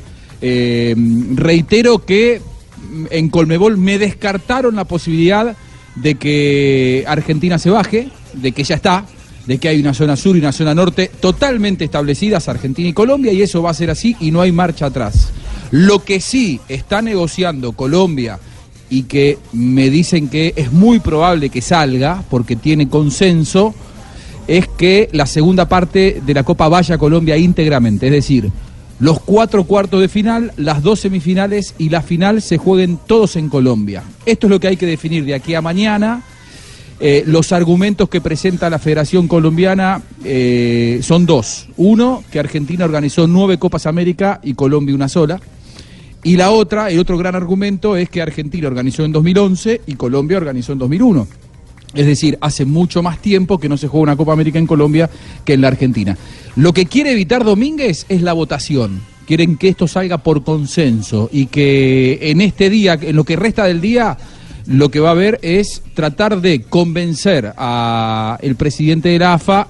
Em, 0.40 1.36
reitero 1.36 1.98
que 1.98 2.40
en 3.10 3.28
Colmebol 3.28 3.76
me 3.76 3.98
descartaron 3.98 4.74
la 4.74 4.84
posibilidad 4.84 5.54
de 5.96 6.14
que 6.14 7.04
Argentina 7.06 7.58
se 7.58 7.68
baje, 7.68 8.08
de 8.32 8.52
que 8.52 8.64
ya 8.64 8.76
está, 8.76 9.04
de 9.46 9.58
que 9.58 9.68
hay 9.68 9.80
una 9.80 9.92
zona 9.92 10.16
sur 10.16 10.34
y 10.34 10.38
una 10.38 10.52
zona 10.52 10.74
norte 10.74 11.10
totalmente 11.20 11.84
establecidas, 11.84 12.48
Argentina 12.48 12.88
y 12.88 12.94
Colombia, 12.94 13.34
y 13.34 13.42
eso 13.42 13.60
va 13.60 13.68
a 13.68 13.74
ser 13.74 13.90
así 13.90 14.16
y 14.18 14.30
no 14.30 14.40
hay 14.40 14.50
marcha 14.50 14.86
atrás. 14.86 15.30
Lo 15.70 16.04
que 16.04 16.20
sí 16.20 16.60
está 16.68 17.00
negociando 17.02 17.72
Colombia 17.72 18.38
y 18.88 19.04
que 19.04 19.38
me 19.52 19.88
dicen 19.88 20.28
que 20.28 20.52
es 20.56 20.72
muy 20.72 20.98
probable 20.98 21.48
que 21.48 21.62
salga, 21.62 22.24
porque 22.28 22.56
tiene 22.56 22.88
consenso, 22.88 23.74
es 24.48 24.66
que 24.66 25.08
la 25.12 25.26
segunda 25.26 25.68
parte 25.68 26.20
de 26.26 26.34
la 26.34 26.42
Copa 26.42 26.68
vaya 26.68 26.96
a 26.96 26.98
Colombia 26.98 27.36
íntegramente, 27.36 28.06
es 28.06 28.12
decir, 28.12 28.50
los 28.98 29.20
cuatro 29.20 29.64
cuartos 29.64 30.00
de 30.00 30.08
final, 30.08 30.52
las 30.56 30.82
dos 30.82 31.00
semifinales 31.00 31.74
y 31.78 31.88
la 31.88 32.02
final 32.02 32.42
se 32.42 32.58
jueguen 32.58 32.98
todos 33.06 33.36
en 33.36 33.48
Colombia. 33.48 34.02
Esto 34.26 34.46
es 34.46 34.50
lo 34.50 34.60
que 34.60 34.68
hay 34.68 34.76
que 34.76 34.86
definir 34.86 35.24
de 35.24 35.34
aquí 35.34 35.54
a 35.54 35.62
mañana. 35.62 36.22
Eh, 36.98 37.22
los 37.26 37.52
argumentos 37.52 38.10
que 38.10 38.20
presenta 38.20 38.68
la 38.68 38.78
Federación 38.78 39.26
Colombiana 39.26 40.02
eh, 40.22 41.00
son 41.02 41.24
dos. 41.24 41.68
Uno, 41.78 42.22
que 42.30 42.40
Argentina 42.40 42.84
organizó 42.84 43.26
nueve 43.26 43.56
Copas 43.56 43.86
América 43.86 44.38
y 44.42 44.52
Colombia 44.52 44.94
una 44.94 45.08
sola. 45.08 45.40
Y 46.22 46.36
la 46.36 46.50
otra, 46.50 46.90
el 46.90 46.98
otro 46.98 47.16
gran 47.16 47.34
argumento 47.34 47.96
es 47.96 48.10
que 48.10 48.20
Argentina 48.20 48.68
organizó 48.68 49.04
en 49.04 49.12
2011 49.12 49.82
y 49.86 49.94
Colombia 49.94 50.36
organizó 50.36 50.72
en 50.72 50.78
2001. 50.78 51.26
Es 51.94 52.06
decir, 52.06 52.38
hace 52.40 52.64
mucho 52.64 53.02
más 53.02 53.18
tiempo 53.20 53.58
que 53.58 53.68
no 53.68 53.76
se 53.76 53.88
juega 53.88 54.02
una 54.02 54.16
Copa 54.16 54.32
América 54.32 54.58
en 54.58 54.66
Colombia 54.66 55.10
que 55.44 55.54
en 55.54 55.62
la 55.62 55.68
Argentina. 55.68 56.16
Lo 56.56 56.72
que 56.72 56.86
quiere 56.86 57.12
evitar 57.12 57.42
Domínguez 57.42 58.06
es 58.08 58.22
la 58.22 58.32
votación. 58.32 59.00
Quieren 59.26 59.56
que 59.56 59.68
esto 59.68 59.88
salga 59.88 60.18
por 60.18 60.44
consenso 60.44 61.28
y 61.32 61.46
que 61.46 62.18
en 62.22 62.40
este 62.40 62.68
día, 62.68 62.98
en 63.00 63.16
lo 63.16 63.24
que 63.24 63.36
resta 63.36 63.64
del 63.64 63.80
día, 63.80 64.18
lo 64.66 64.90
que 64.90 65.00
va 65.00 65.08
a 65.08 65.12
haber 65.12 65.38
es 65.42 65.82
tratar 65.94 66.40
de 66.40 66.62
convencer 66.62 67.52
al 67.56 68.56
presidente 68.56 69.08
de 69.08 69.18
la 69.18 69.34
AFA 69.34 69.68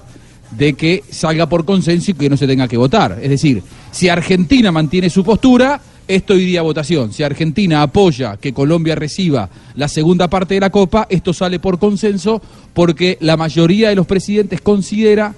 de 0.51 0.73
que 0.73 1.03
salga 1.09 1.47
por 1.47 1.65
consenso 1.65 2.11
y 2.11 2.13
que 2.13 2.29
no 2.29 2.37
se 2.37 2.47
tenga 2.47 2.67
que 2.67 2.77
votar. 2.77 3.19
Es 3.21 3.29
decir, 3.29 3.63
si 3.91 4.09
Argentina 4.09 4.71
mantiene 4.71 5.09
su 5.09 5.23
postura, 5.23 5.79
esto 6.07 6.35
iría 6.35 6.59
a 6.59 6.63
votación. 6.63 7.13
Si 7.13 7.23
Argentina 7.23 7.81
apoya 7.81 8.37
que 8.37 8.53
Colombia 8.53 8.95
reciba 8.95 9.49
la 9.75 9.87
segunda 9.87 10.27
parte 10.27 10.55
de 10.55 10.59
la 10.59 10.69
Copa, 10.69 11.07
esto 11.09 11.33
sale 11.33 11.59
por 11.59 11.79
consenso 11.79 12.41
porque 12.73 13.17
la 13.21 13.37
mayoría 13.37 13.89
de 13.89 13.95
los 13.95 14.07
presidentes 14.07 14.61
considera 14.61 15.33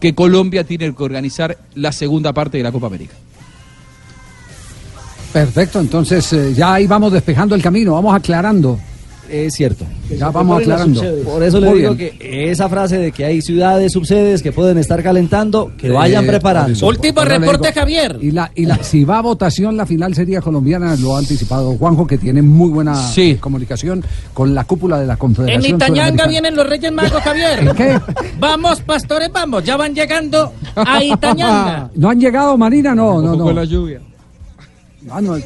que 0.00 0.14
Colombia 0.14 0.64
tiene 0.64 0.94
que 0.94 1.02
organizar 1.02 1.58
la 1.74 1.92
segunda 1.92 2.32
parte 2.32 2.58
de 2.58 2.64
la 2.64 2.72
Copa 2.72 2.86
América. 2.86 3.14
Perfecto, 5.32 5.80
entonces 5.80 6.32
eh, 6.32 6.54
ya 6.54 6.74
ahí 6.74 6.86
vamos 6.86 7.12
despejando 7.12 7.54
el 7.54 7.62
camino, 7.62 7.92
vamos 7.92 8.14
aclarando. 8.14 8.78
Es 9.30 9.54
cierto. 9.54 9.84
Ya 10.16 10.30
vamos 10.30 10.60
aclarando. 10.60 11.02
Por 11.24 11.42
eso 11.42 11.60
le 11.60 11.74
digo 11.74 11.94
bien. 11.94 12.16
que 12.18 12.50
esa 12.50 12.68
frase 12.68 12.96
de 12.98 13.12
que 13.12 13.24
hay 13.24 13.42
ciudades, 13.42 13.92
subsedes 13.92 14.42
que 14.42 14.52
pueden 14.52 14.78
estar 14.78 15.02
calentando, 15.02 15.70
que 15.76 15.90
vayan 15.90 16.24
Eh, 16.24 16.28
preparando. 16.28 16.86
Último 16.86 17.22
reporte, 17.24 17.72
Javier. 17.72 18.18
Y 18.20 18.30
la, 18.30 18.50
y 18.54 18.64
la, 18.64 18.82
si 18.82 19.04
va 19.04 19.18
a 19.18 19.22
votación, 19.22 19.76
la 19.76 19.84
final 19.86 20.14
sería 20.14 20.40
colombiana, 20.40 20.96
lo 20.96 21.14
ha 21.14 21.18
anticipado 21.18 21.76
Juanjo, 21.76 22.06
que 22.06 22.16
tiene 22.18 22.40
muy 22.42 22.70
buena 22.70 22.94
eh, 23.16 23.36
comunicación 23.38 24.02
con 24.32 24.54
la 24.54 24.64
cúpula 24.64 24.98
de 24.98 25.06
la 25.06 25.14
En 25.14 25.18
Confederación. 25.18 25.76
Itañanga 25.76 25.94
Sudamericana. 26.24 26.28
vienen 26.30 26.56
los 26.56 26.68
Reyes 26.68 26.92
Magos, 26.92 27.22
Javier. 27.22 27.58
¿En 27.68 27.74
qué? 27.76 28.00
Vamos, 28.40 28.80
pastores, 28.80 29.30
vamos. 29.32 29.62
Ya 29.64 29.76
van 29.76 29.94
llegando 29.94 30.52
a 30.74 31.02
Itañanga. 31.04 31.90
¿No 31.94 32.08
han 32.10 32.20
llegado, 32.20 32.56
Marina? 32.56 32.94
No, 32.94 33.20
no, 33.20 33.36
no. 33.36 33.44
Con 33.44 33.54
la 33.56 33.64
lluvia. 33.64 34.00
No, 35.08 35.20
no. 35.20 35.38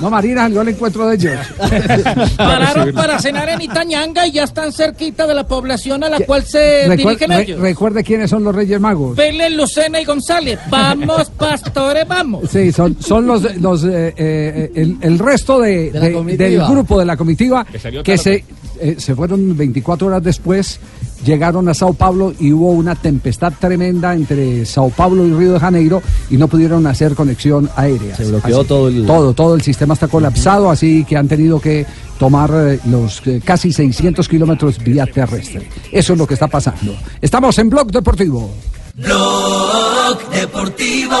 No, 0.00 0.10
Marina, 0.10 0.48
yo 0.48 0.62
el 0.62 0.68
encuentro 0.68 1.06
de 1.06 1.14
ellos. 1.16 1.32
Pararon 2.36 2.92
para 2.92 3.18
cenar 3.18 3.48
en 3.50 3.60
Itañanga 3.60 4.26
y 4.26 4.32
ya 4.32 4.44
están 4.44 4.72
cerquita 4.72 5.26
de 5.26 5.34
la 5.34 5.46
población 5.46 6.02
a 6.04 6.08
la 6.08 6.20
cual 6.20 6.44
se 6.44 6.86
Recuer- 6.88 6.96
dirigen 6.96 7.30
re- 7.30 7.42
ellos. 7.42 7.60
recuerde 7.60 8.02
quiénes 8.04 8.30
son 8.30 8.42
los 8.44 8.54
Reyes 8.54 8.80
Magos. 8.80 9.16
Vélez, 9.16 9.52
Lucena 9.52 10.00
y 10.00 10.04
González. 10.04 10.58
Vamos, 10.70 11.30
pastores, 11.38 12.06
vamos. 12.08 12.48
Sí, 12.50 12.72
son, 12.72 12.96
son 13.00 13.26
los, 13.26 13.42
los 13.56 13.84
eh, 13.84 14.14
eh, 14.16 14.70
el, 14.74 14.96
el 15.00 15.18
resto 15.18 15.60
de, 15.60 15.90
del 15.90 16.60
grupo 16.66 16.98
de 16.98 17.04
la 17.04 17.16
comitiva 17.16 17.64
Que 18.04 18.16
se, 18.18 18.44
eh, 18.82 18.96
se 18.98 19.14
fueron 19.14 19.56
24 19.56 20.08
horas 20.08 20.22
después, 20.22 20.80
llegaron 21.24 21.68
a 21.68 21.74
Sao 21.74 21.94
Paulo 21.94 22.34
y 22.38 22.52
hubo 22.52 22.70
una 22.72 22.94
tempestad 22.94 23.52
tremenda 23.58 24.12
entre 24.14 24.66
Sao 24.66 24.90
Paulo 24.90 25.24
y 25.26 25.32
Río 25.32 25.52
de 25.54 25.60
Janeiro 25.60 26.02
y 26.30 26.36
no 26.36 26.48
pudieron 26.48 26.86
hacer 26.86 27.14
conexión 27.14 27.70
aérea. 27.76 28.16
Se 28.16 28.24
bloqueó 28.24 28.64
todo 28.64 28.88
el- 28.88 29.06
todo, 29.06 29.32
todo 29.32 29.54
el 29.54 29.62
sistema 29.62 29.94
está 29.94 30.08
colapsado, 30.08 30.70
así 30.70 31.04
que 31.04 31.16
han 31.16 31.28
tenido 31.28 31.60
que 31.60 31.86
tomar 32.18 32.50
eh, 32.54 32.78
los 32.86 33.20
eh, 33.26 33.40
casi 33.44 33.72
600 33.72 34.28
kilómetros 34.28 34.78
vía 34.78 35.06
terrestre. 35.06 35.68
Eso 35.90 36.12
es 36.12 36.18
lo 36.18 36.26
que 36.26 36.34
está 36.34 36.48
pasando. 36.48 36.94
Estamos 37.20 37.56
en 37.58 37.70
Blog 37.70 37.90
Deportivo. 37.90 38.50
Blog 38.96 40.30
Deportivo 40.30 41.16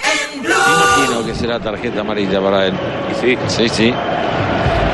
en 0.00 0.42
Blog. 0.42 0.56
Imagino 0.98 1.26
que 1.26 1.34
será 1.34 1.60
tarjeta 1.60 2.00
amarilla 2.00 2.40
para 2.40 2.66
él. 2.68 2.74
Sí, 3.20 3.34
sí, 3.48 3.68
sí. 3.68 3.92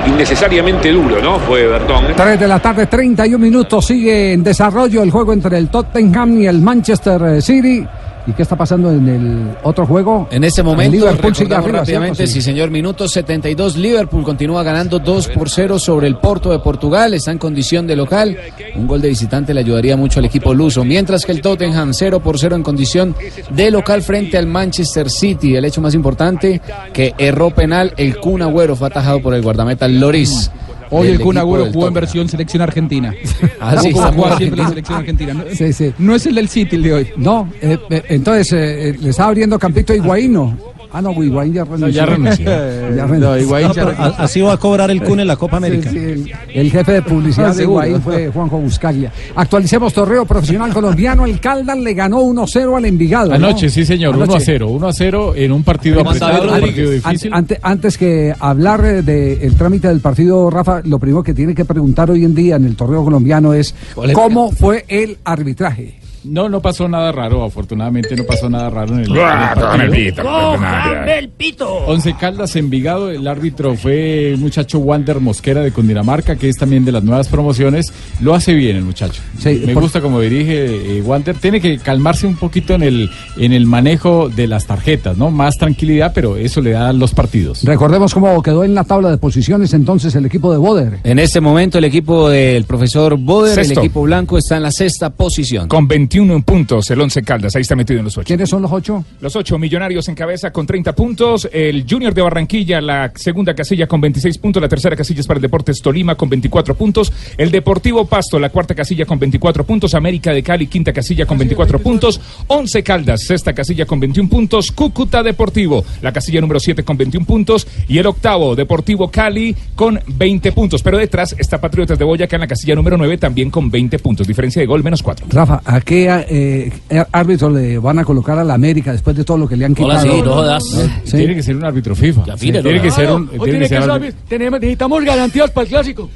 Innecesariamente 0.07 0.91
duro, 0.91 1.21
¿no? 1.21 1.39
Fue 1.41 1.67
Bertón. 1.67 2.05
3 2.17 2.39
de 2.39 2.49
la 2.49 2.59
tarde, 2.61 2.87
31 2.87 3.39
minutos. 3.39 3.87
Sigue 3.87 4.33
en 4.33 4.45
desarrollo 4.45 5.03
el 5.03 5.11
juego 5.11 5.33
entre 5.33 5.59
el 5.59 5.69
Tottenham 5.69 6.41
y 6.41 6.47
el 6.47 6.61
Manchester 6.61 7.23
eh, 7.23 7.43
City. 7.43 7.87
¿Y 8.27 8.33
qué 8.33 8.43
está 8.43 8.57
pasando 8.57 8.91
en 8.91 9.07
el 9.07 9.57
otro 9.63 9.87
juego? 9.87 10.29
En 10.31 10.45
este 10.45 10.63
El 10.63 10.67
momento, 10.67 10.97
Liverpool 10.97 11.35
sigue 11.35 11.55
arriba, 11.55 11.81
rápidamente, 11.81 12.27
sí. 12.27 12.41
señor, 12.41 12.71
minuto 12.71 13.07
72, 13.07 13.77
Liverpool 13.77 14.25
continúa 14.25 14.63
ganando 14.63 14.99
2 14.99 15.29
por 15.29 15.51
0 15.51 15.79
sobre 15.79 16.07
el 16.07 16.17
Porto 16.17 16.51
de 16.51 16.59
Portugal, 16.59 17.13
está 17.13 17.33
en 17.33 17.39
condición 17.39 17.87
de 17.87 17.97
local, 17.97 18.37
un 18.77 18.87
gol 18.87 19.03
de 19.03 19.09
visitante 19.09 19.53
le 19.53 19.61
ayudaría 19.61 19.97
mucho 19.97 20.21
al 20.21 20.25
equipo 20.25 20.55
luso, 20.55 20.85
mientras 20.85 21.27
que 21.27 21.33
el 21.33 21.43
Tottenham 21.43 21.93
0 21.93 22.21
por 22.21 22.39
0 22.39 22.57
en 22.57 22.63
condición 22.63 23.15
de 23.51 23.71
local 23.71 24.01
frente 24.01 24.39
al 24.39 24.47
Manchester 24.47 25.11
City, 25.11 25.57
el 25.57 25.67
hecho 25.67 25.83
más 25.83 25.95
importante, 25.95 26.63
que 26.95 27.15
erró 27.19 27.51
penal, 27.51 27.93
el 27.99 28.19
Kun 28.19 28.41
Agüero 28.41 28.75
fue 28.75 28.87
atajado 28.87 29.21
por 29.21 29.35
el 29.35 29.43
guardameta 29.43 29.87
Loris. 29.87 30.51
Hoy 30.91 31.09
el 31.09 31.21
Kun 31.21 31.37
Agüero 31.39 31.73
jugó 31.73 31.89
en 31.89 31.95
versión 31.95 32.29
selección 32.29 32.63
argentina. 32.63 33.15
Ah, 33.61 33.77
sí, 33.81 33.93
muy 33.95 34.31
siempre 34.37 34.63
la 34.63 34.69
selección 34.69 34.99
argentina. 34.99 35.33
No, 35.33 35.45
Sí, 35.55 35.73
sí. 35.73 35.93
no 35.99 36.15
es 36.15 36.27
el 36.27 36.35
del 36.35 36.49
City 36.49 36.77
el 36.77 36.83
de 36.83 36.93
hoy. 36.93 37.09
No, 37.17 37.49
eh, 37.63 37.79
eh, 37.89 38.03
entonces 38.11 38.53
eh, 38.53 38.89
eh, 38.91 38.97
le 39.01 39.09
está 39.11 39.27
abriendo 39.27 39.59
campito 39.59 39.93
a 39.95 39.97
Higuaín, 39.97 40.35
¿no? 40.35 40.74
Ah, 40.95 41.03
no, 41.03 41.11
Higuaín 41.23 41.53
ya 41.53 41.65
renunció. 41.65 41.89
ya 41.89 42.07
renunció. 42.07 42.45
Ya 42.47 42.91
No, 42.91 43.07
renunció. 43.09 43.39
Higuaín 43.39 43.73
ya 43.73 43.85
renunció. 43.85 44.15
Así 44.19 44.41
va 44.41 44.53
a 44.53 44.57
cobrar 44.57 44.91
el 44.91 45.03
Kun 45.03 45.21
en 45.21 45.27
la 45.27 45.37
Copa 45.37 45.57
América. 45.57 45.91
Sí, 45.91 45.99
sí, 45.99 46.05
el, 46.05 46.33
el 46.55 46.71
jefe 46.71 46.93
de 46.93 47.03
publicidad 47.03 47.51
Ah, 47.51 47.55
de. 47.55 47.63
Higuaín 47.65 48.01
fue 48.01 48.29
Juanjo 48.29 48.59
Buscaglia. 48.59 49.13
Actualicemos 49.35 49.93
torneo 49.93 50.25
profesional 50.25 50.73
colombiano. 50.73 51.27
El 51.27 51.41
Caldas 51.41 51.77
le 51.79 51.95
ganó 51.95 52.23
1-0 52.23 52.77
al 52.77 52.85
Envigado. 52.85 53.31
¿no? 53.31 53.35
Anoche, 53.35 53.69
sí 53.69 53.85
señor, 53.85 54.15
1 54.15 54.23
a 54.23 54.25
Anoche. 54.25 54.45
0, 54.47 54.69
1 54.69 54.87
a 54.89 54.93
0 54.93 55.33
en 55.37 55.53
un 55.53 55.63
partido 55.65 56.01
apretado, 56.01 56.43
un 56.55 56.61
partido 56.61 56.91
difícil. 56.91 57.31
Ante- 57.35 57.59
antes 57.63 57.99
que 57.99 58.33
hablar 58.39 58.85
eh, 58.85 59.03
del 59.03 59.55
trámite 59.57 59.89
del 59.89 60.01
partido, 60.01 60.49
Rafa, 60.51 60.81
lo 60.85 60.99
primero 60.99 61.23
que 61.23 61.35
tiene 61.35 61.55
que 61.55 61.65
preguntar 61.65 62.11
hoy 62.11 62.25
en 62.25 62.35
día 62.35 62.57
en 62.57 62.65
el 62.67 62.77
torneo 62.77 63.03
colombiano 63.03 63.53
es 63.53 63.75
cómo 64.13 64.53
fue 64.53 64.85
el 64.89 65.19
arbitraje. 65.25 65.99
No, 66.25 66.49
no 66.49 66.61
pasó 66.61 66.89
nada 66.89 67.13
raro, 67.13 67.45
afortunadamente 67.45 68.17
no 68.17 68.25
pasó 68.25 68.49
nada 68.49 68.71
raro 68.71 68.95
en 68.95 69.01
el, 69.01 69.11
en 69.11 69.17
el 69.17 69.23
Ah, 69.23 69.87
pito, 69.93 70.23
¡Cójame 70.23 71.19
el 71.19 71.29
pito! 71.29 71.69
Once 71.87 72.15
Caldas 72.19 72.57
Envigado, 72.57 73.11
el 73.11 73.27
árbitro 73.27 73.75
fue 73.77 74.31
el 74.33 74.39
muchacho 74.39 74.79
Wander 74.79 75.21
Mosquera 75.21 75.61
de 75.61 75.71
Cundinamarca, 75.73 76.37
que 76.37 76.49
es 76.49 76.57
también 76.57 76.85
de 76.85 76.93
las 76.93 77.03
nuevas 77.05 77.29
promociones. 77.29 77.93
Lo 78.21 78.35
hace 78.35 78.55
bien 78.55 78.77
el 78.77 78.85
muchacho. 78.85 79.21
Me 79.45 79.75
por- 79.75 79.83
gusta 79.83 80.01
como 80.01 80.21
dirige 80.21 80.99
eh, 80.99 81.03
Wander. 81.03 81.37
Tiene 81.37 81.61
que 81.61 81.79
calmarse 81.79 82.27
un 82.27 82.37
poquito 82.37 82.75
en 82.75 82.83
el, 82.83 83.11
en 83.37 83.53
el 83.53 83.67
manejo 83.67 84.29
de 84.29 84.47
las 84.47 84.67
tarjetas, 84.67 85.17
¿no? 85.19 85.31
Más 85.31 85.59
tranquilidad, 85.59 86.13
pero 86.15 86.37
eso 86.37 86.61
le 86.63 86.71
da 86.71 86.93
los 86.93 87.13
partidos. 87.13 87.63
Recordemos 87.65 88.15
cómo 88.15 88.41
quedó 88.43 88.65
en 88.65 88.75
la 88.75 88.85
tabla 88.85 89.11
de 89.11 89.19
posiciones 89.19 89.75
entonces 89.75 90.15
el 90.15 90.25
equipo 90.27 90.51
de 90.53 90.59
Boder. 90.59 91.01
En 91.05 91.19
este 91.19 91.41
momento 91.41 91.79
el 91.79 91.85
equipo 91.85 92.29
del 92.31 92.65
profesor 92.65 93.17
Boder, 93.19 93.55
Sexto. 93.57 93.73
el 93.75 93.79
equipo 93.87 94.03
blanco, 94.03 94.39
está 94.39 94.57
en 94.57 94.63
la 94.63 94.71
sexta 94.73 95.11
posición. 95.11 95.69
Con 95.69 95.87
21 95.87 96.14
21 96.15 96.43
puntos 96.43 96.89
el 96.93 97.01
Once 97.01 97.21
Caldas. 97.25 97.57
Ahí 97.57 97.63
está 97.63 97.75
metido 97.75 97.99
en 97.99 98.05
los 98.05 98.17
ocho. 98.17 98.25
¿Quiénes 98.25 98.49
son 98.49 98.63
los 98.63 98.71
ocho? 98.71 99.05
Los 99.21 99.35
ocho 99.35 99.59
millonarios 99.59 100.09
en 100.09 100.15
cabeza 100.15 100.53
con 100.53 100.65
30 100.65 100.95
puntos. 100.95 101.49
El 101.53 101.87
Junior 101.91 102.15
de 102.15 102.23
Barranquilla, 102.23 102.81
la 102.81 103.11
segunda 103.17 103.53
casilla 103.53 103.89
con 103.89 104.01
26 104.01 104.39
puntos. 104.39 104.63
La 104.63 104.69
tercera 104.69 104.95
casilla 104.95 105.19
es 105.19 105.27
para 105.27 105.39
el 105.39 105.43
Deportes 105.43 105.83
Tolima 105.83 106.15
con 106.15 106.29
24 106.29 106.77
puntos. 106.77 107.13
El 107.37 107.51
Deportivo 107.51 108.07
Pasto, 108.07 108.39
la 108.39 108.51
cuarta 108.51 108.77
casilla 108.77 109.05
con 109.07 109.19
24 109.19 109.65
puntos. 109.65 109.93
América 109.95 110.33
de 110.33 110.45
Cali, 110.45 110.69
quinta 110.69 110.93
casilla 110.93 111.27
con 111.27 111.37
24 111.37 111.81
puntos. 111.81 112.21
Once 112.47 112.81
Caldas, 112.85 113.25
sexta 113.25 113.53
casilla 113.53 113.85
con 113.85 113.99
21 113.99 114.29
puntos. 114.29 114.71
Cúcuta 114.71 115.21
Deportivo, 115.21 115.85
la 116.01 116.13
casilla 116.13 116.41
número 116.41 116.61
7 116.61 116.85
con 116.85 116.97
21 116.97 117.27
puntos. 117.27 117.67
Y 117.89 117.99
el 117.99 118.07
octavo, 118.07 118.55
Deportivo 118.55 119.11
Cali 119.11 119.57
con 119.75 119.99
20 120.07 120.53
puntos. 120.53 120.81
Pero 120.81 120.97
detrás 120.97 121.35
está 121.37 121.61
Patriotas 121.61 121.99
de 121.99 122.05
Boyacá 122.05 122.37
en 122.37 122.43
la 122.43 122.47
casilla 122.47 122.77
número 122.77 122.97
9 122.97 123.19
también 123.19 123.51
con 123.51 123.69
20 123.69 123.99
puntos. 123.99 124.29
Diferencia 124.29 124.61
de 124.61 124.67
gol 124.67 124.85
menos 124.85 125.03
4. 125.03 125.27
Rafa, 125.29 125.61
¿a 125.65 125.81
qué 125.81 126.04
eh, 126.07 126.73
eh, 126.91 127.05
árbitro 127.13 127.51
le 127.51 127.79
van 127.79 127.99
a 127.99 128.05
colocar 128.05 128.39
a 128.39 128.45
la 128.45 128.55
América 128.55 128.93
después 128.93 129.17
de 129.17 129.25
todo 129.25 129.39
lo 129.39 129.49
que 129.49 129.57
le 129.57 129.65
han 129.65 129.75
quitado? 129.75 129.93
Hola, 129.93 130.03
sí, 130.03 130.23
no 130.23 130.33
jodas. 130.35 130.65
Sí. 131.05 131.17
Tiene 131.17 131.35
que 131.35 131.43
ser 131.43 131.57
un 131.57 131.65
árbitro 131.65 131.95
FIFA. 131.95 132.25
Ya, 132.27 132.37
Sí, 132.39 132.47
mire, 132.47 132.63
tiene 132.63 132.77
no, 132.79 132.83
que 132.83 132.91
ser 132.91 133.11
un. 133.11 133.29
Tiene 133.29 133.45
tiene 133.45 133.59
que 133.61 133.69
ser 133.69 133.91
árbitro- 133.91 134.19
Tenemos, 134.29 134.61
necesitamos 134.61 135.05
garantías 135.05 135.51
para 135.51 135.63
el 135.65 135.69
clásico. 135.71 136.11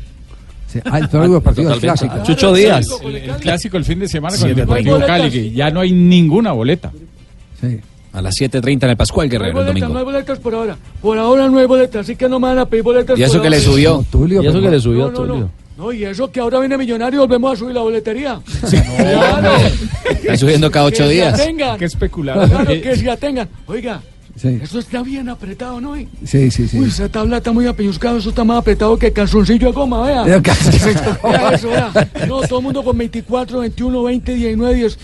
Sí, 0.67 0.81
ah, 0.85 0.99
el 0.99 1.09
partido 1.41 1.73
es 1.73 1.79
clásico. 1.81 2.15
Chucho 2.25 2.53
Díaz. 2.53 2.87
El, 3.03 3.17
el 3.17 3.37
clásico 3.37 3.77
el 3.79 3.85
fin 3.85 3.99
de 4.01 4.09
semana 4.09 4.33
con 4.37 4.41
Sí, 4.43 4.49
el 4.51 4.55
de 4.55 4.63
Deportivo. 4.63 4.99
Cali, 5.07 5.31
que 5.31 5.51
ya 5.51 5.71
no 5.71 5.81
hay 5.81 5.93
ninguna 5.93 6.53
boleta. 6.53 6.93
A 8.13 8.23
las 8.23 8.35
7.30 8.41 8.85
en 8.85 8.91
el 8.91 8.97
Pascual 8.97 9.29
No 9.29 9.33
hay 9.33 9.39
Guerrero 9.39 9.49
el 9.49 9.55
boletas, 9.55 9.75
domingo. 9.75 9.93
no 9.93 9.99
hay 9.99 10.05
boletas 10.05 10.39
por 10.39 10.55
ahora. 10.55 10.77
Por 11.01 11.19
ahora 11.19 11.49
no 11.49 11.59
hay 11.59 11.67
boletas, 11.67 12.03
así 12.03 12.17
que 12.17 12.29
no 12.29 12.41
me 12.41 12.49
van 12.49 12.59
a 12.59 12.67
pedir 12.67 12.83
boletas. 12.83 13.19
¿Y 13.19 13.23
eso 13.23 13.35
por 13.35 13.43
que 13.43 13.51
le 13.51 13.57
ahora. 13.57 13.69
subió? 13.71 14.05
Tulio, 14.11 14.43
¿Y 14.43 14.47
eso 14.47 14.61
que 14.61 14.71
le 14.71 14.81
subió, 14.81 15.07
No, 15.07 15.13
no, 15.13 15.27
no. 15.27 15.33
Tulio? 15.35 15.51
No, 15.79 15.93
y 15.93 16.05
eso 16.05 16.31
que 16.31 16.41
ahora 16.41 16.59
viene 16.59 16.77
Millonario, 16.77 17.21
volvemos 17.21 17.53
a 17.53 17.57
subir 17.57 17.73
la 17.75 17.83
boletería. 17.83 18.41
Está 20.11 20.37
subiendo 20.37 20.71
cada 20.73 20.87
ocho 20.87 21.05
que 21.05 21.11
días. 21.11 21.37
Se 21.37 21.43
atengan. 21.45 21.79
Qué 21.79 21.85
especulado. 21.85 22.49
Claro, 22.49 22.67
que 22.67 22.97
se 22.97 23.09
atengan. 23.11 23.49
Oiga, 23.67 24.03
Sí. 24.35 24.59
eso 24.63 24.79
está 24.79 25.03
bien 25.03 25.29
apretado, 25.29 25.81
¿no? 25.81 25.95
Sí, 26.25 26.51
sí, 26.51 26.69
sí. 26.69 26.79
Uy, 26.79 26.89
esa 26.89 27.09
tabla 27.09 27.39
está 27.39 27.51
muy 27.53 27.67
apeñuscada, 27.67 28.19
eso 28.19 28.29
está 28.31 28.45
más 28.45 28.59
apretado 28.59 28.97
que 28.97 29.13
calzoncillo 29.13 29.69
de 29.69 29.73
goma, 29.73 30.03
vea. 30.07 30.37
Eh, 30.37 30.43
calzoncillo 30.43 30.95
de 30.95 31.13
goma. 31.23 31.39
Vea 31.39 31.51
eso, 31.55 31.69
vea. 31.69 31.93
No, 32.29 32.41
todo 32.43 32.59
el 32.59 32.65
mundo 32.65 32.83
con 32.85 32.97
24, 32.99 33.61
21, 33.61 34.03
20, 34.05 34.35
19, 34.35 34.75
10. 34.75 34.99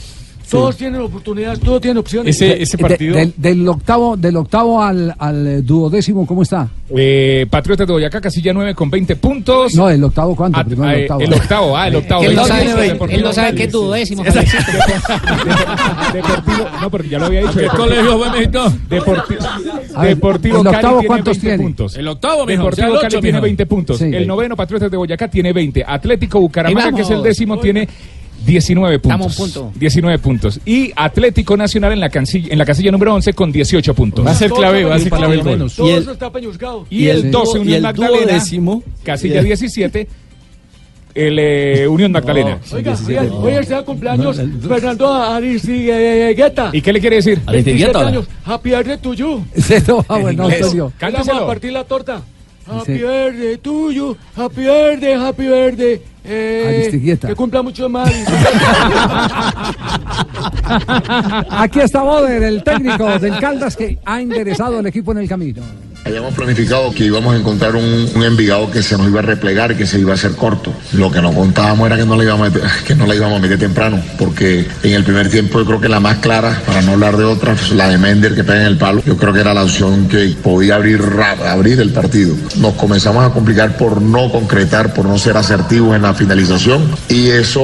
Todos 0.50 0.76
tienen 0.76 1.00
oportunidades, 1.00 1.58
todos 1.60 1.80
tienen 1.80 1.98
opciones. 1.98 2.38
De- 2.38 2.64
del, 2.98 3.34
del 3.36 3.68
octavo, 3.68 4.16
del 4.16 4.36
octavo 4.36 4.82
al, 4.82 5.14
al 5.18 5.46
eh, 5.46 5.62
duodécimo, 5.62 6.26
¿cómo 6.26 6.42
está? 6.42 6.68
Eh, 6.94 7.46
Patriotas 7.50 7.86
de 7.86 7.92
Boyacá, 7.92 8.20
casilla 8.20 8.52
9 8.52 8.74
con 8.74 8.90
20 8.90 9.16
puntos. 9.16 9.74
No, 9.74 9.88
el 9.90 10.04
octavo, 10.04 10.36
¿cuánto? 10.36 10.60
Ah, 10.60 10.64
Primero 10.64 10.88
ah, 10.88 10.94
el 10.94 11.02
octavo. 11.02 11.20
el 11.22 11.32
octavo, 11.34 11.76
ah, 11.76 11.88
el 11.88 11.96
octavo. 11.96 12.22
Él 12.24 12.34
no 12.36 12.44
sabe, 12.46 12.60
26, 12.74 12.84
él 12.84 12.92
Deportivo 12.92 13.22
no 13.22 13.32
sabe 13.32 13.46
Cali. 13.48 13.56
qué 13.58 13.64
es 13.64 13.72
duodécimo. 13.72 14.22
Deportivo, 16.12 16.68
no, 16.80 16.90
porque 16.90 17.08
ya 17.08 17.18
lo 17.18 17.26
había 17.26 17.40
dicho. 17.40 17.50
¿A 17.50 17.54
qué 17.54 17.66
Deportivo- 17.68 17.76
colegio? 17.78 18.72
Deportivo, 18.88 19.40
A 19.94 20.02
ver, 20.02 20.14
Deportivo 20.14 20.56
¿el 20.58 20.64
Cali 20.64 20.76
octavo 20.76 20.94
tiene 21.00 21.06
cuántos 21.08 21.36
20 21.36 21.40
tiene? 21.48 21.62
puntos. 21.62 21.96
El 21.96 22.08
octavo, 22.08 22.46
mijo, 22.46 22.62
Deportivo 22.62 22.86
o 22.86 22.90
sea, 22.90 22.96
el 22.96 23.00
Cali 23.02 23.20
tiene 23.22 23.32
mijo. 23.38 23.42
20 23.42 23.66
puntos. 23.66 23.98
Sí. 23.98 24.04
El 24.04 24.26
noveno, 24.26 24.56
Patriotas 24.56 24.90
de 24.90 24.96
Boyacá, 24.96 25.28
tiene 25.28 25.52
20. 25.52 25.84
Atlético 25.86 26.40
Bucaramanga, 26.40 26.92
que 26.96 27.02
es 27.02 27.10
el 27.10 27.22
décimo, 27.22 27.58
tiene 27.58 27.88
19 28.44 28.98
puntos. 28.98 29.20
Estamos 29.32 29.38
a 29.38 29.42
un 29.42 29.50
punto. 29.70 29.78
19 29.78 30.18
puntos. 30.18 30.60
Y 30.64 30.92
Atlético 30.96 31.56
Nacional 31.56 31.92
en 31.92 32.00
la, 32.00 32.10
cansilla- 32.10 32.48
en 32.52 32.58
la 32.58 32.64
casilla 32.64 32.90
número 32.90 33.14
11 33.14 33.32
con 33.32 33.50
18 33.52 33.94
puntos. 33.94 34.26
Va 34.26 34.30
a 34.32 34.34
ser 34.34 34.50
clave, 34.50 34.84
va 34.84 34.96
a 34.96 34.98
ser 34.98 35.10
clave 35.10 35.34
el 35.34 35.42
gol. 35.42 35.70
Todo 35.74 35.88
Y 35.88 35.92
el- 35.92 36.02
eso 36.02 36.12
está 36.12 36.26
apeñuscado. 36.26 36.86
Y, 36.90 37.06
el 37.08 37.30
12, 37.30 37.58
y 37.58 37.60
Unión 37.62 37.82
Magdalena. 37.82 38.18
duodécimo. 38.26 38.82
Casilla 39.02 39.42
17, 39.42 40.08
el 41.14 41.38
eh, 41.38 41.86
Unión 41.88 42.12
Magdalena. 42.12 42.58
Oiga, 42.72 42.96
oiga, 43.06 43.22
hoy 43.22 43.52
está 43.52 43.78
de 43.78 43.84
cumpleaños 43.84 44.40
Fernando 44.68 45.12
Aristigueta. 45.12 46.70
¿Y 46.72 46.82
qué 46.82 46.92
le 46.92 47.00
quiere 47.00 47.16
decir? 47.16 47.40
27 47.50 47.98
años. 47.98 48.26
Happy 48.44 48.70
birthday 48.70 48.98
to 48.98 49.14
you. 49.14 49.44
No, 49.88 50.04
ah, 50.08 50.18
bueno, 50.18 50.44
a 50.48 51.46
partir 51.46 51.72
la 51.72 51.84
torta. 51.84 52.22
Happy 52.66 53.58
to 53.58 53.90
you. 53.90 54.16
Happy 54.34 54.64
birthday, 54.64 55.12
happy 55.12 55.46
birthday. 55.46 56.00
Eh, 56.26 57.18
que 57.20 57.34
cumpla 57.34 57.60
mucho 57.62 57.86
más. 57.88 58.10
Aquí 61.50 61.80
está 61.80 62.02
Boder, 62.02 62.42
el 62.42 62.64
técnico 62.64 63.18
del 63.18 63.38
Caldas 63.38 63.76
que 63.76 63.98
ha 64.06 64.20
enderezado 64.22 64.80
el 64.80 64.86
equipo 64.86 65.12
en 65.12 65.18
el 65.18 65.28
camino. 65.28 65.62
Habíamos 66.06 66.34
planificado 66.34 66.92
que 66.92 67.04
íbamos 67.06 67.34
a 67.34 67.38
encontrar 67.38 67.76
un, 67.76 68.04
Envigado 68.24 68.70
que 68.70 68.82
se 68.82 68.96
nos 68.96 69.06
iba 69.08 69.20
a 69.20 69.22
replegar 69.22 69.72
y 69.72 69.74
que 69.74 69.86
se 69.86 69.98
iba 69.98 70.12
a 70.12 70.14
hacer 70.14 70.32
corto. 70.32 70.72
Lo 70.92 71.10
que 71.10 71.20
no 71.20 71.32
contábamos 71.32 71.86
era 71.86 71.96
que 71.96 72.06
no, 72.06 72.16
le 72.16 72.24
íbamos 72.24 72.48
a 72.48 72.50
meter, 72.50 72.68
que 72.86 72.94
no 72.94 73.06
la 73.06 73.14
íbamos 73.14 73.38
a 73.38 73.42
meter 73.42 73.58
temprano, 73.58 74.02
porque 74.18 74.66
en 74.82 74.92
el 74.92 75.04
primer 75.04 75.28
tiempo 75.28 75.58
yo 75.58 75.66
creo 75.66 75.80
que 75.80 75.88
la 75.88 76.00
más 76.00 76.18
clara, 76.18 76.62
para 76.66 76.80
no 76.82 76.92
hablar 76.92 77.16
de 77.16 77.24
otra, 77.24 77.54
pues, 77.54 77.70
la 77.72 77.88
de 77.88 77.98
Mender 77.98 78.34
que 78.34 78.44
pega 78.44 78.62
en 78.62 78.66
el 78.66 78.78
palo, 78.78 79.02
yo 79.04 79.16
creo 79.16 79.32
que 79.32 79.40
era 79.40 79.52
la 79.52 79.62
opción 79.62 80.08
que 80.08 80.34
podía 80.42 80.76
abrir, 80.76 81.02
abrir 81.46 81.80
el 81.80 81.90
partido. 81.90 82.34
Nos 82.56 82.74
comenzamos 82.74 83.24
a 83.24 83.30
complicar 83.30 83.76
por 83.76 84.00
no 84.00 84.30
concretar, 84.30 84.94
por 84.94 85.04
no 85.04 85.18
ser 85.18 85.36
asertivos 85.36 85.94
en 85.94 86.02
la 86.02 86.14
finalización 86.14 86.82
y 87.08 87.28
eso 87.28 87.62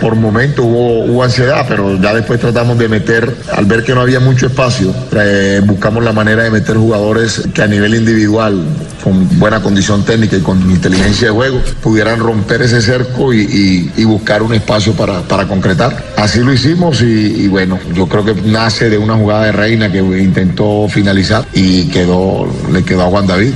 por 0.00 0.14
momento 0.14 0.64
hubo, 0.64 1.22
ansiedad, 1.22 1.66
pero 1.68 2.00
ya 2.00 2.14
después 2.14 2.40
tratamos 2.40 2.78
de 2.78 2.88
meter, 2.88 3.34
al 3.52 3.66
ver 3.66 3.82
que 3.82 3.94
no 3.94 4.00
había 4.00 4.20
mucho 4.20 4.46
espacio, 4.46 4.94
eh, 5.16 5.60
buscamos 5.64 6.04
la 6.04 6.12
manera 6.12 6.44
de 6.44 6.50
meter 6.50 6.76
jugadores 6.76 7.42
que 7.52 7.67
nivel 7.68 7.94
individual, 7.94 8.64
con 9.02 9.38
buena 9.38 9.62
condición 9.62 10.04
técnica 10.04 10.36
y 10.36 10.40
con 10.40 10.58
inteligencia 10.70 11.28
de 11.28 11.34
juego, 11.34 11.60
pudieran 11.82 12.18
romper 12.18 12.62
ese 12.62 12.80
cerco 12.80 13.32
y, 13.32 13.90
y- 13.96 14.04
buscar 14.04 14.42
un 14.42 14.54
espacio 14.54 14.94
para, 14.94 15.20
para 15.22 15.46
concretar. 15.46 16.12
Así 16.16 16.40
lo 16.40 16.52
hicimos 16.52 17.02
y, 17.02 17.04
y 17.44 17.48
bueno, 17.48 17.78
yo 17.94 18.06
creo 18.08 18.24
que 18.24 18.34
nace 18.34 18.88
de 18.88 18.98
una 18.98 19.14
jugada 19.16 19.44
de 19.44 19.52
Reina 19.52 19.92
que 19.92 19.98
intentó 19.98 20.88
finalizar 20.88 21.44
y 21.52 21.84
quedó, 21.88 22.48
le 22.72 22.82
quedó 22.84 23.02
a 23.02 23.06
Juan 23.06 23.26
David. 23.26 23.52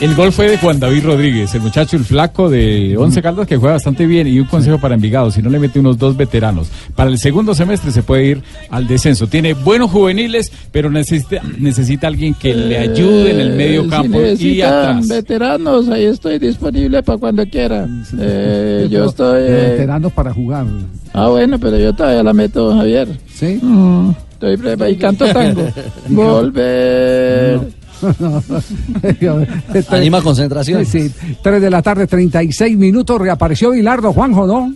El 0.00 0.14
gol 0.16 0.32
fue 0.32 0.50
de 0.50 0.58
Juan 0.58 0.78
David 0.80 1.04
Rodríguez, 1.04 1.54
el 1.54 1.62
muchacho, 1.62 1.96
el 1.96 2.04
flaco 2.04 2.50
de 2.50 2.96
Once 2.98 3.22
Caldas, 3.22 3.46
que 3.46 3.56
juega 3.56 3.74
bastante 3.74 4.06
bien. 4.06 4.26
Y 4.26 4.38
un 4.40 4.46
consejo 4.46 4.78
para 4.78 4.96
Envigado, 4.96 5.30
si 5.30 5.40
no 5.40 5.48
le 5.48 5.58
mete 5.58 5.78
unos 5.80 5.96
dos 5.98 6.16
veteranos. 6.16 6.68
Para 6.96 7.08
el 7.10 7.18
segundo 7.18 7.54
semestre 7.54 7.90
se 7.92 8.02
puede 8.02 8.24
ir 8.26 8.42
al 8.70 8.86
descenso. 8.86 9.28
Tiene 9.28 9.54
buenos 9.54 9.90
juveniles, 9.90 10.52
pero 10.72 10.90
necesita, 10.90 11.40
necesita 11.58 12.08
alguien 12.08 12.34
que 12.34 12.54
le 12.54 12.76
ayude 12.76 13.30
en 13.30 13.40
el 13.40 13.56
medio 13.56 13.84
Eh, 13.84 13.88
campo 13.88 14.18
si 14.18 14.18
y 14.18 14.22
necesitan 14.26 14.72
atrás. 14.98 15.08
veteranos, 15.08 15.88
ahí 15.88 16.04
estoy 16.04 16.38
disponible 16.38 17.02
para 17.02 17.18
cuando 17.18 17.46
quieran. 17.46 18.04
Eh, 18.18 18.88
yo 18.90 19.06
estoy... 19.06 19.42
eh, 19.46 19.70
Veteranos 19.70 20.12
para 20.12 20.34
jugar. 20.34 20.66
Ah, 21.14 21.28
bueno, 21.28 21.58
pero 21.58 21.78
yo 21.78 21.94
todavía 21.94 22.22
la 22.22 22.32
meto, 22.34 22.76
Javier. 22.76 23.08
¿Sí? 23.32 23.58
Mm, 23.62 24.10
estoy 24.32 24.56
preparado 24.56 24.90
y 24.90 24.96
canto 24.96 25.24
tango. 25.32 25.62
Volver. 26.08 27.60
Anima 29.90 30.22
concentración. 30.22 30.84
Sí, 30.84 31.08
sí. 31.08 31.14
3 31.42 31.60
de 31.62 31.70
la 31.70 31.82
tarde, 31.82 32.06
36 32.06 32.76
minutos. 32.76 33.20
Reapareció 33.20 33.70
Bilardo, 33.70 34.12
Juanjo, 34.12 34.46
¿no? 34.46 34.74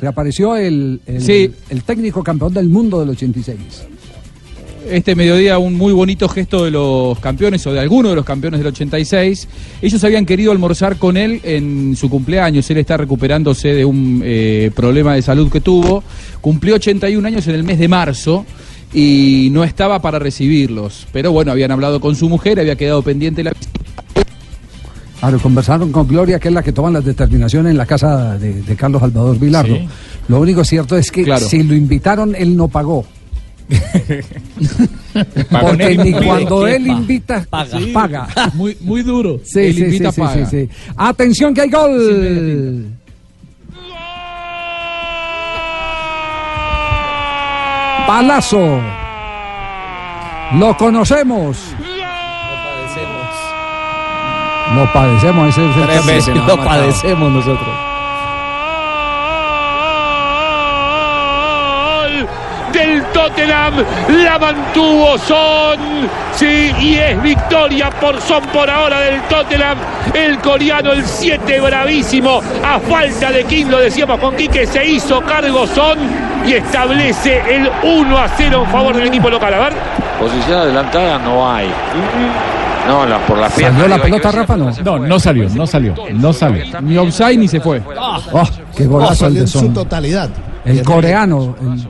Reapareció 0.00 0.56
el, 0.56 1.00
el, 1.06 1.22
Sí. 1.22 1.50
el 1.70 1.82
técnico 1.82 2.22
campeón 2.22 2.52
del 2.52 2.68
mundo 2.68 3.00
del 3.00 3.10
86. 3.10 3.56
este 4.88 5.16
mediodía 5.16 5.58
un 5.58 5.74
muy 5.74 5.92
bonito 5.92 6.28
gesto 6.28 6.64
de 6.64 6.70
los 6.70 7.18
campeones 7.18 7.66
o 7.66 7.72
de 7.72 7.80
algunos 7.80 8.12
de 8.12 8.16
los 8.16 8.24
campeones 8.24 8.60
del 8.60 8.68
86. 8.68 9.48
Ellos 9.82 10.04
habían 10.04 10.24
querido 10.24 10.52
almorzar 10.52 10.96
con 10.96 11.16
él 11.16 11.40
en 11.42 11.96
su 11.96 12.08
cumpleaños. 12.08 12.70
Él 12.70 12.78
está 12.78 12.96
recuperándose 12.96 13.68
de 13.74 13.84
un 13.84 14.22
eh, 14.24 14.70
problema 14.76 15.14
de 15.14 15.22
salud 15.22 15.50
que 15.50 15.60
tuvo. 15.60 16.04
Cumplió 16.40 16.76
81 16.76 17.26
años 17.26 17.48
en 17.48 17.54
el 17.56 17.64
mes 17.64 17.78
de 17.80 17.88
marzo 17.88 18.46
y 18.92 19.48
no 19.52 19.64
estaba 19.64 20.00
para 20.00 20.18
recibirlos. 20.18 21.06
Pero 21.12 21.32
bueno, 21.32 21.52
habían 21.52 21.70
hablado 21.70 22.00
con 22.00 22.14
su 22.16 22.28
mujer, 22.28 22.60
había 22.60 22.76
quedado 22.76 23.02
pendiente 23.02 23.42
la 23.44 23.52
Claro, 25.20 25.38
conversaron 25.40 25.90
con 25.92 26.06
Gloria, 26.06 26.38
que 26.38 26.48
es 26.48 26.54
la 26.54 26.62
que 26.62 26.72
toma 26.72 26.90
las 26.90 27.04
determinaciones 27.04 27.70
en 27.70 27.78
la 27.78 27.86
casa 27.86 28.38
de, 28.38 28.62
de 28.62 28.76
Carlos 28.76 29.00
Salvador 29.00 29.38
Vilardo. 29.38 29.74
Sí. 29.74 29.88
Lo 30.28 30.40
único 30.40 30.62
cierto 30.64 30.96
es 30.96 31.10
que 31.10 31.24
Claro. 31.24 31.48
si 31.48 31.62
lo 31.62 31.74
invitaron, 31.74 32.34
él 32.36 32.54
no 32.56 32.68
pagó. 32.68 33.04
Porque 35.60 35.96
ni 35.96 36.12
cuando 36.12 36.64
¿Qué 36.64 36.76
él 36.76 36.86
invita, 36.86 37.44
paga? 37.48 37.78
Sí. 37.78 37.86
paga. 37.92 38.28
Muy, 38.54 38.76
muy 38.82 39.02
duro. 39.02 39.40
Sí, 39.44 39.60
Él 39.60 39.74
sí, 39.74 39.82
invita, 39.84 40.12
paga. 40.12 40.46
sí, 40.46 40.66
sí. 40.66 40.68
Atención 40.96 41.54
que 41.54 41.62
hay 41.62 41.70
gol. 41.70 42.86
Palazo. 48.06 48.80
Lo 50.54 50.76
conocemos. 50.76 51.74
Lo 54.74 54.92
padecemos. 54.92 55.48
ese 55.48 55.70
es 55.70 55.76
el 55.76 55.86
Tres 55.86 56.06
veces 56.06 56.34
nos 56.36 56.46
Lo 56.46 56.56
padecemos 56.64 57.32
nosotros. 57.32 57.68
del 62.72 63.02
Tottenham. 63.16 63.74
La 64.24 64.38
mantuvo 64.38 65.16
Son. 65.16 65.78
Sí, 66.34 66.70
y 66.78 66.94
es 66.96 67.22
victoria 67.22 67.88
por 67.90 68.20
Son 68.20 68.42
por 68.52 68.68
ahora 68.68 69.00
del 69.00 69.22
Tottenham 69.22 69.78
El 70.12 70.38
coreano, 70.40 70.92
el 70.92 71.02
7 71.02 71.60
bravísimo. 71.60 72.42
A 72.62 72.78
falta 72.78 73.30
de 73.32 73.44
King, 73.44 73.66
lo 73.70 73.78
decíamos 73.78 74.20
con 74.20 74.36
Quique, 74.36 74.66
se 74.66 74.84
hizo 74.86 75.22
cargo 75.22 75.66
Son 75.66 75.98
y 76.46 76.52
establece 76.52 77.42
el 77.48 77.70
1 77.82 78.18
a 78.18 78.28
0 78.36 78.62
en 78.66 78.70
favor 78.70 78.94
del 78.96 79.06
equipo 79.08 79.30
local. 79.30 79.54
A 79.54 79.58
ver. 79.60 79.72
Posición 80.20 80.58
adelantada 80.60 81.18
no 81.18 81.50
hay. 81.50 81.68
No, 82.86 83.04
la, 83.06 83.18
por 83.26 83.38
la 83.38 83.48
pierna. 83.48 83.80
¿Salió 83.80 83.96
la 83.96 84.02
pelota, 84.02 84.30
Rafa? 84.30 84.56
No. 84.56 84.70
No, 84.84 84.98
no 84.98 85.18
salió, 85.18 85.48
no 85.48 85.66
salió, 85.66 85.94
no 86.12 86.32
salió. 86.34 86.64
Ni 86.82 86.96
offside 86.98 87.38
ni 87.38 87.48
se 87.48 87.60
fue. 87.60 87.82
Oh, 88.32 88.44
qué 88.76 88.84
golazo 88.84 89.12
el 89.12 89.18
salió 89.18 89.34
de 89.36 89.40
en 89.40 89.48
su 89.48 89.58
Son. 89.60 89.72
totalidad. 89.74 90.28
El 90.64 90.82
coreano. 90.82 91.56
el- 91.62 91.88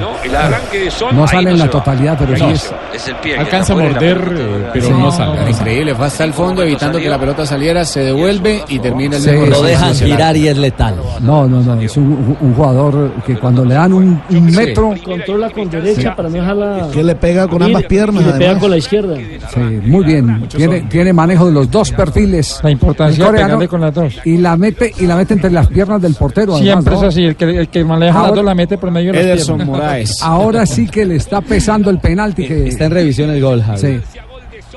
¿no? 0.00 0.22
El 0.22 0.34
arranque 0.34 0.78
de 0.84 0.90
Son. 0.90 1.14
no 1.14 1.22
ahí 1.22 1.28
sale 1.28 1.50
en 1.50 1.58
la 1.58 1.64
va. 1.66 1.70
totalidad, 1.70 2.16
pero 2.18 2.36
sí 2.36 2.44
es. 2.44 2.74
Es 2.94 3.08
el 3.08 3.16
pie. 3.16 3.38
Alcanza 3.38 3.72
a 3.72 3.76
morder, 3.76 4.34
eh, 4.38 4.61
pero 4.72 4.86
Sí. 4.86 4.92
no 4.92 5.10
sale. 5.12 5.50
Increíble, 5.50 5.94
fue 5.94 6.06
hasta 6.06 6.24
el 6.24 6.32
fondo 6.32 6.62
evitando 6.62 6.98
que 6.98 7.08
la 7.08 7.18
pelota 7.18 7.44
saliera, 7.46 7.84
se 7.84 8.00
devuelve 8.00 8.62
y 8.68 8.78
termina 8.78 9.16
el 9.16 9.22
Sí, 9.22 9.30
mismo 9.30 9.46
Lo 9.46 9.62
dejan 9.62 9.94
girar 9.94 10.36
y 10.36 10.48
es 10.48 10.56
letal. 10.56 10.94
No, 11.20 11.46
no, 11.48 11.60
no. 11.60 11.80
Es 11.80 11.96
un, 11.96 12.36
un 12.40 12.54
jugador 12.54 13.12
que 13.26 13.36
cuando 13.36 13.64
le 13.64 13.74
dan 13.74 13.92
un, 13.92 14.20
un 14.30 14.44
metro. 14.46 14.94
Controla 15.04 15.50
con 15.50 15.68
derecha 15.70 16.14
para 16.16 16.28
no 16.28 16.36
dejarla. 16.36 16.88
Que 16.92 17.02
le 17.02 17.14
pega 17.14 17.46
con 17.48 17.62
ambas 17.62 17.84
piernas, 17.84 18.22
Y 18.22 18.26
le 18.26 18.32
pega 18.32 18.44
además. 18.46 18.60
con 18.62 18.70
la 18.70 18.76
izquierda. 18.76 19.16
Sí, 19.16 19.60
muy 19.84 20.04
bien. 20.04 20.48
Tiene, 20.48 20.80
tiene 20.82 21.12
manejo 21.12 21.46
de 21.46 21.52
los 21.52 21.70
dos 21.70 21.90
perfiles. 21.92 22.60
La 22.62 22.70
importancia 22.70 23.24
de 23.24 23.32
pegarle 23.32 23.68
con 23.68 23.80
las 23.80 23.94
dos. 23.94 24.14
Y 24.24 24.36
la 24.38 24.56
mete 24.56 24.92
y 24.98 25.06
la 25.06 25.16
mete 25.16 25.34
entre 25.34 25.50
las 25.50 25.66
piernas 25.68 26.00
del 26.00 26.14
portero. 26.14 26.54
además, 26.54 26.72
Siempre 26.84 26.94
¿no? 26.94 27.00
es 27.02 27.08
así, 27.08 27.24
el 27.24 27.36
que, 27.36 27.44
el 27.44 27.68
que 27.68 27.84
maneja 27.84 28.12
Ahora- 28.18 28.28
las 28.28 28.36
dos 28.36 28.44
la 28.44 28.54
mete 28.54 28.78
por 28.78 28.90
medio 28.90 29.12
de 29.12 29.18
las 29.18 29.26
Ederson 29.26 29.56
piernas. 29.58 29.76
Moraes. 29.78 30.22
Ahora 30.22 30.66
sí 30.66 30.86
que 30.88 31.04
le 31.04 31.16
está 31.16 31.40
pesando 31.40 31.90
el 31.90 31.98
penalti 31.98 32.46
que 32.46 32.68
Está 32.68 32.86
en 32.86 32.90
revisión 32.92 33.30
el 33.30 33.40
gol, 33.42 33.62
Javi. 33.62 33.78
sí. 33.78 34.00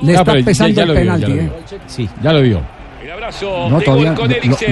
Le 0.02 0.12
No, 0.12 0.18
está 0.20 0.32
pesando 0.44 0.74
ya 0.74 0.82
el 0.82 0.88
lo 0.88 0.94
vio, 0.94 1.02
penalti, 1.02 1.22
ya 1.22 1.28
lo 1.28 1.34
¿eh? 1.34 1.44
vio. 1.70 1.78
Sí, 1.86 2.08
ya 2.22 2.32
lo 2.32 2.42
vio. 2.42 2.60
El 3.02 3.10
abrazo 3.12 3.70
No, 3.70 3.80
todavía 3.80 4.12
lo, 4.12 4.26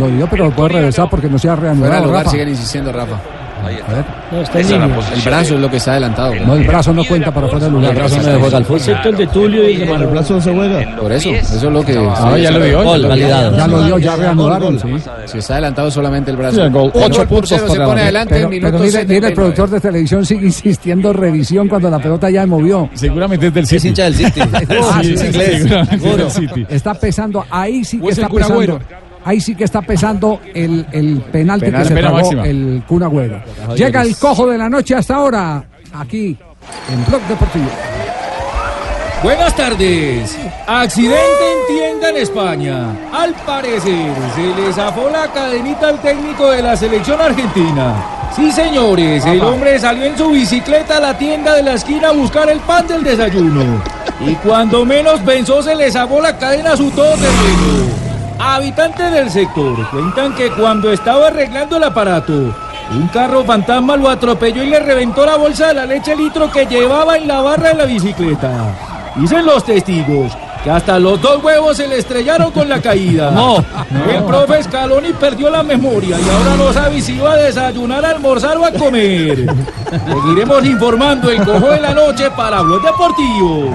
lo 0.06 0.08
dio, 0.16 0.26
pero 0.28 0.50
puede 0.50 0.68
regresar 0.70 1.08
porque 1.08 1.28
no 1.28 1.38
se 1.38 1.48
ha 1.48 1.56
Fuera 1.56 1.72
de 1.74 1.80
reanudado. 1.80 2.04
lugar, 2.06 2.18
Rafa. 2.24 2.30
siguen 2.30 2.48
insistiendo, 2.48 2.92
Rafa. 2.92 3.20
Ahí 3.66 3.74
está. 3.76 3.90
A 3.90 3.94
ver. 3.94 4.04
No, 4.32 4.40
está 4.42 4.60
en 4.60 4.68
línea. 4.70 4.84
El 5.14 5.22
brazo 5.22 5.54
es 5.54 5.60
lo 5.60 5.70
que 5.70 5.76
está 5.76 5.90
adelantado. 5.92 6.34
No, 6.46 6.54
el 6.56 6.64
brazo 6.66 6.92
no 6.92 7.04
cuenta 7.04 7.32
para 7.32 7.48
fuera 7.48 7.64
de 7.66 7.70
lugar. 7.72 7.90
El 7.90 7.96
brazo 7.96 8.16
no 8.16 8.38
juega 8.40 8.56
al 8.58 8.64
fútbol. 8.64 8.78
Excepto 8.78 9.08
el 9.08 9.16
de 9.16 9.26
Tulio 9.28 9.68
y 9.68 9.74
el 9.82 9.88
El 9.88 10.06
brazo 10.06 10.34
no 10.34 10.40
se 10.40 10.52
juega. 10.54 10.96
Por 10.96 11.12
eso, 11.12 11.30
eso 11.30 11.54
es 11.56 11.62
lo 11.62 11.84
que. 11.84 11.96
Ah, 12.16 12.36
ya 12.38 12.50
lo 12.50 12.60
vio. 12.64 12.96
Ya 13.56 13.66
lo 13.66 13.82
dio, 13.84 13.98
ya 13.98 14.16
reanudaron. 14.16 14.78
Si 15.26 15.38
está 15.38 15.54
adelantado 15.54 15.90
solamente 15.90 16.30
el 16.30 16.36
brazo. 16.36 16.56
Sí, 16.56 16.62
el 16.62 16.70
gol. 16.70 16.90
Un 16.94 17.02
Ocho 17.02 17.18
gol 17.18 17.26
por 17.26 17.28
puntos 17.28 17.48
cero, 17.50 17.62
se 17.68 17.74
para 17.76 17.86
pone 17.86 17.96
la- 18.00 18.02
adelante 18.04 18.40
en 18.42 18.48
mire, 18.48 18.68
el 18.68 18.78
79. 18.90 19.34
productor 19.34 19.70
de 19.70 19.80
televisión 19.80 20.24
sigue 20.26 20.46
insistiendo 20.46 21.12
revisión 21.12 21.68
cuando 21.68 21.90
la 21.90 21.98
pelota 21.98 22.30
ya 22.30 22.46
movió. 22.46 22.88
Seguramente 22.94 23.48
es 23.48 23.54
del 23.54 23.64
Es 23.64 23.70
City. 23.70 23.88
hincha 23.88 24.04
del 24.04 24.14
City. 24.14 24.40
Ah, 24.94 25.00
es 25.02 25.32
del 25.32 26.30
City. 26.30 26.66
Está 26.68 26.94
pesando, 26.94 27.44
ahí 27.50 27.84
sí 27.84 27.98
que 27.98 28.04
O 28.06 28.08
es 28.10 28.18
está 28.18 28.26
el 28.26 28.32
pesando. 28.34 28.80
Ahí 29.24 29.40
sí 29.40 29.54
que 29.54 29.64
está 29.64 29.80
pesando 29.82 30.40
el, 30.54 30.86
el 30.92 31.22
penalti 31.32 31.66
Penal, 31.66 31.82
que 31.82 31.94
se 31.94 32.02
máxima. 32.02 32.46
el 32.46 32.82
Kun 32.86 33.02
Agüero. 33.02 33.40
Llega 33.74 34.02
el 34.02 34.16
cojo 34.16 34.46
de 34.46 34.58
la 34.58 34.68
noche 34.68 34.94
hasta 34.94 35.14
ahora, 35.16 35.64
aquí, 35.94 36.36
en 36.92 37.04
Blog 37.06 37.22
Deportivo. 37.22 37.66
Buenas 39.22 39.56
tardes. 39.56 40.36
Accidente 40.66 41.16
en 41.18 41.74
tienda 41.76 42.10
en 42.10 42.16
España. 42.18 42.88
Al 43.10 43.32
parecer 43.46 44.12
se 44.34 44.62
le 44.62 44.70
zafó 44.74 45.08
la 45.08 45.32
cadenita 45.32 45.88
al 45.88 45.98
técnico 46.02 46.50
de 46.50 46.62
la 46.62 46.76
selección 46.76 47.18
argentina. 47.18 47.94
Sí, 48.36 48.52
señores, 48.52 49.24
el 49.24 49.40
hombre 49.40 49.78
salió 49.78 50.04
en 50.04 50.18
su 50.18 50.28
bicicleta 50.30 50.98
a 50.98 51.00
la 51.00 51.16
tienda 51.16 51.54
de 51.54 51.62
la 51.62 51.74
esquina 51.74 52.08
a 52.08 52.12
buscar 52.12 52.50
el 52.50 52.58
pan 52.60 52.86
del 52.86 53.02
desayuno. 53.02 53.80
Y 54.20 54.34
cuando 54.34 54.84
menos 54.84 55.20
pensó 55.20 55.62
se 55.62 55.74
le 55.74 55.90
zafó 55.90 56.20
la 56.20 56.36
cadena 56.36 56.72
a 56.72 56.76
su 56.76 56.90
todoterreno. 56.90 58.03
Habitantes 58.38 59.12
del 59.12 59.30
sector 59.30 59.88
cuentan 59.90 60.34
que 60.34 60.50
cuando 60.50 60.90
estaba 60.92 61.28
arreglando 61.28 61.76
el 61.76 61.84
aparato, 61.84 62.32
un 62.90 63.08
carro 63.12 63.44
fantasma 63.44 63.96
lo 63.96 64.08
atropelló 64.08 64.62
y 64.62 64.70
le 64.70 64.80
reventó 64.80 65.24
la 65.24 65.36
bolsa 65.36 65.68
de 65.68 65.74
la 65.74 65.86
leche 65.86 66.16
litro 66.16 66.50
que 66.50 66.66
llevaba 66.66 67.16
en 67.16 67.28
la 67.28 67.40
barra 67.40 67.68
de 67.68 67.74
la 67.74 67.84
bicicleta. 67.84 69.12
Dicen 69.16 69.46
los 69.46 69.64
testigos 69.64 70.36
que 70.64 70.70
hasta 70.70 70.98
los 70.98 71.20
dos 71.20 71.44
huevos 71.44 71.76
se 71.76 71.86
le 71.86 71.98
estrellaron 71.98 72.50
con 72.50 72.68
la 72.68 72.80
caída. 72.80 73.30
No. 73.30 73.58
El 74.10 74.24
profe 74.24 74.62
Scaloni 74.62 75.12
perdió 75.12 75.50
la 75.50 75.62
memoria 75.62 76.18
y 76.18 76.22
ahora 76.28 76.56
no 76.56 76.72
sabe 76.72 77.00
si 77.02 77.12
iba 77.16 77.32
a 77.32 77.36
desayunar, 77.36 78.02
a 78.04 78.10
almorzar 78.10 78.56
o 78.56 78.64
a 78.64 78.72
comer. 78.72 79.46
Seguiremos 80.24 80.64
informando 80.64 81.30
el 81.30 81.44
cojo 81.44 81.70
de 81.70 81.80
la 81.80 81.92
noche 81.92 82.30
para 82.34 82.62
Blog 82.62 82.82
Deportivo. 82.82 83.70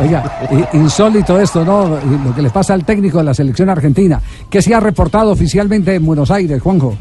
Oiga, 0.00 0.38
i- 0.52 0.76
insólito 0.76 1.38
esto, 1.40 1.64
¿no? 1.64 1.98
Lo 2.24 2.34
que 2.34 2.42
le 2.42 2.50
pasa 2.50 2.72
al 2.74 2.84
técnico 2.84 3.18
de 3.18 3.24
la 3.24 3.34
selección 3.34 3.68
argentina, 3.68 4.20
que 4.48 4.62
se 4.62 4.72
ha 4.74 4.80
reportado 4.80 5.32
oficialmente 5.32 5.94
en 5.94 6.06
Buenos 6.06 6.30
Aires, 6.30 6.62
Juanjo. 6.62 6.96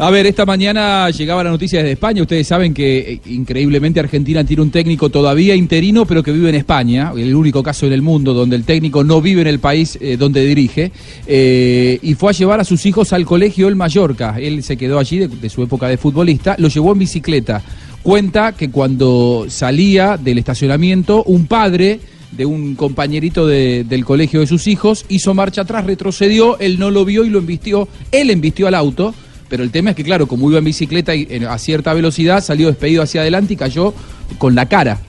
A 0.00 0.10
ver, 0.10 0.26
esta 0.26 0.46
mañana 0.46 1.10
llegaba 1.10 1.42
la 1.42 1.50
noticia 1.50 1.80
desde 1.80 1.92
España. 1.92 2.22
Ustedes 2.22 2.46
saben 2.46 2.72
que 2.72 2.98
eh, 2.98 3.20
increíblemente 3.30 3.98
Argentina 3.98 4.44
tiene 4.44 4.62
un 4.62 4.70
técnico 4.70 5.10
todavía 5.10 5.56
interino, 5.56 6.06
pero 6.06 6.22
que 6.22 6.30
vive 6.30 6.50
en 6.50 6.54
España. 6.54 7.10
El 7.16 7.34
único 7.34 7.64
caso 7.64 7.84
en 7.84 7.92
el 7.92 8.00
mundo 8.00 8.32
donde 8.32 8.54
el 8.54 8.62
técnico 8.62 9.02
no 9.02 9.20
vive 9.20 9.40
en 9.40 9.48
el 9.48 9.58
país 9.58 9.98
eh, 10.00 10.16
donde 10.16 10.44
dirige. 10.46 10.92
Eh, 11.26 11.98
y 12.00 12.14
fue 12.14 12.30
a 12.30 12.32
llevar 12.32 12.60
a 12.60 12.64
sus 12.64 12.86
hijos 12.86 13.12
al 13.12 13.24
colegio 13.26 13.66
El 13.66 13.74
Mallorca. 13.74 14.36
Él 14.40 14.62
se 14.62 14.76
quedó 14.76 15.00
allí 15.00 15.18
de, 15.18 15.48
su 15.50 15.64
época 15.64 15.88
de 15.88 15.96
futbolista. 15.96 16.54
Lo 16.58 16.68
llevó 16.68 16.92
en 16.92 17.00
bicicleta. 17.00 17.60
Cuenta 18.04 18.52
que 18.52 18.70
cuando 18.70 19.46
salía 19.48 20.16
del 20.16 20.38
estacionamiento, 20.38 21.24
un 21.24 21.46
padre 21.48 21.98
de 22.30 22.46
un 22.46 22.76
compañerito 22.76 23.48
de- 23.48 23.82
del 23.82 24.04
colegio 24.04 24.38
de 24.38 24.46
sus 24.46 24.68
hijos 24.68 25.04
hizo 25.08 25.34
marcha 25.34 25.62
atrás, 25.62 25.84
retrocedió, 25.86 26.56
él 26.60 26.78
no 26.78 26.92
lo 26.92 27.04
vio 27.04 27.24
y 27.24 27.30
lo 27.30 27.40
embistió. 27.40 27.88
Él 28.12 28.30
embistió 28.30 28.68
al 28.68 28.76
auto. 28.76 29.12
Pero 29.48 29.62
el 29.62 29.70
tema 29.70 29.90
es 29.90 29.96
que, 29.96 30.04
claro, 30.04 30.26
como 30.26 30.50
iba 30.50 30.58
en 30.58 30.64
bicicleta 30.64 31.14
y 31.14 31.26
a 31.48 31.58
cierta 31.58 31.94
velocidad, 31.94 32.42
salió 32.42 32.68
despedido 32.68 33.02
hacia 33.02 33.22
adelante 33.22 33.54
y 33.54 33.56
cayó 33.56 33.94
con 34.38 34.54
la 34.54 34.66
cara. 34.66 35.00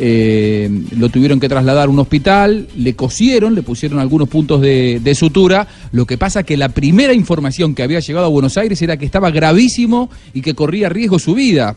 Eh, 0.00 0.70
lo 0.96 1.08
tuvieron 1.08 1.40
que 1.40 1.48
trasladar 1.48 1.88
a 1.88 1.90
un 1.90 1.98
hospital, 1.98 2.68
le 2.76 2.94
cosieron, 2.94 3.56
le 3.56 3.62
pusieron 3.62 3.98
algunos 3.98 4.28
puntos 4.28 4.60
de, 4.60 5.12
sutura. 5.16 5.66
Lo 5.90 6.06
que 6.06 6.16
pasa 6.16 6.44
que 6.44 6.56
la 6.56 6.68
primera 6.68 7.12
información 7.12 7.74
que 7.74 7.82
había 7.82 7.98
llegado 7.98 8.26
a 8.26 8.28
Buenos 8.28 8.56
Aires 8.56 8.80
era 8.80 8.96
que 8.96 9.04
estaba 9.04 9.30
gravísimo 9.32 10.08
y 10.34 10.42
que 10.42 10.54
corría 10.54 10.88
riesgo 10.88 11.18
su 11.18 11.34
vida. 11.34 11.74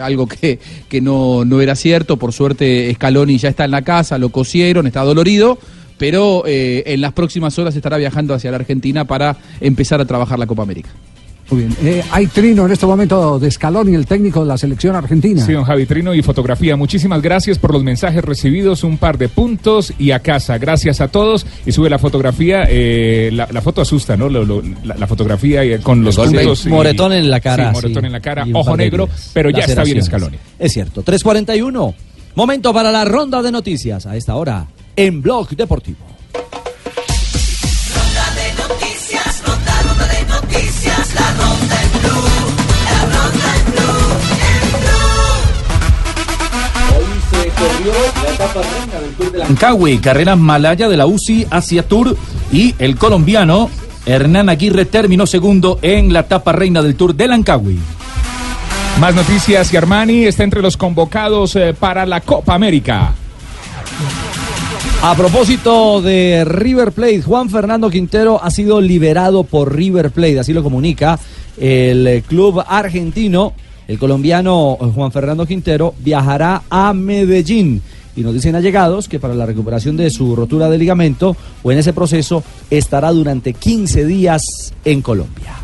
Algo 0.00 0.28
que, 0.28 0.60
que 0.88 1.00
no, 1.00 1.44
no 1.44 1.60
era 1.60 1.74
cierto. 1.74 2.16
Por 2.16 2.32
suerte, 2.32 2.92
Scaloni 2.94 3.38
ya 3.38 3.48
está 3.48 3.64
en 3.64 3.72
la 3.72 3.82
casa, 3.82 4.18
lo 4.18 4.28
cosieron, 4.28 4.86
está 4.86 5.02
dolorido. 5.02 5.58
Pero 5.98 6.44
eh, 6.46 6.84
en 6.86 7.00
las 7.00 7.12
próximas 7.12 7.58
horas 7.58 7.74
estará 7.74 7.96
viajando 7.96 8.34
hacia 8.34 8.50
la 8.50 8.56
Argentina 8.56 9.04
para 9.04 9.36
empezar 9.60 10.00
a 10.00 10.04
trabajar 10.04 10.38
la 10.38 10.46
Copa 10.46 10.62
América. 10.62 10.90
Muy 11.50 11.60
bien. 11.64 11.76
Eh, 11.82 12.02
hay 12.10 12.26
trino 12.26 12.64
en 12.66 12.72
este 12.72 12.86
momento 12.86 13.38
de 13.38 13.50
Scaloni, 13.50 13.94
el 13.94 14.06
técnico 14.06 14.40
de 14.40 14.46
la 14.46 14.56
selección 14.56 14.96
argentina. 14.96 15.44
Sí, 15.44 15.52
don 15.52 15.64
Javi 15.64 15.84
Trino 15.86 16.14
y 16.14 16.22
fotografía. 16.22 16.74
Muchísimas 16.76 17.20
gracias 17.20 17.58
por 17.58 17.72
los 17.72 17.84
mensajes 17.84 18.24
recibidos, 18.24 18.82
un 18.82 18.96
par 18.96 19.18
de 19.18 19.28
puntos 19.28 19.92
y 19.98 20.12
a 20.12 20.20
casa. 20.20 20.56
Gracias 20.58 21.00
a 21.02 21.08
todos. 21.08 21.46
Y 21.66 21.72
sube 21.72 21.90
la 21.90 21.98
fotografía, 21.98 22.64
eh, 22.68 23.30
la, 23.32 23.46
la 23.52 23.60
foto 23.60 23.82
asusta, 23.82 24.16
¿no? 24.16 24.28
Lo- 24.30 24.44
lo- 24.44 24.62
la, 24.84 24.96
la 24.96 25.06
fotografía 25.06 25.62
eh, 25.64 25.80
con 25.80 26.02
los 26.02 26.16
puntos. 26.16 26.64
y- 26.66 26.68
Moretón 26.70 27.12
en 27.12 27.30
la 27.30 27.40
cara, 27.40 27.68
Sí, 27.68 27.74
moretón 27.74 28.02
sí. 28.02 28.06
en 28.06 28.12
la 28.12 28.20
cara, 28.20 28.46
ojo 28.52 28.76
negro, 28.76 29.08
pero 29.34 29.50
ya 29.50 29.64
está 29.64 29.84
bien. 29.84 30.02
Scaloni. 30.02 30.36
Es 30.58 30.72
cierto. 30.72 31.02
3.41. 31.04 31.94
Momento 32.36 32.72
para 32.72 32.90
la 32.90 33.04
ronda 33.04 33.42
de 33.42 33.52
noticias 33.52 34.06
a 34.06 34.16
esta 34.16 34.34
hora 34.34 34.66
en 34.96 35.20
Blog 35.22 35.50
Deportivo. 35.50 35.98
Corrió 47.84 48.22
la 48.22 48.32
etapa 48.32 48.60
reina 48.62 49.00
del 49.00 49.10
Tour 49.12 49.32
de 49.32 49.38
Lancagüe, 49.38 50.00
carrera 50.00 50.36
malaya 50.36 50.88
de 50.88 50.96
la 50.96 51.06
UCI 51.06 51.46
Asia 51.50 51.82
Tour 51.86 52.16
y 52.52 52.74
el 52.78 52.96
colombiano 52.96 53.68
Hernán 54.06 54.48
Aguirre 54.48 54.86
terminó 54.86 55.26
segundo 55.26 55.78
en 55.82 56.12
la 56.12 56.20
etapa 56.20 56.52
reina 56.52 56.82
del 56.82 56.94
Tour 56.94 57.14
de 57.14 57.28
Lancagüe. 57.28 57.76
Más 59.00 59.14
noticias 59.14 59.72
y 59.72 59.76
Armani 59.76 60.24
está 60.24 60.44
entre 60.44 60.62
los 60.62 60.76
convocados 60.76 61.56
eh, 61.56 61.74
para 61.78 62.06
la 62.06 62.20
Copa 62.20 62.54
América. 62.54 63.12
A 65.02 65.14
propósito 65.14 66.00
de 66.00 66.44
River 66.46 66.92
Plate, 66.92 67.22
Juan 67.22 67.50
Fernando 67.50 67.90
Quintero 67.90 68.42
ha 68.42 68.50
sido 68.50 68.80
liberado 68.80 69.44
por 69.44 69.74
River 69.74 70.10
Plate, 70.10 70.40
así 70.40 70.54
lo 70.54 70.62
comunica 70.62 71.18
el 71.58 72.22
club 72.26 72.62
argentino. 72.66 73.52
El 73.86 73.98
colombiano 73.98 74.78
eh, 74.80 74.84
Juan 74.94 75.12
Fernando 75.12 75.46
Quintero 75.46 75.94
viajará 75.98 76.62
a 76.70 76.92
Medellín 76.92 77.82
y 78.16 78.22
nos 78.22 78.34
dicen 78.34 78.54
allegados 78.54 79.08
que 79.08 79.18
para 79.18 79.34
la 79.34 79.46
recuperación 79.46 79.96
de 79.96 80.10
su 80.10 80.36
rotura 80.36 80.68
de 80.68 80.78
ligamento 80.78 81.36
o 81.62 81.72
en 81.72 81.78
ese 81.78 81.92
proceso 81.92 82.42
estará 82.70 83.10
durante 83.10 83.52
15 83.52 84.06
días 84.06 84.72
en 84.84 85.02
Colombia. 85.02 85.54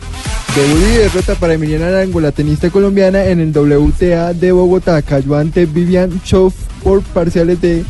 Debut 0.55 0.83
y 0.83 0.99
derrota 0.99 1.37
para 1.37 1.55
Emiliana 1.55 1.87
Arango, 1.89 2.21
la 2.21 2.33
tenista 2.33 2.71
colombiana, 2.71 3.25
en 3.25 3.39
el 3.39 3.57
WTA 3.57 4.35
de 4.35 4.51
Bogotá. 4.51 5.01
Cayó 5.01 5.37
ante 5.37 5.65
Vivian 5.65 6.21
Chouf 6.25 6.55
por 6.83 7.03
parciales 7.03 7.61
de 7.61 7.85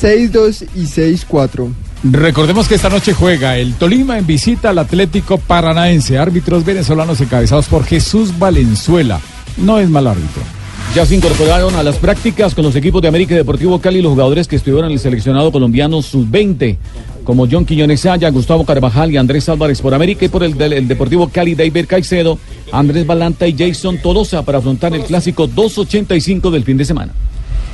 6-2 0.00 0.66
y 0.74 0.82
6-4. 0.82 1.72
Recordemos 2.10 2.66
que 2.66 2.74
esta 2.74 2.88
noche 2.88 3.14
juega 3.14 3.56
el 3.56 3.74
Tolima 3.74 4.18
en 4.18 4.26
visita 4.26 4.70
al 4.70 4.78
Atlético 4.78 5.38
Paranaense. 5.38 6.18
Árbitros 6.18 6.64
venezolanos 6.64 7.20
encabezados 7.20 7.66
por 7.66 7.84
Jesús 7.84 8.36
Valenzuela. 8.36 9.20
No 9.56 9.78
es 9.78 9.88
mal 9.88 10.06
árbitro. 10.06 10.42
Ya 10.94 11.06
se 11.06 11.14
incorporaron 11.14 11.74
a 11.76 11.82
las 11.82 11.96
prácticas 11.96 12.54
con 12.54 12.64
los 12.64 12.76
equipos 12.76 13.00
de 13.00 13.08
América 13.08 13.32
y 13.32 13.38
Deportivo 13.38 13.78
Cali 13.80 14.02
los 14.02 14.12
jugadores 14.12 14.46
que 14.46 14.56
estuvieron 14.56 14.86
en 14.86 14.92
el 14.92 14.98
seleccionado 14.98 15.50
colombiano 15.50 16.02
sub-20, 16.02 16.76
como 17.24 17.46
John 17.50 17.64
Quiñones 17.64 18.00
Saya, 18.00 18.28
Gustavo 18.30 18.66
Carvajal 18.66 19.10
y 19.10 19.16
Andrés 19.16 19.48
Álvarez 19.48 19.80
por 19.80 19.94
América 19.94 20.26
y 20.26 20.28
por 20.28 20.42
el, 20.44 20.58
del- 20.58 20.74
el 20.74 20.88
Deportivo 20.88 21.28
Cali, 21.28 21.54
David 21.54 21.86
Caicedo, 21.88 22.38
Andrés 22.72 23.06
Balanta 23.06 23.46
y 23.48 23.56
Jason 23.56 23.98
Tolosa 24.02 24.42
para 24.44 24.58
afrontar 24.58 24.92
el 24.94 25.02
clásico 25.02 25.46
285 25.46 26.50
del 26.50 26.64
fin 26.64 26.76
de 26.76 26.84
semana. 26.84 27.12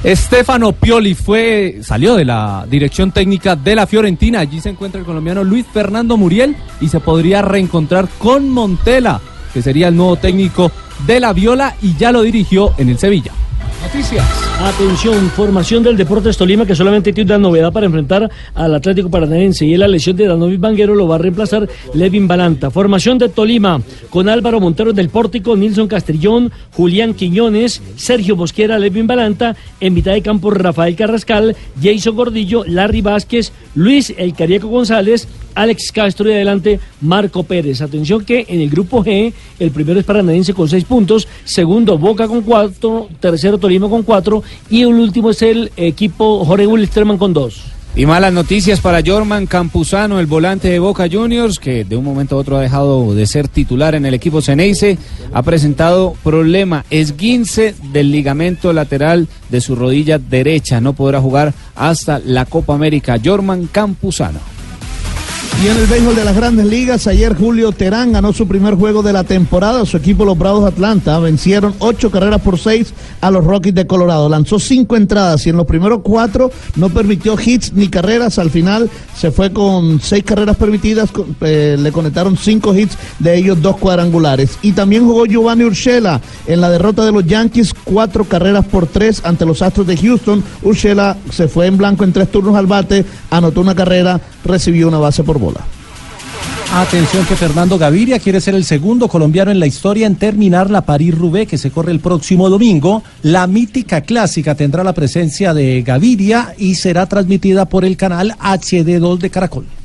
Stefano 0.05 0.71
Pioli 0.73 1.15
fue, 1.15 1.79
salió 1.83 2.15
de 2.15 2.25
la 2.25 2.65
dirección 2.71 3.11
técnica 3.11 3.57
de 3.57 3.75
la 3.75 3.87
Fiorentina. 3.89 4.39
Allí 4.41 4.61
se 4.61 4.69
encuentra 4.69 5.01
el 5.01 5.07
colombiano 5.07 5.43
Luis 5.43 5.67
Fernando 5.73 6.17
Muriel 6.17 6.55
y 6.81 6.87
se 6.89 7.01
podría 7.01 7.43
reencontrar 7.43 8.09
con 8.19 8.49
Montela, 8.49 9.21
que 9.53 9.63
sería 9.63 9.89
el 9.89 9.97
nuevo 9.97 10.17
técnico 10.17 10.71
de 11.07 11.21
la 11.21 11.33
Viola 11.33 11.75
y 11.83 11.97
ya 11.97 12.13
lo 12.13 12.23
dirigió 12.23 12.75
en 12.79 12.89
el 12.89 12.99
Sevilla. 12.99 13.33
Noticias. 13.89 14.49
Atención, 14.61 15.31
formación 15.31 15.83
del 15.83 15.97
Deportes 15.97 16.37
Tolima 16.37 16.67
que 16.67 16.75
solamente 16.75 17.11
tiene 17.11 17.31
una 17.31 17.49
novedad 17.49 17.73
para 17.73 17.87
enfrentar 17.87 18.31
al 18.55 18.75
Atlético 18.75 19.09
Paranaense 19.09 19.65
y 19.65 19.73
es 19.73 19.79
la 19.79 19.89
lesión 19.89 20.15
de 20.15 20.27
Danovis 20.27 20.61
Banguero 20.61 20.95
lo 20.95 21.09
va 21.09 21.15
a 21.15 21.19
reemplazar 21.19 21.67
Levin 21.95 22.29
Balanta. 22.29 22.71
Formación 22.71 23.17
de 23.17 23.31
Tolima 23.31 23.81
con 24.11 24.29
Álvaro 24.29 24.61
Montero 24.61 24.93
del 24.93 25.09
Pórtico, 25.09 25.57
Nilson 25.57 25.89
Castrillón, 25.89 26.53
Julián 26.73 27.15
Quiñones, 27.15 27.81
Sergio 27.97 28.37
Bosquera, 28.37 28.79
Levin 28.79 29.07
Balanta, 29.07 29.57
en 29.81 29.95
mitad 29.95 30.13
de 30.13 30.21
campo 30.21 30.51
Rafael 30.51 30.95
Carrascal, 30.95 31.57
Jason 31.83 32.15
Gordillo, 32.15 32.65
Larry 32.67 33.01
Vázquez, 33.01 33.53
Luis 33.75 34.13
El 34.19 34.35
Carieco 34.35 34.69
González, 34.69 35.29
Alex 35.55 35.93
Castro 35.93 36.29
y 36.29 36.33
adelante 36.33 36.79
Marco 37.01 37.43
Pérez. 37.43 37.81
Atención 37.81 38.25
que 38.25 38.45
en 38.49 38.61
el 38.61 38.71
grupo 38.71 39.03
G, 39.03 39.33
el 39.59 39.71
primero 39.71 39.99
es 39.99 40.07
Paranaense 40.07 40.53
con 40.53 40.69
seis 40.69 40.85
puntos, 40.85 41.27
segundo 41.45 41.97
Boca 41.97 42.29
con 42.29 42.43
cuatro, 42.43 43.09
tercero 43.19 43.59
Tolima 43.59 43.78
con 43.81 44.03
cuatro 44.03 44.43
y 44.69 44.83
el 44.83 44.95
último 44.95 45.31
es 45.31 45.43
el 45.43 45.71
equipo 45.77 46.45
Jorge 46.45 46.67
Wilstermann 46.67 47.19
con 47.19 47.33
dos. 47.33 47.65
Y 47.99 48.07
malas 48.07 48.33
noticias 48.33 48.81
para 48.81 49.03
Jorman 49.05 49.47
Campuzano, 49.47 50.21
el 50.21 50.27
volante 50.27 50.69
de 50.69 50.79
Boca 50.79 51.09
Juniors, 51.11 51.59
que 51.59 51.85
de 51.85 51.97
un 51.97 52.05
momento 52.05 52.37
a 52.37 52.39
otro 52.39 52.57
ha 52.57 52.61
dejado 52.61 53.13
de 53.13 53.27
ser 53.27 53.49
titular 53.49 53.97
en 53.97 54.07
el 54.07 54.15
equipo 54.15 54.41
Ceneice, 54.41 54.99
ha 55.33 55.43
presentado 55.43 56.15
problema 56.23 56.85
esguince 56.91 57.75
del 57.93 58.13
ligamento 58.13 58.73
lateral 58.73 59.27
de 59.49 59.61
su 59.61 59.75
rodilla 59.75 60.19
derecha. 60.19 60.81
No 60.81 60.93
podrá 60.93 61.21
jugar 61.21 61.55
hasta 61.75 62.21
la 62.21 62.45
Copa 62.45 62.75
América. 62.75 63.19
Jorman 63.23 63.67
Campuzano. 63.67 64.58
Y 65.61 65.67
en 65.67 65.77
el 65.77 65.87
béisbol 65.87 66.15
de 66.15 66.25
las 66.25 66.37
grandes 66.37 66.67
ligas, 66.67 67.09
ayer 67.09 67.35
Julio 67.37 67.73
Terán 67.73 68.13
ganó 68.13 68.33
su 68.33 68.47
primer 68.47 68.77
juego 68.77 69.03
de 69.03 69.13
la 69.13 69.25
temporada. 69.25 69.85
Su 69.85 69.97
equipo, 69.97 70.25
los 70.25 70.39
Bravos 70.39 70.63
de 70.63 70.69
Atlanta, 70.69 71.19
vencieron 71.19 71.75
ocho 71.81 72.13
carreras 72.13 72.41
por 72.43 72.61
seis 72.61 72.95
a 73.21 73.29
los 73.33 73.43
Rockies 73.45 73.75
de 73.75 73.85
Colorado. 73.85 74.29
Lanzó 74.29 74.61
cinco 74.61 74.95
entradas 74.95 75.45
y 75.47 75.51
en 75.51 75.57
los 75.57 75.67
primeros 75.67 76.03
cuatro 76.05 76.53
no 76.77 76.91
permitió 76.91 77.37
hits 77.45 77.73
ni 77.73 77.89
carreras. 77.89 78.39
Al 78.39 78.51
final 78.51 78.89
se 79.17 79.33
fue 79.33 79.53
con 79.53 80.01
seis 80.01 80.23
carreras 80.23 80.57
permitidas. 80.57 81.11
eh, 81.41 81.77
le 81.77 81.91
conectaron 81.91 82.37
cinco 82.37 82.73
hits, 82.73 82.97
de 83.19 83.37
ellos 83.37 83.61
dos 83.61 83.79
cuadrangulares. 83.79 84.61
Y 84.63 84.73
también 84.73 85.05
jugó 85.07 85.27
Giovanni 85.27 85.65
Urshela 85.65 86.21
en 86.47 86.61
la 86.61 86.71
derrota 86.71 87.05
de 87.05 87.11
los 87.11 87.27
Yankees, 87.27 87.75
cuatro 87.83 88.23
carreras 88.25 88.65
por 88.65 88.87
tres 88.87 89.23
ante 89.25 89.45
los 89.45 89.61
Astros 89.61 89.89
de 89.89 89.97
Houston. 89.97 90.45
Urshela 90.63 91.17
se 91.33 91.49
fue 91.49 91.67
en 91.67 91.77
blanco 91.77 92.05
en 92.05 92.13
tres 92.13 92.31
turnos 92.31 92.55
al 92.55 92.67
bate, 92.67 93.05
anotó 93.31 93.61
una 93.61 93.75
carrera, 93.75 94.21
recibió 94.45 94.87
una 94.87 94.99
base 94.99 95.25
por 95.25 95.37
bola. 95.41 95.48
Atención 96.75 97.25
que 97.25 97.35
Fernando 97.35 97.79
Gaviria 97.79 98.19
quiere 98.19 98.43
ser 98.43 98.55
el 98.55 98.65
segundo 98.65 99.09
colombiano 99.09 99.51
en 99.51 99.59
la 99.59 99.67
historia 99.67 100.07
en 100.07 100.17
terminar 100.17 100.71
la 100.71 100.83
París-Roubaix 100.83 101.49
que 101.49 101.57
se 101.57 101.71
corre 101.71 101.93
el 101.93 102.01
próximo 102.01 102.51
domingo. 102.51 103.03
La 103.23 103.47
mítica 103.47 104.03
clásica 104.03 104.55
tendrá 104.55 104.85
la 104.85 104.93
presencia 104.93 105.55
de 105.55 105.83
Gaviria 105.83 106.55
y 106.59 106.75
será 106.75 107.07
transmitida 107.07 107.65
por 107.65 107.87
el 107.87 107.97
canal 107.97 108.37
HD2 108.39 109.19
de 109.19 109.31
Caracol. 109.31 109.78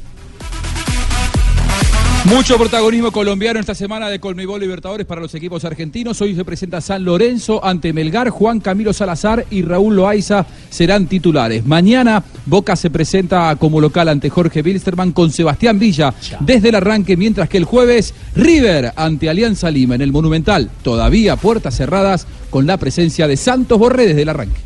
Mucho 2.25 2.57
protagonismo 2.57 3.11
colombiano 3.11 3.59
esta 3.59 3.75
semana 3.75 4.09
de 4.09 4.21
Colmebol 4.21 4.61
Libertadores 4.61 5.05
para 5.05 5.19
los 5.19 5.35
equipos 5.35 5.65
argentinos. 5.65 6.21
Hoy 6.21 6.35
se 6.35 6.45
presenta 6.45 6.79
San 6.79 7.03
Lorenzo 7.03 7.63
ante 7.63 7.91
Melgar, 7.91 8.29
Juan 8.29 8.61
Camilo 8.61 8.93
Salazar 8.93 9.45
y 9.49 9.61
Raúl 9.61 9.97
Loaiza 9.97 10.45
serán 10.69 11.07
titulares. 11.07 11.65
Mañana 11.65 12.23
Boca 12.45 12.77
se 12.77 12.89
presenta 12.89 13.53
como 13.57 13.81
local 13.81 14.07
ante 14.07 14.29
Jorge 14.29 14.61
Wilstermann 14.61 15.11
con 15.11 15.31
Sebastián 15.31 15.79
Villa 15.79 16.13
desde 16.39 16.69
el 16.69 16.75
arranque, 16.75 17.17
mientras 17.17 17.49
que 17.49 17.57
el 17.57 17.65
jueves 17.65 18.13
River 18.35 18.93
ante 18.95 19.29
Alianza 19.29 19.69
Lima 19.69 19.95
en 19.95 20.01
el 20.01 20.13
Monumental, 20.13 20.69
todavía 20.81 21.35
puertas 21.35 21.75
cerradas 21.75 22.25
con 22.49 22.65
la 22.65 22.77
presencia 22.77 23.27
de 23.27 23.35
Santos 23.35 23.77
Borré 23.77 24.07
desde 24.07 24.21
el 24.21 24.29
arranque. 24.29 24.61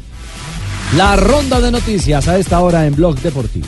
La 0.96 1.16
ronda 1.16 1.60
de 1.60 1.72
noticias 1.72 2.28
a 2.28 2.38
esta 2.38 2.60
hora 2.60 2.86
en 2.86 2.96
Blog 2.96 3.20
Deportivo. 3.20 3.66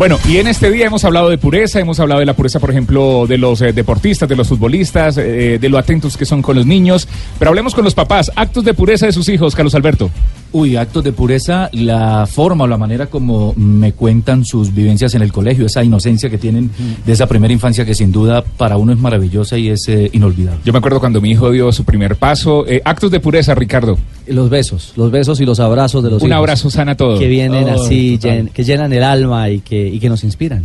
Bueno, 0.00 0.18
y 0.26 0.38
en 0.38 0.46
este 0.46 0.70
día 0.70 0.86
hemos 0.86 1.04
hablado 1.04 1.28
de 1.28 1.36
pureza, 1.36 1.78
hemos 1.78 2.00
hablado 2.00 2.20
de 2.20 2.24
la 2.26 2.32
pureza, 2.32 2.58
por 2.58 2.70
ejemplo, 2.70 3.26
de 3.28 3.36
los 3.36 3.60
eh, 3.60 3.74
deportistas, 3.74 4.26
de 4.26 4.34
los 4.34 4.48
futbolistas, 4.48 5.18
eh, 5.18 5.58
de 5.60 5.68
lo 5.68 5.76
atentos 5.76 6.16
que 6.16 6.24
son 6.24 6.40
con 6.40 6.56
los 6.56 6.64
niños. 6.64 7.06
Pero 7.38 7.50
hablemos 7.50 7.74
con 7.74 7.84
los 7.84 7.94
papás, 7.94 8.32
actos 8.34 8.64
de 8.64 8.72
pureza 8.72 9.04
de 9.04 9.12
sus 9.12 9.28
hijos, 9.28 9.54
Carlos 9.54 9.74
Alberto. 9.74 10.08
Uy, 10.52 10.76
actos 10.76 11.04
de 11.04 11.12
pureza, 11.12 11.68
la 11.72 12.26
forma 12.26 12.64
o 12.64 12.66
la 12.66 12.78
manera 12.78 13.06
como 13.06 13.52
me 13.56 13.92
cuentan 13.92 14.44
sus 14.46 14.74
vivencias 14.74 15.14
en 15.14 15.20
el 15.22 15.32
colegio, 15.32 15.66
esa 15.66 15.84
inocencia 15.84 16.30
que 16.30 16.38
tienen 16.38 16.70
de 17.06 17.12
esa 17.12 17.26
primera 17.28 17.52
infancia 17.52 17.84
que 17.84 17.94
sin 17.94 18.10
duda 18.10 18.42
para 18.56 18.78
uno 18.78 18.92
es 18.92 18.98
maravillosa 18.98 19.58
y 19.58 19.68
es 19.68 19.86
eh, 19.88 20.08
inolvidable. 20.14 20.60
Yo 20.64 20.72
me 20.72 20.78
acuerdo 20.78 20.98
cuando 20.98 21.20
mi 21.20 21.30
hijo 21.30 21.50
dio 21.52 21.70
su 21.72 21.84
primer 21.84 22.16
paso. 22.16 22.66
Eh, 22.66 22.80
actos 22.86 23.10
de 23.12 23.20
pureza, 23.20 23.54
Ricardo. 23.54 23.98
Los 24.26 24.48
besos, 24.48 24.92
los 24.96 25.10
besos 25.10 25.40
y 25.40 25.44
los 25.44 25.60
abrazos 25.60 26.02
de 26.02 26.10
los 26.10 26.22
Un 26.22 26.28
hijos. 26.30 26.38
abrazo 26.38 26.70
sana 26.70 26.96
todo. 26.96 27.18
Que 27.18 27.28
vienen 27.28 27.68
Oh, 27.68 27.74
así, 27.84 28.18
llen- 28.18 28.48
que 28.50 28.64
llenan 28.64 28.92
el 28.92 29.02
alma 29.04 29.50
y 29.50 29.60
que, 29.60 29.86
y 29.92 29.98
que 30.00 30.08
nos 30.08 30.24
inspiran. 30.24 30.62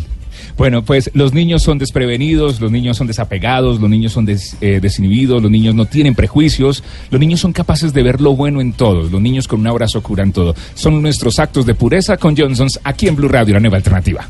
Bueno, 0.57 0.84
pues 0.84 1.10
los 1.14 1.34
niños 1.34 1.64
son 1.64 1.77
desprevenidos, 1.77 2.60
los 2.61 2.72
niños 2.72 2.97
son 2.97 3.07
desapegados, 3.07 3.80
los 3.81 3.89
niños 3.89 4.11
son 4.14 4.26
des- 4.26 4.56
eh, 4.61 4.80
desinhibidos, 4.81 5.41
los 5.41 5.52
niños 5.52 5.76
no 5.76 5.85
tienen 5.85 6.14
prejuicios, 6.15 6.84
los 7.10 7.19
niños 7.19 7.39
son 7.39 7.52
capaces 7.53 7.93
de 7.93 8.03
ver 8.03 8.22
lo 8.22 8.35
bueno 8.35 8.61
en 8.61 8.73
todos, 8.73 9.11
los 9.11 9.22
niños 9.22 9.47
con 9.47 9.60
un 9.61 9.68
abrazo 9.68 10.02
curan 10.03 10.31
todo. 10.31 10.56
Son 10.73 11.02
nuestros 11.02 11.39
actos 11.39 11.65
de 11.65 11.73
pureza 11.76 12.18
con 12.18 12.35
Johnsons 12.38 12.80
aquí 12.84 13.07
en 13.07 13.15
Blue 13.15 13.27
Radio, 13.30 13.53
la 13.56 13.60
nueva 13.60 13.77
alternativa. 13.77 14.27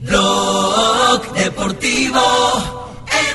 Blog 0.00 1.34
deportivo 1.34 2.20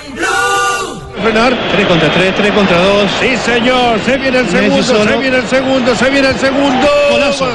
en 0.07 0.15
blue. 0.15 1.23
Frenar, 1.23 1.57
3 1.73 1.87
contra 1.87 2.13
3, 2.13 2.35
3 2.35 2.51
contra 2.53 2.77
2. 2.81 3.11
Sí, 3.19 3.37
señor, 3.45 3.99
se 4.05 4.17
viene 4.17 4.39
el 4.39 4.47
segundo, 4.49 4.83
se 4.83 5.17
viene 5.17 5.37
el 5.37 5.47
segundo, 5.47 5.95
se 5.95 6.09
viene 6.09 6.27
el 6.29 6.35
segundo. 6.37 6.87
Golazo. 7.11 7.45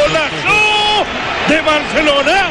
¡Golazo 0.00 1.04
de 1.48 1.60
Barcelona, 1.60 2.50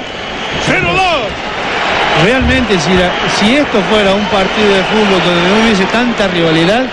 0-2. 0.68 2.12
Realmente, 2.24 2.80
si, 2.80 2.91
la- 2.94 3.12
si 3.40 3.56
esto 3.56 3.80
fuera 3.90 4.14
un 4.14 4.26
partido 4.26 4.70
de 4.74 4.84
fútbol 4.84 5.20
donde 5.26 5.50
no 5.50 5.64
hubiese 5.66 5.86
tanta 5.86 6.28
rivalidad, 6.28 6.84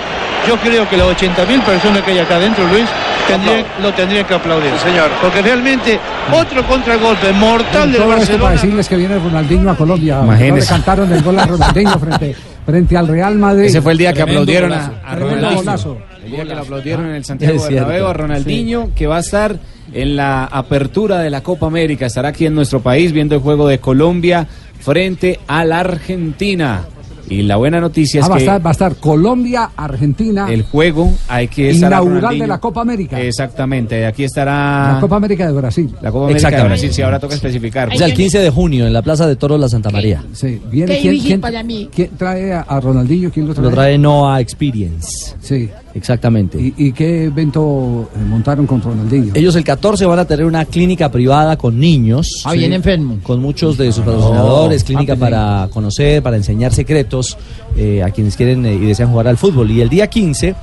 yo 0.49 0.57
creo 0.57 0.89
que 0.89 0.97
las 0.97 1.07
80.000 1.09 1.63
personas 1.63 2.03
que 2.03 2.13
hay 2.13 2.19
acá 2.19 2.37
adentro, 2.37 2.67
Luis, 2.67 2.87
tendrían- 3.29 3.65
lo 3.83 3.93
tendrían 3.93 4.25
que 4.27 4.35
aplaudir. 4.35 4.73
señor. 4.83 5.11
Porque 5.21 5.43
realmente 5.43 6.01
otro 6.33 6.67
contragolpe 6.67 7.33
mortal 7.33 7.71
Todo 7.71 7.85
esto 7.93 7.99
para 8.07 8.17
Barcelona. 8.17 8.51
decirles 8.53 8.89
que 8.89 8.97
viene 8.97 9.19
Ronaldinho 9.19 9.71
a 9.71 9.77
Colombia. 9.77 10.15
No 10.17 10.21
le 10.23 10.27
Imagínese. 10.29 10.69
cantaron 10.69 11.13
el 11.13 11.23
gol 11.23 11.39
a 11.39 11.47
Ronaldinho 11.47 11.99
frente, 11.99 12.35
frente 12.67 12.97
al 12.97 13.07
Real 13.09 13.37
Madrid. 13.37 13.65
Ese 13.67 13.83
fue 13.83 13.93
el 13.93 13.99
día 13.99 14.13
que 14.13 14.23
Tremendo 14.25 14.41
aplaudieron 14.43 14.71
golazo. 14.71 14.93
a, 15.07 15.15
Ronaldinho. 15.15 15.97
El 16.25 16.31
día 16.33 16.45
que 16.45 16.55
lo 16.55 16.61
aplaudieron 16.63 17.07
en 17.07 17.15
el 17.15 17.25
Santiago 17.25 17.55
Es 17.57 17.63
cierto. 17.67 17.87
Bernabéu 17.87 18.07
a 18.09 18.13
Ronaldinho, 18.15 18.91
que 18.97 19.07
va 19.07 19.17
a 19.19 19.21
estar 19.21 19.57
en 19.93 20.17
la 20.17 20.45
apertura 20.45 21.19
de 21.19 21.31
la 21.31 21.43
Copa 21.43 21.67
América. 21.67 22.07
Estará 22.07 22.29
aquí 22.31 22.47
en 22.47 22.55
nuestro 22.55 22.81
país 22.81 23.13
viendo 23.13 23.35
el 23.35 23.41
juego 23.41 23.67
de 23.69 23.79
Colombia 23.79 24.47
frente 24.81 25.39
a 25.47 25.65
la 25.65 25.81
Argentina. 25.81 26.85
Y 27.29 27.43
la 27.43 27.55
buena 27.55 27.81
noticia 27.81 28.23
Ah, 28.23 28.25
es 28.25 28.31
va, 28.31 28.35
a 28.35 28.39
que 28.39 28.43
estar, 28.45 28.67
va 28.67 28.71
a 28.71 28.73
estar 28.73 28.97
Colombia, 28.97 29.71
Argentina. 29.77 30.49
el 30.51 30.65
juego 30.65 31.13
hay 31.29 31.47
que 31.47 31.71
estar 31.71 31.89
Inaugural 31.93 32.37
de 32.37 32.47
la 32.49 32.59
Copa 32.59 32.81
América. 32.81 33.21
Exactamente, 33.21 34.05
aquí 34.05 34.25
estará 34.25 34.95
La 34.95 35.01
Copa 35.01 35.15
América 35.15 35.47
de 35.47 35.53
Brasil. 35.53 35.95
la 36.03 36.11
Copa 36.11 36.25
América 36.25 36.51
de 36.51 36.65
Brasil. 36.65 36.93
Sí, 36.93 37.03
ahora 37.03 37.21
toca 37.21 37.37
especificar. 37.37 37.89
O 37.89 37.97
sea, 37.97 38.09
el 38.09 38.15
15 38.15 38.41
de 38.41 38.51
junio 38.51 38.85
en 38.85 38.93
la 38.93 39.03
Plaza 39.03 39.29
de 39.29 39.37
Toros 39.37 39.61
La 39.61 39.69
Santa 39.69 39.91
María. 39.91 40.25
Sí, 40.33 40.61
viene 40.73 40.95
Qué 40.97 41.01
quién, 41.03 41.13
difícil 41.13 41.29
quién- 41.29 41.41
para 41.41 41.63
mí. 41.63 41.89
quién 41.95 42.11
trae 42.19 42.53
a, 42.53 42.63
a 42.63 42.81
Ronaldinho? 42.81 43.31
¿Quién 43.31 43.47
lo 43.47 43.55
trae? 43.55 43.65
Lo 43.65 43.71
trae 43.71 43.97
Noah 43.97 44.41
Experience. 44.41 45.37
Sí. 45.41 45.71
Exactamente. 45.95 46.61
¿Y, 46.61 46.75
y 46.77 46.93
qué 46.93 47.25
evento 47.25 48.11
eh, 48.15 48.19
montaron 48.19 48.67
con 48.67 48.81
Ronaldinho? 48.81 49.33
Ellos 49.35 49.57
el 49.57 49.65
14 49.65 50.07
van 50.07 50.19
a 50.21 50.25
tener 50.25 50.47
una 50.47 50.65
clínica 50.65 51.11
privada 51.11 51.57
con 51.57 51.79
niños. 51.79 52.43
Ah, 52.45 52.53
bien 52.53 52.73
enfermo. 52.73 53.19
Con 53.23 53.41
muchos 53.41 53.77
de 53.77 53.93
sus 53.93 54.05
patrocinadores, 54.05 54.83
Oh, 54.83 54.87
clínica 54.87 55.15
ah, 55.15 55.17
pues, 55.17 55.31
para 55.31 55.69
conocer, 55.73 56.23
para 56.23 56.37
enseñar 56.37 56.73
secretos 56.73 57.37
eh, 57.77 58.03
a 58.03 58.11
quienes 58.11 58.37
quieren 58.37 58.65
eh, 58.67 58.75
y 58.75 58.87
desean 58.87 59.11
jugar 59.11 59.29
al 59.29 59.37
fútbol. 59.37 59.71
Y 59.71 59.81
el 59.81 59.89
día 59.89 60.07
15 60.07 60.55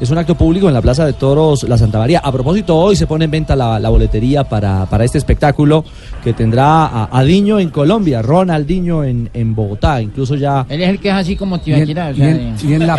es 0.00 0.10
un 0.10 0.18
acto 0.18 0.34
público 0.34 0.66
en 0.66 0.74
la 0.74 0.82
Plaza 0.82 1.06
de 1.06 1.12
Toros 1.12 1.62
La 1.64 1.78
Santa 1.78 1.98
María. 1.98 2.18
A 2.24 2.32
propósito, 2.32 2.76
hoy 2.76 2.96
se 2.96 3.06
pone 3.06 3.26
en 3.26 3.30
venta 3.30 3.54
la, 3.54 3.78
la 3.78 3.88
boletería 3.88 4.42
para, 4.42 4.84
para 4.86 5.04
este 5.04 5.18
espectáculo 5.18 5.84
que 6.24 6.32
tendrá 6.32 6.86
a, 6.86 7.08
a 7.12 7.22
Diño 7.22 7.60
en 7.60 7.70
Colombia, 7.70 8.20
Ronaldinho 8.20 9.04
en, 9.04 9.30
en 9.32 9.54
Bogotá. 9.54 10.02
Incluso 10.02 10.34
ya 10.34 10.66
Él 10.68 10.82
es 10.82 10.88
el 10.88 10.98
que 10.98 11.08
es 11.08 11.14
así 11.14 11.36
como 11.36 11.56
Y 11.56 11.60
Tibaquirá. 11.60 12.08
o 12.08 12.10
y 12.10 12.16
sea, 12.16 12.30
en- 12.30 12.56
y 12.64 12.72
en 12.74 12.86
la, 12.86 12.98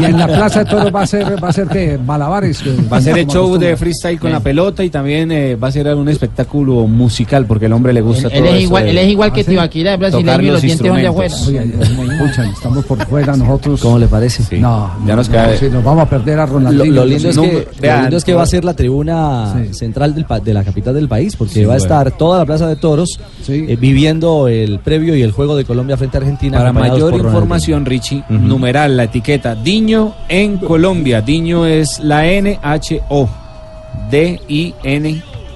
y 0.00 0.04
en 0.04 0.18
la 0.18 0.26
Plaza 0.26 0.64
de 0.64 0.70
Toros 0.70 0.92
va 0.94 1.02
a 1.02 1.06
ser, 1.06 1.42
va 1.42 1.48
a 1.48 1.52
ser 1.52 1.68
que 1.68 1.96
malabares. 2.04 2.58
que- 2.60 2.72
Va 2.92 2.96
a 2.96 3.00
ser 3.00 3.18
el 3.18 3.26
show 3.28 3.56
de 3.56 3.76
freestyle 3.76 4.18
con 4.18 4.32
la 4.32 4.40
pelota 4.40 4.82
y 4.82 4.90
también 4.90 5.30
eh, 5.30 5.54
va 5.54 5.68
a 5.68 5.72
ser 5.72 5.94
un 5.94 6.08
espectáculo 6.08 6.88
musical 6.88 7.46
porque 7.46 7.66
el 7.66 7.72
hombre 7.72 7.92
le 7.92 8.00
gusta 8.00 8.26
Él, 8.28 8.32
todo 8.34 8.42
él 8.42 8.46
es 8.48 8.54
eso 8.54 8.62
igual, 8.64 8.84
de 8.84 8.90
él 8.90 8.98
es 8.98 9.08
igual 9.08 9.32
que 9.32 9.42
tocar 9.44 9.52
Tibaquirá, 9.52 9.94
es 9.94 9.98
brasileño 10.00 10.42
y 10.42 10.46
los 10.50 10.60
dientes 10.62 10.92
de 10.92 11.06
afuera. 11.06 11.34
escuchan, 11.34 12.46
estamos 12.52 12.84
por 12.84 13.06
fuera 13.06 13.36
nosotros. 13.36 13.80
¿Cómo 13.80 13.98
le 13.98 14.08
parece? 14.08 14.58
No, 14.58 14.90
Ya 15.06 15.14
nos 15.14 15.28
no, 15.28 15.32
queda- 15.34 15.56
sí, 15.56 15.66
nos 15.70 15.84
vamos 15.84 16.02
a 16.04 16.10
perder 16.10 16.21
a 16.30 16.46
Lo, 16.46 16.46
Ronaldinho. 16.46 16.92
lo 16.94 17.04
lindo 17.04 17.28
es 17.30 17.36
que, 17.38 17.68
lo 17.86 18.00
lindo 18.02 18.16
es 18.16 18.24
que 18.24 18.34
va 18.34 18.42
a 18.42 18.46
ser 18.46 18.64
la 18.64 18.74
tribuna 18.74 19.54
central 19.72 20.14
del 20.14 20.26
de 20.44 20.54
la 20.54 20.64
capital 20.64 20.94
del 20.94 21.08
país, 21.08 21.36
porque 21.36 21.54
Sí, 21.54 21.60
va 21.64 21.74
a 21.74 21.78
bueno. 21.78 21.82
estar 21.84 22.16
toda 22.16 22.38
la 22.38 22.46
Plaza 22.46 22.68
de 22.68 22.76
Toros 22.76 23.18
eh, 23.48 23.76
viviendo 23.80 24.48
el 24.48 24.78
previo 24.78 25.16
y 25.16 25.22
el 25.22 25.32
juego 25.32 25.56
de 25.56 25.64
Colombia 25.64 25.96
frente 25.96 26.16
a 26.18 26.20
Argentina. 26.20 26.58
Para 26.58 26.72
mayor 26.72 27.14
información, 27.14 27.84
Richie, 27.84 28.22
numeral 28.28 28.96
la 28.96 29.04
etiqueta 29.04 29.54
Diño 29.54 30.14
en 30.28 30.58
Colombia. 30.58 31.20
Diño 31.20 31.66
es 31.66 31.98
la 32.00 32.26
N-H-O. 32.26 33.28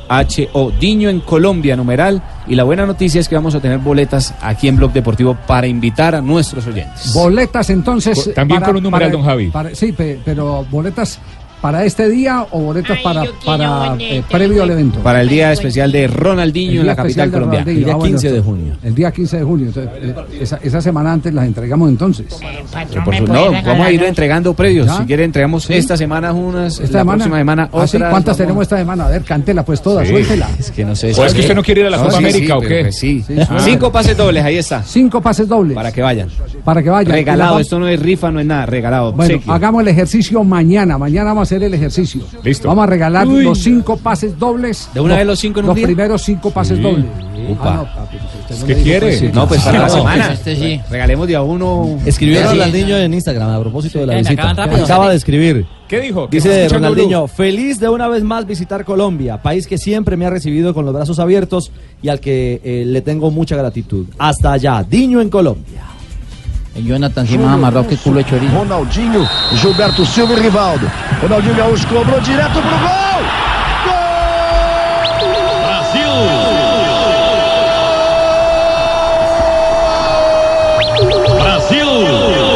D-I-N-H-O. 0.08 0.70
Diño 0.78 1.08
en 1.08 1.20
Colombia, 1.20 1.76
numeral. 1.76 2.22
Y 2.46 2.54
la 2.54 2.64
buena 2.64 2.86
noticia 2.86 3.20
es 3.20 3.28
que 3.28 3.34
vamos 3.34 3.54
a 3.54 3.60
tener 3.60 3.78
boletas 3.78 4.34
aquí 4.40 4.68
en 4.68 4.76
Blog 4.76 4.92
Deportivo 4.92 5.36
para 5.46 5.66
invitar 5.66 6.14
a 6.14 6.20
nuestros 6.20 6.66
oyentes. 6.66 7.12
Boletas 7.12 7.70
entonces. 7.70 8.32
También 8.34 8.60
con 8.62 8.76
un 8.76 8.82
numeral, 8.82 9.10
don 9.12 9.22
Javi. 9.24 9.48
para- 9.48 9.74
sí, 9.74 9.92
pe- 9.92 10.18
pero 10.24 10.64
boletas 10.70 11.18
para 11.60 11.84
este 11.84 12.08
día 12.08 12.46
o 12.50 12.60
boletas 12.60 12.98
para, 13.02 13.24
para 13.44 13.96
eh, 13.98 14.22
previo 14.30 14.62
al 14.62 14.70
evento. 14.70 15.00
Para 15.00 15.22
el 15.22 15.28
día 15.28 15.52
especial 15.52 15.90
de 15.90 16.06
Ronaldinho 16.06 16.70
El 16.72 16.76
en 16.78 16.82
día 16.82 16.92
la 16.92 16.96
capital 16.96 17.28
especial 17.28 17.30
de 17.30 17.32
colombiana. 17.32 17.64
Ronaldinho. 17.64 17.92
Ah, 17.92 17.96
bueno, 17.96 18.16
entonces, 18.16 18.78
El 18.84 18.94
día 18.94 19.10
15 19.12 19.36
de 19.38 19.42
junio. 19.44 19.66
Entonces, 19.66 19.92
eh, 20.02 20.14
esa, 20.40 20.58
esa 20.62 20.80
semana 20.80 21.12
antes 21.12 21.32
las 21.34 21.46
entregamos 21.46 21.88
entonces. 21.88 22.26
Pero 22.90 23.04
por 23.04 23.16
su- 23.16 23.26
no, 23.26 23.50
vamos 23.52 23.86
a 23.86 23.90
ir 23.92 24.02
entregando 24.04 24.54
previos. 24.54 24.86
¿Ya? 24.86 24.98
Si 24.98 25.04
quiere, 25.04 25.24
entregamos 25.24 25.68
esta 25.70 25.96
semana 25.96 26.32
unas, 26.32 26.74
Esta 26.74 26.82
la 26.82 26.86
semana. 27.00 27.16
próxima 27.16 27.38
semana 27.38 27.62
Ah, 27.72 27.86
sí, 27.86 27.96
otras. 27.96 28.10
¿Cuántas 28.10 28.24
vamos- 28.26 28.36
tenemos 28.38 28.62
esta 28.62 28.76
semana? 28.78 29.06
A 29.06 29.10
ver, 29.10 29.22
cántela 29.22 29.64
pues 29.64 29.80
todas, 29.82 30.06
Sí. 30.06 30.12
suéltela. 30.12 30.48
Es 30.58 30.70
que 30.70 30.84
no 30.84 30.94
sé. 30.94 31.12
¿O 31.18 31.24
es 31.24 31.34
que 31.34 31.40
usted 31.40 31.54
no 31.54 31.62
quiere 31.62 31.80
ir 31.82 31.86
a 31.86 31.90
la 31.90 31.98
Copa 31.98 32.18
América 32.18 32.56
o 32.58 32.60
qué? 32.60 32.80
pues 32.82 32.98
sí. 32.98 33.24
Sí, 33.26 33.34
Ah. 33.48 33.58
Cinco 33.60 33.90
pases 33.90 34.16
dobles, 34.16 34.44
ahí 34.44 34.56
está. 34.56 34.82
Cinco 34.82 35.20
pases 35.20 35.48
dobles. 35.48 35.74
Para 35.74 35.90
que 35.92 36.02
vayan. 36.02 36.28
Para 36.64 36.82
que 36.82 36.90
vayan. 36.90 37.12
Regalado, 37.12 37.58
esto 37.58 37.78
no 37.78 37.88
es 37.88 37.98
rifa, 38.00 38.30
no 38.30 38.40
es 38.40 38.46
nada, 38.46 38.66
regalado. 38.66 39.12
Bueno, 39.12 39.40
hagamos 39.48 39.82
el 39.82 39.88
ejercicio 39.88 40.42
mañana. 40.44 40.98
Mañana 40.98 41.30
vamos 41.30 41.45
a 41.45 41.45
hacer 41.46 41.62
el 41.62 41.72
ejercicio. 41.74 42.22
Listo. 42.44 42.68
Vamos 42.68 42.84
a 42.84 42.86
regalar 42.86 43.26
Uy. 43.26 43.44
los 43.44 43.58
cinco 43.62 43.96
pases 43.96 44.38
dobles. 44.38 44.88
¿De 44.94 45.00
una 45.00 45.16
vez 45.16 45.26
los 45.26 45.38
cinco 45.38 45.60
en 45.60 45.64
un 45.64 45.68
Los 45.68 45.76
día? 45.76 45.86
primeros 45.86 46.22
cinco 46.22 46.50
pases 46.50 46.76
Sí. 46.78 46.82
dobles. 46.82 47.06
Upa. 47.48 47.62
Ah, 47.70 47.76
no, 47.76 47.84
papi, 48.04 48.16
¿Qué 48.66 48.74
dijo, 48.74 48.82
quiere? 48.84 49.06
pues, 49.06 49.18
sí. 49.20 49.30
No, 49.32 49.46
pues 49.46 49.60
para 49.62 49.78
la 49.80 49.88
semana. 49.88 50.32
Este 50.32 50.56
sí. 50.56 50.80
Regalemos 50.90 51.28
de 51.28 51.36
a 51.36 51.42
uno. 51.42 51.98
Escribió 52.04 52.40
Sí. 52.42 52.46
Ronaldinho 52.48 52.96
en 52.98 53.14
Instagram 53.14 53.50
a 53.50 53.60
propósito 53.60 53.98
de 54.00 54.06
la 54.06 54.14
visita. 54.14 54.32
acaban 54.32 54.56
rápido. 54.56 54.84
Acaba 54.84 55.10
de 55.10 55.16
escribir. 55.16 55.66
¿Qué 55.88 56.00
dijo? 56.00 56.28
¿Qué 56.28 56.38
Dice 56.38 56.68
Ronaldinho, 56.68 57.28
feliz 57.28 57.78
de 57.78 57.88
una 57.88 58.08
vez 58.08 58.24
más 58.24 58.44
visitar 58.46 58.84
Colombia, 58.84 59.40
país 59.40 59.68
que 59.68 59.78
siempre 59.78 60.16
me 60.16 60.26
ha 60.26 60.30
recibido 60.30 60.74
con 60.74 60.84
los 60.84 60.92
brazos 60.92 61.20
abiertos 61.20 61.70
y 62.02 62.08
al 62.08 62.18
que 62.18 62.60
eh, 62.64 62.82
le 62.84 63.00
tengo 63.02 63.30
mucha 63.30 63.54
gratitud. 63.56 64.06
Hasta 64.18 64.52
allá, 64.52 64.84
Diño 64.88 65.20
en 65.20 65.30
Colombia. 65.30 65.82
Jonathan 66.82 67.26
se 67.26 67.38
más 67.38 67.54
amarrado 67.54 67.86
que 67.86 67.96
culo 67.96 68.18
de 68.18 68.24
chorizo. 68.24 68.54
Ronaldinho, 68.56 69.26
Gilberto 69.54 70.04
Silva 70.04 70.34
e 70.34 70.36
Rivaldo. 70.40 70.90
Ronaldinho 71.22 71.54
Gaúcho 71.56 71.86
cobrou 71.88 72.20
direto 72.20 72.52
pro 72.52 72.60
gol! 72.60 73.22
Brasil! 81.40 82.46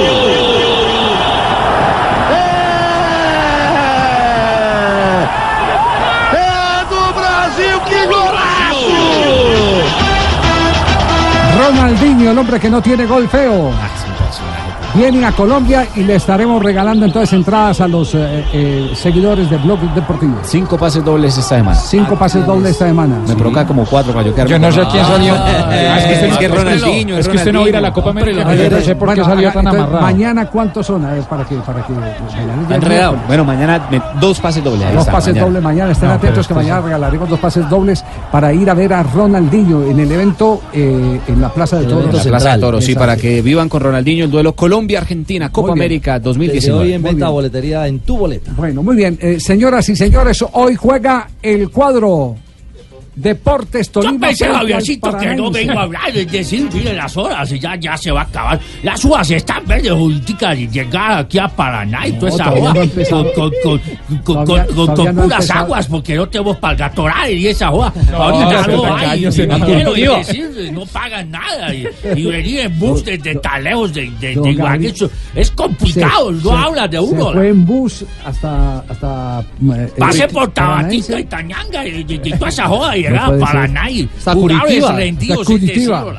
É 6.32 6.84
do 6.88 7.12
Brasil, 7.14 7.80
que 7.88 8.06
golaço! 8.06 8.90
Ronaldinho, 11.58 12.30
el 12.30 12.38
hombre 12.38 12.58
que 12.60 12.70
no 12.70 12.80
tiene 12.80 13.06
gol 13.06 13.28
feo. 13.28 13.72
Viene 14.94 15.24
a 15.24 15.32
Colombia 15.32 15.86
y 15.94 16.00
le 16.02 16.16
estaremos 16.16 16.62
regalando 16.62 17.06
entonces 17.06 17.32
entradas 17.32 17.80
a 17.80 17.88
los 17.88 18.14
eh, 18.14 18.44
eh, 18.52 18.90
seguidores 18.94 19.48
de 19.48 19.56
Blog 19.58 19.78
Deportivo. 19.94 20.34
Cinco 20.42 20.76
pases 20.76 21.04
dobles 21.04 21.38
esta 21.38 21.56
semana. 21.56 21.76
Cinco 21.76 22.16
pases 22.16 22.44
dobles 22.44 22.72
esta 22.72 22.86
semana. 22.86 23.16
Me 23.26 23.34
provoca 23.36 23.66
como 23.66 23.84
cuatro 23.84 24.12
para 24.12 24.26
yo 24.26 24.34
quedarme 24.34 24.50
Yo 24.50 24.58
no 24.58 24.72
sé 24.72 24.82
quién 24.90 25.04
salió. 25.04 25.34
Ah, 25.90 25.98
es 25.98 26.38
que 26.38 26.48
Ronaldinho, 26.48 27.18
Es 27.18 27.28
que 27.28 27.36
usted 27.36 27.52
no 27.52 27.60
va 27.60 27.66
a 27.66 27.68
ir 27.68 27.76
a 27.76 27.80
la 27.80 27.92
Copa 27.92 28.10
América. 28.10 28.44
No 28.44 28.80
sé 28.80 28.96
por 28.96 29.14
qué 29.14 29.24
salió 29.24 29.52
tan 29.52 29.66
amarrado. 29.66 30.00
Mañana 30.00 30.46
cuántos 30.46 30.86
son, 30.86 31.04
a 31.04 31.12
ver, 31.12 31.22
para 31.24 31.44
que 31.44 31.56
para 31.56 31.84
que 31.84 31.92
Enredado. 32.74 33.16
Bueno, 33.26 33.44
mañana 33.44 33.86
me- 33.90 34.02
dos 34.20 34.40
pases 34.40 34.62
dobles. 34.62 34.82
Dos 34.92 35.00
está, 35.00 35.12
pases 35.12 35.38
dobles 35.38 35.62
mañana, 35.62 35.92
estén 35.92 36.08
No, 36.08 36.14
atentos 36.14 36.46
que 36.46 36.54
mañana 36.54 36.80
regalaremos 36.80 37.28
dos 37.28 37.38
pases 37.38 37.68
dobles 37.68 38.04
para 38.30 38.52
ir 38.52 38.68
a 38.70 38.74
ver 38.74 38.92
a 38.92 39.02
Ronaldinho 39.02 39.82
en 39.84 40.00
el 40.00 40.10
evento 40.10 40.62
eh, 40.72 41.20
en 41.26 41.40
la 41.40 41.48
Plaza 41.48 41.76
de 41.78 41.86
Toros. 41.86 42.10
En 42.10 42.16
la 42.16 42.22
Plaza 42.38 42.54
de 42.54 42.60
Toros, 42.60 42.84
sí, 42.84 42.94
para 42.94 43.16
que 43.16 43.42
vivan 43.42 43.68
con 43.68 43.80
Ronaldinho 43.80 44.24
el 44.24 44.30
duelo 44.30 44.52
Colombia-Argentina, 44.80 45.52
Copa. 45.52 45.72
América 45.72 46.14
Desde 46.14 46.24
2019. 46.24 46.82
hoy 46.82 46.92
en 46.94 47.02
venta 47.02 47.28
boletería 47.28 47.86
en 47.86 47.98
tu 48.00 48.16
boleta. 48.16 48.52
Bueno, 48.56 48.82
muy 48.82 48.96
bien. 48.96 49.18
Eh, 49.20 49.38
señoras 49.38 49.86
y 49.90 49.96
señores, 49.96 50.42
hoy 50.52 50.74
juega 50.74 51.28
el 51.42 51.70
cuadro 51.70 52.36
Deportes 53.14 53.90
Tolima. 53.90 54.12
Yo 54.12 54.20
pensé, 54.20 54.46
Javiercito, 54.46 55.16
que 55.18 55.34
no 55.34 55.50
vengo 55.50 55.78
a 55.78 55.82
hablar, 55.82 56.10
es 56.16 56.30
decir, 56.30 56.68
mire 56.72 56.94
las 56.94 57.16
horas, 57.16 57.50
ya, 57.50 57.76
ya 57.76 57.96
se 57.96 58.10
va 58.10 58.20
a 58.20 58.24
acabar. 58.24 58.60
Las 58.82 59.04
uvas 59.04 59.30
están 59.30 59.64
verdes, 59.66 59.92
juditas, 59.92 60.58
y 60.58 60.68
llegar 60.68 61.18
aquí 61.18 61.38
a 61.38 61.48
Paraná 61.48 62.06
y 62.06 62.12
toda 62.12 62.28
esa 62.30 62.44
joda, 62.46 62.74
no 62.74 62.90
con, 63.10 63.24
con, 63.34 63.50
con, 63.62 63.80
con, 64.24 64.44
Todavía- 64.44 64.66
con- 64.66 64.74
con 64.76 64.94
todavía 64.94 65.12
no 65.12 65.20
ha 65.20 65.24
puras 65.24 65.50
aguas, 65.50 65.86
porque 65.88 66.14
no 66.14 66.28
tenemos 66.28 66.56
para 66.58 66.72
el 67.26 67.38
y 67.38 67.46
esa. 67.48 67.70
No, 67.70 67.82
Ahorita 67.82 68.66
no 68.68 68.94
hay 68.96 69.24
es 69.24 70.26
decir, 70.26 70.72
no 70.72 70.86
pagan 70.86 71.30
nada. 71.30 71.74
Y, 71.74 71.86
y 72.16 72.24
venir 72.26 72.60
en 72.60 72.78
bus 72.78 73.04
desde 73.04 73.34
tan 73.36 73.62
lejos 73.64 73.92
de, 73.92 74.10
de, 74.20 74.34
de 74.36 74.50
Ibagué, 74.50 74.94
es 75.34 75.50
complicado, 75.50 76.28
Se- 76.28 76.44
no 76.44 76.50
se- 76.50 76.56
habla 76.64 76.88
de 76.88 76.96
Se 76.98 77.02
uno. 77.02 77.32
fue 77.32 77.48
en 77.48 77.66
bus 77.66 78.04
hasta. 78.24 78.78
hasta 78.88 79.44
eh, 79.74 79.92
Pase 79.98 80.24
eh, 80.24 80.28
por. 80.28 80.50
Tabatito 80.50 81.18
y 81.18 81.24
Tañanga 81.24 81.86
y, 81.86 82.04
y- 82.08 82.20
y 82.24 82.32
toda 82.32 82.48
esa 82.48 82.66
joda 82.66 82.96
y 83.00 83.02
No 83.04 83.08
llegar 83.10 83.24
a 83.24 83.26
puede 83.26 83.40
ser. 83.40 83.46
Paraná 83.48 83.90
y 83.90 84.08
Hasta 84.18 84.34
Curitiba. 84.34 84.92
rendidos, 84.92 85.38
Hasta 85.40 85.52
Curitiba. 85.52 86.14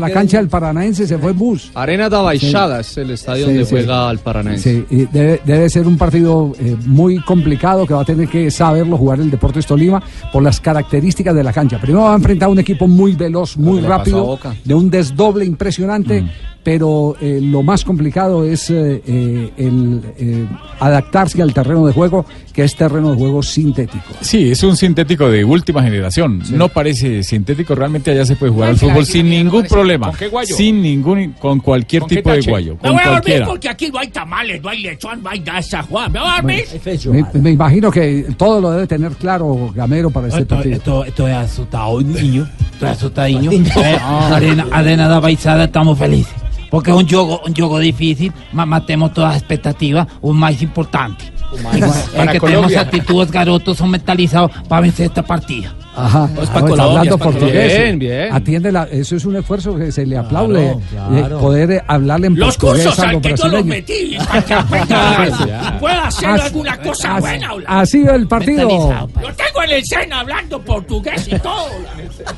la 0.00 0.10
cancha 0.10 0.36
del 0.38 0.48
Paranaense 0.48 1.06
se 1.06 1.16
fue 1.18 1.30
en 1.30 1.38
bus. 1.38 1.70
Arena 1.74 2.08
da 2.08 2.20
Baixada 2.22 2.80
es 2.80 2.96
el 2.98 3.10
estadio 3.12 3.46
Sí, 3.46 3.50
donde 3.52 3.64
sí. 3.64 3.70
juega 3.70 4.10
el 4.10 4.18
Paranaense. 4.18 4.84
Sí, 4.88 4.94
y 4.94 5.04
debe, 5.06 5.40
debe 5.44 5.68
ser 5.70 5.86
un 5.86 5.96
partido 5.96 6.52
eh, 6.58 6.76
muy 6.86 7.18
complicado 7.20 7.86
que 7.86 7.94
va 7.94 8.02
a 8.02 8.04
tener 8.04 8.28
que 8.28 8.50
saberlo 8.50 8.96
jugar 8.98 9.20
el 9.20 9.30
Deportes 9.30 9.66
Tolima 9.66 10.02
por 10.32 10.42
las 10.42 10.60
características 10.60 11.34
de 11.34 11.42
la 11.44 11.52
cancha. 11.52 11.80
Primero 11.80 12.04
va 12.04 12.12
a 12.12 12.16
enfrentar 12.16 12.48
a 12.48 12.52
un 12.52 12.58
equipo 12.58 12.86
muy 12.86 13.14
veloz, 13.14 13.56
muy 13.56 13.80
rápido, 13.80 14.38
de 14.64 14.74
un 14.74 14.90
desdoble 14.90 15.44
impresionante, 15.44 16.24
pero 16.64 17.14
eh, 17.20 17.40
lo 17.42 17.62
más 17.62 17.84
complicado 17.84 18.44
es 18.44 18.70
eh, 18.70 19.02
eh, 19.06 19.50
el 19.58 20.00
eh, 20.18 20.46
adaptarse 20.80 21.42
al 21.42 21.52
terreno 21.52 21.86
de 21.86 21.92
juego, 21.92 22.24
que 22.54 22.64
es 22.64 22.74
terreno 22.74 23.10
de 23.12 23.18
juego 23.18 23.42
sintético. 23.42 24.04
Sí, 24.22 24.50
es 24.50 24.62
un 24.62 24.74
sintético 24.76 25.28
de 25.28 25.44
última 25.44 25.82
generación. 25.82 26.42
No 26.50 26.70
parece 26.70 27.22
sintético, 27.22 27.74
realmente 27.74 28.10
allá 28.10 28.24
se 28.24 28.36
puede 28.36 28.52
jugar 28.52 28.70
al 28.70 28.76
fútbol 28.78 29.04
sí, 29.04 29.12
sin 29.12 29.22
sí, 29.26 29.28
me 29.28 29.44
ningún 29.44 29.64
problema. 29.64 30.06
¿Con 30.08 30.16
qué 30.16 30.28
guayo? 30.28 30.56
Sin 30.56 30.80
ningún, 30.80 31.32
con 31.32 31.60
cualquier 31.60 32.00
¿Con 32.00 32.08
tipo 32.08 32.32
de 32.32 32.40
guayo, 32.40 32.74
Me 32.74 32.78
con 32.80 32.92
voy 32.92 33.00
a 33.00 33.04
dormir 33.04 33.10
cualquiera. 33.20 33.46
porque 33.46 33.68
aquí 33.68 33.90
no 33.92 33.98
hay 33.98 34.08
tamales, 34.08 34.62
no 34.62 34.68
hay 34.70 34.82
lechón, 34.82 35.22
no 35.22 35.28
hay 35.28 35.40
de 35.40 35.58
esa 35.58 35.82
joda. 35.82 36.08
Me 36.08 36.18
voy 36.20 36.28
a 36.30 36.36
dormir. 36.36 36.64
Me, 37.34 37.40
me 37.40 37.50
imagino 37.50 37.90
que 37.90 38.26
todo 38.38 38.58
lo 38.60 38.70
debe 38.70 38.86
tener 38.86 39.12
claro 39.12 39.70
Gamero 39.74 40.08
para 40.10 40.28
este 40.28 40.40
Esto, 40.40 40.54
partido. 40.54 40.76
esto, 40.76 41.04
esto 41.04 41.28
es 41.28 41.34
asustado, 41.34 42.00
niño. 42.00 42.48
Esto 42.72 42.86
es 42.86 42.92
asustadiño. 42.92 43.50
Martín. 43.52 43.66
Eh, 43.84 43.98
arena, 44.00 44.66
arena 44.72 45.08
da 45.08 45.20
Baixada, 45.20 45.64
estamos 45.64 45.98
felices. 45.98 46.32
Porque 46.74 46.90
es 46.90 46.96
un 46.96 47.08
juego, 47.08 47.40
un 47.46 47.54
juego 47.54 47.78
difícil, 47.78 48.32
ma- 48.52 48.66
matemos 48.66 49.12
todas 49.14 49.34
las 49.34 49.42
expectativas, 49.42 50.08
un 50.20 50.36
más 50.36 50.60
importante. 50.60 51.24
Para 52.16 52.24
es 52.24 52.32
que 52.32 52.40
tenemos 52.40 52.72
actitudes 52.80 53.30
garotos, 53.30 53.78
son 53.78 53.90
mentalizados 53.90 54.50
para 54.68 54.80
vencer 54.82 55.06
esta 55.06 55.22
partida. 55.22 55.72
Ajá, 55.96 56.28
Ah, 56.54 56.60
Colombia, 56.60 56.84
hablando 56.84 57.18
portugués. 57.18 57.78
Bien, 57.78 57.98
bien. 57.98 58.32
Atiende 58.32 58.72
la, 58.72 58.84
eso 58.90 59.16
es 59.16 59.24
un 59.24 59.36
esfuerzo 59.36 59.76
que 59.76 59.92
se 59.92 60.04
le 60.06 60.16
aplaude. 60.18 60.76
claro. 60.90 61.36
eh, 61.38 61.40
poder 61.40 61.84
hablarle 61.86 62.26
en 62.28 62.36
Los 62.38 62.56
portugués 62.56 62.84
cursos 62.86 62.98
a 63.04 63.08
al 63.08 63.12
los 63.14 63.22
que 63.22 63.34
yo 63.36 63.48
los 63.48 63.64
metí 63.64 64.16
para 64.26 64.42
que 64.44 64.54
aprenda. 64.54 65.76
Pueda 65.80 66.06
hacer 66.06 66.28
Así- 66.30 66.42
alguna 66.46 66.76
cosa 66.82 67.12
así- 67.16 67.20
buena. 67.20 67.50
Así 67.66 68.02
va 68.02 68.14
el 68.14 68.26
partido. 68.28 68.68
Lo 68.68 69.34
tengo 69.34 69.62
en 69.64 69.70
el 69.70 69.84
seno 69.84 70.16
hablando 70.16 70.60
portugués 70.62 71.28
y 71.28 71.38
todo. 71.38 71.66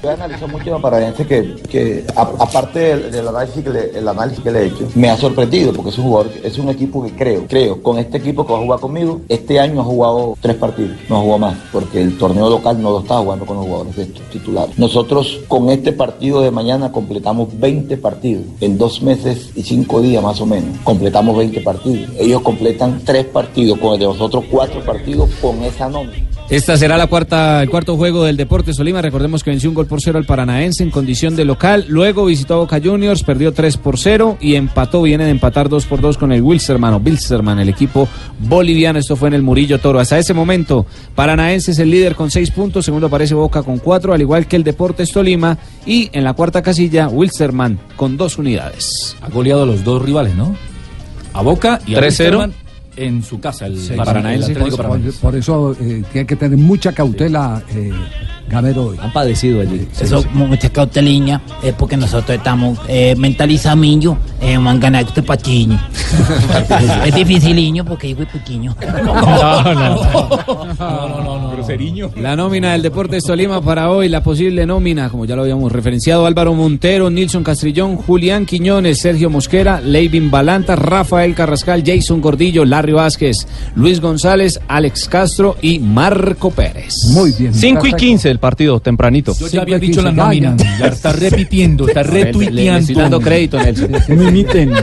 Yo 0.03 0.11
analizo 0.11 0.49
mucho 0.49 0.75
a 0.75 0.81
Paranaense 0.81 1.27
que, 1.27 1.55
que 1.71 2.05
a- 2.15 2.23
aparte 2.39 2.79
del, 2.79 3.11
del 3.11 3.29
análisis 3.29 3.63
que 3.65 3.71
le, 3.71 3.99
el 3.99 4.07
análisis 4.09 4.43
que 4.43 4.51
le 4.51 4.61
he 4.63 4.67
hecho, 4.67 4.89
me 4.95 5.11
ha 5.11 5.17
sorprendido 5.17 5.73
porque 5.73 5.91
es 5.91 5.99
un 5.99 6.05
jugador, 6.05 6.33
es 6.43 6.59
un 6.59 6.69
equipo 6.69 7.03
que 7.05 7.13
creo, 7.13 7.47
creo, 7.49 7.83
con 7.83 7.99
este 7.99 8.19
equipo 8.19 8.47
que 8.47 8.53
va 8.53 8.59
a 8.59 8.63
jugar 8.63 8.81
conmigo, 8.81 9.21
este 9.29 9.59
año 9.61 9.81
ha 9.81 9.85
jugado 9.85 10.37
tres 10.41 10.57
partidos, 10.57 10.97
no 11.09 11.17
ha 11.17 11.21
jugado 11.21 11.39
más, 11.39 11.57
porque 11.73 12.03
el 12.03 12.17
torneo 12.19 12.49
local 12.51 12.81
no 12.81 12.91
lo 12.91 13.01
está 13.01 13.17
jugando 13.19 13.46
con 13.47 13.57
los 13.57 13.67
jugadores 13.67 13.97
de 13.97 14.03
estos 14.03 14.29
titulares. 14.31 14.79
Nosotros 14.79 15.41
con 15.49 15.71
este 15.71 15.93
partido 15.93 16.43
de 16.43 16.51
mañana 16.51 16.93
completamos 16.93 17.49
20 17.59 17.97
partidos, 17.97 18.45
en 18.61 18.77
dos 18.77 19.03
meses 19.03 19.51
y 19.55 19.63
cinco 19.63 20.03
días 20.03 20.23
más 20.23 20.41
o 20.41 20.47
menos, 20.47 20.77
completamos 20.85 21.37
20 21.37 21.61
partidos. 21.61 22.11
Ellos 22.19 22.43
completan 22.43 23.01
tres 23.05 23.25
partidos, 23.27 23.79
con 23.79 23.95
el 23.95 24.01
de 24.01 24.07
nosotros 24.07 24.45
cuatro 24.51 24.85
partidos 24.85 25.31
con 25.41 25.63
esa 25.63 25.89
nómina. 25.89 26.36
Esta 26.49 26.77
será 26.77 26.97
la 26.97 27.09
cuarta, 27.09 27.61
el 27.61 27.69
cuarto 27.69 27.97
juego 27.97 28.23
del 28.23 28.37
Deportes 28.37 28.77
Tolima. 28.77 29.03
Recordemos 29.03 29.43
que 29.43 29.51
venció 29.51 29.69
un 29.69 29.75
gol 29.75 29.87
por 29.87 30.01
cero 30.01 30.17
al 30.17 30.27
Paranaense 30.27 30.85
en 30.85 30.93
condición 30.93 31.35
de 31.35 31.45
local. 31.45 31.87
Luego 31.89 32.25
visitó 32.25 32.55
a 32.55 32.59
Boca 32.59 32.81
Juniors, 32.81 33.25
perdió 33.25 33.53
3 33.53 33.77
por 33.79 33.99
0 33.99 34.39
y 34.41 34.55
empató. 34.55 35.03
Viene 35.03 35.25
de 35.25 35.33
empatar 35.33 35.69
2 35.69 35.87
por 35.87 36.01
2 36.01 36.17
con 36.17 36.31
el 36.31 36.43
Wilsterman 36.43 36.95
o 36.95 36.99
Wilsterman, 36.99 37.59
el 37.59 37.69
equipo 37.69 38.09
boliviano. 38.39 39.01
Esto 39.01 39.17
fue 39.17 39.27
en 39.27 39.35
el 39.35 39.43
Murillo 39.43 39.81
Toro. 39.81 39.99
Hasta 39.99 40.21
ese 40.21 40.35
momento, 40.35 40.87
Paranaense 41.17 41.73
es 41.73 41.81
el 41.81 41.91
líder 41.91 42.15
con 42.15 42.31
6 42.31 42.53
puntos. 42.53 42.85
Segundo 42.85 43.09
aparece 43.09 43.35
Boca 43.35 43.65
con 43.65 43.79
4, 43.79 44.15
al 44.15 44.21
igual 44.21 44.47
que 44.47 44.55
el 44.55 44.63
Deportes 44.63 45.11
Tolima. 45.11 45.59
Y 45.85 46.11
en 46.13 46.23
la 46.23 46.35
cuarta 46.35 46.63
casilla, 46.63 47.09
Wilsterman 47.09 47.77
con 47.97 48.17
2 48.17 48.39
unidades. 48.39 49.17
Ha 49.21 49.31
goleado 49.31 49.65
a 49.65 49.67
los 49.67 49.83
dos 49.83 50.01
rivales, 50.01 50.37
¿no? 50.37 50.55
A 51.33 51.43
Boca 51.43 51.81
y 51.89 51.97
a 51.97 52.01
3-0. 52.01 52.53
En 52.97 53.23
su 53.23 53.39
casa, 53.41 53.67
el 53.67 53.79
Sí, 53.79 53.93
Paranaense. 53.95 54.55
por, 54.55 54.75
por- 54.77 55.15
por 55.21 55.37
eso 55.37 55.77
eh, 55.81 56.03
tiene 56.13 56.27
que 56.27 56.37
tener 56.37 56.57
mucha 56.59 56.93
cautela 56.93 57.63
eh, 57.75 57.93
Gamero 58.49 58.87
hoy. 58.87 58.97
Han 59.03 59.13
padecido 59.13 59.61
allí. 59.61 59.87
Eso, 60.01 60.25
mucha 60.33 60.71
cauteliña, 60.71 61.41
es 61.63 61.75
porque 61.75 61.97
nosotros 61.97 62.39
estamos 62.39 62.79
eh, 62.89 63.15
mentalizamiento, 63.19 64.17
eh, 64.41 64.57
ganar 64.79 65.05
este 65.05 65.23
patiño. 65.23 65.79
es 67.07 67.15
dificiliño 67.15 67.85
porque 67.85 68.07
digo 68.09 68.25
pequeño. 68.33 68.75
Groseriño. 71.53 72.11
La 72.17 72.37
nómina 72.37 72.73
del 72.73 72.83
Deportes 72.83 73.25
Tolima 73.25 73.61
para 73.61 73.91
hoy, 73.91 74.09
la 74.09 74.23
posible 74.23 74.67
nómina, 74.67 75.09
como 75.09 75.25
ya 75.25 75.35
lo 75.37 75.43
habíamos 75.43 75.73
referenciado, 75.73 76.27
Álvaro 76.27 76.55
Montero, 76.55 77.11
Nilson 77.11 77.43
Castrillón, 77.43 77.97
Julián 77.97 78.47
Quiñones, 78.47 78.99
Sergio 79.01 79.31
Mosquera, 79.31 79.81
Leivin 79.81 80.31
Balanta, 80.31 80.77
Rafael 80.77 81.35
Carrascal, 81.35 81.83
Jason 81.85 82.21
Gordillo, 82.21 82.65
Larry 82.87 82.93
Vázquez, 82.93 83.47
Luis 83.75 84.01
González, 84.01 84.61
Alex 84.69 85.09
Castro 85.09 85.57
y 85.61 85.81
Marco 85.81 86.53
Pérez. 86.53 86.95
Muy 87.09 87.33
bien. 87.33 87.53
5 87.53 87.85
y 87.89 87.93
15 87.95 88.31
el 88.31 88.39
partido, 88.39 88.79
tempranito. 88.79 89.35
Yo 89.37 89.49
ya 89.49 89.63
había 89.63 89.79
dicho 89.79 90.01
la 90.03 90.13
nómina. 90.13 90.55
La 90.79 90.87
está 90.87 91.13
repitiendo, 91.13 91.89
está 91.89 92.03
Le- 92.05 92.11
le- 92.13 92.19
le 92.19 92.25
retuiteando. 92.27 92.79
estoy 92.81 92.95
dando 92.95 93.21
crédito, 93.21 93.59
Nelson. 93.61 93.91
Me 94.17 94.25
imiten. 94.29 94.71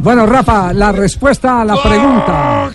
Bueno, 0.00 0.26
Rafa, 0.26 0.72
la 0.72 0.90
respuesta 0.92 1.60
a 1.60 1.64
la 1.64 1.80
pregunta. 1.80 2.70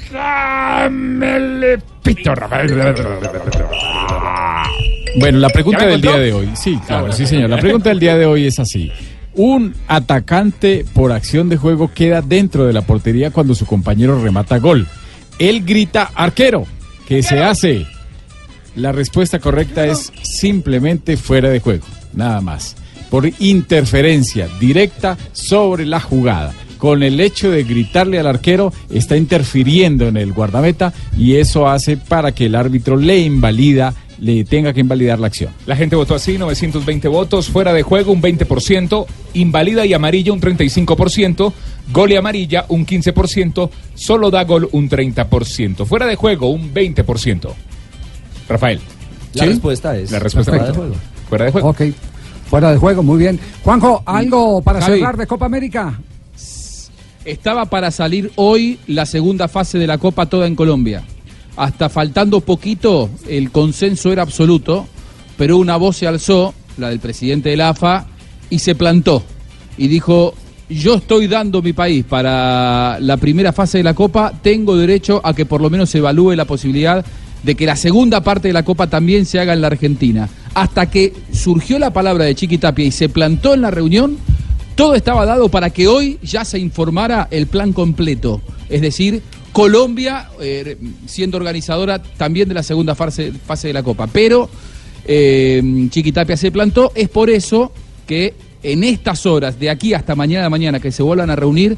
Bueno, 5.20 5.40
la 5.40 5.50
pregunta 5.50 5.80
¿Ya 5.80 5.86
me 5.86 5.92
del 5.94 6.02
día 6.02 6.18
de 6.18 6.34
hoy. 6.34 6.50
Sí, 6.56 6.78
claro, 6.86 7.12
sí, 7.12 7.26
señor. 7.26 7.50
La 7.50 7.58
pregunta 7.58 7.90
del 7.90 8.00
día 8.00 8.16
de 8.18 8.26
hoy 8.26 8.46
es 8.48 8.60
así. 8.60 8.92
Un 9.38 9.76
atacante 9.88 10.84
por 10.96 11.12
acción 11.12 11.48
de 11.48 11.58
juego 11.58 11.92
queda 11.94 12.24
dentro 12.24 12.66
de 12.66 12.74
la 12.74 12.82
portería 12.82 13.30
cuando 13.30 13.54
su 13.54 13.68
compañero 13.68 14.20
remata 14.20 14.58
gol. 14.58 14.88
Él 15.38 15.64
grita 15.64 16.10
arquero. 16.16 16.66
¿Qué 17.08 17.22
se 17.22 17.44
hace? 17.44 17.86
La 18.76 18.92
respuesta 18.92 19.38
correcta 19.38 19.86
es 19.86 20.12
simplemente 20.24 21.18
fuera 21.18 21.50
de 21.50 21.60
juego. 21.60 21.86
Nada 22.14 22.42
más. 22.42 22.76
Por 23.12 23.30
interferencia 23.38 24.50
directa 24.60 25.20
sobre 25.34 25.86
la 25.86 26.00
jugada. 26.00 26.54
Con 26.80 27.04
el 27.04 27.20
hecho 27.20 27.52
de 27.52 27.64
gritarle 27.64 28.20
al 28.20 28.28
arquero, 28.28 28.74
está 28.90 29.18
interfiriendo 29.18 30.08
en 30.08 30.18
el 30.18 30.34
guardameta 30.34 30.94
y 31.16 31.36
eso 31.36 31.68
hace 31.68 31.96
para 31.96 32.34
que 32.34 32.48
el 32.48 32.56
árbitro 32.56 32.98
le 32.98 33.20
invalida, 33.20 33.94
le 34.20 34.44
tenga 34.46 34.74
que 34.74 34.82
invalidar 34.82 35.20
la 35.20 35.28
acción. 35.28 35.52
La 35.66 35.76
gente 35.76 35.96
votó 35.96 36.16
así, 36.16 36.38
920 36.38 37.08
votos, 37.08 37.50
fuera 37.50 37.74
de 37.74 37.84
juego 37.84 38.12
un 38.12 38.22
20%, 38.22 39.06
invalida 39.34 39.86
y 39.86 39.94
amarilla 39.94 40.34
un 40.34 40.42
35%, 40.42 41.54
gol 41.92 42.12
y 42.12 42.16
amarilla 42.16 42.66
un 42.70 42.86
15%, 42.86 43.70
solo 43.96 44.32
da 44.32 44.44
gol 44.44 44.70
un 44.72 44.90
30%, 44.90 45.86
fuera 45.86 46.06
de 46.06 46.16
juego 46.16 46.50
un 46.50 46.74
20%. 46.74 47.50
Rafael. 48.50 48.80
La 49.34 49.46
respuesta 49.46 49.98
es 49.98 50.12
La 50.12 50.20
respuesta 50.20 50.52
fuera 50.52 50.68
de 50.68 50.74
juego. 50.74 50.96
Fuera 51.30 51.46
de 51.46 51.52
juego. 51.52 51.70
Ok. 51.70 51.82
Fuera 52.50 52.72
de 52.72 52.78
juego, 52.78 53.04
muy 53.04 53.18
bien. 53.18 53.40
Juanjo, 53.64 54.02
¿algo 54.06 54.62
para 54.62 54.80
Javi. 54.82 55.00
cerrar 55.00 55.18
de 55.18 55.28
Copa 55.28 55.46
América? 55.46 56.00
Estaba 57.26 57.66
para 57.66 57.92
salir 57.92 58.32
hoy 58.36 58.80
la 58.88 59.06
segunda 59.06 59.50
fase 59.50 59.78
de 59.78 59.86
la 59.86 59.98
Copa 59.98 60.28
toda 60.28 60.48
en 60.48 60.56
Colombia. 60.56 61.04
Hasta 61.58 61.90
faltando 61.90 62.42
poquito, 62.42 63.10
el 63.28 63.52
consenso 63.52 64.12
era 64.12 64.22
absoluto, 64.22 64.88
pero 65.38 65.58
una 65.58 65.76
voz 65.76 65.98
se 65.98 66.08
alzó, 66.08 66.54
la 66.78 66.90
del 66.90 67.00
presidente 67.00 67.50
de 67.50 67.58
la 67.58 67.70
AFA, 67.70 68.06
y 68.50 68.60
se 68.60 68.76
plantó. 68.76 69.24
Y 69.76 69.88
dijo, 69.88 70.36
yo 70.70 70.96
estoy 70.96 71.28
dando 71.28 71.62
mi 71.64 71.74
país 71.74 72.06
para 72.08 73.00
la 73.00 73.18
primera 73.18 73.54
fase 73.54 73.80
de 73.80 73.84
la 73.84 73.96
Copa, 73.96 74.34
tengo 74.42 74.78
derecho 74.78 75.20
a 75.24 75.34
que 75.34 75.46
por 75.46 75.62
lo 75.62 75.70
menos 75.72 75.90
se 75.90 75.98
evalúe 75.98 76.36
la 76.36 76.46
posibilidad 76.46 77.04
de 77.42 77.56
que 77.56 77.66
la 77.66 77.76
segunda 77.76 78.22
parte 78.22 78.50
de 78.50 78.54
la 78.54 78.64
Copa 78.64 78.88
también 78.88 79.26
se 79.26 79.40
haga 79.40 79.54
en 79.54 79.62
la 79.62 79.68
Argentina. 79.68 80.30
Hasta 80.54 80.90
que 80.90 81.14
surgió 81.32 81.80
la 81.80 81.92
palabra 81.92 82.26
de 82.26 82.36
Chiqui 82.36 82.58
Tapia 82.58 82.86
y 82.86 82.92
se 82.92 83.10
plantó 83.10 83.54
en 83.54 83.62
la 83.62 83.72
reunión, 83.72 84.18
todo 84.76 84.94
estaba 84.94 85.26
dado 85.26 85.50
para 85.50 85.72
que 85.72 85.88
hoy 85.88 86.20
ya 86.22 86.46
se 86.46 86.60
informara 86.60 87.28
el 87.32 87.48
plan 87.48 87.74
completo. 87.74 88.42
Es 88.70 88.82
decir, 88.82 89.24
Colombia 89.58 90.30
eh, 90.40 90.78
siendo 91.08 91.38
organizadora 91.38 91.98
también 92.00 92.48
de 92.48 92.54
la 92.54 92.62
segunda 92.62 92.94
fase, 92.94 93.32
fase 93.32 93.70
de 93.70 93.74
la 93.74 93.82
Copa. 93.82 94.06
Pero 94.06 94.48
eh, 95.04 95.88
Chiquitapia 95.90 96.38
se 96.38 96.52
plantó. 96.52 96.92
Es 96.94 97.10
por 97.10 97.32
eso 97.32 97.72
que 98.06 98.36
en 98.62 98.84
estas 98.84 99.26
horas, 99.26 99.60
de 99.60 99.72
aquí 99.72 99.96
hasta 99.96 100.14
mañana 100.14 100.44
de 100.44 100.50
mañana, 100.52 100.80
que 100.80 100.92
se 100.92 101.02
vuelvan 101.02 101.32
a 101.32 101.36
reunir, 101.36 101.76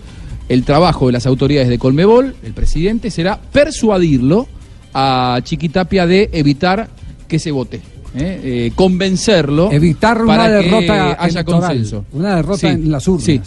el 0.50 0.66
trabajo 0.66 1.06
de 1.08 1.14
las 1.14 1.26
autoridades 1.26 1.70
de 1.70 1.80
Colmebol, 1.80 2.36
el 2.44 2.52
presidente, 2.52 3.12
será 3.12 3.40
persuadirlo 3.40 4.50
a 4.94 5.40
Chiquitapia 5.42 6.06
de 6.06 6.30
evitar 6.34 6.90
que 7.30 7.40
se 7.40 7.52
vote. 7.52 7.78
¿eh? 8.14 8.42
Eh, 8.44 8.72
convencerlo 8.76 9.72
Evitar 9.72 10.22
una 10.22 10.36
para 10.36 10.48
que 10.60 10.66
derrota 10.66 11.12
haya 11.18 11.40
electoral, 11.40 11.62
consenso. 11.62 12.06
Una 12.12 12.36
derrota 12.36 12.60
Sí, 12.60 12.68
en 12.68 12.92
las 12.92 13.08
urnas. 13.08 13.24
sí. 13.26 13.42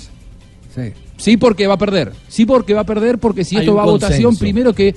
Sí. 0.74 0.92
Sí, 1.22 1.36
porque 1.36 1.66
va 1.68 1.74
a 1.74 1.78
perder. 1.78 2.12
Sí, 2.28 2.44
porque 2.46 2.74
va 2.74 2.80
a 2.80 2.84
perder, 2.86 3.18
porque 3.18 3.44
si 3.44 3.54
Hay 3.56 3.62
esto 3.62 3.74
va 3.76 3.82
a 3.82 3.86
votación, 3.86 4.32
primero 4.40 4.74
que. 4.74 4.94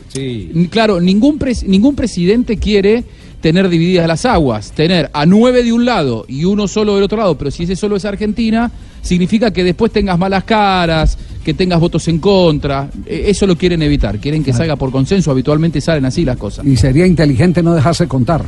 n- 0.56 0.70
Claro, 0.70 1.00
ningún, 1.00 1.38
pres- 1.38 1.64
ningún 1.68 1.96
presidente 1.96 2.58
quiere 2.58 3.04
tener 3.42 3.70
divididas 3.70 4.08
las 4.08 4.26
aguas. 4.26 4.72
Tener 4.72 5.12
a 5.14 5.26
nueve 5.28 5.64
de 5.64 5.72
un 5.72 5.86
lado 5.86 6.26
y 6.28 6.46
uno 6.46 6.68
solo 6.68 6.96
del 6.96 7.04
otro 7.04 7.18
lado, 7.20 7.38
pero 7.38 7.52
si 7.52 7.64
ese 7.64 7.76
solo 7.76 7.96
es 7.96 8.06
Argentina, 8.06 8.72
significa 9.04 9.52
que 9.52 9.64
después 9.64 9.92
tengas 9.92 10.18
malas 10.18 10.44
caras, 10.46 11.16
que 11.44 11.54
tengas 11.54 11.80
votos 11.80 12.08
en 12.08 12.18
contra. 12.18 12.90
Eh, 13.06 13.26
Eso 13.28 13.46
lo 13.46 13.56
quieren 13.56 13.84
evitar. 13.84 14.18
Quieren 14.18 14.44
que 14.44 14.52
salga 14.52 14.76
por 14.78 14.90
consenso. 14.92 15.30
Habitualmente 15.30 15.80
salen 15.80 16.06
así 16.06 16.26
las 16.26 16.38
cosas. 16.38 16.66
Y 16.66 16.76
sería 16.76 17.06
inteligente 17.06 17.62
no 17.62 17.76
dejarse 17.76 18.08
contar. 18.08 18.44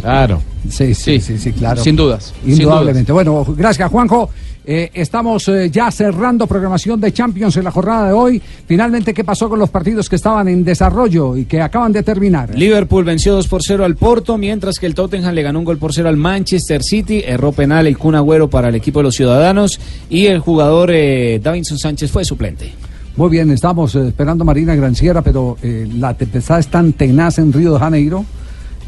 Claro. 0.00 0.42
Sí, 0.68 0.94
sí, 0.94 1.18
sí, 1.20 1.38
sí, 1.38 1.50
claro. 1.52 1.82
Sin 1.82 1.96
dudas. 1.96 2.32
sin 2.44 2.52
Indudablemente. 2.52 3.10
Bueno, 3.10 3.44
gracias, 3.56 3.90
Juanjo. 3.90 4.30
Eh, 4.64 4.90
estamos 4.94 5.48
eh, 5.48 5.70
ya 5.70 5.90
cerrando 5.90 6.46
programación 6.46 7.00
de 7.00 7.12
Champions 7.12 7.56
en 7.56 7.64
la 7.64 7.72
jornada 7.72 8.06
de 8.06 8.12
hoy. 8.12 8.40
Finalmente, 8.66 9.12
¿qué 9.12 9.24
pasó 9.24 9.48
con 9.48 9.58
los 9.58 9.70
partidos 9.70 10.08
que 10.08 10.16
estaban 10.16 10.46
en 10.46 10.62
desarrollo 10.62 11.36
y 11.36 11.46
que 11.46 11.60
acaban 11.60 11.92
de 11.92 12.04
terminar? 12.04 12.56
Liverpool 12.56 13.04
venció 13.04 13.34
2 13.34 13.48
por 13.48 13.62
0 13.62 13.84
al 13.84 13.96
Porto, 13.96 14.38
mientras 14.38 14.78
que 14.78 14.86
el 14.86 14.94
Tottenham 14.94 15.34
le 15.34 15.42
ganó 15.42 15.58
un 15.58 15.64
gol 15.64 15.78
por 15.78 15.92
0 15.92 16.08
al 16.08 16.16
Manchester 16.16 16.82
City. 16.82 17.22
Erró 17.26 17.50
penal 17.50 17.88
el 17.88 17.98
Kun 17.98 18.14
Agüero 18.14 18.48
para 18.48 18.68
el 18.68 18.76
equipo 18.76 19.00
de 19.00 19.04
los 19.04 19.16
Ciudadanos 19.16 19.80
y 20.08 20.26
el 20.26 20.38
jugador 20.38 20.92
eh, 20.92 21.40
Davinson 21.42 21.78
Sánchez 21.78 22.12
fue 22.12 22.24
suplente. 22.24 22.72
Muy 23.16 23.30
bien, 23.30 23.50
estamos 23.50 23.96
eh, 23.96 24.08
esperando 24.08 24.42
a 24.42 24.46
Marina 24.46 24.76
Granciera, 24.76 25.22
pero 25.22 25.56
la 25.62 26.14
tempestad 26.14 26.60
es 26.60 26.68
tan 26.68 26.92
tenaz 26.92 27.38
en 27.38 27.52
Río 27.52 27.72
de 27.72 27.80
Janeiro 27.80 28.24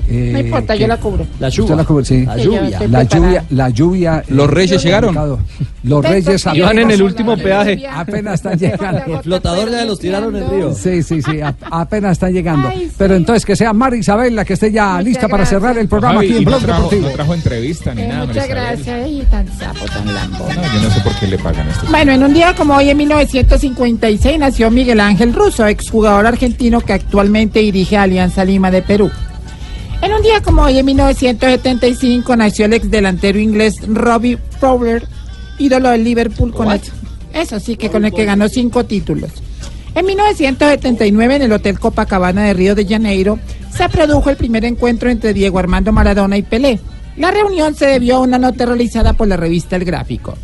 Eh, 0.09 0.31
No 0.33 0.39
importa, 0.41 0.75
que- 0.75 0.81
yo 0.81 0.87
la 0.87 0.97
cubro. 0.99 1.27
La 1.41 1.49
Usted 1.49 1.63
lluvia. 1.63 1.77
la 1.77 1.85
cubre, 1.85 2.05
sí. 2.05 2.25
La 2.27 2.35
Sí, 2.37 2.43
yo 2.43 2.45
lluvia. 2.53 2.71
La 2.71 2.79
preparada. 2.79 3.05
lluvia, 3.05 3.45
la 3.51 3.69
lluvia. 3.71 4.25
¿Los 4.29 4.49
eh, 4.49 4.51
reyes 4.53 4.83
llegaron? 4.85 5.39
Los 5.83 6.05
reyes 6.05 6.47
Iban 6.55 6.79
en 6.81 6.91
el 6.91 7.03
último 7.03 7.37
peaje. 7.37 7.83
Apenas 7.91 8.35
están 8.35 8.59
llegando. 8.59 9.03
El 9.17 9.23
flotador 9.23 9.71
ya 9.71 9.85
los 9.85 9.99
tiraron 9.99 10.37
en 10.37 10.43
el 10.43 10.51
río. 10.51 10.75
Sí, 10.75 11.03
sí, 11.03 11.23
sí, 11.23 11.41
a- 11.41 11.55
apenas 11.71 12.13
están 12.13 12.33
llegando. 12.33 12.69
Ay, 12.69 12.87
sí. 12.89 12.93
Pero 12.99 13.15
entonces 13.15 13.45
que 13.45 13.57
sea 13.57 13.73
Mari 13.73 13.99
Isabel 13.99 14.35
la 14.37 14.45
que 14.45 14.55
esté 14.55 14.71
ya 14.73 14.93
Muchas 14.93 15.05
lista 15.05 15.29
para 15.29 15.47
cerrar 15.47 15.79
el 15.79 15.89
programa 15.89 16.17
Javi, 16.17 16.27
aquí 16.29 16.37
en 16.39 16.45
no 16.45 16.51
Blog 16.51 16.63
trajo, 16.63 16.83
Deportivo. 16.83 17.09
no 17.09 17.15
trajo 17.15 17.35
entrevista 17.35 17.95
ni 17.95 18.03
Eh, 18.03 18.09
nada. 18.09 18.27
muchas 18.27 18.49
gracias. 18.49 19.09
Y 19.09 19.23
tan 19.31 19.47
sapo, 19.59 19.85
tan 19.87 20.15
lambón. 20.15 20.49
No, 20.55 20.63
yo 20.63 20.83
no 20.83 20.91
sé 20.95 21.01
por 21.01 21.15
qué 21.15 21.27
le 21.29 21.39
pagan 21.39 21.69
esto. 21.69 21.87
Bueno, 21.91 22.13
en 22.13 22.23
un 22.23 22.35
día 22.35 22.55
como 22.55 22.75
hoy, 22.77 22.91
en 22.91 22.97
1956, 22.99 24.39
nació 24.39 24.71
Miguel 24.71 25.01
Ángel 25.01 25.33
Russo, 25.33 25.67
exjugador 25.67 26.27
argentino 26.27 26.81
que 26.81 26.93
actualmente 26.93 27.61
dirige 27.61 27.97
Alianza 27.97 28.45
Lima 28.45 28.71
de 28.71 28.83
Perú. 28.83 29.11
En 30.05 30.13
un 30.13 30.23
día 30.23 30.43
como 30.43 30.63
hoy, 30.63 30.79
en 30.79 30.85
1975, 30.87 32.37
nació 32.37 32.67
el 32.67 32.75
ex 32.75 32.91
delantero 32.91 33.39
inglés 33.39 33.77
Robbie 33.87 34.39
Fowler, 34.61 35.07
ídolo 35.59 35.89
del 35.91 36.05
Liverpool 36.05 36.53
con 36.53 36.71
el, 36.71 36.81
eso 37.33 37.59
sí, 37.59 37.77
que 37.77 37.89
con 37.91 38.05
el 38.05 38.13
que 38.13 38.25
ganó 38.27 38.49
cinco 38.49 38.85
títulos. 38.85 39.31
En 39.95 40.05
1979, 40.05 41.37
en 41.37 41.43
el 41.43 41.53
Hotel 41.53 41.79
Copacabana 41.79 42.43
de 42.45 42.53
Río 42.53 42.75
de 42.75 42.85
Janeiro, 42.87 43.39
se 43.75 43.89
produjo 43.89 44.29
el 44.29 44.37
primer 44.37 44.65
encuentro 44.65 45.09
entre 45.09 45.33
Diego 45.33 45.59
Armando 45.59 45.91
Maradona 45.93 46.37
y 46.37 46.43
Pelé. 46.43 46.81
La 47.17 47.31
reunión 47.31 47.75
se 47.75 47.87
debió 47.87 48.17
a 48.17 48.21
una 48.21 48.39
nota 48.39 48.67
realizada 48.67 49.13
por 49.15 49.29
la 49.29 49.37
revista 49.37 49.77
El 49.77 49.85
Gráfico. 49.85 50.35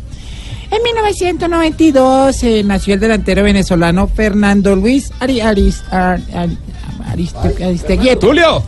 En 0.71 0.81
1992 0.83 2.43
eh, 2.43 2.63
nació 2.63 2.93
el 2.93 2.99
delantero 3.01 3.43
venezolano 3.43 4.07
Fernando 4.07 4.75
Luis 4.75 5.11
Ari, 5.19 5.41
Aris- 5.41 5.83
Ar- 5.91 6.21
Ar- 6.33 6.49
Ariste-. 7.11 8.17
Tulio, 8.19 8.63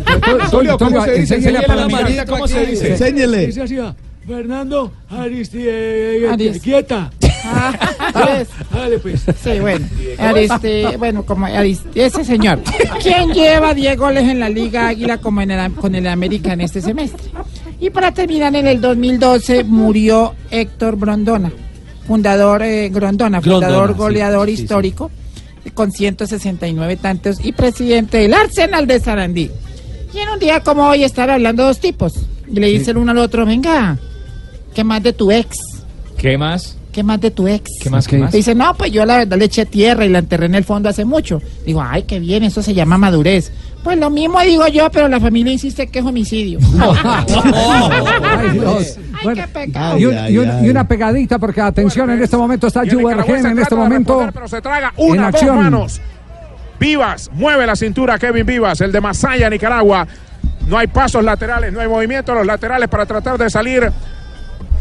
Tulio, 0.51 0.77
¿cómo 0.77 1.03
se 1.03 1.11
dice? 1.13 1.35
enséñale 1.35 1.65
a 1.65 1.75
la 1.75 2.25
¿cómo 2.25 2.47
se 2.47 2.65
dice? 2.65 2.91
Enséñele. 2.91 3.45
Dice 3.47 3.61
así, 3.61 3.77
Fernando 4.25 4.91
Aristieta. 5.09 6.33
Aris- 6.33 6.61
Quieta. 6.61 7.11
Ah, 7.45 8.37
es- 8.39 8.47
Dale, 8.73 8.99
pues. 8.99 9.21
Sí, 9.43 9.59
bueno, 9.59 9.85
Ariste- 10.17 10.97
bueno, 10.97 11.25
como 11.25 11.45
Ariste- 11.45 11.89
ese 11.95 12.23
señor. 12.23 12.59
¿Quién 13.01 13.33
lleva 13.33 13.73
10 13.73 13.97
goles 13.97 14.23
en 14.23 14.39
la 14.39 14.49
Liga 14.49 14.87
Águila 14.87 15.17
como 15.17 15.41
en 15.41 15.51
el, 15.51 15.73
con 15.73 15.93
el 15.95 16.07
América 16.07 16.53
en 16.53 16.61
este 16.61 16.81
semestre? 16.81 17.31
Y 17.79 17.89
para 17.89 18.13
terminar, 18.13 18.55
en 18.55 18.67
el 18.67 18.79
2012 18.79 19.65
murió 19.65 20.35
Héctor 20.49 20.95
Brondona, 20.95 21.51
fundador 22.07 22.63
eh, 22.63 22.89
Grondona, 22.89 23.41
fundador 23.41 23.69
Grondona, 23.71 23.93
sí, 23.93 23.97
goleador 23.99 24.47
sí, 24.49 24.57
sí. 24.57 24.63
Con 25.71 25.91
169 25.91 26.97
tantos 26.97 27.43
y 27.43 27.51
presidente 27.51 28.17
del 28.17 28.33
Arsenal 28.33 28.87
de 28.87 28.99
Sarandí. 28.99 29.51
Y 30.13 30.19
en 30.19 30.29
un 30.29 30.39
día 30.39 30.59
como 30.61 30.87
hoy 30.87 31.03
están 31.03 31.29
hablando 31.29 31.63
dos 31.63 31.79
tipos 31.79 32.13
y 32.47 32.59
le 32.59 32.67
dicen 32.67 32.97
uno 32.97 33.11
al 33.11 33.17
otro, 33.17 33.45
venga, 33.45 33.97
¿qué 34.73 34.83
más 34.83 35.01
de 35.01 35.13
tu 35.13 35.31
ex? 35.31 35.57
¿Qué 36.17 36.37
más? 36.37 36.77
¿Qué 36.91 37.01
más 37.01 37.19
de 37.19 37.31
tu 37.31 37.47
ex? 37.47 37.69
¿Qué 37.81 37.89
más? 37.89 38.07
¿Qué 38.07 38.17
más? 38.19 38.31
Dice, 38.31 38.53
no, 38.53 38.75
pues 38.75 38.91
yo 38.91 39.03
la 39.05 39.17
verdad 39.17 39.37
le 39.37 39.45
eché 39.45 39.65
tierra 39.65 40.05
y 40.05 40.09
la 40.09 40.19
enterré 40.19 40.45
en 40.45 40.55
el 40.55 40.63
fondo 40.63 40.89
hace 40.89 41.05
mucho. 41.05 41.41
Digo, 41.65 41.81
ay, 41.81 42.03
qué 42.03 42.19
bien, 42.19 42.43
eso 42.43 42.61
se 42.61 42.75
llama 42.75 42.99
madurez. 42.99 43.51
Pues 43.83 43.97
lo 43.97 44.11
mismo 44.11 44.39
digo 44.41 44.67
yo, 44.67 44.89
pero 44.91 45.07
la 45.07 45.19
familia 45.19 45.51
insiste 45.51 45.87
que 45.87 45.99
es 45.99 46.05
homicidio. 46.05 46.59
Ay, 46.79 48.49
Dios. 48.51 48.97
Bueno, 49.23 49.41
qué 49.41 49.47
pecado. 49.47 49.97
y, 49.97 50.05
un- 50.05 50.17
Ay, 50.17 50.33
y 50.33 50.37
un- 50.37 50.49
ay, 50.49 50.65
y 50.65 50.69
una 50.69 50.87
pegadita 50.87 51.39
porque 51.39 51.61
atención 51.61 52.09
en 52.11 52.21
este 52.21 52.37
momento 52.37 52.67
está 52.67 52.81
Juvergen 52.81 53.45
en 53.45 53.59
este 53.59 53.75
momento 53.75 54.13
responder, 54.13 54.33
pero 54.33 54.47
se 54.47 54.61
traga 54.61 54.93
en 54.97 55.09
una, 55.11 55.25
dos 55.31 55.33
acción. 55.41 55.57
manos. 55.57 56.01
Vivas, 56.79 57.29
mueve 57.33 57.65
la 57.65 57.75
cintura 57.75 58.17
Kevin 58.19 58.45
Vivas, 58.45 58.81
el 58.81 58.91
de 58.91 58.99
Masaya, 59.01 59.49
Nicaragua. 59.49 60.05
No 60.67 60.77
hay 60.77 60.87
pasos 60.87 61.23
laterales, 61.23 61.71
no 61.73 61.79
hay 61.79 61.87
movimiento 61.87 62.31
a 62.31 62.35
los 62.35 62.45
laterales 62.45 62.89
para 62.89 63.05
tratar 63.05 63.37
de 63.37 63.49
salir 63.49 63.89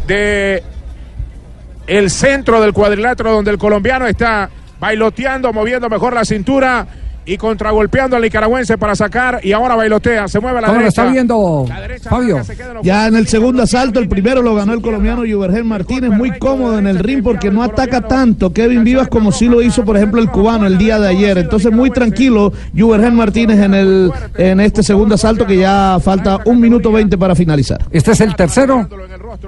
de 0.07 0.63
el 1.87 2.09
centro 2.09 2.61
del 2.61 2.73
cuadrilátero 2.73 3.31
donde 3.31 3.51
el 3.51 3.57
colombiano 3.57 4.05
está 4.07 4.49
bailoteando, 4.79 5.51
moviendo 5.53 5.89
mejor 5.89 6.13
la 6.13 6.25
cintura 6.25 6.85
y 7.25 7.37
contragolpeando 7.37 8.15
al 8.15 8.21
nicaragüense 8.21 8.77
para 8.77 8.95
sacar 8.95 9.39
y 9.43 9.51
ahora 9.51 9.75
bailotea, 9.75 10.27
se 10.27 10.39
mueve 10.39 10.57
a 10.57 10.61
la 10.61 10.67
¿Cómo 10.67 10.79
lo 10.79 10.83
derecha. 10.85 11.01
está 11.03 11.11
viendo 11.11 11.65
Fabio? 12.09 12.41
Ya 12.83 13.07
en 13.07 13.15
el 13.15 13.27
segundo 13.27 13.63
asalto, 13.63 13.99
el 13.99 14.09
primero 14.09 14.41
lo 14.41 14.55
ganó 14.55 14.73
el 14.73 14.81
colombiano 14.81 15.21
Juvergen 15.21 15.67
Martínez, 15.67 16.11
muy 16.11 16.37
cómodo 16.37 16.77
en 16.77 16.87
el 16.87 16.99
ring 16.99 17.23
porque 17.23 17.49
no 17.51 17.63
ataca 17.63 18.01
tanto 18.01 18.51
Kevin 18.51 18.83
Vivas 18.83 19.07
como 19.07 19.31
sí 19.31 19.47
lo 19.47 19.61
hizo, 19.61 19.85
por 19.85 19.97
ejemplo, 19.97 20.21
el 20.21 20.29
cubano 20.29 20.67
el 20.67 20.77
día 20.77 20.99
de 20.99 21.07
ayer. 21.07 21.37
Entonces, 21.37 21.71
muy 21.71 21.89
tranquilo 21.91 22.51
Juvergen 22.77 23.15
Martínez 23.15 23.59
en, 23.59 23.73
el, 23.73 24.11
en 24.37 24.59
este 24.59 24.83
segundo 24.83 25.15
asalto 25.15 25.45
que 25.45 25.57
ya 25.57 25.97
falta 26.03 26.39
un 26.45 26.59
minuto 26.59 26.91
veinte 26.91 27.17
para 27.17 27.35
finalizar. 27.35 27.79
Este 27.91 28.11
es 28.11 28.21
el 28.21 28.35
tercero, 28.35 28.87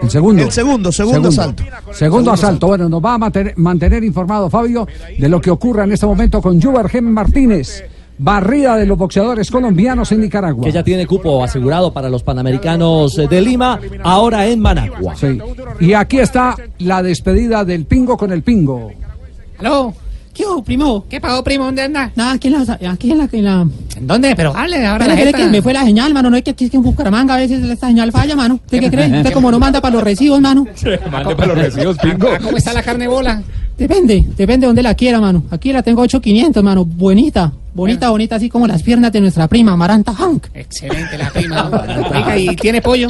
el 0.01 0.09
segundo. 0.09 0.43
El 0.43 0.51
segundo, 0.51 0.91
segundo 0.91 1.29
asalto. 1.29 1.63
Segundo 1.91 2.31
asalto. 2.31 2.67
Bueno, 2.67 2.89
nos 2.89 3.03
va 3.03 3.15
a 3.15 3.17
mantener, 3.17 3.53
mantener 3.57 4.03
informado 4.03 4.49
Fabio 4.49 4.87
de 5.17 5.29
lo 5.29 5.39
que 5.41 5.51
ocurra 5.51 5.83
en 5.83 5.93
este 5.93 6.05
momento 6.05 6.41
con 6.41 6.61
Juvergen 6.61 7.11
Martínez. 7.11 7.83
Barrida 8.17 8.77
de 8.77 8.85
los 8.85 8.97
boxeadores 8.97 9.51
colombianos 9.51 10.09
en 10.13 10.21
Nicaragua. 10.21 10.63
Que 10.63 10.71
ya 10.71 10.83
tiene 10.83 11.05
cupo 11.05 11.43
asegurado 11.43 11.91
para 11.91 12.09
los 12.09 12.23
Panamericanos 12.23 13.15
de 13.15 13.41
Lima, 13.41 13.77
ahora 14.03 14.47
en 14.47 14.61
Managua. 14.61 15.15
Sí. 15.17 15.37
Y 15.81 15.93
aquí 15.93 16.19
está 16.19 16.55
la 16.79 17.03
despedida 17.03 17.65
del 17.65 17.85
Pingo 17.85 18.15
con 18.15 18.31
el 18.31 18.41
Pingo. 18.41 18.91
¿Aló? 19.59 19.93
¿Qué 20.35 20.45
hubo, 20.45 20.61
primo? 20.63 21.05
¿Qué 21.09 21.21
pasó, 21.21 21.41
primo? 21.43 21.63
¿Dónde 21.65 21.83
anda? 21.83 22.11
Nada, 22.15 22.33
aquí 22.33 22.49
en 22.49 22.53
la... 22.65 22.77
Aquí 22.91 23.11
en 23.11 23.17
la, 23.17 23.29
en 23.31 23.43
la... 23.45 23.67
¿En 23.95 24.05
dónde? 24.07 24.35
Pero 24.35 24.53
hable 24.55 24.85
ahora. 24.85 25.07
La 25.07 25.15
jeta. 25.15 25.37
que 25.37 25.45
me 25.47 25.61
fue 25.61 25.71
la 25.71 25.83
señal, 25.85 26.13
mano. 26.13 26.29
No 26.29 26.35
es 26.35 26.43
que 26.43 26.51
aquí 26.51 26.65
es 26.65 26.71
que 26.71 26.77
en 26.77 26.83
Bucaramanga 26.83 27.35
a 27.35 27.37
veces 27.37 27.63
esta 27.63 27.87
señal 27.87 28.11
falla, 28.11 28.35
mano. 28.35 28.55
¿Usted 28.55 28.81
qué 28.81 28.91
cree? 28.91 29.17
Usted 29.17 29.31
como 29.31 29.49
no 29.49 29.59
manda 29.59 29.79
para 29.79 29.93
los 29.95 30.03
recibos, 30.03 30.41
mano. 30.41 30.67
Mande 31.11 31.35
para 31.35 31.47
los 31.53 31.57
recibos, 31.57 31.97
pingo. 31.99 32.27
Ah, 32.33 32.39
¿Cómo 32.43 32.57
está 32.57 32.73
la 32.73 32.83
carne 32.83 33.07
bola? 33.07 33.41
Depende, 33.77 34.25
depende 34.37 34.65
de 34.65 34.67
donde 34.67 34.83
la 34.83 34.93
quiera, 34.93 35.19
mano. 35.21 35.43
Aquí 35.51 35.71
la 35.71 35.81
tengo 35.83 36.01
8500, 36.01 36.61
mano. 36.63 36.83
Bonita, 36.85 37.53
bonita, 37.73 38.09
bonita, 38.09 38.35
así 38.35 38.49
como 38.49 38.67
las 38.67 38.83
piernas 38.83 39.11
de 39.13 39.21
nuestra 39.21 39.47
prima, 39.47 39.75
Maranta 39.77 40.13
Hank. 40.13 40.47
Excelente 40.53 41.17
la 41.17 41.29
prima. 41.29 41.69
Oiga, 42.13 42.37
¿y 42.37 42.55
tiene 42.57 42.81
pollo? 42.81 43.07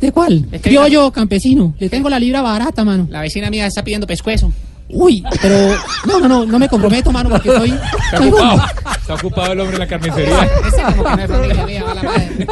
¿De 0.00 0.10
cuál? 0.12 0.46
Es 0.52 0.60
que- 0.60 0.70
Criollo 0.70 1.10
campesino. 1.12 1.74
Le 1.78 1.88
tengo 1.88 2.08
la 2.08 2.18
libra 2.18 2.42
barata, 2.42 2.84
mano. 2.84 3.06
La 3.10 3.20
vecina 3.20 3.48
mía 3.50 3.66
está 3.66 3.82
pidiendo 3.84 4.06
pescuezo. 4.06 4.52
Uy, 4.90 5.22
pero 5.42 5.74
no, 6.06 6.20
no, 6.20 6.28
no, 6.28 6.46
no 6.46 6.58
me 6.58 6.66
comprometo, 6.68 7.12
mano, 7.12 7.28
porque 7.28 7.50
soy. 7.50 7.70
Está 7.70 8.16
soy 8.16 8.28
ocupado. 8.28 8.62
Está 9.00 9.14
ocupado 9.14 9.52
el 9.52 9.60
hombre 9.60 9.76
en 9.76 9.80
la 9.80 9.86
carnicería. 9.86 10.48
Ese 10.66 10.82
como 10.82 11.04
que 11.04 11.16
no 11.16 11.22
es 11.22 11.30
familia 11.30 11.66
mía, 11.66 11.84
va 11.84 11.94
la 11.94 12.02
madre. 12.02 12.46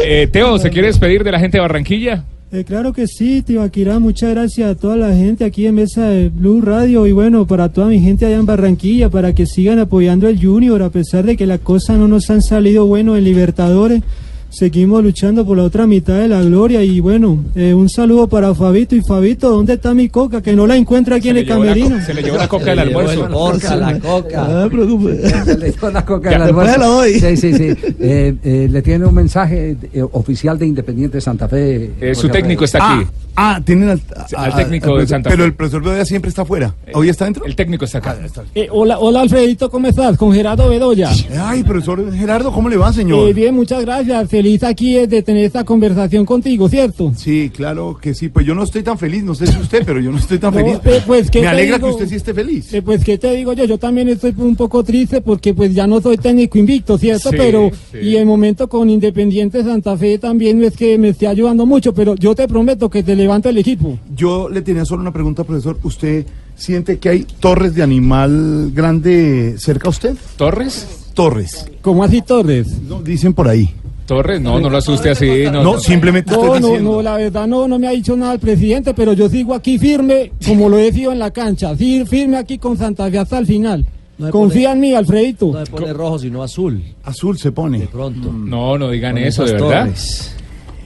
Eh, 0.04 0.28
Teo, 0.30 0.58
¿se 0.58 0.70
quiere 0.70 0.88
despedir 0.88 1.24
de 1.24 1.32
la 1.32 1.40
gente 1.40 1.56
de 1.56 1.62
Barranquilla? 1.62 2.24
Eh, 2.52 2.64
claro 2.64 2.92
que 2.92 3.08
sí, 3.08 3.42
Tibaquirá, 3.42 3.98
muchas 3.98 4.30
gracias 4.30 4.70
a 4.70 4.74
toda 4.76 4.96
la 4.96 5.12
gente 5.12 5.44
aquí 5.44 5.66
en 5.66 5.74
Mesa 5.74 6.08
de 6.08 6.28
Blue 6.28 6.60
Radio 6.60 7.06
y 7.06 7.12
bueno, 7.12 7.44
para 7.46 7.70
toda 7.70 7.88
mi 7.88 8.00
gente 8.00 8.24
allá 8.24 8.36
en 8.36 8.46
Barranquilla, 8.46 9.10
para 9.10 9.34
que 9.34 9.46
sigan 9.46 9.80
apoyando 9.80 10.28
al 10.28 10.40
Junior, 10.40 10.80
a 10.82 10.90
pesar 10.90 11.24
de 11.24 11.36
que 11.36 11.44
las 11.44 11.58
cosas 11.60 11.98
no 11.98 12.06
nos 12.06 12.30
han 12.30 12.42
salido 12.42 12.86
bueno 12.86 13.16
en 13.16 13.24
Libertadores, 13.24 14.02
seguimos 14.50 15.02
luchando 15.02 15.44
por 15.44 15.56
la 15.56 15.64
otra 15.64 15.86
mitad 15.86 16.18
de 16.18 16.28
la 16.28 16.42
gloria 16.42 16.82
y 16.82 17.00
bueno, 17.00 17.44
eh, 17.54 17.74
un 17.74 17.88
saludo 17.88 18.26
para 18.28 18.54
Fabito 18.54 18.96
y 18.96 19.02
Fabito, 19.02 19.50
¿dónde 19.50 19.74
está 19.74 19.92
mi 19.94 20.08
coca? 20.08 20.42
Que 20.42 20.54
no 20.54 20.66
la 20.66 20.76
encuentro 20.76 21.14
aquí 21.14 21.28
en 21.28 21.34
Se 21.36 21.40
el 21.40 21.46
llevó 21.46 21.64
la 21.64 21.72
camerino. 21.74 22.04
se 22.04 22.14
le 22.14 22.22
llevó 22.22 22.36
la 22.38 22.48
coca 22.48 22.64
del 22.66 22.78
almuerzo. 22.78 23.28
Coca, 23.28 23.76
la 23.76 23.98
coca. 23.98 24.48
No 24.48 24.62
se 24.64 24.70
preocupe. 24.70 25.28
Se 25.44 25.58
le 25.58 25.70
dio 25.72 25.90
la 25.90 26.04
coca 26.04 26.30
del 26.30 26.42
almuerzo. 26.42 26.72
se 26.72 26.78
lo 26.78 26.86
doy. 26.90 27.20
Sí, 27.20 27.36
sí, 27.36 27.52
sí. 27.54 27.74
Eh, 28.00 28.34
eh, 28.42 28.68
le 28.70 28.82
tiene 28.82 29.04
un 29.06 29.14
mensaje 29.14 29.76
eh, 29.92 30.02
oficial 30.12 30.58
de 30.58 30.66
Independiente 30.66 31.20
Santa 31.20 31.48
Fe. 31.48 31.90
Eh, 32.00 32.14
su 32.14 32.28
técnico 32.28 32.64
está 32.64 32.94
aquí. 32.98 33.06
Ah, 33.38 33.60
tienen 33.62 33.90
al, 33.90 34.00
Al 34.34 34.56
técnico 34.56 34.96
de 34.96 35.06
Santa 35.06 35.28
Pero 35.28 35.42
Fe. 35.42 35.46
el 35.48 35.54
profesor 35.54 35.82
Bedoya 35.82 36.04
siempre 36.06 36.30
está 36.30 36.42
afuera. 36.42 36.74
¿Hoy 36.94 37.10
está 37.10 37.26
dentro? 37.26 37.44
El 37.44 37.54
técnico 37.54 37.84
está 37.84 37.98
acá. 37.98 38.16
Eh, 38.54 38.68
hola, 38.70 38.98
hola 38.98 39.20
Alfredito, 39.20 39.70
¿cómo 39.70 39.88
estás? 39.88 40.16
Con 40.16 40.32
Gerardo 40.32 40.70
Bedoya. 40.70 41.10
Ay, 41.38 41.62
profesor 41.62 42.10
Gerardo, 42.14 42.50
¿cómo 42.50 42.70
le 42.70 42.78
va, 42.78 42.88
Eh, 42.90 42.94
señor? 42.94 43.34
bien, 43.34 43.54
muchas 43.54 43.82
gracias. 43.84 44.26
Feliz 44.30 44.45
aquí 44.62 44.96
eh, 44.96 45.06
de 45.06 45.22
tener 45.22 45.44
esta 45.44 45.64
conversación 45.64 46.24
contigo, 46.24 46.68
¿cierto? 46.68 47.12
Sí, 47.16 47.50
claro 47.54 47.98
que 48.00 48.14
sí. 48.14 48.28
Pues 48.28 48.46
yo 48.46 48.54
no 48.54 48.62
estoy 48.62 48.82
tan 48.82 48.98
feliz, 48.98 49.22
no 49.24 49.34
sé 49.34 49.46
si 49.46 49.58
usted, 49.58 49.82
pero 49.84 50.00
yo 50.00 50.10
no 50.12 50.18
estoy 50.18 50.38
tan 50.38 50.54
No, 50.54 50.60
feliz. 50.60 50.78
pues, 51.06 51.30
¿qué 51.30 51.40
Me 51.40 51.48
alegra 51.48 51.76
digo? 51.78 51.88
que 51.88 51.92
usted 51.94 52.08
sí 52.08 52.14
esté 52.16 52.32
feliz. 52.34 52.72
Eh, 52.72 52.82
pues, 52.82 53.02
¿qué 53.04 53.18
te 53.18 53.32
digo 53.32 53.52
yo? 53.52 53.64
Yo 53.64 53.78
también 53.78 54.08
estoy 54.08 54.34
un 54.38 54.56
poco 54.56 54.82
triste 54.84 55.20
porque 55.20 55.52
pues 55.54 55.74
ya 55.74 55.86
no 55.86 56.00
soy 56.00 56.16
técnico 56.18 56.58
invicto, 56.58 56.96
¿cierto? 56.98 57.30
Sí, 57.30 57.36
pero, 57.36 57.70
sí. 57.92 57.98
y 57.98 58.16
el 58.16 58.26
momento 58.26 58.68
con 58.68 58.88
Independiente 58.90 59.62
Santa 59.64 59.96
Fe 59.96 60.18
también 60.18 60.62
es 60.62 60.76
que 60.76 60.96
me 60.98 61.08
esté 61.10 61.26
ayudando 61.26 61.66
mucho, 61.66 61.92
pero 61.92 62.14
yo 62.14 62.34
te 62.34 62.46
prometo 62.48 62.88
que 62.88 63.02
te 63.02 63.16
levanto 63.16 63.48
el 63.48 63.58
equipo. 63.58 63.98
Yo 64.14 64.48
le 64.48 64.62
tenía 64.62 64.84
solo 64.84 65.02
una 65.02 65.12
pregunta, 65.12 65.44
profesor. 65.44 65.78
¿Usted 65.82 66.24
siente 66.54 66.98
que 66.98 67.08
hay 67.08 67.26
torres 67.40 67.74
de 67.74 67.82
animal 67.82 68.70
grande 68.74 69.56
cerca 69.58 69.88
a 69.88 69.90
usted? 69.90 70.14
¿Torres? 70.36 70.86
Torres. 71.14 71.66
¿Cómo 71.80 72.04
así, 72.04 72.20
Torres? 72.22 72.66
No, 72.82 73.02
dicen 73.02 73.32
por 73.32 73.48
ahí. 73.48 73.70
Torres, 74.06 74.40
no, 74.40 74.58
no 74.60 74.70
lo 74.70 74.78
asuste 74.78 75.10
así. 75.10 75.44
No, 75.52 75.62
No, 75.62 75.78
simplemente 75.78 76.32
No, 76.32 76.58
no, 76.58 76.78
no, 76.80 77.02
la 77.02 77.16
verdad 77.16 77.46
no, 77.46 77.68
no 77.68 77.78
me 77.78 77.88
ha 77.88 77.90
dicho 77.90 78.16
nada 78.16 78.32
el 78.34 78.38
presidente, 78.38 78.94
pero 78.94 79.12
yo 79.12 79.28
sigo 79.28 79.54
aquí 79.54 79.78
firme, 79.78 80.32
como 80.46 80.68
lo 80.68 80.78
he 80.78 80.92
sido 80.92 81.12
en 81.12 81.18
la 81.18 81.30
cancha, 81.30 81.74
firme 81.76 82.36
aquí 82.38 82.58
con 82.58 82.76
Santa 82.78 83.10
Fe 83.10 83.18
hasta 83.18 83.38
el 83.38 83.46
final. 83.46 83.84
Confía 84.30 84.72
en 84.72 84.80
mí, 84.80 84.94
Alfredito. 84.94 85.52
No 85.52 85.64
se 85.64 85.70
pone 85.70 85.92
rojo, 85.92 86.18
sino 86.18 86.42
azul. 86.42 86.82
Azul 87.04 87.36
se 87.36 87.52
pone. 87.52 87.80
De 87.80 87.86
pronto. 87.86 88.32
No, 88.32 88.78
no 88.78 88.88
digan 88.88 89.18
eso, 89.18 89.44
de 89.44 89.52
verdad. 89.52 89.84
torres. 89.84 90.34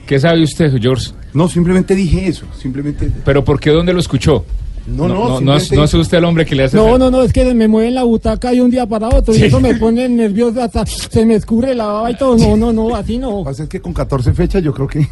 ¿Qué 0.05 0.19
sabe 0.19 0.43
usted, 0.43 0.77
George? 0.81 1.11
No, 1.33 1.47
simplemente 1.47 1.95
dije 1.95 2.27
eso. 2.27 2.45
Simplemente. 2.59 3.09
¿Pero 3.23 3.45
por 3.45 3.59
qué 3.59 3.69
dónde 3.69 3.93
lo 3.93 4.01
escuchó? 4.01 4.43
No, 4.87 5.07
no, 5.07 5.13
no, 5.13 5.19
no, 5.29 5.37
simplemente- 5.59 5.75
no 5.75 5.83
es 5.83 5.93
usted 5.93 6.17
el 6.17 6.25
hombre 6.25 6.45
que 6.45 6.55
le 6.55 6.63
hace. 6.63 6.75
No, 6.77 6.97
no, 6.97 7.11
no, 7.11 7.21
es 7.23 7.31
que 7.31 7.53
me 7.53 7.67
mueven 7.67 7.93
la 7.95 8.03
butaca 8.03 8.51
de 8.51 8.61
un 8.61 8.71
día 8.71 8.85
para 8.87 9.09
otro 9.09 9.33
Sí. 9.33 9.41
y 9.41 9.43
eso 9.45 9.59
me 9.59 9.75
pone 9.75 10.09
nervioso, 10.09 10.61
hasta 10.61 10.85
se 10.85 11.25
me 11.25 11.35
escurre 11.35 11.75
la 11.75 11.85
baba 11.85 12.11
y 12.11 12.15
todo. 12.17 12.35
No, 12.37 12.57
no, 12.57 12.73
no, 12.73 12.95
así 12.95 13.17
no. 13.17 13.43
Pasa 13.43 13.63
es 13.63 13.69
que 13.69 13.79
con 13.79 13.93
14 13.93 14.33
fechas 14.33 14.63
yo 14.63 14.73
creo 14.73 14.87
que 14.87 15.07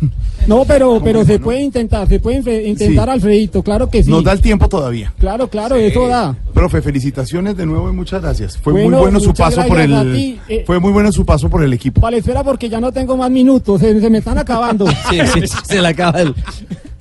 No, 0.47 0.65
pero, 0.65 0.99
pero 1.03 1.23
se 1.23 1.39
puede 1.39 1.61
intentar, 1.61 2.07
se 2.07 2.19
puede 2.19 2.41
infe- 2.41 2.65
intentar, 2.67 3.05
Sí. 3.07 3.11
Alfredito, 3.11 3.61
claro 3.63 3.89
que 3.89 4.03
sí. 4.03 4.09
nos 4.09 4.23
da 4.23 4.31
el 4.33 4.41
tiempo 4.41 4.67
todavía. 4.67 5.13
Claro, 5.19 5.47
claro, 5.47 5.75
eso 5.75 6.07
da. 6.07 6.35
Profe, 6.53 6.81
felicitaciones 6.81 7.55
de 7.55 7.65
nuevo 7.65 7.89
y 7.89 7.93
muchas 7.93 8.21
gracias. 8.21 8.57
Fue 8.57 8.73
muy 8.73 8.83
Bueno, 8.93 9.19
su 9.19 9.33
paso 9.33 9.63
por 9.67 9.79
el 9.79 10.13
ti, 10.13 10.39
eh. 10.49 10.63
fue 10.65 10.79
muy 10.79 10.91
bueno 10.91 11.11
su 11.11 11.25
paso 11.25 11.49
por 11.49 11.63
el 11.63 11.71
equipo. 11.73 12.01
Vale, 12.01 12.17
espera 12.17 12.43
porque 12.43 12.67
ya 12.69 12.79
no 12.81 12.91
tengo 12.91 13.15
más 13.15 13.29
minutos, 13.31 13.79
se, 13.81 13.99
se 14.01 14.09
me 14.09 14.17
están 14.17 14.37
acabando. 14.37 14.87
Sí, 15.09 15.17
sí, 15.33 15.41
sí, 15.47 15.57
se 15.63 15.81
le 15.81 15.87
acaba 15.87 16.21
el. 16.21 16.33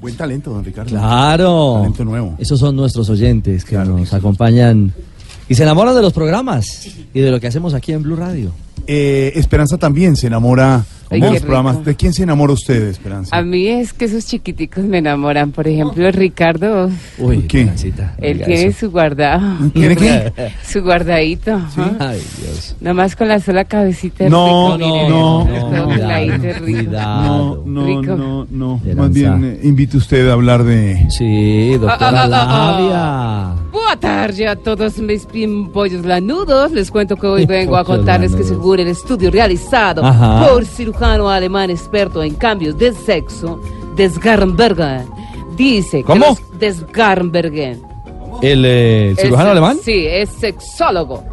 Buen 0.01 0.17
talento, 0.17 0.53
don 0.53 0.65
Ricardo. 0.65 0.91
Claro. 0.91 1.75
Talento 1.79 2.05
nuevo. 2.05 2.37
Esos 2.39 2.61
son 2.61 2.77
nuestros 2.77 3.09
oyentes 3.11 3.65
que 3.65 3.77
nos 3.77 4.13
acompañan 4.13 4.93
y 5.49 5.55
se 5.55 5.65
enamoran 5.65 5.95
de 5.95 6.03
los 6.03 6.13
programas 6.13 6.87
y 7.13 7.21
de 7.21 7.31
lo 7.31 7.41
que 7.41 7.49
hacemos 7.49 7.75
aquí 7.75 7.93
en 7.93 8.03
Blue 8.03 8.17
Radio. 8.17 8.53
Eh, 8.91 9.33
Esperanza 9.35 9.77
también 9.77 10.17
se 10.17 10.29
enamora 10.29 10.83
Ay, 11.11 11.21
los 11.21 11.41
programas. 11.41 11.85
¿De 11.85 11.95
quién 11.95 12.13
se 12.15 12.23
enamora 12.23 12.53
usted, 12.55 12.89
Esperanza? 12.89 13.37
A 13.37 13.43
mí 13.43 13.67
es 13.67 13.93
que 13.93 14.07
esos 14.07 14.27
chiquiticos 14.27 14.85
me 14.85 14.99
enamoran. 14.99 15.53
Por 15.53 15.69
ejemplo, 15.69 16.11
Ricardo, 16.11 16.91
Uy, 17.19 17.43
¿Qué? 17.43 17.71
él 18.19 18.43
tiene 18.45 18.65
eso. 18.67 18.81
su 18.81 18.91
guardado. 18.91 19.71
¿Tiene 19.75 19.95
qué? 19.97 20.33
Su 20.67 20.83
guardadito. 20.83 21.61
Ay, 21.99 22.23
Dios. 22.41 22.77
Nomás 22.81 23.15
con 23.17 23.29
la 23.29 23.41
sola 23.41 23.65
cabecita. 23.65 24.29
No, 24.29 24.77
rico, 24.77 24.89
no, 24.89 25.45
mire, 25.45 25.61
no, 25.71 25.87
no, 25.87 25.89
peladito, 25.89 26.65
rico. 26.65 26.65
Cuidado. 26.65 27.63
No, 27.67 27.87
Rico. 27.87 28.17
no, 28.17 28.47
no. 28.51 28.81
Más 28.97 29.11
bien 29.13 29.45
eh, 29.45 29.61
invite 29.65 29.97
usted 29.97 30.29
a 30.29 30.33
hablar 30.33 30.65
de 30.65 31.07
Sí, 31.11 31.73
doctora 31.73 32.23
Ah, 32.23 32.29
ah, 32.33 32.47
ah, 32.49 33.53
Labia. 33.53 33.71
Boa 33.73 33.97
tarde 33.99 34.47
a 34.47 34.57
todos 34.57 34.99
mis 34.99 35.25
pimpollos 35.27 36.05
lanudos. 36.05 36.73
Les 36.73 36.91
cuento 36.91 37.17
que 37.17 37.27
hoy 37.27 37.47
vengo 37.47 37.77
a 37.77 37.85
contarles 37.85 38.33
que 38.33 38.43
lanudos. 38.43 38.59
Según 38.79 38.81
el 38.81 38.89
estudio 38.89 39.31
realizado 39.31 40.05
Ajá. 40.05 40.49
por 40.49 40.65
cirujano 40.65 41.29
alemán 41.29 41.71
experto 41.71 42.23
en 42.23 42.35
cambios 42.35 42.77
de 42.79 42.93
sexo, 42.93 43.61
Desgarnbergen, 43.97 45.07
dice 45.57 46.03
¿Cómo? 46.05 46.25
que 46.25 46.29
los 46.31 46.59
Desgarnbergen 46.61 47.83
¿El 48.43 48.65
eh, 48.65 49.15
cirujano 49.19 49.49
Es- 49.49 49.53
alemán? 49.53 49.79
Sí, 49.83 50.07
es 50.07 50.29
sexólogo. 50.31 51.25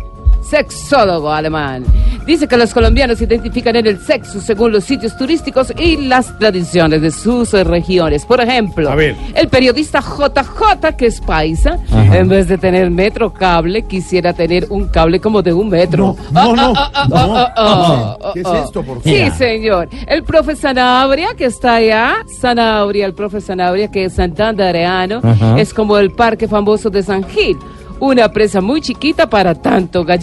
Sexólogo 0.49 1.31
alemán. 1.31 1.83
Dice 2.25 2.47
que 2.47 2.57
los 2.57 2.73
colombianos 2.73 3.21
identifican 3.21 3.75
en 3.75 3.85
el 3.85 3.99
sexo 3.99 4.41
según 4.41 4.71
los 4.71 4.83
sitios 4.83 5.15
turísticos 5.17 5.71
y 5.77 5.97
las 5.97 6.37
tradiciones 6.39 7.01
de 7.01 7.11
sus 7.11 7.51
regiones. 7.51 8.25
Por 8.25 8.41
ejemplo, 8.41 8.89
A 8.89 8.95
ver. 8.95 9.15
el 9.35 9.47
periodista 9.47 9.99
JJ, 10.01 10.95
que 10.97 11.05
es 11.07 11.21
paisa, 11.21 11.77
Ajá. 11.91 12.17
en 12.17 12.27
vez 12.27 12.47
de 12.47 12.57
tener 12.57 12.89
metro 12.89 13.31
cable, 13.31 13.83
quisiera 13.83 14.33
tener 14.33 14.65
un 14.69 14.87
cable 14.87 15.19
como 15.19 15.41
de 15.43 15.53
un 15.53 15.69
metro. 15.69 16.15
No, 16.31 16.55
no, 16.55 16.73
Ah, 16.75 16.91
ah, 16.95 17.07
no. 17.09 17.15
ah, 17.17 17.53
ah, 17.55 18.17
ah, 18.23 18.31
¿Qué 18.33 18.39
es 18.39 18.45
ah. 18.47 18.61
esto, 18.65 18.81
por 18.83 19.01
favor? 19.01 19.03
Sí, 19.03 19.29
señor. 19.37 19.89
El 20.07 20.23
profe 20.23 20.55
Sanabria, 20.55 21.29
que 21.37 21.45
está 21.45 21.75
allá, 21.75 22.15
Sanabria, 22.39 23.05
el 23.05 23.13
profe 23.13 23.39
Sanabria, 23.39 23.91
que 23.91 24.05
es 24.05 24.13
santandereano, 24.13 25.19
Ajá. 25.23 25.59
es 25.59 25.73
como 25.73 25.97
el 25.99 26.11
parque 26.11 26.47
famoso 26.47 26.89
de 26.89 27.03
San 27.03 27.23
Gil. 27.23 27.57
Una 27.99 28.29
presa 28.29 28.61
muy 28.61 28.81
chiquita 28.81 29.27
para 29.29 29.55
tanto 29.55 30.05
ah. 30.07 30.17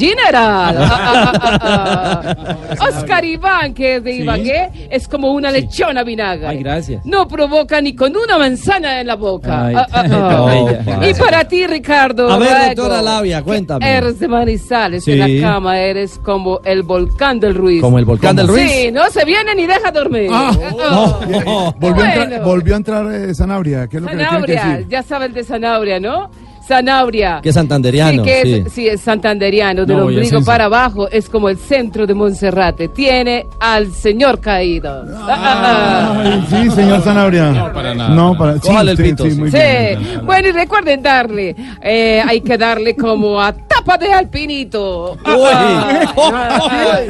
Oscar 2.81 3.25
Iván, 3.25 3.73
que 3.75 3.97
es 3.97 4.05
de 4.05 4.13
Ibagué, 4.13 4.89
es 4.91 5.09
como 5.09 5.33
una 5.33 5.51
lechona 5.51 6.03
vinagre. 6.05 6.47
Ay, 6.49 6.59
gracias. 6.59 7.05
No 7.07 7.27
provoca 7.27 7.81
ni 7.81 7.95
con 7.95 8.15
una 8.17 8.39
manzana 8.39 9.01
en 9.01 9.07
la 9.07 9.17
boca. 9.17 9.67
Ay, 9.67 9.75
Ah, 9.75 9.87
ah, 9.91 10.03
ah. 10.05 10.09
no, 10.09 11.09
y 11.09 11.15
para 11.15 11.45
ti, 11.49 11.67
Ricardo. 11.67 12.31
A 12.31 12.39
ver, 12.39 12.75
doctora 12.77 13.01
Labia, 13.03 13.43
cuéntame. 13.43 13.85
que 13.85 13.91
Eres 13.93 14.21
de 14.21 14.29
Manizales, 14.29 15.05
Sí. 15.05 15.13
en 15.13 15.41
la 15.43 15.49
cama 15.51 15.79
eres 15.81 16.19
como 16.19 16.61
el 16.65 16.83
volcán 16.83 17.41
del 17.41 17.55
Ruiz. 17.55 17.81
Como 17.81 17.99
el 17.99 18.05
volcán 18.05 18.37
del 18.37 18.49
Ruiz. 18.49 18.71
Sí, 18.71 18.93
no 18.93 19.09
se 19.11 19.25
viene 19.25 19.55
ni 19.55 19.67
deja 19.67 19.91
dormir. 19.91 20.29
Ah, 20.33 20.53
Ah, 20.81 21.21
oh, 21.47 21.75
volvió, 21.79 22.05
a 22.05 22.09
entrar, 22.09 22.29
Bueno. 22.29 22.45
volvió 22.45 22.75
a 22.75 22.77
entrar 22.77 23.15
eh, 23.15 23.35
Sanabria. 23.35 23.87
¿Qué 23.89 23.97
es 23.97 24.03
lo 24.03 24.09
que 24.09 24.15
tiene 24.17 24.29
que 24.29 24.35
Sanabria, 24.35 24.65
decir? 24.67 24.89
ya 24.89 25.03
saben 25.03 25.33
de 25.33 25.45
Sanabria, 25.45 26.01
¿no? 26.01 26.31
Sanabria. 26.77 27.41
Que 27.43 27.51
es 27.51 27.55
santanderiano, 27.55 28.25
Sí, 28.25 28.29
que 28.31 28.43
sí. 28.43 28.53
es, 28.67 28.73
sí, 28.73 28.89
es 28.89 29.01
santanderiano, 29.03 29.85
del 29.85 29.97
No, 29.99 30.05
ombligo 30.07 30.43
para 30.43 30.65
abajo, 30.65 31.09
es 31.11 31.29
como 31.29 31.49
el 31.51 31.59
centro 31.59 32.07
de 32.07 32.15
Monserrate. 32.15 32.89
Tiene 32.89 33.47
al 33.61 33.93
señor 33.93 34.41
caído. 34.41 35.05
Ah, 35.15 35.27
ah, 35.29 35.63
ah. 35.65 36.23
Ay, 36.25 36.45
sí, 36.49 36.71
señor 36.71 37.03
Sanabria. 37.03 37.51
No, 37.53 37.73
para 37.73 37.95
nada. 37.95 38.15
No, 38.15 38.37
para 38.39 38.59
sí, 38.59 38.69
el 38.89 38.97
pito, 38.97 39.25
sí, 39.25 39.33
sí. 39.33 39.39
muy 39.39 39.51
Sí, 39.51 39.57
bien. 39.59 40.21
bueno, 40.25 40.49
y 40.49 40.53
recuerden 40.53 41.03
darle, 41.03 41.55
eh, 41.83 42.23
hay 42.27 42.41
que 42.41 42.57
darle 42.57 42.97
como 42.97 43.41
a 43.41 43.53
tapa 43.53 43.99
de 43.99 44.13
alpinito. 44.13 45.17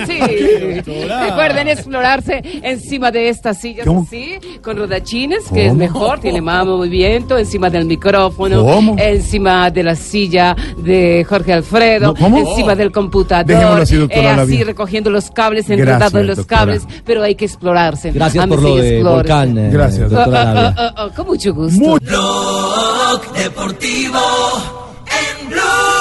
Sí. 0.06 0.18
Recuerden 1.26 1.68
explorarse 1.68 2.42
encima 2.62 3.10
de 3.10 3.28
estas 3.28 3.60
sillas 3.60 3.86
¿Cómo? 3.86 4.02
así, 4.02 4.34
con 4.62 4.76
rodachines, 4.76 5.44
que 5.52 5.66
es 5.66 5.74
mejor, 5.74 6.20
tiene 6.20 6.40
más 6.40 6.66
movimiento, 6.66 7.38
encima 7.38 7.70
del 7.70 7.84
micrófono, 7.84 8.64
¿Cómo? 8.64 8.96
encima 8.98 9.51
de 9.72 9.82
la 9.82 9.94
silla 9.96 10.56
de 10.78 11.24
Jorge 11.28 11.52
Alfredo, 11.52 12.06
No, 12.08 12.14
¿cómo? 12.14 12.38
encima 12.38 12.74
del 12.74 12.90
computador, 12.92 13.80
así, 13.80 13.96
doctora 13.96 14.36
eh, 14.36 14.40
así 14.40 14.64
recogiendo 14.64 15.10
los 15.10 15.30
cables, 15.30 15.68
enredando 15.70 16.18
en 16.20 16.26
los 16.26 16.36
doctora. 16.38 16.60
cables, 16.60 16.82
pero 17.04 17.22
hay 17.22 17.34
que 17.34 17.44
explorarse. 17.44 18.10
Gracias 18.12 18.46
por 18.46 18.62
lo 18.62 18.68
y 18.76 18.80
de 18.80 18.88
explórese. 18.96 19.16
volcán, 19.32 19.58
eh, 19.58 19.70
Gracias, 19.72 20.10
doctora 20.10 20.42
Ah, 20.42 20.50
ah, 20.50 20.54
Labia. 20.54 20.74
ah, 20.78 20.94
ah, 20.96 21.08
con 21.14 21.26
mucho 21.26 21.54
gusto. 21.54 21.80
Blog 22.00 23.32
Deportivo 23.34 24.18
en 25.06 25.48
Blue. 25.48 25.91